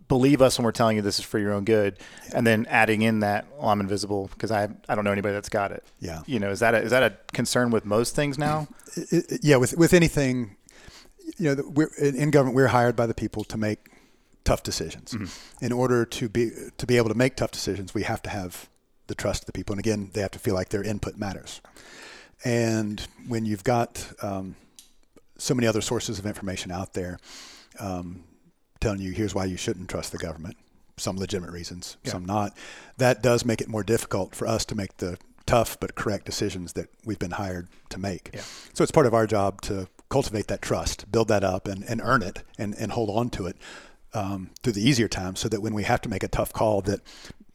believe 0.08 0.40
us 0.40 0.56
when 0.56 0.64
we're 0.64 0.70
telling 0.72 0.94
you 0.96 1.02
this 1.02 1.18
is 1.18 1.24
for 1.24 1.38
your 1.38 1.52
own 1.52 1.64
good 1.64 1.98
and 2.32 2.46
then 2.46 2.64
adding 2.66 3.02
in 3.02 3.20
that 3.20 3.44
well 3.58 3.68
i'm 3.70 3.80
invisible 3.80 4.28
because 4.32 4.50
i 4.52 4.68
i 4.88 4.94
don't 4.94 5.04
know 5.04 5.10
anybody 5.10 5.32
that's 5.34 5.48
got 5.48 5.72
it 5.72 5.82
Yeah. 6.00 6.22
you 6.26 6.38
know 6.38 6.50
is 6.50 6.60
that 6.60 6.74
a, 6.74 6.78
is 6.82 6.90
that 6.90 7.02
a 7.02 7.16
concern 7.32 7.70
with 7.70 7.84
most 7.84 8.14
things 8.14 8.38
now 8.38 8.68
it, 8.96 9.32
it- 9.32 9.40
yeah, 9.42 9.56
with 9.56 9.76
with 9.76 9.92
anything, 9.92 10.56
you 11.36 11.54
know, 11.54 11.62
we're 11.74 11.90
in 11.98 12.14
in 12.14 12.30
government. 12.30 12.56
We're 12.56 12.68
hired 12.68 12.96
by 12.96 13.04
the 13.06 13.12
people 13.12 13.44
to 13.44 13.58
make 13.58 13.90
tough 14.44 14.62
decisions. 14.62 15.14
In 15.60 15.70
order 15.72 16.06
to 16.06 16.28
be 16.30 16.50
to 16.78 16.86
be 16.86 16.96
able 16.96 17.08
to 17.10 17.14
make 17.14 17.36
tough 17.36 17.50
decisions, 17.50 17.92
we 17.92 18.04
have 18.04 18.22
to 18.22 18.30
have 18.30 18.70
the 19.06 19.14
trust 19.14 19.42
of 19.42 19.46
the 19.46 19.52
people, 19.52 19.72
and 19.72 19.80
again, 19.80 20.10
they 20.12 20.20
have 20.20 20.32
to 20.32 20.38
feel 20.38 20.54
like 20.54 20.70
their 20.70 20.82
input 20.82 21.16
matters. 21.16 21.60
And 22.44 23.00
when 23.26 23.44
you've 23.46 23.64
got 23.64 24.12
um, 24.22 24.56
so 25.38 25.54
many 25.54 25.66
other 25.66 25.80
sources 25.80 26.18
of 26.18 26.26
information 26.26 26.70
out 26.70 26.92
there 26.92 27.18
um, 27.78 28.24
telling 28.80 29.00
you 29.00 29.12
here's 29.12 29.34
why 29.34 29.44
you 29.44 29.56
shouldn't 29.56 29.88
trust 29.88 30.12
the 30.12 30.18
government. 30.18 30.56
Some 30.98 31.18
legitimate 31.18 31.52
reasons, 31.52 31.98
some 32.04 32.24
not. 32.24 32.56
That 32.96 33.22
does 33.22 33.44
make 33.44 33.60
it 33.60 33.68
more 33.68 33.82
difficult 33.82 34.34
for 34.34 34.46
us 34.46 34.64
to 34.66 34.74
make 34.74 34.96
the 34.96 35.18
tough 35.44 35.78
but 35.78 35.94
correct 35.94 36.24
decisions 36.24 36.72
that 36.72 36.88
we've 37.04 37.18
been 37.18 37.32
hired 37.32 37.68
to 37.90 37.98
make. 37.98 38.30
So 38.72 38.82
it's 38.82 38.92
part 38.92 39.06
of 39.06 39.12
our 39.12 39.26
job 39.26 39.60
to 39.62 39.88
cultivate 40.08 40.46
that 40.48 40.62
trust, 40.62 41.10
build 41.12 41.28
that 41.28 41.44
up, 41.44 41.68
and, 41.68 41.84
and 41.84 42.00
earn 42.02 42.22
it, 42.22 42.42
and, 42.58 42.74
and 42.78 42.92
hold 42.92 43.10
on 43.10 43.28
to 43.30 43.46
it 43.46 43.56
um, 44.14 44.50
through 44.62 44.72
the 44.72 44.88
easier 44.88 45.08
times, 45.08 45.40
so 45.40 45.48
that 45.48 45.60
when 45.60 45.74
we 45.74 45.82
have 45.82 46.00
to 46.00 46.08
make 46.08 46.22
a 46.22 46.28
tough 46.28 46.52
call, 46.52 46.80
that 46.82 47.00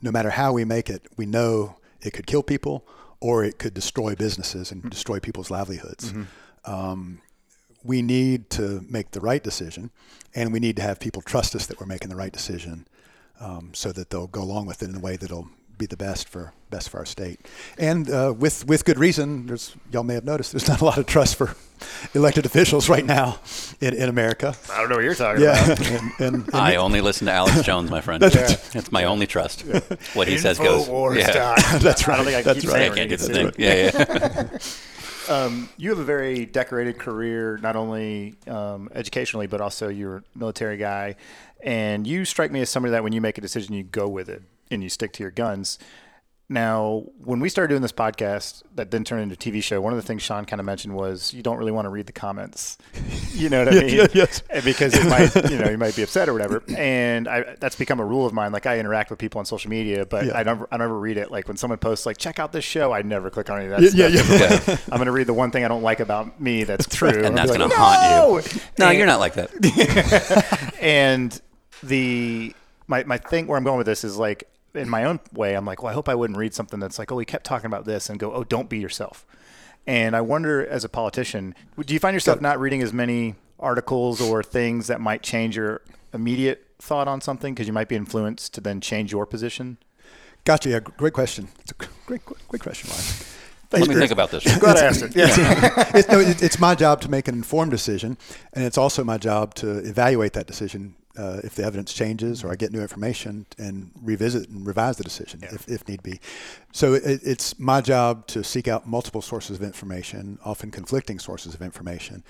no 0.01 0.11
matter 0.11 0.29
how 0.31 0.53
we 0.53 0.65
make 0.65 0.89
it, 0.89 1.03
we 1.17 1.25
know 1.25 1.77
it 2.01 2.11
could 2.11 2.25
kill 2.25 2.43
people 2.43 2.85
or 3.19 3.43
it 3.43 3.59
could 3.59 3.73
destroy 3.73 4.15
businesses 4.15 4.71
and 4.71 4.89
destroy 4.89 5.19
people's 5.19 5.51
livelihoods. 5.51 6.11
Um, 6.65 7.21
we 7.83 8.01
need 8.01 8.49
to 8.51 8.85
make 8.89 9.11
the 9.11 9.19
right 9.19 9.43
decision, 9.43 9.91
and 10.35 10.53
we 10.53 10.59
need 10.59 10.75
to 10.75 10.81
have 10.81 10.99
people 10.99 11.21
trust 11.21 11.55
us 11.55 11.65
that 11.67 11.79
we're 11.79 11.87
making 11.87 12.09
the 12.09 12.15
right 12.15 12.31
decision, 12.31 12.87
um, 13.39 13.71
so 13.73 13.91
that 13.91 14.09
they'll 14.09 14.27
go 14.27 14.41
along 14.43 14.67
with 14.67 14.83
it 14.83 14.89
in 14.89 14.95
a 14.95 14.99
way 14.99 15.17
that'll 15.17 15.49
be 15.81 15.87
the 15.87 15.97
best 15.97 16.29
for 16.29 16.53
best 16.69 16.89
for 16.89 16.99
our 16.99 17.05
state. 17.05 17.39
And 17.77 18.09
uh, 18.09 18.33
with 18.37 18.65
with 18.67 18.85
good 18.85 18.99
reason, 18.99 19.47
there's 19.47 19.75
y'all 19.91 20.03
may 20.03 20.13
have 20.13 20.23
noticed 20.25 20.51
there's 20.51 20.67
not 20.73 20.79
a 20.81 20.85
lot 20.85 20.97
of 20.99 21.05
trust 21.07 21.35
for 21.35 21.55
elected 22.13 22.45
officials 22.45 22.87
right 22.87 23.05
now 23.05 23.39
in, 23.81 23.95
in 23.95 24.07
America. 24.07 24.55
I 24.71 24.77
don't 24.79 24.89
know 24.89 24.95
what 24.97 25.03
you're 25.03 25.15
talking 25.15 25.41
Yeah, 25.43 25.65
about. 25.65 25.79
and, 25.89 26.11
and, 26.19 26.35
and 26.47 26.55
I 26.55 26.75
only 26.75 27.01
listen 27.01 27.25
to 27.25 27.33
Alex 27.33 27.63
Jones, 27.63 27.89
my 27.89 27.99
friend. 28.01 28.21
That's 28.73 28.91
my 28.91 29.05
only 29.05 29.25
trust. 29.25 29.63
What 30.13 30.27
he 30.27 30.37
says 30.37 30.59
goes. 30.59 30.87
Yeah. 31.17 31.55
time. 31.55 31.79
That's 31.81 32.07
I 32.07 32.17
don't 32.17 32.25
right. 32.25 32.25
think 32.25 32.37
I 32.37 32.41
can 32.41 32.53
That's 32.53 32.61
keep 32.61 32.69
right. 32.71 32.91
I 32.91 32.95
can't 32.95 33.09
do 33.09 33.15
it. 33.15 33.19
the 33.19 33.33
thing. 33.33 33.51
Yeah, 33.57 34.49
yeah. 35.29 35.35
Um, 35.35 35.69
you 35.77 35.89
have 35.91 35.99
a 35.99 36.03
very 36.03 36.45
decorated 36.45 36.97
career, 36.99 37.57
not 37.61 37.75
only 37.75 38.35
um, 38.47 38.89
educationally, 38.93 39.47
but 39.47 39.61
also 39.61 39.87
you're 39.87 40.17
a 40.17 40.23
military 40.35 40.77
guy. 40.77 41.15
And 41.63 42.05
you 42.05 42.25
strike 42.25 42.51
me 42.51 42.61
as 42.61 42.69
somebody 42.69 42.91
that 42.91 43.03
when 43.03 43.13
you 43.13 43.21
make 43.21 43.37
a 43.37 43.41
decision, 43.41 43.73
you 43.75 43.83
go 43.83 44.07
with 44.07 44.29
it 44.29 44.41
and 44.71 44.81
you 44.81 44.89
stick 44.89 45.13
to 45.13 45.23
your 45.23 45.31
guns. 45.31 45.77
Now, 46.49 47.05
when 47.23 47.39
we 47.39 47.47
started 47.47 47.69
doing 47.69 47.81
this 47.81 47.93
podcast 47.93 48.63
that 48.75 48.91
then 48.91 49.05
turned 49.05 49.21
into 49.23 49.35
a 49.35 49.37
TV 49.37 49.63
show, 49.63 49.79
one 49.79 49.93
of 49.93 49.97
the 49.97 50.03
things 50.05 50.21
Sean 50.21 50.43
kind 50.43 50.59
of 50.59 50.65
mentioned 50.65 50.93
was 50.93 51.33
you 51.33 51.41
don't 51.41 51.55
really 51.57 51.71
want 51.71 51.85
to 51.85 51.89
read 51.89 52.07
the 52.07 52.11
comments. 52.11 52.77
You 53.31 53.49
know 53.49 53.63
what 53.63 53.73
I 53.73 53.75
Yeah, 53.77 53.81
mean? 53.83 53.95
yeah, 53.95 54.07
yes. 54.13 54.43
Because 54.65 54.93
it 54.93 55.05
might, 55.07 55.33
you 55.49 55.57
know, 55.57 55.69
you 55.69 55.77
might 55.77 55.95
be 55.95 56.03
upset 56.03 56.27
or 56.27 56.33
whatever. 56.33 56.61
And 56.77 57.27
I, 57.29 57.55
that's 57.61 57.77
become 57.77 58.01
a 58.01 58.05
rule 58.05 58.25
of 58.25 58.33
mine. 58.33 58.51
Like 58.51 58.65
I 58.65 58.77
interact 58.77 59.09
with 59.09 59.17
people 59.19 59.39
on 59.39 59.45
social 59.45 59.69
media, 59.69 60.05
but 60.05 60.25
Yeah. 60.25 60.37
I 60.37 60.43
never, 60.43 60.67
I 60.69 60.75
never 60.77 60.99
read 60.99 61.15
it. 61.15 61.31
Like 61.31 61.47
when 61.47 61.55
someone 61.55 61.79
posts, 61.79 62.05
like 62.05 62.17
check 62.17 62.37
out 62.39 62.51
this 62.51 62.65
show, 62.65 62.91
I 62.91 63.01
never 63.03 63.29
click 63.29 63.49
on 63.49 63.57
any 63.61 63.71
of 63.71 63.79
that. 63.81 63.93
Yeah, 63.93 64.09
stuff. 64.09 64.67
yeah, 64.67 64.73
like, 64.73 64.81
I'm 64.91 64.97
going 64.97 65.05
to 65.05 65.11
read 65.13 65.27
the 65.27 65.33
one 65.33 65.49
thing 65.51 65.63
I 65.63 65.69
don't 65.69 65.81
like 65.81 66.01
about 66.01 66.41
me 66.41 66.65
that's 66.65 66.85
true, 66.93 67.23
And 67.23 67.35
that's 67.37 67.49
be 67.53 67.57
going 67.57 67.69
to 67.69 67.75
like, 67.75 67.83
haunt 67.99 68.53
you. 68.53 68.61
No, 68.77 68.89
And- 68.89 68.97
you're 68.97 69.07
not 69.07 69.21
like 69.21 69.35
that. 69.35 70.73
and 70.81 71.41
the 71.83 72.53
my 72.87 73.03
my 73.05 73.17
thing 73.17 73.47
where 73.47 73.57
I'm 73.57 73.63
going 73.63 73.77
with 73.77 73.87
this 73.87 74.03
is 74.03 74.17
like 74.17 74.47
in 74.73 74.89
my 74.89 75.03
own 75.03 75.19
way, 75.33 75.55
I'm 75.55 75.65
like, 75.65 75.83
well, 75.83 75.91
I 75.91 75.93
hope 75.93 76.07
I 76.07 76.15
wouldn't 76.15 76.37
read 76.37 76.53
something 76.53 76.79
that's 76.79 76.97
like, 76.99 77.11
oh, 77.11 77.15
we 77.15 77.25
kept 77.25 77.45
talking 77.45 77.67
about 77.67 77.85
this, 77.85 78.09
and 78.09 78.19
go, 78.19 78.33
oh, 78.33 78.43
don't 78.43 78.69
be 78.69 78.79
yourself. 78.79 79.25
And 79.87 80.15
I 80.15 80.21
wonder, 80.21 80.65
as 80.65 80.83
a 80.83 80.89
politician, 80.89 81.55
do 81.83 81.93
you 81.93 81.99
find 81.99 82.13
yourself 82.13 82.39
not 82.39 82.59
reading 82.59 82.81
as 82.81 82.93
many 82.93 83.35
articles 83.59 84.21
or 84.21 84.43
things 84.43 84.87
that 84.87 85.01
might 85.01 85.23
change 85.23 85.55
your 85.55 85.81
immediate 86.13 86.67
thought 86.79 87.07
on 87.07 87.21
something 87.21 87.53
because 87.53 87.67
you 87.67 87.73
might 87.73 87.87
be 87.87 87.95
influenced 87.95 88.53
to 88.53 88.61
then 88.61 88.81
change 88.81 89.11
your 89.11 89.25
position? 89.25 89.77
Gotcha. 90.43 90.69
Yeah, 90.69 90.79
great 90.79 91.13
question. 91.13 91.49
It's 91.59 91.71
a 91.71 91.75
great, 92.05 92.21
great 92.25 92.61
question, 92.61 92.89
Ryan. 92.89 93.03
Let 93.71 93.87
me 93.87 93.95
think 93.95 94.11
about 94.11 94.31
this. 94.31 94.43
Glad 94.59 94.77
I 94.77 94.85
asked 94.85 95.01
it. 95.01 95.15
Yeah. 95.15 95.27
it's, 95.95 96.09
no, 96.09 96.19
it's 96.19 96.59
my 96.59 96.75
job 96.75 96.99
to 97.01 97.09
make 97.09 97.27
an 97.27 97.35
informed 97.35 97.71
decision, 97.71 98.17
and 98.53 98.65
it's 98.65 98.77
also 98.77 99.03
my 99.03 99.17
job 99.17 99.53
to 99.55 99.77
evaluate 99.77 100.33
that 100.33 100.45
decision 100.45 100.95
uh, 101.17 101.41
if 101.43 101.55
the 101.55 101.63
evidence 101.63 101.93
changes 101.93 102.43
or 102.43 102.51
I 102.51 102.55
get 102.55 102.71
new 102.71 102.81
information 102.81 103.45
and 103.57 103.91
revisit 104.01 104.49
and 104.49 104.65
revise 104.65 104.97
the 104.97 105.03
decision 105.03 105.41
if, 105.43 105.67
if 105.67 105.87
need 105.87 106.01
be. 106.03 106.19
So 106.71 106.93
it, 106.93 107.21
it's 107.23 107.59
my 107.59 107.81
job 107.81 108.27
to 108.27 108.43
seek 108.43 108.67
out 108.67 108.87
multiple 108.87 109.21
sources 109.21 109.57
of 109.57 109.63
information, 109.63 110.39
often 110.43 110.71
conflicting 110.71 111.19
sources 111.19 111.53
of 111.53 111.61
information, 111.61 112.23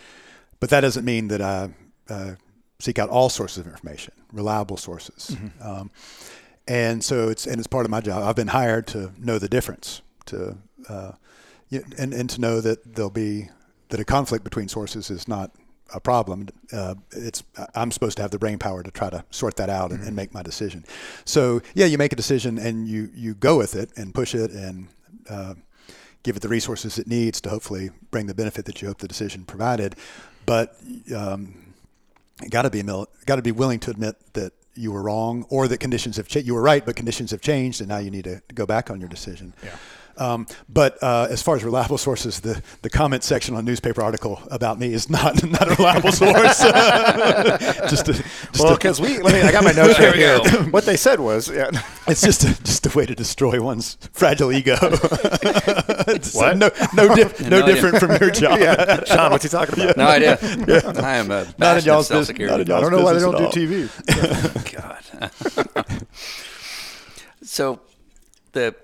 but 0.60 0.70
that 0.70 0.82
doesn't 0.82 1.06
mean 1.06 1.28
that 1.30 1.42
I 1.42 1.70
uh, 2.10 2.36
seek 2.80 3.00
out 3.00 3.10
all 3.10 3.30
sources 3.30 3.60
of 3.60 3.68
information, 3.68 4.14
reliable 4.34 4.78
sources. 4.78 5.36
Um, 5.62 5.92
and 6.68 7.04
so 7.04 7.30
it's 7.30 7.48
and 7.48 7.58
it's 7.58 7.68
part 7.68 7.86
of 7.86 7.92
my 7.92 8.02
job. 8.02 8.24
I've 8.24 8.36
been 8.36 8.48
hired 8.48 8.88
to 8.88 9.12
know 9.18 9.40
the 9.40 9.50
difference, 9.50 10.02
to 10.28 10.58
uh, 10.88 11.14
and 11.72 12.14
and 12.14 12.30
to 12.30 12.40
know 12.40 12.62
that 12.62 12.96
there'll 12.96 13.10
be 13.10 13.50
that 13.90 14.00
a 14.00 14.06
conflict 14.06 14.44
between 14.44 14.68
sources 14.68 15.10
is 15.10 15.28
not 15.28 15.52
a 15.94 16.00
problem. 16.00 16.50
Uh, 16.72 16.96
it's 17.12 17.44
I'm 17.76 17.92
supposed 17.92 18.18
to 18.18 18.22
have 18.22 18.32
the 18.32 18.39
brain 18.39 18.60
power 18.60 18.84
to 18.84 18.92
try 18.92 19.10
to 19.10 19.24
sort 19.30 19.56
that 19.58 19.70
out 19.70 19.92
and, 19.92 20.04
and 20.04 20.16
make 20.16 20.34
my 20.34 20.42
decision. 20.42 20.86
So 21.26 21.62
yeah, 21.74 21.86
you 21.86 21.98
make 21.98 22.14
a 22.14 22.16
decision 22.16 22.58
and 22.58 22.88
you 22.88 23.10
you 23.14 23.34
go 23.34 23.58
with 23.58 23.76
it 23.76 23.92
and 23.96 24.14
push 24.14 24.36
it 24.36 24.52
and. 24.52 24.88
Uh, 25.30 25.56
give 26.24 26.36
it 26.36 26.42
the 26.42 26.50
resources 26.50 27.00
it 27.00 27.08
needs 27.08 27.42
to 27.42 27.50
hopefully 27.50 27.89
bring 28.12 28.28
the 28.28 28.34
benefit 28.36 28.66
that 28.66 28.80
you 28.80 28.88
hope 28.88 29.00
the 29.00 29.08
decision 29.08 29.44
provided, 29.44 29.96
but 30.46 30.78
um, 31.16 31.74
got 32.50 32.64
to 32.64 32.70
be 32.70 32.84
got 33.26 33.36
to 33.38 33.42
be 33.42 33.52
willing 33.52 33.80
to 33.80 33.89
admit 33.89 34.16
that 34.34 34.54
you 34.76 34.92
were 34.92 35.02
wrong 35.02 35.46
or 35.50 35.68
that 35.68 35.80
conditions 35.80 36.18
have 36.18 36.28
changed. 36.28 36.48
You 36.48 36.54
were 36.54 36.62
right, 36.62 36.86
but 36.86 36.96
conditions 36.96 37.32
have 37.32 37.42
changed, 37.42 37.82
and 37.82 37.89
now 37.89 37.98
you 37.98 38.12
need 38.12 38.24
to 38.26 38.42
go 38.54 38.66
back 38.66 38.89
on 38.89 39.00
your 39.00 39.10
decision. 39.10 39.54
Yeah. 39.64 39.76
Um, 40.22 40.45
but 40.69 41.01
uh, 41.01 41.28
as 41.32 41.41
far 41.41 41.55
as 41.55 41.63
reliable 41.63 41.97
sources, 41.97 42.41
the, 42.41 42.61
the 42.84 42.91
comment 42.91 43.24
section 43.24 43.55
on 43.55 43.61
a 43.61 43.63
newspaper 43.63 44.03
article 44.03 44.39
about 44.51 44.78
me 44.78 44.93
is 44.93 45.09
not 45.09 45.43
not 45.49 45.67
a 45.67 45.76
reliable 45.76 46.11
source. 46.11 46.59
just 47.89 48.05
to, 48.05 48.13
just 48.13 48.59
well, 48.59 48.76
because 48.76 49.01
we, 49.01 49.17
let 49.17 49.34
me, 49.34 49.41
I 49.41 49.51
got 49.51 49.63
my 49.63 49.72
notes 49.72 49.99
right 49.99 50.15
here. 50.15 50.39
What 50.69 50.86
they 50.86 50.95
said 50.95 51.19
was, 51.19 51.49
yeah. 51.49 51.72
it's 52.07 52.22
just 52.22 52.43
a, 52.43 52.63
just 52.63 52.86
a 52.86 52.95
way 52.95 53.07
to 53.07 53.15
destroy 53.15 53.59
one's 53.59 53.97
fragile 54.13 54.51
ego. 54.51 54.76
What? 56.34 56.57
No, 56.57 56.69
no, 56.93 57.15
di- 57.15 57.49
no, 57.49 57.59
No 57.61 57.65
different 57.65 57.97
from 57.97 58.11
your 58.22 58.30
job. 58.30 58.59
yeah. 58.59 59.03
Sean, 59.05 59.32
what's 59.32 59.43
he 59.43 59.49
talking 59.49 59.82
about? 59.82 59.97
No 59.97 60.05
idea. 60.05 60.38
I 60.39 61.15
am 61.15 61.32
a 61.32 61.45
Not 61.45 61.47
in 61.47 61.53
bastion 61.57 61.88
y'all's 61.88 62.09
business. 62.09 62.38
Not 62.39 62.59
in 62.59 62.67
self-security. 62.67 62.72
I 62.72 62.80
don't 62.80 62.91
know 62.91 63.03
why 63.03 63.13
they 63.13 63.19
don't 63.19 63.51
do. 63.51 63.88
TV. 63.88 63.89
God. 65.74 66.05
so 67.41 67.80
the 68.51 68.76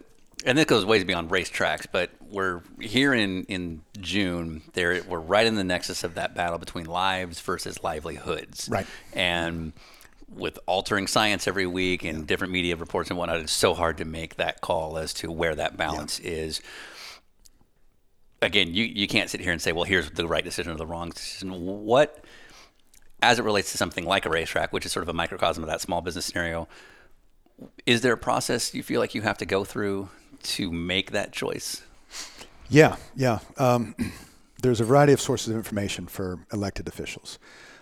and 0.45 0.57
this 0.57 0.65
goes 0.65 0.85
ways 0.85 1.03
beyond 1.03 1.29
racetracks, 1.29 1.85
but 1.91 2.11
we're 2.29 2.61
here 2.79 3.13
in 3.13 3.43
in 3.45 3.81
June. 3.99 4.61
There, 4.73 5.01
we're 5.07 5.19
right 5.19 5.45
in 5.45 5.55
the 5.55 5.63
nexus 5.63 6.03
of 6.03 6.15
that 6.15 6.35
battle 6.35 6.57
between 6.57 6.85
lives 6.85 7.39
versus 7.41 7.83
livelihoods. 7.83 8.69
Right. 8.69 8.85
And 9.13 9.73
with 10.29 10.59
altering 10.65 11.07
science 11.07 11.47
every 11.47 11.65
week 11.65 12.03
and 12.03 12.27
different 12.27 12.53
media 12.53 12.75
reports 12.75 13.09
and 13.09 13.17
whatnot, 13.17 13.39
it's 13.39 13.53
so 13.53 13.73
hard 13.73 13.97
to 13.97 14.05
make 14.05 14.35
that 14.35 14.61
call 14.61 14.97
as 14.97 15.13
to 15.15 15.31
where 15.31 15.55
that 15.55 15.77
balance 15.77 16.19
is. 16.19 16.61
Again, 18.41 18.73
you, 18.73 18.83
you 18.83 19.07
can't 19.07 19.29
sit 19.29 19.39
here 19.41 19.51
and 19.51 19.61
say, 19.61 19.71
well, 19.71 19.85
here's 19.85 20.11
the 20.11 20.27
right 20.27 20.43
decision 20.43 20.71
or 20.71 20.75
the 20.75 20.85
wrong 20.85 21.09
decision. 21.09 21.49
What, 21.49 22.23
as 23.21 23.39
it 23.39 23.43
relates 23.43 23.71
to 23.71 23.77
something 23.77 24.05
like 24.05 24.25
a 24.25 24.29
racetrack, 24.29 24.71
which 24.73 24.85
is 24.85 24.91
sort 24.91 25.03
of 25.03 25.09
a 25.09 25.13
microcosm 25.13 25.63
of 25.63 25.69
that 25.69 25.81
small 25.81 26.01
business 26.01 26.25
scenario, 26.25 26.67
is 27.85 28.01
there 28.01 28.13
a 28.13 28.17
process 28.17 28.75
you 28.75 28.83
feel 28.83 28.99
like 28.99 29.15
you 29.15 29.21
have 29.21 29.37
to 29.39 29.45
go 29.45 29.63
through 29.63 30.09
to 30.55 30.71
make 30.71 31.11
that 31.11 31.31
choice? 31.31 31.83
Yeah, 32.69 32.95
yeah. 33.15 33.39
Um, 33.57 33.95
there's 34.61 34.79
a 34.79 34.85
variety 34.85 35.13
of 35.13 35.21
sources 35.21 35.49
of 35.49 35.55
information 35.55 36.07
for 36.07 36.39
elected 36.51 36.87
officials. 36.87 37.39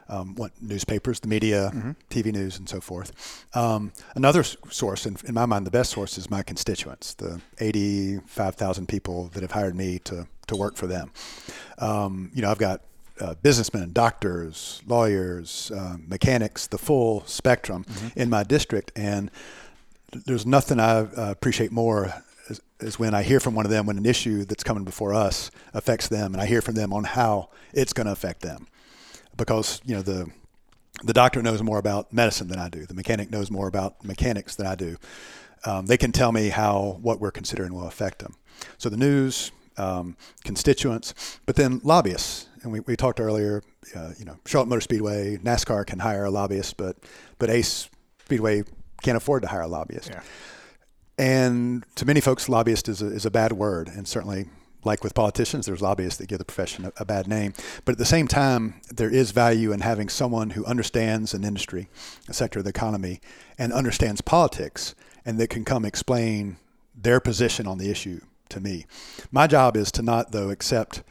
Um, 0.07 0.36
what 0.36 0.51
newspapers, 0.61 1.20
the 1.20 1.28
media, 1.28 1.72
TV 2.11 2.32
news, 2.32 2.59
and 2.59 2.70
so 2.70 2.80
forth. 2.80 3.43
Um, 3.55 3.91
another 4.13 4.43
source, 4.43 5.07
and 5.07 5.20
in 5.24 5.34
my 5.34 5.47
mind, 5.47 5.66
the 5.66 5.72
best 5.72 5.89
source 5.89 6.20
is 6.20 6.30
my 6.30 6.43
constituents, 6.43 7.16
the 7.16 7.41
85,000 7.57 8.88
people 8.88 9.30
that 9.34 9.41
have 9.41 9.53
hired 9.53 9.76
me 9.76 9.97
to, 10.03 10.28
to 10.45 10.55
work 10.55 10.76
for 10.76 10.86
them. 10.86 11.11
Um, 11.80 12.30
you 12.36 12.43
know, 12.43 12.51
I've 12.51 12.59
got 12.59 12.82
uh, 13.20 13.34
businessmen, 13.41 13.93
doctors, 13.93 14.84
lawyers, 14.86 15.72
uh, 15.72 15.97
mechanics, 16.05 16.68
the 16.68 16.78
full 16.78 17.24
spectrum 17.26 17.84
in 18.16 18.30
my 18.30 18.43
district, 18.43 18.91
and 18.95 19.32
there's 20.26 20.45
nothing 20.45 20.80
I 20.80 20.99
uh, 20.99 21.32
appreciate 21.32 21.72
more 21.72 22.13
is, 22.80 22.99
when 22.99 23.13
I 23.13 23.23
hear 23.23 23.39
from 23.39 23.55
one 23.55 23.65
of 23.65 23.71
them 23.71 23.86
when 23.86 23.97
an 23.97 24.05
issue 24.05 24.45
that's 24.45 24.63
coming 24.63 24.84
before 24.84 25.13
us 25.13 25.51
affects 25.73 26.07
them, 26.07 26.34
and 26.34 26.41
I 26.41 26.45
hear 26.45 26.61
from 26.61 26.76
them 26.76 26.93
on 26.93 27.03
how 27.03 27.49
it's 27.73 27.93
going 27.93 28.07
to 28.07 28.13
affect 28.13 28.41
them, 28.41 28.67
because 29.38 29.82
you 29.86 29.95
know 29.95 30.01
the 30.01 30.30
the 31.03 31.13
doctor 31.13 31.41
knows 31.41 31.61
more 31.61 31.78
about 31.78 32.13
medicine 32.13 32.47
than 32.47 32.59
I 32.59 32.69
do. 32.69 32.86
The 32.86 32.93
mechanic 32.93 33.30
knows 33.30 33.51
more 33.51 33.67
about 33.67 34.03
mechanics 34.03 34.55
than 34.55 34.65
I 34.65 34.76
do. 34.76 34.97
Um, 35.65 35.88
they 35.88 35.97
can 35.97 36.11
tell 36.11 36.32
me 36.32 36.49
how 36.49 36.99
what 37.01 37.19
we're 37.19 37.32
considering 37.32 37.73
will 37.73 37.88
affect 37.88 38.19
them. 38.19 38.36
So 38.78 38.89
the 38.89 38.97
news, 38.97 39.51
um, 39.78 40.15
constituents, 40.43 41.39
but 41.45 41.55
then 41.55 41.82
lobbyists. 41.84 42.47
And 42.61 42.71
we, 42.71 42.80
we 42.80 42.95
talked 42.95 43.19
earlier, 43.19 43.61
uh, 43.95 44.11
you 44.17 44.26
know, 44.26 44.38
Charlotte 44.45 44.69
Motor 44.69 44.82
Speedway, 44.82 45.38
NASCAR 45.38 45.86
can 45.86 45.99
hire 45.99 46.26
a 46.26 46.32
lobbyist, 46.32 46.78
but 46.78 46.97
but 47.38 47.49
Ace 47.49 47.89
Speedway 48.26 48.63
can't 49.03 49.17
afford 49.17 49.43
to 49.43 49.49
hire 49.49 49.61
a 49.61 49.67
lobbyist. 49.67 50.09
And 51.18 51.86
to 51.95 52.05
many 52.05 52.20
folks, 52.20 52.49
lobbyist 52.49 52.89
is 52.89 53.01
a, 53.01 53.07
is 53.07 53.26
a 53.26 53.32
bad 53.32 53.53
word, 53.53 53.88
and 53.88 54.07
certainly 54.07 54.49
like 54.86 55.03
with 55.03 55.16
politicians, 55.16 55.66
there's 55.66 55.82
lobbyists 55.82 56.20
that 56.20 56.28
give 56.28 56.38
the 56.38 56.45
profession 56.45 56.91
a, 56.97 57.05
bad 57.05 57.28
name. 57.28 57.53
But 57.84 57.93
at 57.93 57.97
the 57.97 58.05
same 58.05 58.28
time, 58.28 58.76
there 58.93 59.09
is 59.09 59.32
value 59.32 59.72
in 59.72 59.80
having 59.80 60.09
someone 60.09 60.51
who 60.51 60.63
understands 60.66 61.34
an 61.34 61.43
industry, 61.43 61.89
a 62.30 62.34
sector 62.34 62.59
of 62.59 62.66
the 62.66 62.70
economy, 62.70 63.20
and 63.57 63.74
understands 63.74 64.22
politics, 64.22 64.93
and 65.26 65.39
that 65.39 65.49
can 65.49 65.66
come 65.66 65.86
explain 65.86 66.57
their 66.95 67.20
position 67.20 67.66
on 67.66 67.80
the 67.80 67.89
issue 67.89 68.22
to 68.49 68.59
me. 68.59 68.86
My 69.32 69.47
job 69.47 69.76
is 69.76 69.91
to 69.93 70.03
not, 70.03 70.32
though, 70.32 70.51
accept, 70.51 71.01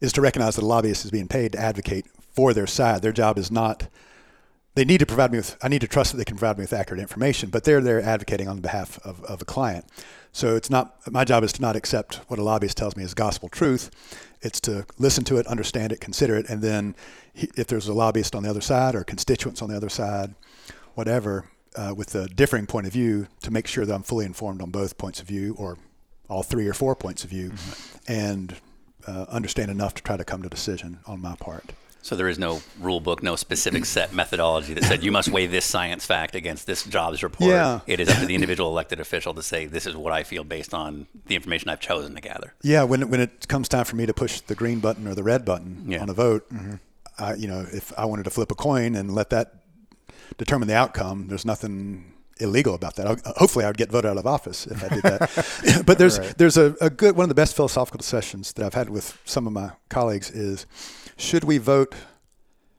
is 0.00 0.12
to 0.12 0.20
recognize 0.20 0.54
that 0.56 0.62
a 0.62 0.66
lobbyist 0.66 1.04
is 1.04 1.10
being 1.10 1.28
paid 1.28 1.52
to 1.52 1.58
advocate 1.58 2.06
for 2.34 2.54
their 2.54 2.68
side. 2.68 3.02
Their 3.02 3.12
job 3.12 3.36
is 3.36 3.50
not 3.50 3.88
they 4.74 4.84
need 4.84 4.98
to 4.98 5.06
provide 5.06 5.30
me 5.30 5.38
with, 5.38 5.56
I 5.62 5.68
need 5.68 5.80
to 5.82 5.88
trust 5.88 6.12
that 6.12 6.18
they 6.18 6.24
can 6.24 6.36
provide 6.36 6.58
me 6.58 6.62
with 6.62 6.72
accurate 6.72 7.00
information, 7.00 7.50
but 7.50 7.64
they're 7.64 7.80
there 7.80 8.02
advocating 8.02 8.48
on 8.48 8.60
behalf 8.60 8.98
of, 9.04 9.22
of 9.24 9.42
a 9.42 9.44
client. 9.44 9.86
So 10.32 10.56
it's 10.56 10.68
not, 10.68 10.96
my 11.10 11.24
job 11.24 11.44
is 11.44 11.52
to 11.54 11.62
not 11.62 11.76
accept 11.76 12.16
what 12.26 12.40
a 12.40 12.42
lobbyist 12.42 12.76
tells 12.76 12.96
me 12.96 13.04
is 13.04 13.14
gospel 13.14 13.48
truth. 13.48 13.90
It's 14.42 14.60
to 14.62 14.84
listen 14.98 15.22
to 15.24 15.36
it, 15.36 15.46
understand 15.46 15.92
it, 15.92 16.00
consider 16.00 16.36
it, 16.36 16.48
and 16.48 16.60
then 16.60 16.96
if 17.34 17.68
there's 17.68 17.86
a 17.86 17.94
lobbyist 17.94 18.34
on 18.34 18.42
the 18.42 18.50
other 18.50 18.60
side 18.60 18.96
or 18.96 19.04
constituents 19.04 19.62
on 19.62 19.68
the 19.68 19.76
other 19.76 19.88
side, 19.88 20.34
whatever, 20.94 21.48
uh, 21.76 21.94
with 21.96 22.14
a 22.14 22.26
differing 22.28 22.66
point 22.66 22.86
of 22.86 22.92
view, 22.92 23.28
to 23.42 23.50
make 23.50 23.66
sure 23.66 23.86
that 23.86 23.94
I'm 23.94 24.02
fully 24.02 24.24
informed 24.26 24.60
on 24.60 24.70
both 24.70 24.98
points 24.98 25.20
of 25.20 25.28
view 25.28 25.54
or 25.56 25.78
all 26.28 26.42
three 26.42 26.66
or 26.66 26.74
four 26.74 26.96
points 26.96 27.22
of 27.22 27.30
view 27.30 27.52
and 28.08 28.56
uh, 29.06 29.26
understand 29.28 29.70
enough 29.70 29.94
to 29.94 30.02
try 30.02 30.16
to 30.16 30.24
come 30.24 30.42
to 30.42 30.46
a 30.46 30.50
decision 30.50 30.98
on 31.06 31.20
my 31.20 31.36
part. 31.36 31.72
So 32.04 32.16
there 32.16 32.28
is 32.28 32.38
no 32.38 32.60
rule 32.80 33.00
book, 33.00 33.22
no 33.22 33.34
specific 33.34 33.86
set 33.86 34.12
methodology 34.12 34.74
that 34.74 34.84
said 34.84 35.02
you 35.02 35.10
must 35.10 35.30
weigh 35.30 35.46
this 35.46 35.64
science 35.64 36.04
fact 36.04 36.34
against 36.34 36.66
this 36.66 36.82
jobs 36.84 37.22
report. 37.22 37.50
Yeah. 37.50 37.80
It 37.86 37.98
is 37.98 38.10
up 38.10 38.18
to 38.18 38.26
the 38.26 38.34
individual 38.34 38.68
elected 38.68 39.00
official 39.00 39.32
to 39.32 39.42
say 39.42 39.64
this 39.64 39.86
is 39.86 39.96
what 39.96 40.12
I 40.12 40.22
feel 40.22 40.44
based 40.44 40.74
on 40.74 41.06
the 41.28 41.34
information 41.34 41.70
I've 41.70 41.80
chosen 41.80 42.14
to 42.14 42.20
gather. 42.20 42.52
Yeah, 42.60 42.82
when 42.82 43.08
when 43.08 43.20
it 43.20 43.48
comes 43.48 43.70
time 43.70 43.86
for 43.86 43.96
me 43.96 44.04
to 44.04 44.12
push 44.12 44.42
the 44.42 44.54
green 44.54 44.80
button 44.80 45.08
or 45.08 45.14
the 45.14 45.22
red 45.22 45.46
button 45.46 45.84
Yeah. 45.86 46.02
on 46.02 46.10
a 46.10 46.12
vote, 46.12 46.46
mm-hmm, 46.52 46.74
I, 47.18 47.36
you 47.36 47.48
know, 47.48 47.64
if 47.72 47.90
I 47.98 48.04
wanted 48.04 48.24
to 48.24 48.30
flip 48.30 48.52
a 48.52 48.54
coin 48.54 48.94
and 48.96 49.14
let 49.14 49.30
that 49.30 49.54
determine 50.36 50.68
the 50.68 50.76
outcome, 50.76 51.28
there's 51.28 51.46
nothing 51.46 52.12
illegal 52.38 52.74
about 52.74 52.96
that. 52.96 53.06
Hopefully, 53.38 53.64
I 53.64 53.68
would 53.68 53.78
get 53.78 53.90
voted 53.90 54.10
out 54.10 54.18
of 54.18 54.26
office 54.26 54.66
if 54.66 54.84
I 54.84 54.88
did 54.94 55.02
that. 55.04 55.82
but 55.86 55.96
there's 55.96 56.18
there's 56.34 56.58
a, 56.58 56.76
a 56.82 56.90
good 56.90 57.16
one 57.16 57.24
of 57.24 57.28
the 57.30 57.34
best 57.34 57.56
philosophical 57.56 57.96
discussions 57.96 58.52
that 58.52 58.66
I've 58.66 58.74
had 58.74 58.90
with 58.90 59.18
some 59.24 59.46
of 59.46 59.54
my 59.54 59.70
colleagues 59.88 60.30
is 60.30 60.66
should 61.16 61.44
we 61.44 61.58
vote 61.58 61.94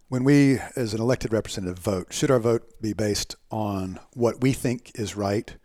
when 0.08 0.24
we 0.24 0.60
as 0.76 0.94
an 0.94 1.02
elected 1.02 1.34
representative 1.34 1.80
vote 1.80 2.14
should 2.14 2.32
our 2.32 2.40
vote 2.40 2.64
be 2.82 2.94
based 2.94 3.36
on 3.52 4.00
what 4.14 4.42
we 4.42 4.54
think 4.54 4.92
is 4.96 5.16
right 5.16 5.56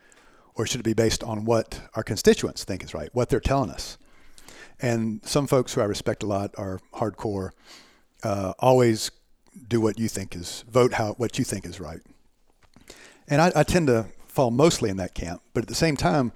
or 0.55 0.67
should 0.67 0.81
it 0.81 0.85
be 0.85 0.95
based 0.95 1.23
on 1.23 1.45
what 1.45 1.83
our 1.95 2.03
constituents 2.03 2.65
think 2.65 2.83
is 2.83 2.95
right 2.95 3.11
what 3.13 3.29
they're 3.29 3.41
telling 3.41 3.71
us 3.71 3.99
and 4.83 5.21
some 5.25 5.47
folks 5.47 5.75
who 5.75 5.81
I 5.81 5.85
respect 5.85 6.23
a 6.23 6.27
lot 6.27 6.55
are 6.57 6.81
hardcore. 6.95 7.51
Uh, 8.23 8.55
always 8.59 9.11
do 9.69 9.81
what 9.81 9.99
you 9.99 10.09
think 10.09 10.35
is 10.37 10.65
vote 10.71 10.95
how 10.95 11.13
what 11.15 11.39
you 11.39 11.45
think 11.45 11.67
is 11.67 11.81
right. 11.81 12.01
And 13.29 13.41
I, 13.41 13.53
I 13.55 13.63
tend 13.63 13.89
to 13.89 14.07
fall 14.27 14.51
mostly 14.51 14.91
in 14.91 14.97
that 14.97 15.15
camp. 15.15 15.43
But 15.53 15.65
at 15.65 15.69
the 15.69 15.75
same 15.75 15.97
time, 15.97 16.33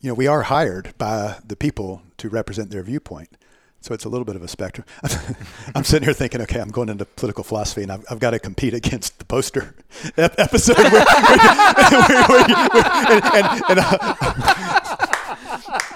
you 0.00 0.08
know, 0.08 0.14
we 0.14 0.26
are 0.26 0.42
hired 0.42 0.96
by 0.98 1.38
the 1.44 1.56
people 1.56 2.02
to 2.18 2.28
represent 2.28 2.70
their 2.70 2.82
viewpoint. 2.82 3.36
So 3.84 3.92
it's 3.92 4.06
a 4.06 4.08
little 4.08 4.24
bit 4.24 4.34
of 4.34 4.42
a 4.42 4.48
spectrum. 4.48 4.86
I'm 5.74 5.84
sitting 5.84 6.06
here 6.06 6.14
thinking, 6.14 6.40
okay, 6.40 6.58
I'm 6.58 6.70
going 6.70 6.88
into 6.88 7.04
political 7.04 7.44
philosophy, 7.44 7.82
and 7.82 7.92
I've, 7.92 8.02
I've 8.10 8.18
got 8.18 8.30
to 8.30 8.38
compete 8.38 8.72
against 8.72 9.18
the 9.18 9.26
poster 9.26 9.74
episode. 10.16 10.78
Where, 10.78 10.90
where, 10.90 12.28
where, 12.28 12.46
where- 12.48 13.20
and, 13.36 13.62
and, 13.68 13.80
uh, 13.80 14.73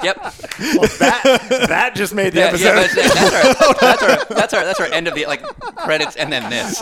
Yep. 0.02 0.16
that 0.98 1.66
that 1.68 1.94
just 1.94 2.14
made 2.14 2.32
the 2.32 2.40
Yeah, 2.40 2.46
episode. 2.46 2.64
yeah, 2.64 2.74
that's, 2.74 3.62
our, 3.62 3.74
that's, 3.74 4.02
our, 4.02 4.24
that's 4.34 4.54
our 4.54 4.64
that's 4.64 4.80
our 4.80 4.86
end 4.86 5.08
of 5.08 5.14
the 5.14 5.26
like 5.26 5.42
credits 5.76 6.16
and 6.16 6.32
then 6.32 6.48
this. 6.50 6.78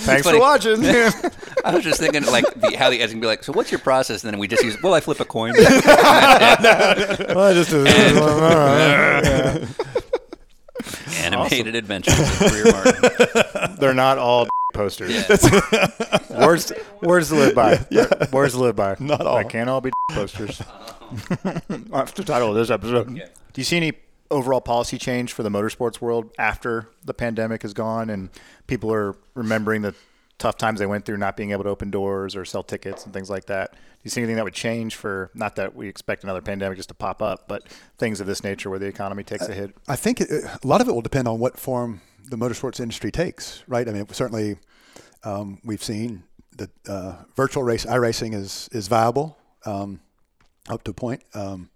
Thanks 0.00 0.24
funny. 0.24 0.38
for 0.38 0.40
watching. 0.40 0.84
I 1.64 1.74
was 1.74 1.84
just 1.84 2.00
thinking 2.00 2.24
like 2.26 2.44
the, 2.54 2.74
how 2.76 2.88
the 2.90 3.00
editing 3.00 3.20
be 3.20 3.26
like. 3.26 3.44
So 3.44 3.52
what's 3.52 3.70
your 3.70 3.80
process? 3.80 4.24
And 4.24 4.32
then 4.32 4.40
we 4.40 4.48
just 4.48 4.62
use. 4.64 4.80
Well, 4.82 4.94
I 4.94 5.00
flip 5.00 5.20
a 5.20 5.24
coin. 5.24 5.52
Well, 7.30 7.54
just 7.54 7.72
Animated 11.18 11.74
adventures 11.74 12.18
of 12.18 12.38
Grier 12.38 12.64
Martin. 12.72 13.76
They're 13.78 13.94
not 13.94 14.18
all 14.18 14.48
posters. 14.80 15.28
words, 16.30 16.72
words 17.02 17.28
to 17.28 17.34
live 17.34 17.54
by. 17.54 17.78
Words 18.32 18.54
to 18.54 18.60
live 18.60 18.76
by. 18.76 18.96
Not 18.98 19.22
all. 19.22 19.36
They 19.36 19.44
can't 19.44 19.68
all 19.68 19.80
be 19.80 19.90
posters. 20.12 20.60
Uh-huh. 20.60 21.60
That's 21.68 22.12
the 22.12 22.24
title 22.24 22.48
of 22.50 22.54
this 22.54 22.70
episode. 22.70 23.14
Do 23.14 23.60
you 23.60 23.64
see 23.64 23.76
any 23.76 23.92
overall 24.30 24.60
policy 24.60 24.96
change 24.96 25.32
for 25.32 25.42
the 25.42 25.50
motorsports 25.50 26.00
world 26.00 26.30
after 26.38 26.88
the 27.04 27.12
pandemic 27.12 27.64
is 27.64 27.74
gone 27.74 28.08
and 28.08 28.30
people 28.68 28.92
are 28.92 29.16
remembering 29.34 29.82
the 29.82 29.94
tough 30.38 30.56
times 30.56 30.78
they 30.78 30.86
went 30.86 31.04
through 31.04 31.18
not 31.18 31.36
being 31.36 31.50
able 31.50 31.64
to 31.64 31.68
open 31.68 31.90
doors 31.90 32.36
or 32.36 32.44
sell 32.44 32.62
tickets 32.62 33.04
and 33.04 33.12
things 33.12 33.28
like 33.28 33.46
that? 33.46 33.72
Do 33.72 33.78
you 34.04 34.10
see 34.10 34.22
anything 34.22 34.36
that 34.36 34.44
would 34.44 34.54
change 34.54 34.94
for, 34.94 35.30
not 35.34 35.56
that 35.56 35.74
we 35.74 35.88
expect 35.88 36.24
another 36.24 36.40
pandemic 36.40 36.78
just 36.78 36.88
to 36.88 36.94
pop 36.94 37.20
up, 37.20 37.48
but 37.48 37.64
things 37.98 38.20
of 38.20 38.26
this 38.26 38.42
nature 38.42 38.70
where 38.70 38.78
the 38.78 38.86
economy 38.86 39.24
takes 39.24 39.46
a 39.46 39.52
hit? 39.52 39.76
I 39.88 39.96
think 39.96 40.22
it, 40.22 40.30
a 40.30 40.66
lot 40.66 40.80
of 40.80 40.88
it 40.88 40.92
will 40.92 41.02
depend 41.02 41.28
on 41.28 41.38
what 41.38 41.58
form 41.58 42.00
the 42.30 42.36
motorsports 42.36 42.80
industry 42.80 43.10
takes, 43.10 43.62
right? 43.66 43.86
I 43.86 43.92
mean, 43.92 44.06
certainly 44.10 44.56
um, 45.24 45.58
we've 45.64 45.82
seen 45.82 46.22
that 46.56 46.70
uh, 46.88 47.16
virtual 47.36 47.62
race 47.62 47.84
iRacing 47.86 48.34
is 48.34 48.68
is 48.72 48.88
viable 48.88 49.36
um, 49.64 50.00
up 50.68 50.82
to 50.84 50.90
a 50.90 50.94
point. 50.94 51.22
Um, 51.34 51.70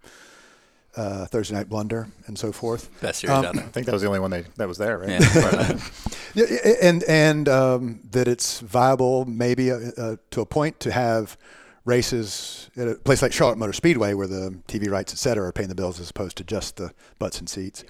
uh, 0.97 1.25
Thursday 1.25 1.53
Night 1.55 1.67
Blunder 1.67 2.07
and 2.27 2.39
so 2.39 2.53
forth. 2.53 2.89
Best 3.01 3.19
series 3.19 3.35
out 3.35 3.45
I 3.57 3.61
think 3.63 3.85
that 3.85 3.91
was 3.91 4.01
the 4.01 4.07
only 4.07 4.21
one 4.21 4.31
they, 4.31 4.45
that 4.55 4.67
was 4.67 4.77
there, 4.77 4.97
right? 4.99 5.09
Yeah. 5.09 5.77
Yeah, 6.35 6.47
and 6.81 7.01
and 7.03 7.47
um, 7.47 8.01
that 8.11 8.27
it's 8.27 8.59
viable 8.59 9.23
maybe 9.23 9.71
uh, 9.71 9.79
uh, 9.97 10.15
to 10.31 10.41
a 10.41 10.45
point 10.45 10.81
to 10.81 10.91
have 10.91 11.37
races 11.85 12.69
at 12.75 12.89
a 12.89 12.95
place 12.95 13.21
like 13.21 13.31
Charlotte 13.31 13.57
Motor 13.57 13.71
Speedway 13.71 14.13
where 14.13 14.27
the 14.27 14.59
TV 14.67 14.89
rights, 14.89 15.13
et 15.13 15.17
cetera, 15.17 15.47
are 15.47 15.53
paying 15.53 15.69
the 15.69 15.75
bills 15.75 15.97
as 15.97 16.09
opposed 16.09 16.35
to 16.37 16.43
just 16.43 16.75
the 16.75 16.91
butts 17.19 17.39
and 17.39 17.47
seats. 17.47 17.85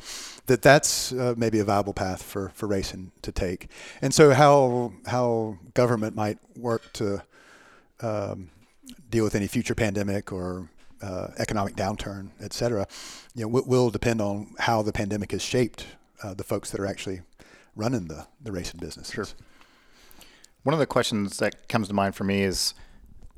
That 0.48 0.62
that's 0.62 1.12
uh, 1.12 1.34
maybe 1.36 1.58
a 1.60 1.64
viable 1.64 1.94
path 1.94 2.22
for, 2.22 2.50
for 2.50 2.68
racing 2.68 3.12
to 3.24 3.32
take. 3.32 3.68
And 4.02 4.14
so 4.14 4.32
how 4.32 4.94
how 5.08 5.58
government 5.74 6.16
might 6.16 6.38
work 6.56 6.94
to 6.94 7.24
um, 8.02 8.52
deal 9.10 9.24
with 9.24 9.36
any 9.36 9.48
future 9.48 9.74
pandemic 9.74 10.32
or 10.32 10.70
uh, 11.02 11.30
economic 11.38 11.76
downturn, 11.76 12.30
et 12.40 12.54
cetera, 12.54 12.86
you 13.34 13.42
know, 13.42 13.48
will, 13.48 13.66
will 13.66 13.90
depend 13.90 14.22
on 14.22 14.54
how 14.60 14.84
the 14.84 14.92
pandemic 14.92 15.32
has 15.32 15.42
shaped 15.42 15.88
uh, 16.22 16.34
the 16.34 16.44
folks 16.44 16.70
that 16.72 16.80
are 16.80 16.86
actually 16.86 17.22
running 17.76 18.08
the, 18.08 18.28
the 18.42 18.52
racing 18.52 18.80
business. 18.80 19.12
Sure. 19.12 19.28
One 20.64 20.74
of 20.74 20.80
the 20.80 20.86
questions 20.86 21.38
that 21.38 21.68
comes 21.68 21.88
to 21.88 21.94
mind 21.94 22.16
for 22.16 22.24
me 22.24 22.44
is 22.44 22.74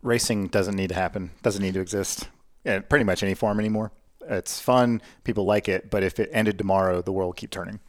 racing 0.02 0.48
doesn't 0.48 0.76
need 0.76 0.90
to 0.90 0.96
happen, 0.96 1.32
doesn't 1.42 1.62
need 1.62 1.74
to 1.74 1.82
exist 1.82 2.28
in 2.66 2.84
pretty 2.84 3.06
much 3.06 3.24
any 3.24 3.34
form 3.34 3.60
anymore. 3.60 3.92
It's 4.30 4.60
fun, 4.60 5.02
people 5.24 5.46
like 5.46 5.70
it, 5.70 5.90
but 5.90 6.04
if 6.04 6.20
it 6.20 6.30
ended 6.32 6.58
tomorrow, 6.58 7.02
the 7.02 7.12
world 7.12 7.30
would 7.30 7.38
keep 7.38 7.52
turning. 7.52 7.80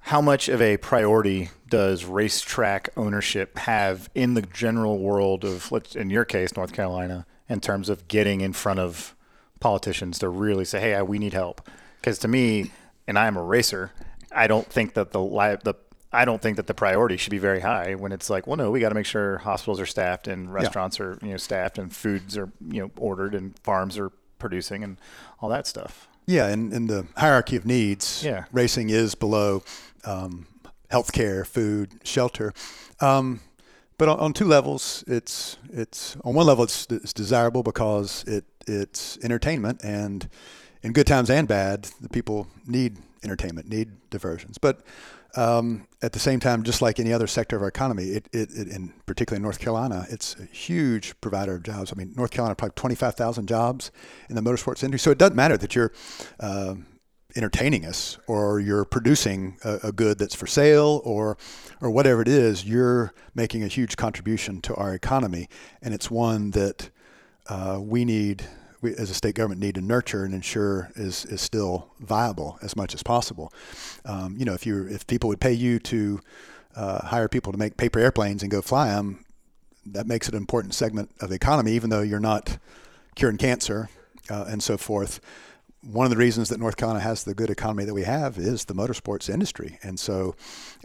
How 0.00 0.20
much 0.20 0.48
of 0.48 0.62
a 0.62 0.76
priority 0.78 1.50
does 1.68 2.04
racetrack 2.04 2.88
ownership 2.96 3.58
have 3.58 4.08
in 4.14 4.34
the 4.34 4.42
general 4.42 4.98
world 4.98 5.44
of, 5.44 5.70
let's, 5.70 5.94
in 5.94 6.08
your 6.08 6.24
case, 6.24 6.56
North 6.56 6.72
Carolina, 6.72 7.26
in 7.48 7.60
terms 7.60 7.88
of 7.88 8.08
getting 8.08 8.40
in 8.40 8.52
front 8.52 8.78
of 8.78 9.14
politicians 9.60 10.18
to 10.20 10.28
really 10.28 10.64
say, 10.64 10.80
"Hey, 10.80 11.02
we 11.02 11.18
need 11.18 11.32
help"? 11.32 11.68
Because 12.00 12.18
to 12.20 12.28
me, 12.28 12.70
and 13.06 13.18
I 13.18 13.26
am 13.26 13.36
a 13.36 13.42
racer, 13.42 13.92
I 14.32 14.46
don't 14.46 14.66
think 14.66 14.94
that 14.94 15.10
the 15.10 15.20
li- 15.20 15.56
the 15.62 15.74
I 16.10 16.24
don't 16.24 16.40
think 16.40 16.56
that 16.56 16.66
the 16.66 16.74
priority 16.74 17.18
should 17.18 17.30
be 17.30 17.38
very 17.38 17.60
high 17.60 17.94
when 17.94 18.12
it's 18.12 18.30
like, 18.30 18.46
well, 18.46 18.56
no, 18.56 18.70
we 18.70 18.80
got 18.80 18.88
to 18.88 18.94
make 18.94 19.04
sure 19.04 19.38
hospitals 19.38 19.78
are 19.78 19.86
staffed 19.86 20.26
and 20.26 20.52
restaurants 20.52 21.00
are 21.00 21.18
you 21.22 21.30
know 21.30 21.36
staffed 21.36 21.76
and 21.76 21.94
foods 21.94 22.38
are 22.38 22.50
you 22.70 22.80
know 22.80 22.90
ordered 22.96 23.34
and 23.34 23.58
farms 23.58 23.98
are 23.98 24.10
producing 24.38 24.82
and 24.84 24.98
all 25.40 25.48
that 25.48 25.66
stuff. 25.66 26.08
Yeah, 26.26 26.48
and 26.48 26.72
in 26.72 26.86
the 26.88 27.06
hierarchy 27.16 27.56
of 27.56 27.64
needs, 27.64 28.22
Yeah. 28.24 28.44
racing 28.52 28.90
is 28.90 29.14
below 29.14 29.62
um, 30.04 30.46
healthcare, 30.90 31.46
food, 31.46 32.00
shelter. 32.04 32.52
Um, 33.00 33.40
but 33.96 34.08
on, 34.08 34.18
on 34.20 34.32
two 34.32 34.44
levels, 34.46 35.02
it's 35.06 35.56
it's 35.72 36.16
on 36.24 36.34
one 36.34 36.46
level 36.46 36.64
it's, 36.64 36.86
it's 36.90 37.12
desirable 37.12 37.62
because 37.62 38.24
it 38.26 38.44
it's 38.66 39.18
entertainment, 39.22 39.82
and 39.82 40.28
in 40.82 40.92
good 40.92 41.06
times 41.06 41.30
and 41.30 41.48
bad, 41.48 41.88
the 42.00 42.08
people 42.08 42.46
need 42.66 42.98
entertainment, 43.24 43.68
need 43.68 43.88
diversions. 44.10 44.58
But 44.58 44.82
um, 45.38 45.86
at 46.02 46.12
the 46.12 46.18
same 46.18 46.40
time, 46.40 46.64
just 46.64 46.82
like 46.82 46.98
any 46.98 47.12
other 47.12 47.28
sector 47.28 47.54
of 47.54 47.62
our 47.62 47.68
economy, 47.68 48.06
it, 48.06 48.28
it, 48.32 48.50
it 48.50 48.66
in 48.68 48.92
particularly 49.06 49.40
North 49.40 49.60
Carolina, 49.60 50.04
it's 50.10 50.34
a 50.40 50.44
huge 50.44 51.18
provider 51.20 51.54
of 51.54 51.62
jobs. 51.62 51.92
I 51.92 51.96
mean, 51.96 52.12
North 52.16 52.32
Carolina 52.32 52.56
probably 52.56 52.74
25,000 52.74 53.46
jobs 53.46 53.92
in 54.28 54.34
the 54.34 54.40
motorsports 54.40 54.82
industry. 54.82 54.98
So 54.98 55.10
it 55.12 55.18
doesn't 55.18 55.36
matter 55.36 55.56
that 55.56 55.76
you're 55.76 55.92
uh, 56.40 56.74
entertaining 57.36 57.86
us 57.86 58.18
or 58.26 58.58
you're 58.58 58.84
producing 58.84 59.58
a, 59.62 59.78
a 59.84 59.92
good 59.92 60.18
that's 60.18 60.34
for 60.34 60.48
sale 60.48 61.00
or 61.04 61.38
or 61.80 61.88
whatever 61.88 62.20
it 62.20 62.28
is. 62.28 62.64
You're 62.64 63.14
making 63.36 63.62
a 63.62 63.68
huge 63.68 63.96
contribution 63.96 64.60
to 64.62 64.74
our 64.74 64.92
economy, 64.92 65.48
and 65.80 65.94
it's 65.94 66.10
one 66.10 66.50
that 66.50 66.90
uh, 67.48 67.78
we 67.80 68.04
need 68.04 68.44
we, 68.80 68.94
as 68.94 69.10
a 69.10 69.14
state 69.14 69.34
government, 69.34 69.60
need 69.60 69.74
to 69.74 69.80
nurture 69.80 70.24
and 70.24 70.34
ensure 70.34 70.90
is 70.96 71.24
is 71.26 71.40
still 71.40 71.88
viable 72.00 72.58
as 72.62 72.76
much 72.76 72.94
as 72.94 73.02
possible. 73.02 73.52
Um, 74.04 74.36
you 74.38 74.44
know, 74.44 74.54
if 74.54 74.66
you 74.66 74.86
if 74.88 75.06
people 75.06 75.28
would 75.28 75.40
pay 75.40 75.52
you 75.52 75.78
to 75.80 76.20
uh, 76.76 77.06
hire 77.06 77.28
people 77.28 77.52
to 77.52 77.58
make 77.58 77.76
paper 77.76 77.98
airplanes 77.98 78.42
and 78.42 78.50
go 78.50 78.62
fly 78.62 78.88
them, 78.88 79.24
that 79.86 80.06
makes 80.06 80.28
it 80.28 80.34
an 80.34 80.38
important 80.40 80.74
segment 80.74 81.10
of 81.20 81.28
the 81.28 81.34
economy, 81.34 81.72
even 81.72 81.90
though 81.90 82.02
you're 82.02 82.20
not 82.20 82.58
curing 83.14 83.36
cancer 83.36 83.88
uh, 84.30 84.44
and 84.48 84.62
so 84.62 84.76
forth. 84.76 85.20
One 85.82 86.04
of 86.06 86.10
the 86.10 86.16
reasons 86.16 86.48
that 86.48 86.58
North 86.58 86.76
Carolina 86.76 87.00
has 87.00 87.24
the 87.24 87.34
good 87.34 87.50
economy 87.50 87.84
that 87.84 87.94
we 87.94 88.02
have 88.02 88.36
is 88.36 88.64
the 88.64 88.74
motorsports 88.74 89.32
industry, 89.32 89.78
and 89.82 89.98
so 89.98 90.34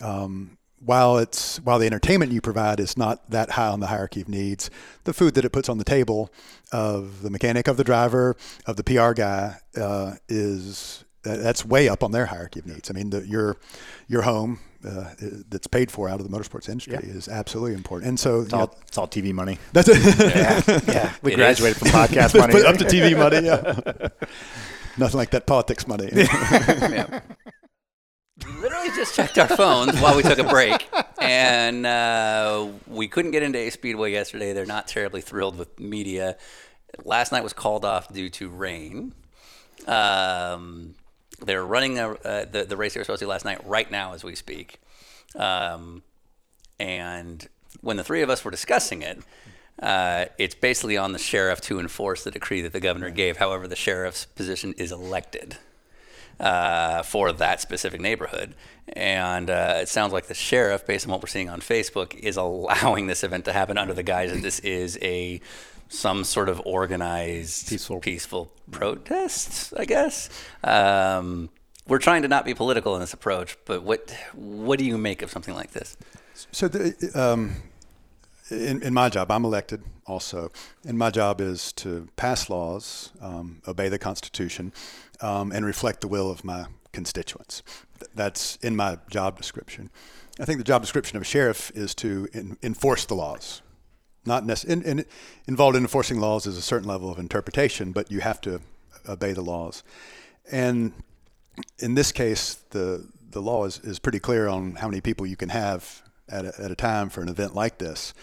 um, 0.02 0.58
while 0.86 1.18
it's 1.18 1.58
while 1.62 1.80
the 1.80 1.86
entertainment 1.86 2.32
you 2.32 2.42
provide 2.42 2.80
is 2.80 2.98
not 2.98 3.30
that 3.30 3.52
high 3.52 3.68
on 3.68 3.80
the 3.80 3.88
hierarchy 3.88 4.22
of 4.22 4.30
needs, 4.30 4.70
the 5.06 5.14
food 5.14 5.34
that 5.36 5.46
it 5.46 5.52
puts 5.52 5.70
on 5.70 5.78
the 5.78 5.84
table 5.84 6.30
of 6.72 7.22
the 7.22 7.30
mechanic, 7.30 7.68
of 7.68 7.78
the 7.78 7.84
driver, 7.84 8.36
of 8.66 8.76
the 8.78 8.84
PR 8.84 9.14
guy 9.14 9.58
uh, 9.78 10.16
is 10.28 11.04
that's 11.24 11.64
way 11.66 11.88
up 11.88 12.04
on 12.04 12.12
their 12.12 12.26
hierarchy 12.26 12.60
of 12.60 12.66
needs. 12.66 12.90
I 12.90 12.94
mean, 12.94 13.10
the, 13.12 13.26
your 13.28 13.56
your 14.10 14.24
home 14.24 14.60
uh, 14.86 15.12
that's 15.50 15.68
paid 15.68 15.90
for 15.90 16.10
out 16.10 16.20
of 16.20 16.30
the 16.30 16.38
motorsports 16.38 16.68
industry 16.68 16.94
Yeah. 16.96 17.00
is 17.16 17.30
absolutely 17.30 17.74
important. 17.76 18.10
And 18.10 18.20
so 18.20 18.42
It's 18.42 18.52
you 18.52 18.58
know, 18.58 18.64
all, 18.66 18.76
it's 18.86 18.98
all 18.98 19.08
TV 19.08 19.32
money. 19.32 19.58
that's 19.72 19.88
it. 19.90 20.84
yeah, 20.88 21.14
we 21.22 21.32
It 21.32 21.36
graduated 21.38 21.82
is. 21.82 21.90
from 21.92 22.02
podcast 22.02 22.38
money. 22.38 22.52
Put 22.54 22.66
up 22.66 22.76
to 22.78 22.84
TV 22.86 23.18
money. 23.18 23.46
Yeah. 23.48 24.10
Nothing 24.98 25.18
like 25.18 25.30
that 25.32 25.48
politics 25.48 25.88
money. 25.88 26.10
We 28.40 28.52
literally 28.54 28.90
just 28.96 29.16
checked 29.16 29.38
our 29.38 29.48
phones 29.48 30.00
while 30.00 30.18
we 30.18 30.24
took 30.24 30.40
a 30.40 30.44
break, 30.44 30.90
and 31.22 31.86
uh, 31.86 32.68
we 32.88 33.08
couldn't 33.08 33.30
get 33.32 33.44
into 33.44 33.60
a 33.60 33.70
speedway 33.70 34.12
yesterday. 34.12 34.54
They're 34.54 34.66
not 34.66 34.88
terribly 34.88 35.22
thrilled 35.22 35.56
with 35.56 35.80
media. 35.80 36.38
Last 37.06 37.32
night 37.32 37.44
was 37.44 37.54
called 37.54 37.86
off 37.86 38.12
due 38.12 38.30
to 38.32 38.50
rain. 38.50 39.14
Um, 39.86 40.96
they're 41.46 41.66
running 41.66 42.00
a, 42.00 42.12
uh, 42.12 42.46
the 42.46 42.66
the 42.68 42.76
race 42.76 42.96
they 42.96 43.00
were 43.00 43.04
supposed 43.04 43.22
to 43.22 43.28
last 43.28 43.46
night 43.46 43.64
right 43.68 43.90
now 43.90 44.14
as 44.14 44.24
we 44.24 44.34
speak, 44.34 44.82
um, 45.36 46.02
and 46.80 47.48
when 47.82 47.98
the 47.98 48.04
three 48.04 48.24
of 48.24 48.32
us 48.32 48.44
were 48.44 48.52
discussing 48.52 49.04
it. 49.04 49.22
Uh, 49.82 50.26
it's 50.38 50.54
basically 50.54 50.98
on 50.98 51.14
the 51.14 51.20
sheriff 51.20 51.60
to 51.60 51.80
enforce 51.80 52.24
the 52.24 52.30
decree 52.30 52.62
that 52.62 52.74
the 52.74 52.80
governor 52.80 53.10
gave. 53.10 53.38
However, 53.38 53.68
the 53.68 53.76
sheriff's 53.76 54.26
position 54.26 54.74
is 54.78 54.92
elected 54.92 55.58
uh, 56.40 57.04
for 57.04 57.32
that 57.32 57.62
specific 57.62 58.02
neighborhood. 58.02 58.56
And 58.94 59.50
uh, 59.50 59.80
it 59.82 59.90
sounds 59.90 60.14
like 60.14 60.28
the 60.28 60.34
sheriff, 60.34 60.86
based 60.86 61.06
on 61.06 61.12
what 61.12 61.22
we're 61.22 61.28
seeing 61.28 61.50
on 61.50 61.62
Facebook, 61.62 62.16
is 62.16 62.38
allowing 62.38 63.08
this 63.08 63.24
event 63.24 63.46
to 63.46 63.54
happen 63.54 63.78
under 63.78 63.94
the 63.94 64.04
guise 64.04 64.32
that 64.32 64.42
this 64.42 64.60
is 64.60 64.98
a 65.02 65.42
some 65.90 66.24
sort 66.24 66.50
of 66.50 66.60
organized 66.66 67.70
Peaceful. 67.70 68.00
peaceful 68.00 68.52
protest, 68.72 69.74
I 69.78 69.86
guess. 69.86 70.30
Um, 70.64 71.50
we're 71.88 72.00
trying 72.00 72.24
to 72.24 72.28
not 72.28 72.46
be 72.46 72.54
political 72.54 72.96
in 72.96 73.02
this 73.02 73.14
approach, 73.14 73.58
but 73.66 73.84
what 73.84 74.16
what 74.34 74.80
do 74.80 74.86
you 74.86 74.98
make 74.98 75.22
of 75.22 75.30
something 75.30 75.54
like 75.54 75.72
this? 75.72 75.98
So, 76.52 76.68
the, 76.68 77.12
um, 77.14 77.58
in, 78.50 78.82
in 78.82 78.94
my 78.94 79.10
job, 79.10 79.32
I'm 79.32 79.46
elected 79.46 79.84
also, 80.06 80.52
and 80.86 80.98
my 80.98 81.10
job 81.10 81.40
is 81.40 81.72
to 81.74 82.08
pass 82.16 82.50
laws, 82.50 83.12
um, 83.22 83.62
obey 83.68 83.90
the 83.90 84.00
Constitution, 84.00 84.74
um, 85.22 85.52
and 85.52 85.66
reflect 85.66 86.02
the 86.02 86.08
will 86.08 86.30
of 86.30 86.44
my 86.44 86.66
constituents. 86.92 87.64
That's 88.14 88.58
in 88.58 88.76
my 88.76 88.98
job 89.10 89.38
description. 89.38 89.90
I 90.40 90.46
think 90.46 90.58
the 90.58 90.64
job 90.64 90.82
description 90.82 91.18
of 91.18 91.22
a 91.22 91.26
sheriff 91.26 91.72
is 91.76 91.94
to 91.96 92.28
in, 92.34 92.58
enforce 92.62 93.06
the 93.06 93.16
laws. 93.16 93.62
Not 94.26 94.44
necess- 94.44 94.66
in, 94.66 94.82
in, 94.84 95.06
involved 95.48 95.76
in 95.76 95.84
enforcing 95.84 96.20
laws 96.20 96.48
is 96.48 96.58
a 96.58 96.62
certain 96.62 96.88
level 96.88 97.12
of 97.12 97.20
interpretation, 97.20 97.92
but 97.92 98.12
you 98.12 98.22
have 98.22 98.42
to 98.42 98.62
obey 99.08 99.34
the 99.34 99.42
laws. 99.42 99.84
And 100.52 100.94
in 101.80 101.96
this 101.96 102.12
case, 102.12 102.56
the 102.72 103.08
the 103.34 103.42
law 103.42 103.66
is, 103.66 103.80
is 103.80 104.00
pretty 104.00 104.20
clear 104.20 104.48
on 104.48 104.76
how 104.76 104.88
many 104.88 105.02
people 105.02 105.26
you 105.26 105.36
can 105.36 105.50
have 105.50 106.04
at 106.30 106.46
a, 106.46 106.62
at 106.62 106.72
a 106.72 106.76
time 106.76 107.10
for 107.10 107.22
an 107.22 107.30
event 107.30 107.54
like 107.54 107.78
this. 107.80 108.14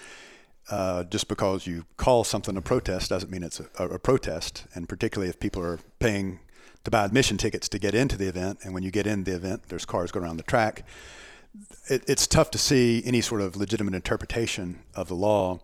Uh, 0.71 1.03
just 1.05 1.27
because 1.27 1.67
you 1.67 1.85
call 1.97 2.23
something 2.23 2.57
a 2.57 2.62
protest 2.62 3.11
doesn't 3.11 3.31
mean 3.31 3.43
it's 3.43 3.61
a, 3.61 3.85
a, 3.85 3.99
protest, 3.99 4.67
and 4.75 4.89
particularly 4.89 5.29
if 5.29 5.41
people 5.41 5.61
are 5.61 5.81
paying 5.99 6.39
to 6.85 6.90
buy 6.90 7.05
admission 7.05 7.36
tickets 7.36 7.69
to 7.69 7.78
get 7.78 7.94
into 7.94 8.16
the 8.16 8.28
event, 8.28 8.59
and 8.62 8.74
when 8.74 8.82
you 8.82 8.90
get 8.90 9.07
in 9.07 9.24
the 9.24 9.35
event, 9.35 9.65
there's 9.69 9.85
cars 9.85 10.11
going 10.11 10.24
around 10.24 10.39
the 10.39 10.43
track. 10.43 10.85
It, 11.89 12.02
it's 12.07 12.27
tough 12.27 12.51
to 12.52 12.59
see 12.59 13.02
any 13.05 13.20
sort 13.20 13.40
of 13.40 13.57
legitimate 13.57 13.94
interpretation 13.94 14.81
of 14.94 15.09
the 15.09 15.15
law 15.15 15.61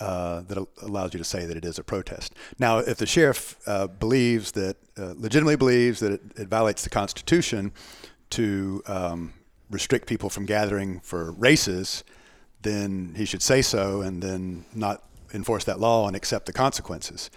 uh, 0.00 0.42
that 0.42 0.58
allows 0.82 1.14
you 1.14 1.18
to 1.18 1.24
say 1.24 1.46
that 1.46 1.56
it 1.56 1.64
is 1.64 1.78
a 1.78 1.84
protest. 1.84 2.34
Now, 2.58 2.78
if 2.78 2.98
the 2.98 3.06
sheriff 3.06 3.56
uh, 3.66 3.86
believes 3.86 4.52
that, 4.52 4.76
uh, 4.98 5.14
legitimately 5.16 5.56
believes 5.56 6.00
that 6.00 6.12
it, 6.12 6.20
it 6.36 6.48
violates 6.48 6.82
the 6.82 6.90
Constitution 6.90 7.72
to 8.30 8.82
um, 8.86 9.32
restrict 9.70 10.06
people 10.06 10.28
from 10.30 10.46
gathering 10.46 11.00
for 11.00 11.32
races, 11.32 12.04
then 12.62 13.14
he 13.16 13.24
should 13.24 13.42
say 13.42 13.62
so 13.62 14.00
and 14.00 14.22
then 14.22 14.64
not 14.74 15.04
enforce 15.32 15.64
that 15.64 15.78
law 15.78 16.06
and 16.06 16.16
accept 16.16 16.46
the 16.46 16.52
consequences. 16.52 17.30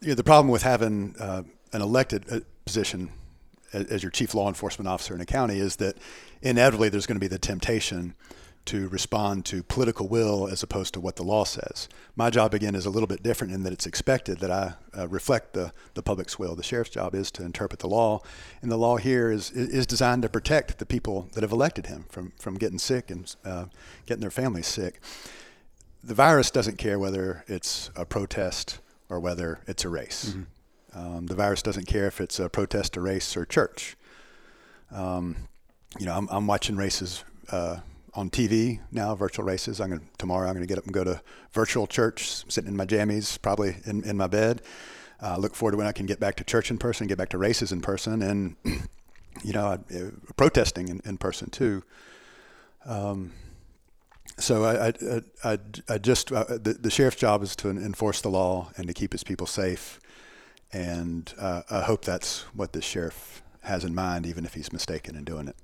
You 0.00 0.08
know, 0.08 0.14
the 0.14 0.24
problem 0.24 0.48
with 0.48 0.62
having 0.62 1.14
uh, 1.18 1.42
an 1.72 1.82
elected 1.82 2.24
uh, 2.30 2.40
position 2.64 3.10
as, 3.72 4.02
your 4.02 4.10
chief 4.10 4.34
law 4.34 4.48
enforcement 4.48 4.88
officer 4.88 5.14
in 5.14 5.20
a 5.20 5.26
county 5.26 5.58
is 5.58 5.76
that 5.76 5.96
inevitably 6.42 6.88
there's 6.88 7.06
going 7.06 7.16
to 7.16 7.20
be 7.20 7.28
the 7.28 7.38
temptation 7.38 8.14
to 8.66 8.88
respond 8.88 9.44
to 9.44 9.62
political 9.62 10.08
will 10.08 10.48
as 10.48 10.62
opposed 10.62 10.92
to 10.92 11.00
what 11.00 11.14
the 11.16 11.22
law 11.22 11.44
says. 11.44 11.88
My 12.16 12.30
job 12.30 12.52
again 12.52 12.74
is 12.74 12.84
a 12.84 12.90
little 12.90 13.06
bit 13.06 13.22
different 13.22 13.52
in 13.52 13.62
that 13.62 13.72
it's 13.72 13.86
expected 13.86 14.38
that 14.40 14.50
I 14.50 14.74
uh, 14.96 15.06
reflect 15.06 15.52
the, 15.52 15.72
the 15.94 16.02
public's 16.02 16.36
will. 16.36 16.56
The 16.56 16.64
sheriff's 16.64 16.90
job 16.90 17.14
is 17.14 17.30
to 17.32 17.44
interpret 17.44 17.78
the 17.78 17.88
law, 17.88 18.22
and 18.60 18.70
the 18.70 18.76
law 18.76 18.96
here 18.96 19.30
is 19.30 19.52
is 19.52 19.86
designed 19.86 20.22
to 20.22 20.28
protect 20.28 20.78
the 20.78 20.86
people 20.86 21.28
that 21.34 21.42
have 21.42 21.52
elected 21.52 21.86
him 21.86 22.06
from 22.08 22.32
from 22.38 22.56
getting 22.56 22.78
sick 22.78 23.08
and 23.08 23.34
uh, 23.44 23.66
getting 24.04 24.20
their 24.20 24.30
families 24.32 24.66
sick. 24.66 25.00
The 26.02 26.14
virus 26.14 26.50
doesn't 26.50 26.76
care 26.76 26.98
whether 26.98 27.44
it's 27.46 27.90
a 27.94 28.04
protest 28.04 28.80
or 29.08 29.20
whether 29.20 29.60
it's 29.68 29.84
a 29.84 29.88
race. 29.88 30.34
Um, 30.96 31.26
the 31.26 31.34
virus 31.34 31.62
doesn't 31.62 31.86
care 31.86 32.06
if 32.06 32.20
it's 32.20 32.40
a 32.40 32.48
protest, 32.48 32.96
a 32.96 33.00
race, 33.02 33.36
or 33.36 33.44
church. 33.44 33.96
Um, 34.90 35.36
you 35.98 36.06
know, 36.06 36.14
I'm, 36.16 36.26
I'm 36.30 36.46
watching 36.46 36.76
races 36.76 37.22
uh, 37.52 37.78
on 38.14 38.30
TV 38.30 38.80
now, 38.90 39.14
virtual 39.14 39.44
races. 39.44 39.78
I'm 39.78 39.90
gonna 39.90 40.02
tomorrow. 40.16 40.48
I'm 40.48 40.54
gonna 40.54 40.66
get 40.66 40.78
up 40.78 40.84
and 40.84 40.94
go 40.94 41.04
to 41.04 41.20
virtual 41.52 41.86
church, 41.86 42.44
sitting 42.50 42.68
in 42.68 42.76
my 42.76 42.86
jammies, 42.86 43.40
probably 43.40 43.76
in, 43.84 44.04
in 44.04 44.16
my 44.16 44.26
bed. 44.26 44.62
Uh, 45.22 45.36
look 45.36 45.54
forward 45.54 45.72
to 45.72 45.76
when 45.76 45.86
I 45.86 45.92
can 45.92 46.06
get 46.06 46.18
back 46.18 46.36
to 46.36 46.44
church 46.44 46.70
in 46.70 46.78
person, 46.78 47.06
get 47.06 47.18
back 47.18 47.30
to 47.30 47.38
races 47.38 47.72
in 47.72 47.82
person, 47.82 48.22
and 48.22 48.56
you 49.44 49.52
know, 49.52 49.66
uh, 49.66 49.78
protesting 50.36 50.88
in, 50.88 51.00
in 51.04 51.18
person 51.18 51.50
too. 51.50 51.82
Um, 52.86 53.32
so 54.38 54.64
I, 54.64 54.88
I, 54.88 54.92
I, 55.44 55.52
I, 55.52 55.58
I 55.90 55.98
just 55.98 56.32
uh, 56.32 56.44
the, 56.44 56.76
the 56.80 56.90
sheriff's 56.90 57.16
job 57.16 57.42
is 57.42 57.54
to 57.56 57.68
enforce 57.68 58.22
the 58.22 58.28
law 58.28 58.70
and 58.76 58.86
to 58.86 58.94
keep 58.94 59.12
his 59.12 59.24
people 59.24 59.46
safe, 59.46 60.00
and 60.76 61.32
uh, 61.38 61.62
I 61.70 61.80
hope 61.80 62.04
that's 62.04 62.42
what 62.54 62.72
the 62.72 62.82
sheriff 62.82 63.42
has 63.62 63.84
in 63.84 63.94
mind, 63.94 64.26
even 64.26 64.44
if 64.44 64.54
he's 64.54 64.72
mistaken 64.72 65.16
in 65.16 65.24
doing 65.24 65.48
it. 65.48 65.56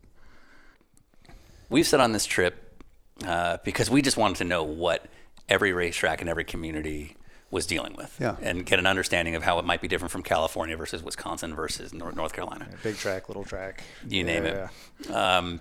We've 1.68 1.86
set 1.86 2.00
on 2.00 2.12
this 2.12 2.24
trip 2.26 2.82
uh, 3.26 3.58
because 3.64 3.90
we 3.90 4.02
just 4.02 4.16
wanted 4.16 4.38
to 4.38 4.44
know 4.44 4.62
what 4.62 5.06
every 5.48 5.72
racetrack 5.72 6.22
in 6.22 6.28
every 6.28 6.44
community 6.44 7.16
was 7.50 7.66
dealing 7.66 7.94
with 7.94 8.16
Yeah. 8.18 8.36
and 8.40 8.64
get 8.64 8.78
an 8.78 8.86
understanding 8.86 9.34
of 9.34 9.42
how 9.42 9.58
it 9.58 9.66
might 9.66 9.82
be 9.82 9.88
different 9.88 10.10
from 10.10 10.22
California 10.22 10.76
versus 10.76 11.02
Wisconsin 11.02 11.54
versus 11.54 11.92
North, 11.92 12.16
North 12.16 12.32
Carolina. 12.32 12.66
Big 12.82 12.96
track, 12.96 13.28
little 13.28 13.44
track. 13.44 13.82
You 14.08 14.24
name 14.24 14.44
Yeah. 14.44 14.68
it. 15.00 15.10
Um, 15.10 15.60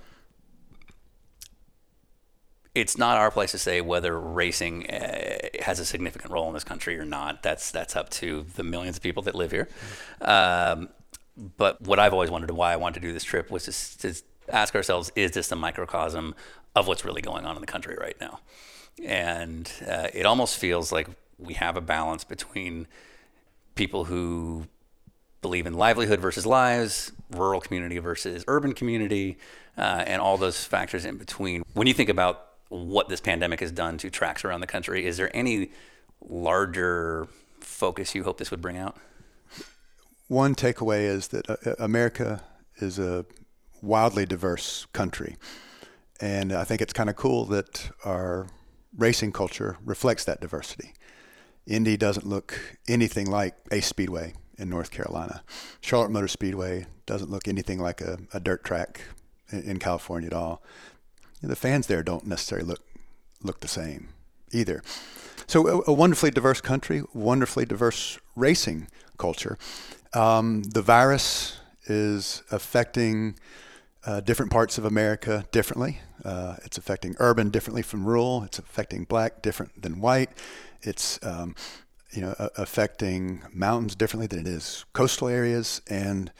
it's 2.73 2.97
not 2.97 3.17
our 3.17 3.31
place 3.31 3.51
to 3.51 3.57
say 3.57 3.81
whether 3.81 4.17
racing 4.19 4.89
uh, 4.89 5.39
has 5.61 5.79
a 5.79 5.85
significant 5.85 6.31
role 6.31 6.47
in 6.47 6.53
this 6.53 6.63
country 6.63 6.97
or 6.97 7.05
not. 7.05 7.43
That's 7.43 7.71
that's 7.71 7.95
up 7.95 8.09
to 8.11 8.45
the 8.55 8.63
millions 8.63 8.97
of 8.97 9.03
people 9.03 9.23
that 9.23 9.35
live 9.35 9.51
here. 9.51 9.67
Um, 10.21 10.89
but 11.57 11.81
what 11.81 11.99
I've 11.99 12.13
always 12.13 12.31
wondered 12.31 12.51
why 12.51 12.73
I 12.73 12.77
wanted 12.77 13.01
to 13.01 13.07
do 13.07 13.13
this 13.13 13.23
trip 13.23 13.51
was 13.51 13.65
to, 13.97 14.13
to 14.13 14.21
ask 14.49 14.73
ourselves: 14.73 15.11
Is 15.15 15.31
this 15.31 15.51
a 15.51 15.55
microcosm 15.55 16.33
of 16.75 16.87
what's 16.87 17.03
really 17.03 17.21
going 17.21 17.45
on 17.45 17.55
in 17.55 17.61
the 17.61 17.67
country 17.67 17.97
right 17.99 18.15
now? 18.21 18.39
And 19.03 19.71
uh, 19.87 20.07
it 20.13 20.25
almost 20.25 20.57
feels 20.57 20.91
like 20.91 21.07
we 21.37 21.55
have 21.55 21.75
a 21.75 21.81
balance 21.81 22.23
between 22.23 22.87
people 23.75 24.05
who 24.05 24.67
believe 25.41 25.65
in 25.65 25.73
livelihood 25.73 26.19
versus 26.21 26.45
lives, 26.45 27.11
rural 27.31 27.59
community 27.59 27.97
versus 27.97 28.45
urban 28.47 28.73
community, 28.73 29.37
uh, 29.77 30.03
and 30.05 30.21
all 30.21 30.37
those 30.37 30.63
factors 30.63 31.03
in 31.03 31.17
between. 31.17 31.63
When 31.73 31.87
you 31.87 31.93
think 31.93 32.09
about 32.09 32.50
what 32.71 33.09
this 33.09 33.19
pandemic 33.19 33.59
has 33.59 33.71
done 33.71 33.97
to 33.97 34.09
tracks 34.09 34.45
around 34.45 34.61
the 34.61 34.67
country, 34.67 35.05
is 35.05 35.17
there 35.17 35.35
any 35.35 35.71
larger 36.21 37.27
focus 37.59 38.15
you 38.15 38.23
hope 38.23 38.37
this 38.37 38.49
would 38.49 38.61
bring 38.61 38.77
out? 38.77 38.95
One 40.27 40.55
takeaway 40.55 41.01
is 41.01 41.27
that 41.29 41.49
uh, 41.49 41.75
America 41.77 42.41
is 42.77 42.97
a 42.97 43.25
wildly 43.81 44.25
diverse 44.25 44.85
country. 44.93 45.35
And 46.21 46.53
I 46.53 46.63
think 46.63 46.81
it's 46.81 46.93
kind 46.93 47.09
of 47.09 47.15
cool 47.15 47.45
that 47.45 47.89
our 48.05 48.47
racing 48.97 49.33
culture 49.33 49.77
reflects 49.83 50.23
that 50.25 50.39
diversity. 50.39 50.93
Indy 51.67 51.97
doesn't 51.97 52.25
look 52.25 52.77
anything 52.87 53.29
like 53.29 53.55
Ace 53.71 53.87
Speedway 53.87 54.33
in 54.57 54.69
North 54.69 54.91
Carolina. 54.91 55.43
Charlotte 55.81 56.11
Motor 56.11 56.27
Speedway 56.27 56.85
doesn't 57.05 57.29
look 57.29 57.47
anything 57.47 57.79
like 57.79 57.99
a, 57.99 58.19
a 58.33 58.39
dirt 58.39 58.63
track 58.63 59.01
in, 59.49 59.63
in 59.63 59.79
California 59.79 60.27
at 60.27 60.33
all. 60.33 60.63
The 61.41 61.55
fans 61.55 61.87
there 61.87 62.03
don't 62.03 62.25
necessarily 62.25 62.67
look 62.67 62.81
look 63.43 63.59
the 63.61 63.67
same 63.67 64.09
either. 64.51 64.83
So 65.47 65.67
a, 65.67 65.81
a 65.87 65.93
wonderfully 65.93 66.31
diverse 66.31 66.61
country, 66.61 67.03
wonderfully 67.13 67.65
diverse 67.65 68.19
racing 68.35 68.87
culture. 69.17 69.57
Um, 70.13 70.63
the 70.63 70.81
virus 70.81 71.57
is 71.87 72.43
affecting 72.51 73.35
uh, 74.05 74.19
different 74.21 74.51
parts 74.51 74.77
of 74.77 74.85
America 74.85 75.45
differently. 75.51 75.99
Uh, 76.23 76.55
it's 76.63 76.77
affecting 76.77 77.15
urban 77.19 77.49
differently 77.49 77.81
from 77.81 78.05
rural. 78.05 78.43
It's 78.43 78.59
affecting 78.59 79.05
black 79.05 79.41
different 79.41 79.81
than 79.81 79.99
white. 79.99 80.29
It's 80.81 81.19
um, 81.23 81.55
you 82.11 82.21
know 82.21 82.35
a- 82.37 82.49
affecting 82.57 83.41
mountains 83.53 83.95
differently 83.95 84.27
than 84.27 84.39
it 84.39 84.47
is 84.47 84.85
coastal 84.93 85.27
areas, 85.27 85.81
and 85.89 86.31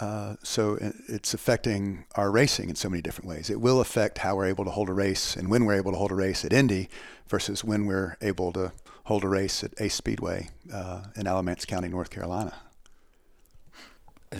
uh, 0.00 0.36
so 0.42 0.78
it's 1.08 1.34
affecting 1.34 2.04
our 2.14 2.30
racing 2.30 2.70
in 2.70 2.74
so 2.74 2.88
many 2.88 3.02
different 3.02 3.28
ways. 3.28 3.50
It 3.50 3.60
will 3.60 3.80
affect 3.80 4.18
how 4.18 4.36
we're 4.36 4.46
able 4.46 4.64
to 4.64 4.70
hold 4.70 4.88
a 4.88 4.94
race 4.94 5.36
and 5.36 5.50
when 5.50 5.66
we're 5.66 5.76
able 5.76 5.92
to 5.92 5.98
hold 5.98 6.10
a 6.10 6.14
race 6.14 6.44
at 6.44 6.52
Indy 6.52 6.88
versus 7.28 7.62
when 7.62 7.86
we're 7.86 8.16
able 8.22 8.52
to 8.54 8.72
hold 9.04 9.24
a 9.24 9.28
race 9.28 9.62
at 9.62 9.72
Ace 9.78 9.94
Speedway 9.94 10.48
uh, 10.72 11.02
in 11.16 11.26
Alamance 11.26 11.64
County, 11.66 11.88
North 11.88 12.10
Carolina. 12.10 12.54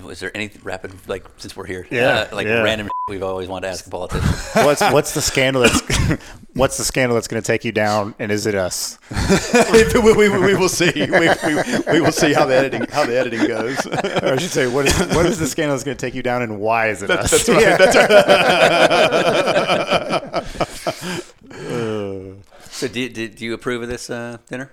Was 0.04 0.20
there 0.20 0.30
any 0.36 0.50
rapid, 0.62 0.92
like, 1.08 1.26
since 1.38 1.56
we're 1.56 1.66
here? 1.66 1.84
Yeah, 1.90 2.28
uh, 2.30 2.36
like 2.36 2.46
yeah. 2.46 2.62
random 2.62 2.88
we've 3.10 3.24
always 3.24 3.48
wanted 3.48 3.66
to 3.66 3.72
ask 3.72 3.86
a 3.86 3.90
politician. 3.90 4.28
what's 4.64 4.80
what's 4.80 5.14
the 5.14 5.20
scandal 5.20 5.62
that's 5.62 5.80
what's 6.54 6.78
the 6.78 6.84
scandal 6.84 7.16
that's 7.16 7.26
going 7.26 7.42
to 7.42 7.46
take 7.46 7.64
you 7.64 7.72
down? 7.72 8.14
And 8.20 8.30
is 8.30 8.46
it 8.46 8.54
us? 8.54 8.98
we, 9.72 9.84
we, 10.14 10.28
we 10.28 10.54
will 10.54 10.68
see. 10.68 10.92
We, 10.94 11.06
we, 11.08 11.28
we 11.92 12.00
will 12.00 12.12
see 12.12 12.32
how 12.32 12.46
the 12.46 12.54
editing 12.54 12.86
how 12.88 13.04
the 13.04 13.18
editing 13.18 13.46
goes. 13.48 13.84
Or 13.86 14.34
I 14.34 14.36
should 14.36 14.50
say, 14.50 14.68
what 14.68 14.86
is 14.86 14.96
what 15.14 15.26
is 15.26 15.40
the 15.40 15.48
scandal 15.48 15.74
that's 15.74 15.84
going 15.84 15.96
to 15.96 16.00
take 16.00 16.14
you 16.14 16.22
down, 16.22 16.42
and 16.42 16.60
why 16.60 16.88
is 16.88 17.02
it 17.02 17.10
us? 17.10 17.30
That's 17.30 17.48
right. 17.48 17.76
That's 17.76 17.96
right. 21.50 22.44
so, 22.70 22.88
do, 22.88 23.08
do, 23.08 23.28
do 23.28 23.44
you 23.44 23.54
approve 23.54 23.82
of 23.82 23.88
this 23.88 24.08
uh, 24.08 24.38
dinner? 24.48 24.70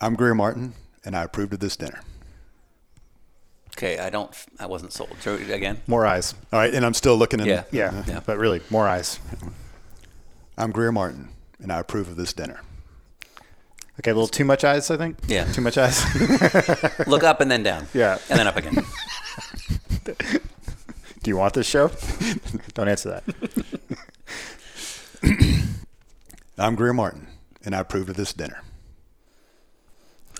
I'm 0.00 0.14
Grier 0.14 0.34
Martin, 0.34 0.72
and 1.04 1.14
I 1.14 1.24
approved 1.24 1.52
of 1.52 1.60
this 1.60 1.76
dinner. 1.76 2.00
Okay, 3.78 3.96
I 3.98 4.10
don't. 4.10 4.28
I 4.58 4.66
wasn't 4.66 4.92
sold. 4.92 5.14
So, 5.20 5.34
again, 5.36 5.80
More 5.86 6.04
eyes. 6.04 6.34
All 6.52 6.58
right, 6.58 6.74
and 6.74 6.84
I'm 6.84 6.94
still 6.94 7.16
looking. 7.16 7.38
In, 7.38 7.46
Yeah. 7.46 7.62
Yeah, 7.70 8.02
Yeah. 8.08 8.18
but 8.26 8.36
really, 8.36 8.60
more 8.70 8.88
eyes. 8.88 9.20
I'm 10.56 10.72
Grier 10.72 10.90
Martin, 10.90 11.28
and 11.62 11.70
I 11.72 11.78
approve 11.78 12.08
of 12.08 12.16
this 12.16 12.32
dinner. 12.32 12.60
Okay, 14.00 14.10
a 14.10 14.14
little 14.14 14.26
too 14.26 14.44
much 14.44 14.64
eyes, 14.64 14.90
I 14.90 14.96
think. 14.96 15.18
Yeah. 15.28 15.44
too 15.52 15.60
much 15.60 15.78
eyes. 15.78 16.02
look 17.06 17.22
up 17.22 17.40
and 17.40 17.48
then 17.48 17.62
down. 17.62 17.86
Yeah. 17.94 18.18
and 18.28 18.40
then 18.40 18.48
up 18.48 18.56
again. 18.56 18.74
Do 20.04 21.30
you 21.30 21.36
want 21.36 21.54
this 21.54 21.66
show? 21.68 21.92
Don't 22.74 22.88
answer 22.88 23.22
that. 23.22 23.24
I'm 26.58 26.74
Grier 26.74 26.92
Martin, 26.92 27.28
and 27.64 27.76
I 27.76 27.80
approve 27.80 28.08
of 28.08 28.16
this 28.16 28.32
dinner. 28.32 28.60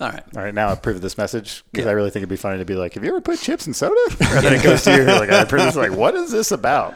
All 0.01 0.09
right. 0.09 0.23
All 0.35 0.43
right, 0.43 0.53
now 0.53 0.69
I 0.69 0.73
approve 0.73 0.97
of 0.97 1.01
this 1.01 1.17
message 1.17 1.63
because 1.71 1.85
Yeah. 1.85 1.91
I 1.91 1.93
really 1.93 2.09
think 2.09 2.21
it'd 2.21 2.29
be 2.29 2.35
funny 2.37 2.57
to 2.59 2.65
be 2.65 2.75
like, 2.75 2.93
"Have 2.93 3.03
you 3.03 3.09
ever 3.09 3.19
put 3.21 3.39
chips 3.39 3.67
in 3.67 3.73
soda?" 3.73 3.95
And 4.19 4.45
then 4.45 4.53
it 4.53 4.63
goes 4.63 4.83
to 4.83 4.95
you 4.95 5.03
like, 5.03 5.29
"I 5.29 5.41
approve." 5.41 5.63
This. 5.63 5.75
Like, 5.75 5.91
what 5.91 6.15
is 6.15 6.31
this 6.31 6.51
about? 6.51 6.95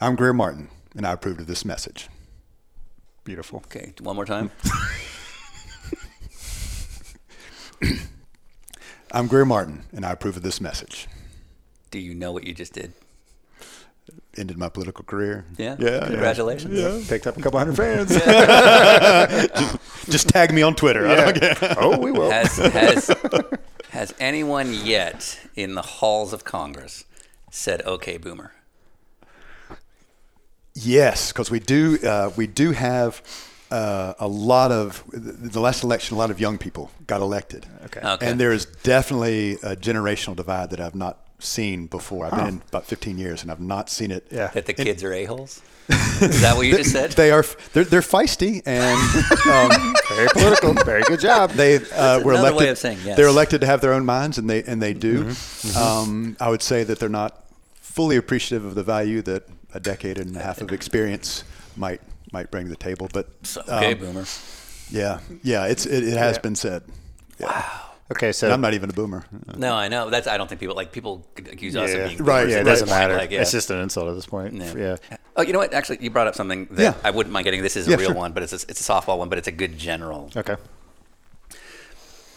I'm 0.00 0.16
Grier 0.16 0.32
Martin, 0.34 0.68
and 0.96 1.06
I 1.06 1.12
approved 1.12 1.40
of 1.40 1.46
this 1.46 1.64
message. 1.64 2.08
Beautiful. 3.24 3.62
Okay, 3.66 3.94
one 4.00 4.16
more 4.16 4.26
time. 4.26 4.50
I'm 9.12 9.26
Grier 9.26 9.44
Martin, 9.44 9.84
and 9.92 10.04
I 10.06 10.12
approve 10.12 10.36
of 10.36 10.42
this 10.42 10.60
message. 10.60 11.06
Do 11.90 11.98
you 11.98 12.14
know 12.14 12.32
what 12.32 12.44
you 12.44 12.54
just 12.54 12.72
did? 12.72 12.92
Ended 14.36 14.56
my 14.56 14.70
political 14.70 15.04
career. 15.04 15.44
Yeah. 15.58 15.76
Yeah. 15.78 16.06
Congratulations. 16.06 16.78
Yeah. 16.78 17.02
Picked 17.06 17.26
up 17.26 17.36
a 17.36 17.42
couple 17.42 17.58
hundred 17.58 17.76
fans. 17.76 18.10
Just 20.10 20.28
tag 20.30 20.54
me 20.54 20.62
on 20.62 20.74
Twitter. 20.74 21.06
I 21.06 21.14
don't 21.16 21.38
care. 21.38 21.56
oh, 21.78 21.98
we 21.98 22.12
will. 22.12 22.30
Has 22.30 22.56
has 22.56 23.10
has 23.90 24.14
anyone 24.18 24.72
yet 24.72 25.38
in 25.54 25.74
the 25.74 25.82
halls 25.82 26.32
of 26.32 26.44
Congress 26.44 27.04
said 27.50 27.82
"Okay, 27.82 28.16
Boomer"? 28.16 28.52
Yes, 30.74 31.32
because 31.32 31.50
we 31.50 31.60
do 31.60 31.98
uh, 32.02 32.30
we 32.34 32.46
do 32.46 32.72
have 32.72 33.20
uh, 33.70 34.14
a 34.18 34.28
lot 34.28 34.72
of 34.72 35.04
the 35.12 35.60
last 35.60 35.84
election. 35.84 36.16
A 36.16 36.18
lot 36.18 36.30
of 36.30 36.40
young 36.40 36.56
people 36.56 36.90
got 37.06 37.20
elected. 37.20 37.66
Okay. 37.84 38.00
Okay. 38.00 38.26
And 38.26 38.40
there 38.40 38.52
is 38.52 38.64
definitely 38.64 39.54
a 39.62 39.76
generational 39.76 40.34
divide 40.36 40.70
that 40.70 40.80
I've 40.80 40.94
not 40.94 41.18
seen 41.44 41.86
before. 41.86 42.26
I've 42.26 42.32
been 42.32 42.48
in 42.48 42.62
about 42.68 42.86
15 42.86 43.18
years, 43.18 43.42
and 43.42 43.50
I've 43.50 43.60
not 43.60 43.90
seen 43.90 44.10
it. 44.10 44.26
Yeah. 44.30 44.48
That 44.48 44.66
the 44.66 44.72
kids 44.74 45.02
are 45.04 45.12
a 45.12 45.24
holes? 45.24 45.60
Is 45.88 46.40
that 46.42 46.56
what 46.56 46.66
you 46.66 46.76
just 46.76 46.92
said? 46.92 47.10
They 47.16 47.30
are 47.32 47.44
they're, 47.72 47.84
they're 47.84 48.00
feisty 48.00 48.62
and 48.64 48.98
um, 49.72 49.94
Very 50.16 50.28
political. 50.32 50.72
Very 50.84 51.02
good 51.02 51.20
job. 51.20 51.50
they 51.50 51.76
uh, 51.76 52.20
were 52.20 52.32
elected. 52.34 52.58
way 52.60 52.68
of 52.68 52.78
saying 52.78 52.98
yes. 53.04 53.16
They're 53.16 53.26
elected 53.26 53.60
to 53.62 53.66
have 53.66 53.80
their 53.80 53.92
own 53.92 54.04
minds, 54.06 54.38
and 54.38 54.48
they 54.48 54.62
and 54.62 54.80
they 54.80 54.94
do. 54.94 55.24
Mm-hmm. 55.24 55.76
Um, 55.76 56.36
I 56.40 56.48
would 56.50 56.62
say 56.62 56.84
that 56.84 56.98
they're 57.00 57.08
not 57.08 57.44
fully 57.74 58.16
appreciative 58.16 58.64
of 58.64 58.74
the 58.74 58.82
value 58.84 59.22
that 59.22 59.48
a 59.74 59.80
decade 59.80 60.18
and 60.18 60.36
a 60.36 60.40
half 60.42 60.60
of 60.60 60.70
experience 60.72 61.42
might 61.76 62.00
might 62.32 62.50
bring 62.50 62.64
to 62.66 62.70
the 62.70 62.76
table. 62.76 63.08
But 63.12 63.28
So, 63.42 63.60
okay, 63.62 63.92
um, 63.94 63.98
Boomer. 63.98 64.24
yeah, 64.90 65.18
yeah, 65.42 65.66
it's 65.66 65.84
it, 65.84 66.04
it 66.04 66.16
has 66.16 66.36
Yeah. 66.36 66.42
been 66.42 66.54
said. 66.56 66.82
Okay, 68.12 68.30
so 68.32 68.46
And 68.46 68.54
I'm 68.54 68.60
not 68.60 68.74
even 68.74 68.88
a 68.90 68.92
boomer. 68.92 69.24
No, 69.56 69.74
I 69.74 69.88
know. 69.88 70.10
That's. 70.10 70.26
I 70.26 70.36
don't 70.36 70.46
think 70.48 70.60
people 70.60 70.76
like 70.76 70.92
people 70.92 71.26
accuse 71.36 71.74
us 71.76 71.90
Yeah. 71.90 71.96
of 71.96 72.08
being 72.10 72.24
Right, 72.24 72.48
yeah, 72.48 72.60
it 72.60 72.64
doesn't 72.64 72.88
matter. 72.88 73.16
Like, 73.16 73.30
yeah. 73.30 73.40
It's 73.40 73.50
just 73.52 73.70
an 73.70 73.78
insult 73.80 74.08
at 74.08 74.14
this 74.14 74.26
point. 74.26 74.54
Yeah. 74.54 74.74
Yeah. 74.76 74.96
Oh, 75.36 75.42
you 75.42 75.52
know 75.52 75.58
what? 75.58 75.72
Actually, 75.72 75.98
you 76.00 76.10
brought 76.10 76.26
up 76.26 76.34
something 76.34 76.66
that 76.72 76.82
Yeah. 76.82 76.94
I 77.02 77.10
wouldn't 77.10 77.32
mind 77.32 77.44
getting. 77.44 77.62
This 77.62 77.74
is 77.76 77.88
a 77.88 77.92
Yeah, 77.92 77.96
real 77.96 78.08
sure. 78.10 78.16
one, 78.16 78.32
but 78.32 78.42
it's 78.42 78.52
a, 78.52 78.56
it's 78.68 78.80
a 78.86 78.92
softball 78.92 79.18
one, 79.18 79.28
but 79.28 79.38
it's 79.38 79.48
a 79.48 79.52
good 79.52 79.78
general. 79.78 80.30
Okay. 80.36 80.56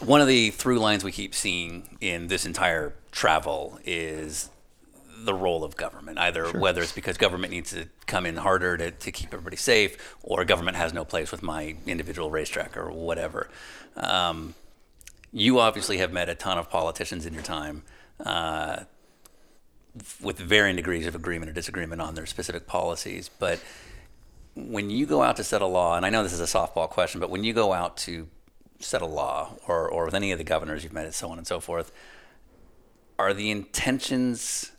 One 0.00 0.20
of 0.20 0.26
the 0.28 0.50
through 0.50 0.78
lines 0.78 1.04
we 1.04 1.12
keep 1.12 1.34
seeing 1.34 1.96
in 2.00 2.28
this 2.28 2.44
entire 2.44 2.94
travel 3.12 3.78
is 3.84 4.50
the 5.18 5.32
role 5.34 5.64
of 5.64 5.76
government, 5.76 6.18
either 6.18 6.46
whether 6.58 6.82
it's 6.82 6.92
because 6.92 7.16
government 7.16 7.50
needs 7.52 7.70
to 7.70 7.86
come 8.06 8.26
in 8.26 8.36
harder 8.36 8.76
to, 8.76 8.90
to 8.90 9.10
keep 9.10 9.32
everybody 9.32 9.56
safe, 9.56 10.16
or 10.22 10.44
government 10.44 10.76
has 10.76 10.92
no 10.92 11.04
place 11.04 11.32
with 11.32 11.42
my 11.42 11.76
individual 11.86 12.30
racetrack 12.30 12.76
or 12.76 12.90
whatever. 12.92 13.48
Um, 13.96 14.54
you 15.32 15.58
obviously 15.58 15.98
have 15.98 16.12
met 16.12 16.28
a 16.28 16.34
ton 16.34 16.58
of 16.58 16.70
politicians 16.70 17.26
in 17.26 17.34
your 17.34 17.42
time. 17.42 17.82
Uh, 18.24 18.84
with 20.22 20.38
varying 20.38 20.76
degrees 20.76 21.06
of 21.06 21.14
agreement 21.14 21.50
or 21.50 21.54
disagreement 21.54 22.00
on 22.00 22.14
their 22.14 22.26
specific 22.26 22.66
policies. 22.66 23.30
But 23.38 23.60
when 24.54 24.90
you 24.90 25.06
go 25.06 25.22
out 25.22 25.36
to 25.36 25.44
set 25.44 25.62
a 25.62 25.66
law, 25.66 25.96
and 25.96 26.04
I 26.04 26.10
know 26.10 26.22
this 26.22 26.32
is 26.32 26.40
a 26.40 26.44
softball 26.44 26.88
question, 26.88 27.20
but 27.20 27.30
when 27.30 27.44
you 27.44 27.52
go 27.52 27.72
out 27.72 27.96
to 27.98 28.28
set 28.78 29.00
a 29.02 29.06
law, 29.06 29.56
or, 29.66 29.88
or 29.88 30.04
with 30.04 30.14
any 30.14 30.32
of 30.32 30.38
the 30.38 30.44
governors 30.44 30.82
you've 30.84 30.92
met, 30.92 31.04
and 31.04 31.14
so 31.14 31.30
on 31.30 31.38
and 31.38 31.46
so 31.46 31.60
forth, 31.60 31.92
are 33.18 33.32
the 33.32 33.50
intentions 33.50 34.72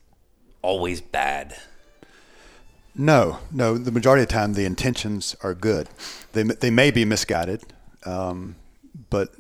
always 0.62 1.02
bad? 1.02 1.56
No, 2.94 3.40
no. 3.52 3.78
The 3.78 3.92
majority 3.92 4.24
of 4.24 4.30
the 4.30 4.34
time, 4.34 4.54
the 4.54 4.66
intentions 4.66 5.36
are 5.42 5.54
good. 5.54 5.88
They 6.34 6.44
they 6.44 6.72
may 6.72 6.90
be 6.90 7.06
misguided, 7.06 7.64
um, 8.06 8.56
but 9.12 9.36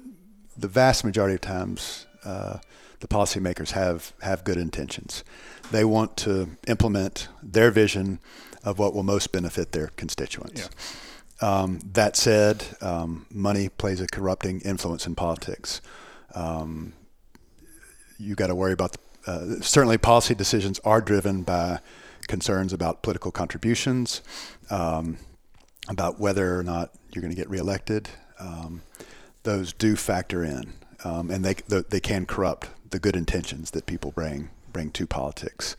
the 0.57 0.67
vast 0.67 1.03
majority 1.03 1.35
of 1.35 1.41
times, 1.41 2.07
uh, 2.25 2.57
the 2.99 3.07
policymakers 3.07 3.71
have 3.71 4.13
have 4.21 4.43
good 4.43 4.57
intentions. 4.57 5.23
They 5.71 5.85
want 5.85 6.17
to 6.17 6.57
implement 6.67 7.27
their 7.43 7.71
vision 7.71 8.19
of 8.63 8.79
what 8.79 8.93
will 8.93 9.03
most 9.03 9.31
benefit 9.31 9.71
their 9.71 9.87
constituents. 9.95 10.69
Um, 11.41 11.79
that 11.93 12.15
said, 12.15 12.65
um, 12.81 13.27
money 13.29 13.69
plays 13.69 14.01
a 14.01 14.07
corrupting 14.07 14.61
influence 14.61 15.05
in 15.05 15.13
politics. 15.13 15.81
Um, 16.33 16.93
you 18.17 18.33
got 18.33 18.47
to 18.47 18.55
worry 18.55 18.73
about 18.73 18.93
the, 18.93 19.31
uh, 19.31 19.61
certainly 19.61 19.97
policy 19.97 20.33
decisions 20.33 20.79
are 20.79 21.01
driven 21.01 21.43
by 21.43 21.79
concerns 22.27 22.73
about 22.73 23.03
political 23.03 23.31
contributions, 23.31 24.21
um, 24.71 25.17
about 25.87 26.19
whether 26.19 26.57
or 26.57 26.63
not 26.63 26.91
you're 27.11 27.21
going 27.21 27.33
to 27.33 27.37
get 27.37 27.49
reelected. 27.49 28.09
Um, 28.39 28.81
those 29.47 29.71
do 29.71 29.95
factor 29.95 30.43
in, 30.43 30.73
um, 31.05 31.31
and 31.31 31.43
they 31.45 31.55
they 31.89 32.01
can 32.01 32.25
corrupt 32.25 32.69
the 32.89 32.99
good 32.99 33.15
intentions 33.15 33.71
that 33.71 33.85
people 33.85 34.11
bring 34.11 34.49
bring 34.73 34.91
to 34.91 35.07
politics. 35.07 35.77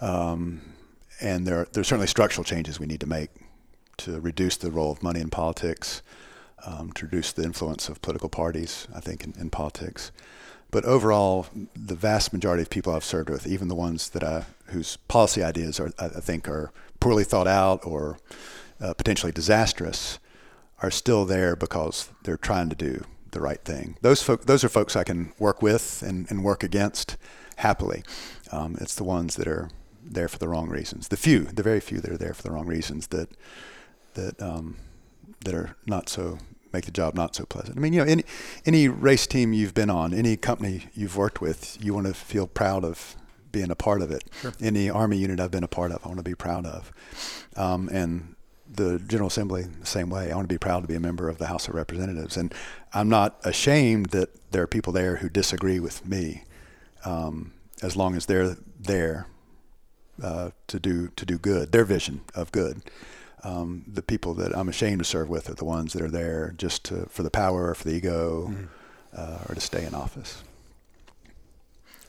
Um, 0.00 0.60
and 1.20 1.46
there 1.46 1.60
are, 1.60 1.68
there 1.72 1.82
are 1.82 1.84
certainly 1.84 2.08
structural 2.08 2.44
changes 2.44 2.80
we 2.80 2.86
need 2.86 3.00
to 3.00 3.06
make 3.06 3.30
to 3.98 4.20
reduce 4.20 4.56
the 4.56 4.70
role 4.70 4.90
of 4.90 5.02
money 5.02 5.20
in 5.20 5.30
politics, 5.30 6.02
um, 6.66 6.90
to 6.94 7.04
reduce 7.04 7.32
the 7.32 7.44
influence 7.44 7.88
of 7.88 8.00
political 8.02 8.28
parties, 8.28 8.88
I 8.94 9.00
think, 9.00 9.24
in, 9.24 9.34
in 9.38 9.50
politics. 9.50 10.10
But 10.70 10.84
overall, 10.84 11.46
the 11.76 11.94
vast 11.94 12.32
majority 12.32 12.62
of 12.62 12.70
people 12.70 12.94
I've 12.94 13.04
served 13.04 13.30
with, 13.30 13.46
even 13.46 13.68
the 13.68 13.74
ones 13.74 14.08
that 14.10 14.24
I, 14.24 14.46
whose 14.72 14.96
policy 15.06 15.42
ideas 15.44 15.78
are, 15.78 15.92
I 15.98 16.06
I 16.06 16.20
think 16.20 16.48
are 16.48 16.72
poorly 16.98 17.24
thought 17.24 17.46
out 17.46 17.86
or 17.86 18.18
uh, 18.80 18.94
potentially 18.94 19.32
disastrous, 19.32 20.18
are 20.82 20.90
still 20.90 21.24
there 21.24 21.56
because 21.56 22.10
they're 22.24 22.36
trying 22.36 22.68
to 22.70 22.76
do 22.76 23.04
the 23.32 23.40
right 23.40 23.62
thing. 23.64 23.96
Those 24.00 24.22
folk, 24.22 24.46
those 24.46 24.64
are 24.64 24.68
folks 24.68 24.96
I 24.96 25.04
can 25.04 25.32
work 25.38 25.62
with 25.62 26.02
and, 26.02 26.28
and 26.30 26.42
work 26.42 26.62
against 26.62 27.16
happily. 27.56 28.02
Um, 28.50 28.76
it's 28.80 28.94
the 28.94 29.04
ones 29.04 29.36
that 29.36 29.46
are 29.46 29.70
there 30.02 30.28
for 30.28 30.38
the 30.38 30.48
wrong 30.48 30.68
reasons. 30.68 31.08
The 31.08 31.16
few, 31.16 31.40
the 31.44 31.62
very 31.62 31.80
few 31.80 32.00
that 32.00 32.10
are 32.10 32.16
there 32.16 32.34
for 32.34 32.42
the 32.42 32.50
wrong 32.50 32.66
reasons 32.66 33.08
that 33.08 33.28
that 34.14 34.40
um, 34.42 34.76
that 35.44 35.54
are 35.54 35.76
not 35.86 36.08
so 36.08 36.38
make 36.72 36.84
the 36.84 36.90
job 36.90 37.14
not 37.14 37.34
so 37.34 37.44
pleasant. 37.44 37.76
I 37.76 37.80
mean, 37.80 37.92
you 37.92 38.00
know, 38.00 38.10
any 38.10 38.24
any 38.66 38.88
race 38.88 39.26
team 39.26 39.52
you've 39.52 39.74
been 39.74 39.90
on, 39.90 40.12
any 40.14 40.36
company 40.36 40.86
you've 40.94 41.16
worked 41.16 41.40
with, 41.40 41.78
you 41.80 41.94
want 41.94 42.06
to 42.06 42.14
feel 42.14 42.46
proud 42.46 42.84
of 42.84 43.16
being 43.52 43.70
a 43.70 43.76
part 43.76 44.02
of 44.02 44.10
it. 44.10 44.24
Any 44.60 44.88
army 44.88 45.18
unit 45.18 45.40
I've 45.40 45.50
been 45.50 45.64
a 45.64 45.68
part 45.68 45.90
of, 45.92 46.04
I 46.04 46.08
want 46.08 46.18
to 46.18 46.24
be 46.24 46.34
proud 46.34 46.66
of. 46.66 46.92
Um, 47.56 47.88
and 47.88 48.36
the 48.72 48.98
General 48.98 49.28
Assembly, 49.28 49.64
the 49.80 49.86
same 49.86 50.10
way. 50.10 50.30
I 50.30 50.34
want 50.36 50.48
to 50.48 50.54
be 50.54 50.58
proud 50.58 50.82
to 50.82 50.88
be 50.88 50.94
a 50.94 51.00
member 51.00 51.28
of 51.28 51.38
the 51.38 51.46
House 51.46 51.68
of 51.68 51.74
Representatives, 51.74 52.36
and 52.36 52.54
I'm 52.92 53.08
not 53.08 53.38
ashamed 53.44 54.06
that 54.06 54.28
there 54.52 54.62
are 54.62 54.66
people 54.66 54.92
there 54.92 55.16
who 55.16 55.28
disagree 55.28 55.80
with 55.80 56.06
me, 56.06 56.44
um, 57.04 57.52
as 57.82 57.96
long 57.96 58.14
as 58.14 58.26
they're 58.26 58.56
there 58.78 59.26
uh, 60.22 60.50
to 60.66 60.78
do 60.78 61.08
to 61.16 61.26
do 61.26 61.38
good, 61.38 61.72
their 61.72 61.84
vision 61.84 62.20
of 62.34 62.52
good. 62.52 62.82
Um, 63.42 63.84
the 63.86 64.02
people 64.02 64.34
that 64.34 64.54
I'm 64.54 64.68
ashamed 64.68 64.98
to 64.98 65.04
serve 65.04 65.30
with 65.30 65.48
are 65.48 65.54
the 65.54 65.64
ones 65.64 65.94
that 65.94 66.02
are 66.02 66.10
there 66.10 66.54
just 66.58 66.84
to, 66.84 67.06
for 67.06 67.22
the 67.22 67.30
power, 67.30 67.70
or 67.70 67.74
for 67.74 67.88
the 67.88 67.94
ego, 67.94 68.54
uh, 69.16 69.38
or 69.48 69.54
to 69.54 69.60
stay 69.60 69.84
in 69.84 69.94
office. 69.94 70.42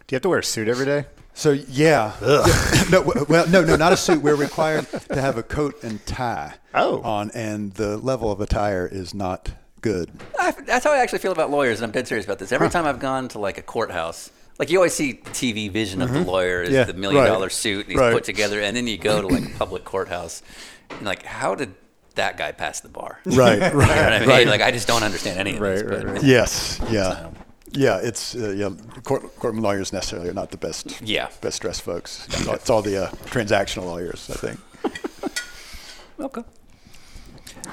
Do 0.08 0.14
you 0.14 0.16
have 0.18 0.24
to 0.24 0.30
wear 0.30 0.40
a 0.40 0.44
suit 0.44 0.68
every 0.68 0.86
day? 0.86 1.06
So 1.34 1.52
yeah, 1.52 2.14
Yeah. 2.22 2.84
no, 2.91 3.02
well, 3.30 3.48
no, 3.48 3.64
no, 3.64 3.76
not 3.76 3.94
a 3.94 3.98
suit. 3.98 4.22
We're 4.22 4.36
required 4.36 4.88
to 5.10 5.22
have 5.22 5.38
a 5.38 5.44
coat 5.44 5.82
and 5.84 6.06
tie 6.06 6.56
Oh. 6.74 7.02
on, 7.02 7.32
and 7.32 7.74
the 7.74 7.98
level 7.98 8.32
of 8.32 8.41
attire 8.41 8.88
is 8.91 9.14
not 9.14 9.52
good. 9.82 10.12
I, 10.40 10.52
that's 10.52 10.84
how 10.86 10.91
I 10.91 10.98
actually 10.98 11.20
feel 11.20 11.32
about 11.32 11.49
lawyers, 11.49 11.80
and 11.80 11.86
I'm 11.86 11.91
dead 11.91 12.08
serious 12.08 12.26
about 12.26 12.38
this. 12.40 12.52
Every 12.52 12.70
time 12.70 12.86
I've 12.86 12.99
gone 12.99 13.28
to 13.30 13.40
like 13.40 13.58
a 13.58 13.62
courthouse, 13.64 14.30
like 14.60 14.70
you 14.70 14.78
always 14.78 14.94
see 14.94 15.16
TV 15.16 15.72
vision 15.72 16.02
of 16.02 16.12
the 16.12 16.22
lawyer 16.22 16.62
is 16.62 16.70
Mm-hmm. 16.70 16.76
Yeah, 16.78 16.84
the 16.84 16.94
million 16.94 17.22
right. 17.24 17.28
dollar 17.28 17.49
suit, 17.49 17.86
and 17.86 17.91
he's 17.91 17.99
Right. 17.99 18.14
put 18.14 18.24
together, 18.26 18.60
and 18.62 18.76
then 18.76 18.86
you 18.88 18.98
go 18.98 19.22
to 19.22 19.28
like 19.28 19.45
a 19.45 19.58
public 19.58 19.84
courthouse, 19.86 20.44
and 20.91 21.02
like, 21.03 21.24
how 21.24 21.56
did 21.56 21.74
that 22.16 22.38
guy 22.38 22.52
pass 22.52 22.82
the 22.82 22.90
bar? 22.90 23.20
Right, 23.26 23.53
You 23.56 23.60
know 23.60 23.78
what 23.78 23.90
I 23.90 24.20
mean? 24.20 24.30
right. 24.30 24.48
Like, 24.48 24.62
I 24.62 24.72
just 24.72 24.88
don't 24.88 25.02
understand 25.03 25.40
any 25.40 25.56
of 25.56 25.62
Right, 25.62 25.76
this. 25.76 25.84
right, 25.84 26.03
but- 26.03 26.14
right. 26.16 26.24
Yes, 26.24 26.80
yeah, 26.91 27.30
yeah. 27.72 27.98
It's 28.02 28.35
uh, 28.35 28.49
yeah. 28.52 28.69
Court, 29.03 29.23
courtroom 29.39 29.61
lawyers 29.64 29.91
necessarily 29.93 30.30
are 30.30 30.34
not 30.34 30.52
the 30.52 30.57
best. 30.57 31.02
Yeah. 31.02 31.30
best 31.41 31.61
dressed 31.61 31.81
folks. 31.84 32.27
It's 32.30 32.69
all 32.69 32.81
the 32.81 33.06
uh, 33.06 33.10
transactional 33.27 33.85
lawyers, 33.85 34.30
I 34.30 34.34
think. 34.35 34.60
Okay. 36.19 36.43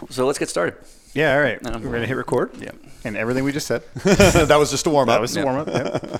So 0.08 0.26
let's 0.26 0.38
get 0.38 0.48
started. 0.48 0.74
Yeah, 1.12 1.34
all 1.34 1.40
right. 1.40 1.58
Um, 1.66 1.82
We're 1.82 1.90
going 1.90 2.00
to 2.00 2.06
hit 2.06 2.16
record. 2.16 2.50
Yeah. 2.58 2.70
And 3.04 3.14
everything 3.16 3.44
we 3.44 3.52
just 3.52 3.66
said. 3.66 3.82
that 4.04 4.56
was 4.58 4.70
just 4.70 4.86
a 4.86 4.90
warm 4.90 5.08
up. 5.10 5.16
That 5.16 5.20
was 5.20 5.34
the 5.34 5.42
warm 5.44 5.56
up. 5.58 5.68
Yeah. 5.68 6.18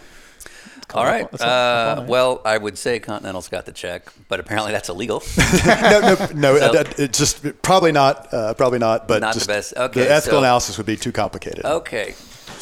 All 0.94 1.05
right. 1.05 1.30
That's 1.30 1.42
all- 1.42 1.48
that's 1.48 1.48
all 1.48 1.48
Uh, 1.48 2.00
right. 2.00 2.09
well, 2.09 2.42
I 2.44 2.59
would 2.59 2.76
say 2.76 2.98
Continental's 2.98 3.48
got 3.48 3.64
the 3.64 3.72
check, 3.72 4.12
but 4.28 4.40
apparently 4.40 4.72
that's 4.72 4.88
illegal. 4.90 5.22
no, 5.64 6.00
no, 6.00 6.28
no. 6.34 6.59
So- 6.59 6.78
uh, 6.80 6.84
it's 6.98 7.18
just 7.18 7.62
probably 7.62 7.92
not. 7.92 8.32
Uh, 8.32 8.52
probably 8.55 8.78
not. 8.78 9.09
But 9.09 9.20
Not 9.22 9.34
the 9.34 9.46
best. 9.46 9.74
Okay, 9.74 10.00
the 10.02 10.10
ethical 10.10 10.38
so- 10.40 10.44
analysis 10.44 10.76
would 10.76 10.86
be 10.86 10.96
too 10.96 11.12
complicated. 11.12 11.64
okay. 11.64 12.14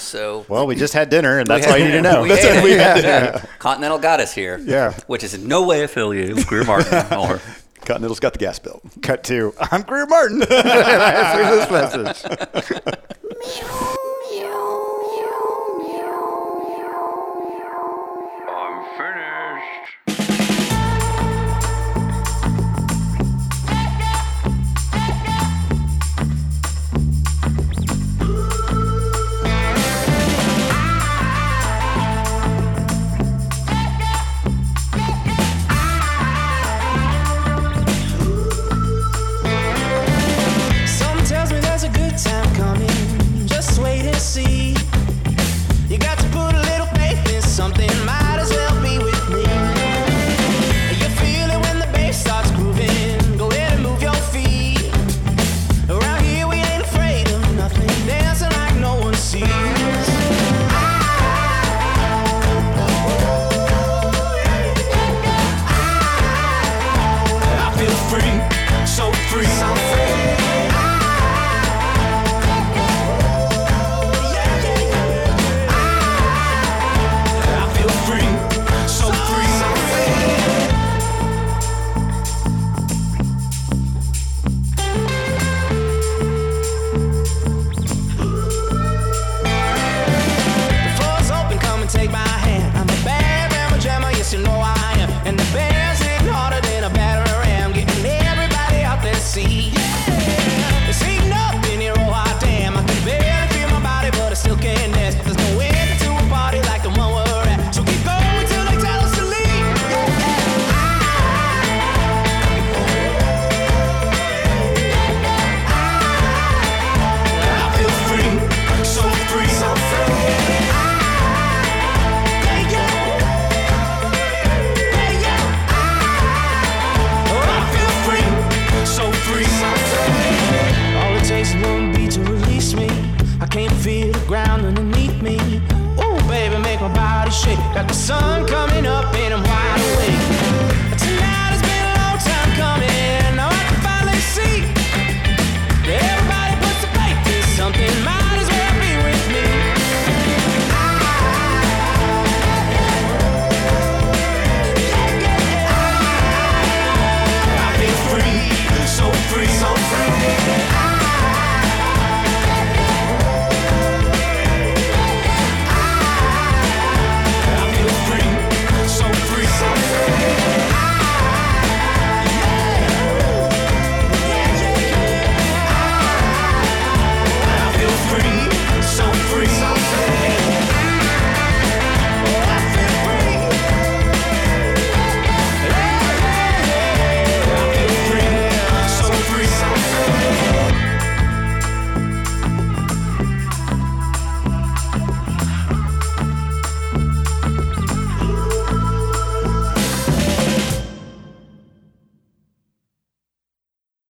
So 0.07 0.47
Well, 0.49 0.67
we 0.67 0.77
just 0.77 0.95
had 0.95 1.11
dinner, 1.11 1.39
and 1.39 1.47
that's 1.47 1.67
all 1.67 1.77
you 1.77 1.85
had- 1.85 1.91
need 1.91 1.97
to 1.97 2.03
know. 2.03 2.23
we 2.23 2.29
That's 2.29 2.45
what 2.45 2.63
we 2.65 2.73
had. 2.73 3.03
Yeah. 3.05 3.45
Continental 3.59 3.99
got 3.99 4.21
us 4.21 4.33
here. 4.33 4.59
Yeah. 4.59 4.93
Which 5.07 5.25
is 5.25 5.35
in 5.35 5.49
no 5.49 5.67
way 5.67 5.83
affiliated 5.83 6.37
with 6.37 6.47
Grier 6.47 6.65
Martin 6.65 6.95
or 7.19 7.41
Continental's 7.85 8.21
got 8.21 8.33
the 8.33 8.39
gas 8.39 8.59
bill. 8.59 8.81
Cut 9.03 9.25
to 9.25 9.53
I'm 9.71 9.83
Grier 9.83 10.07
Martin. 10.07 10.43
and 10.51 10.53
I 10.53 11.13
answer 11.13 11.57
this 11.57 12.23
message. 12.25 13.97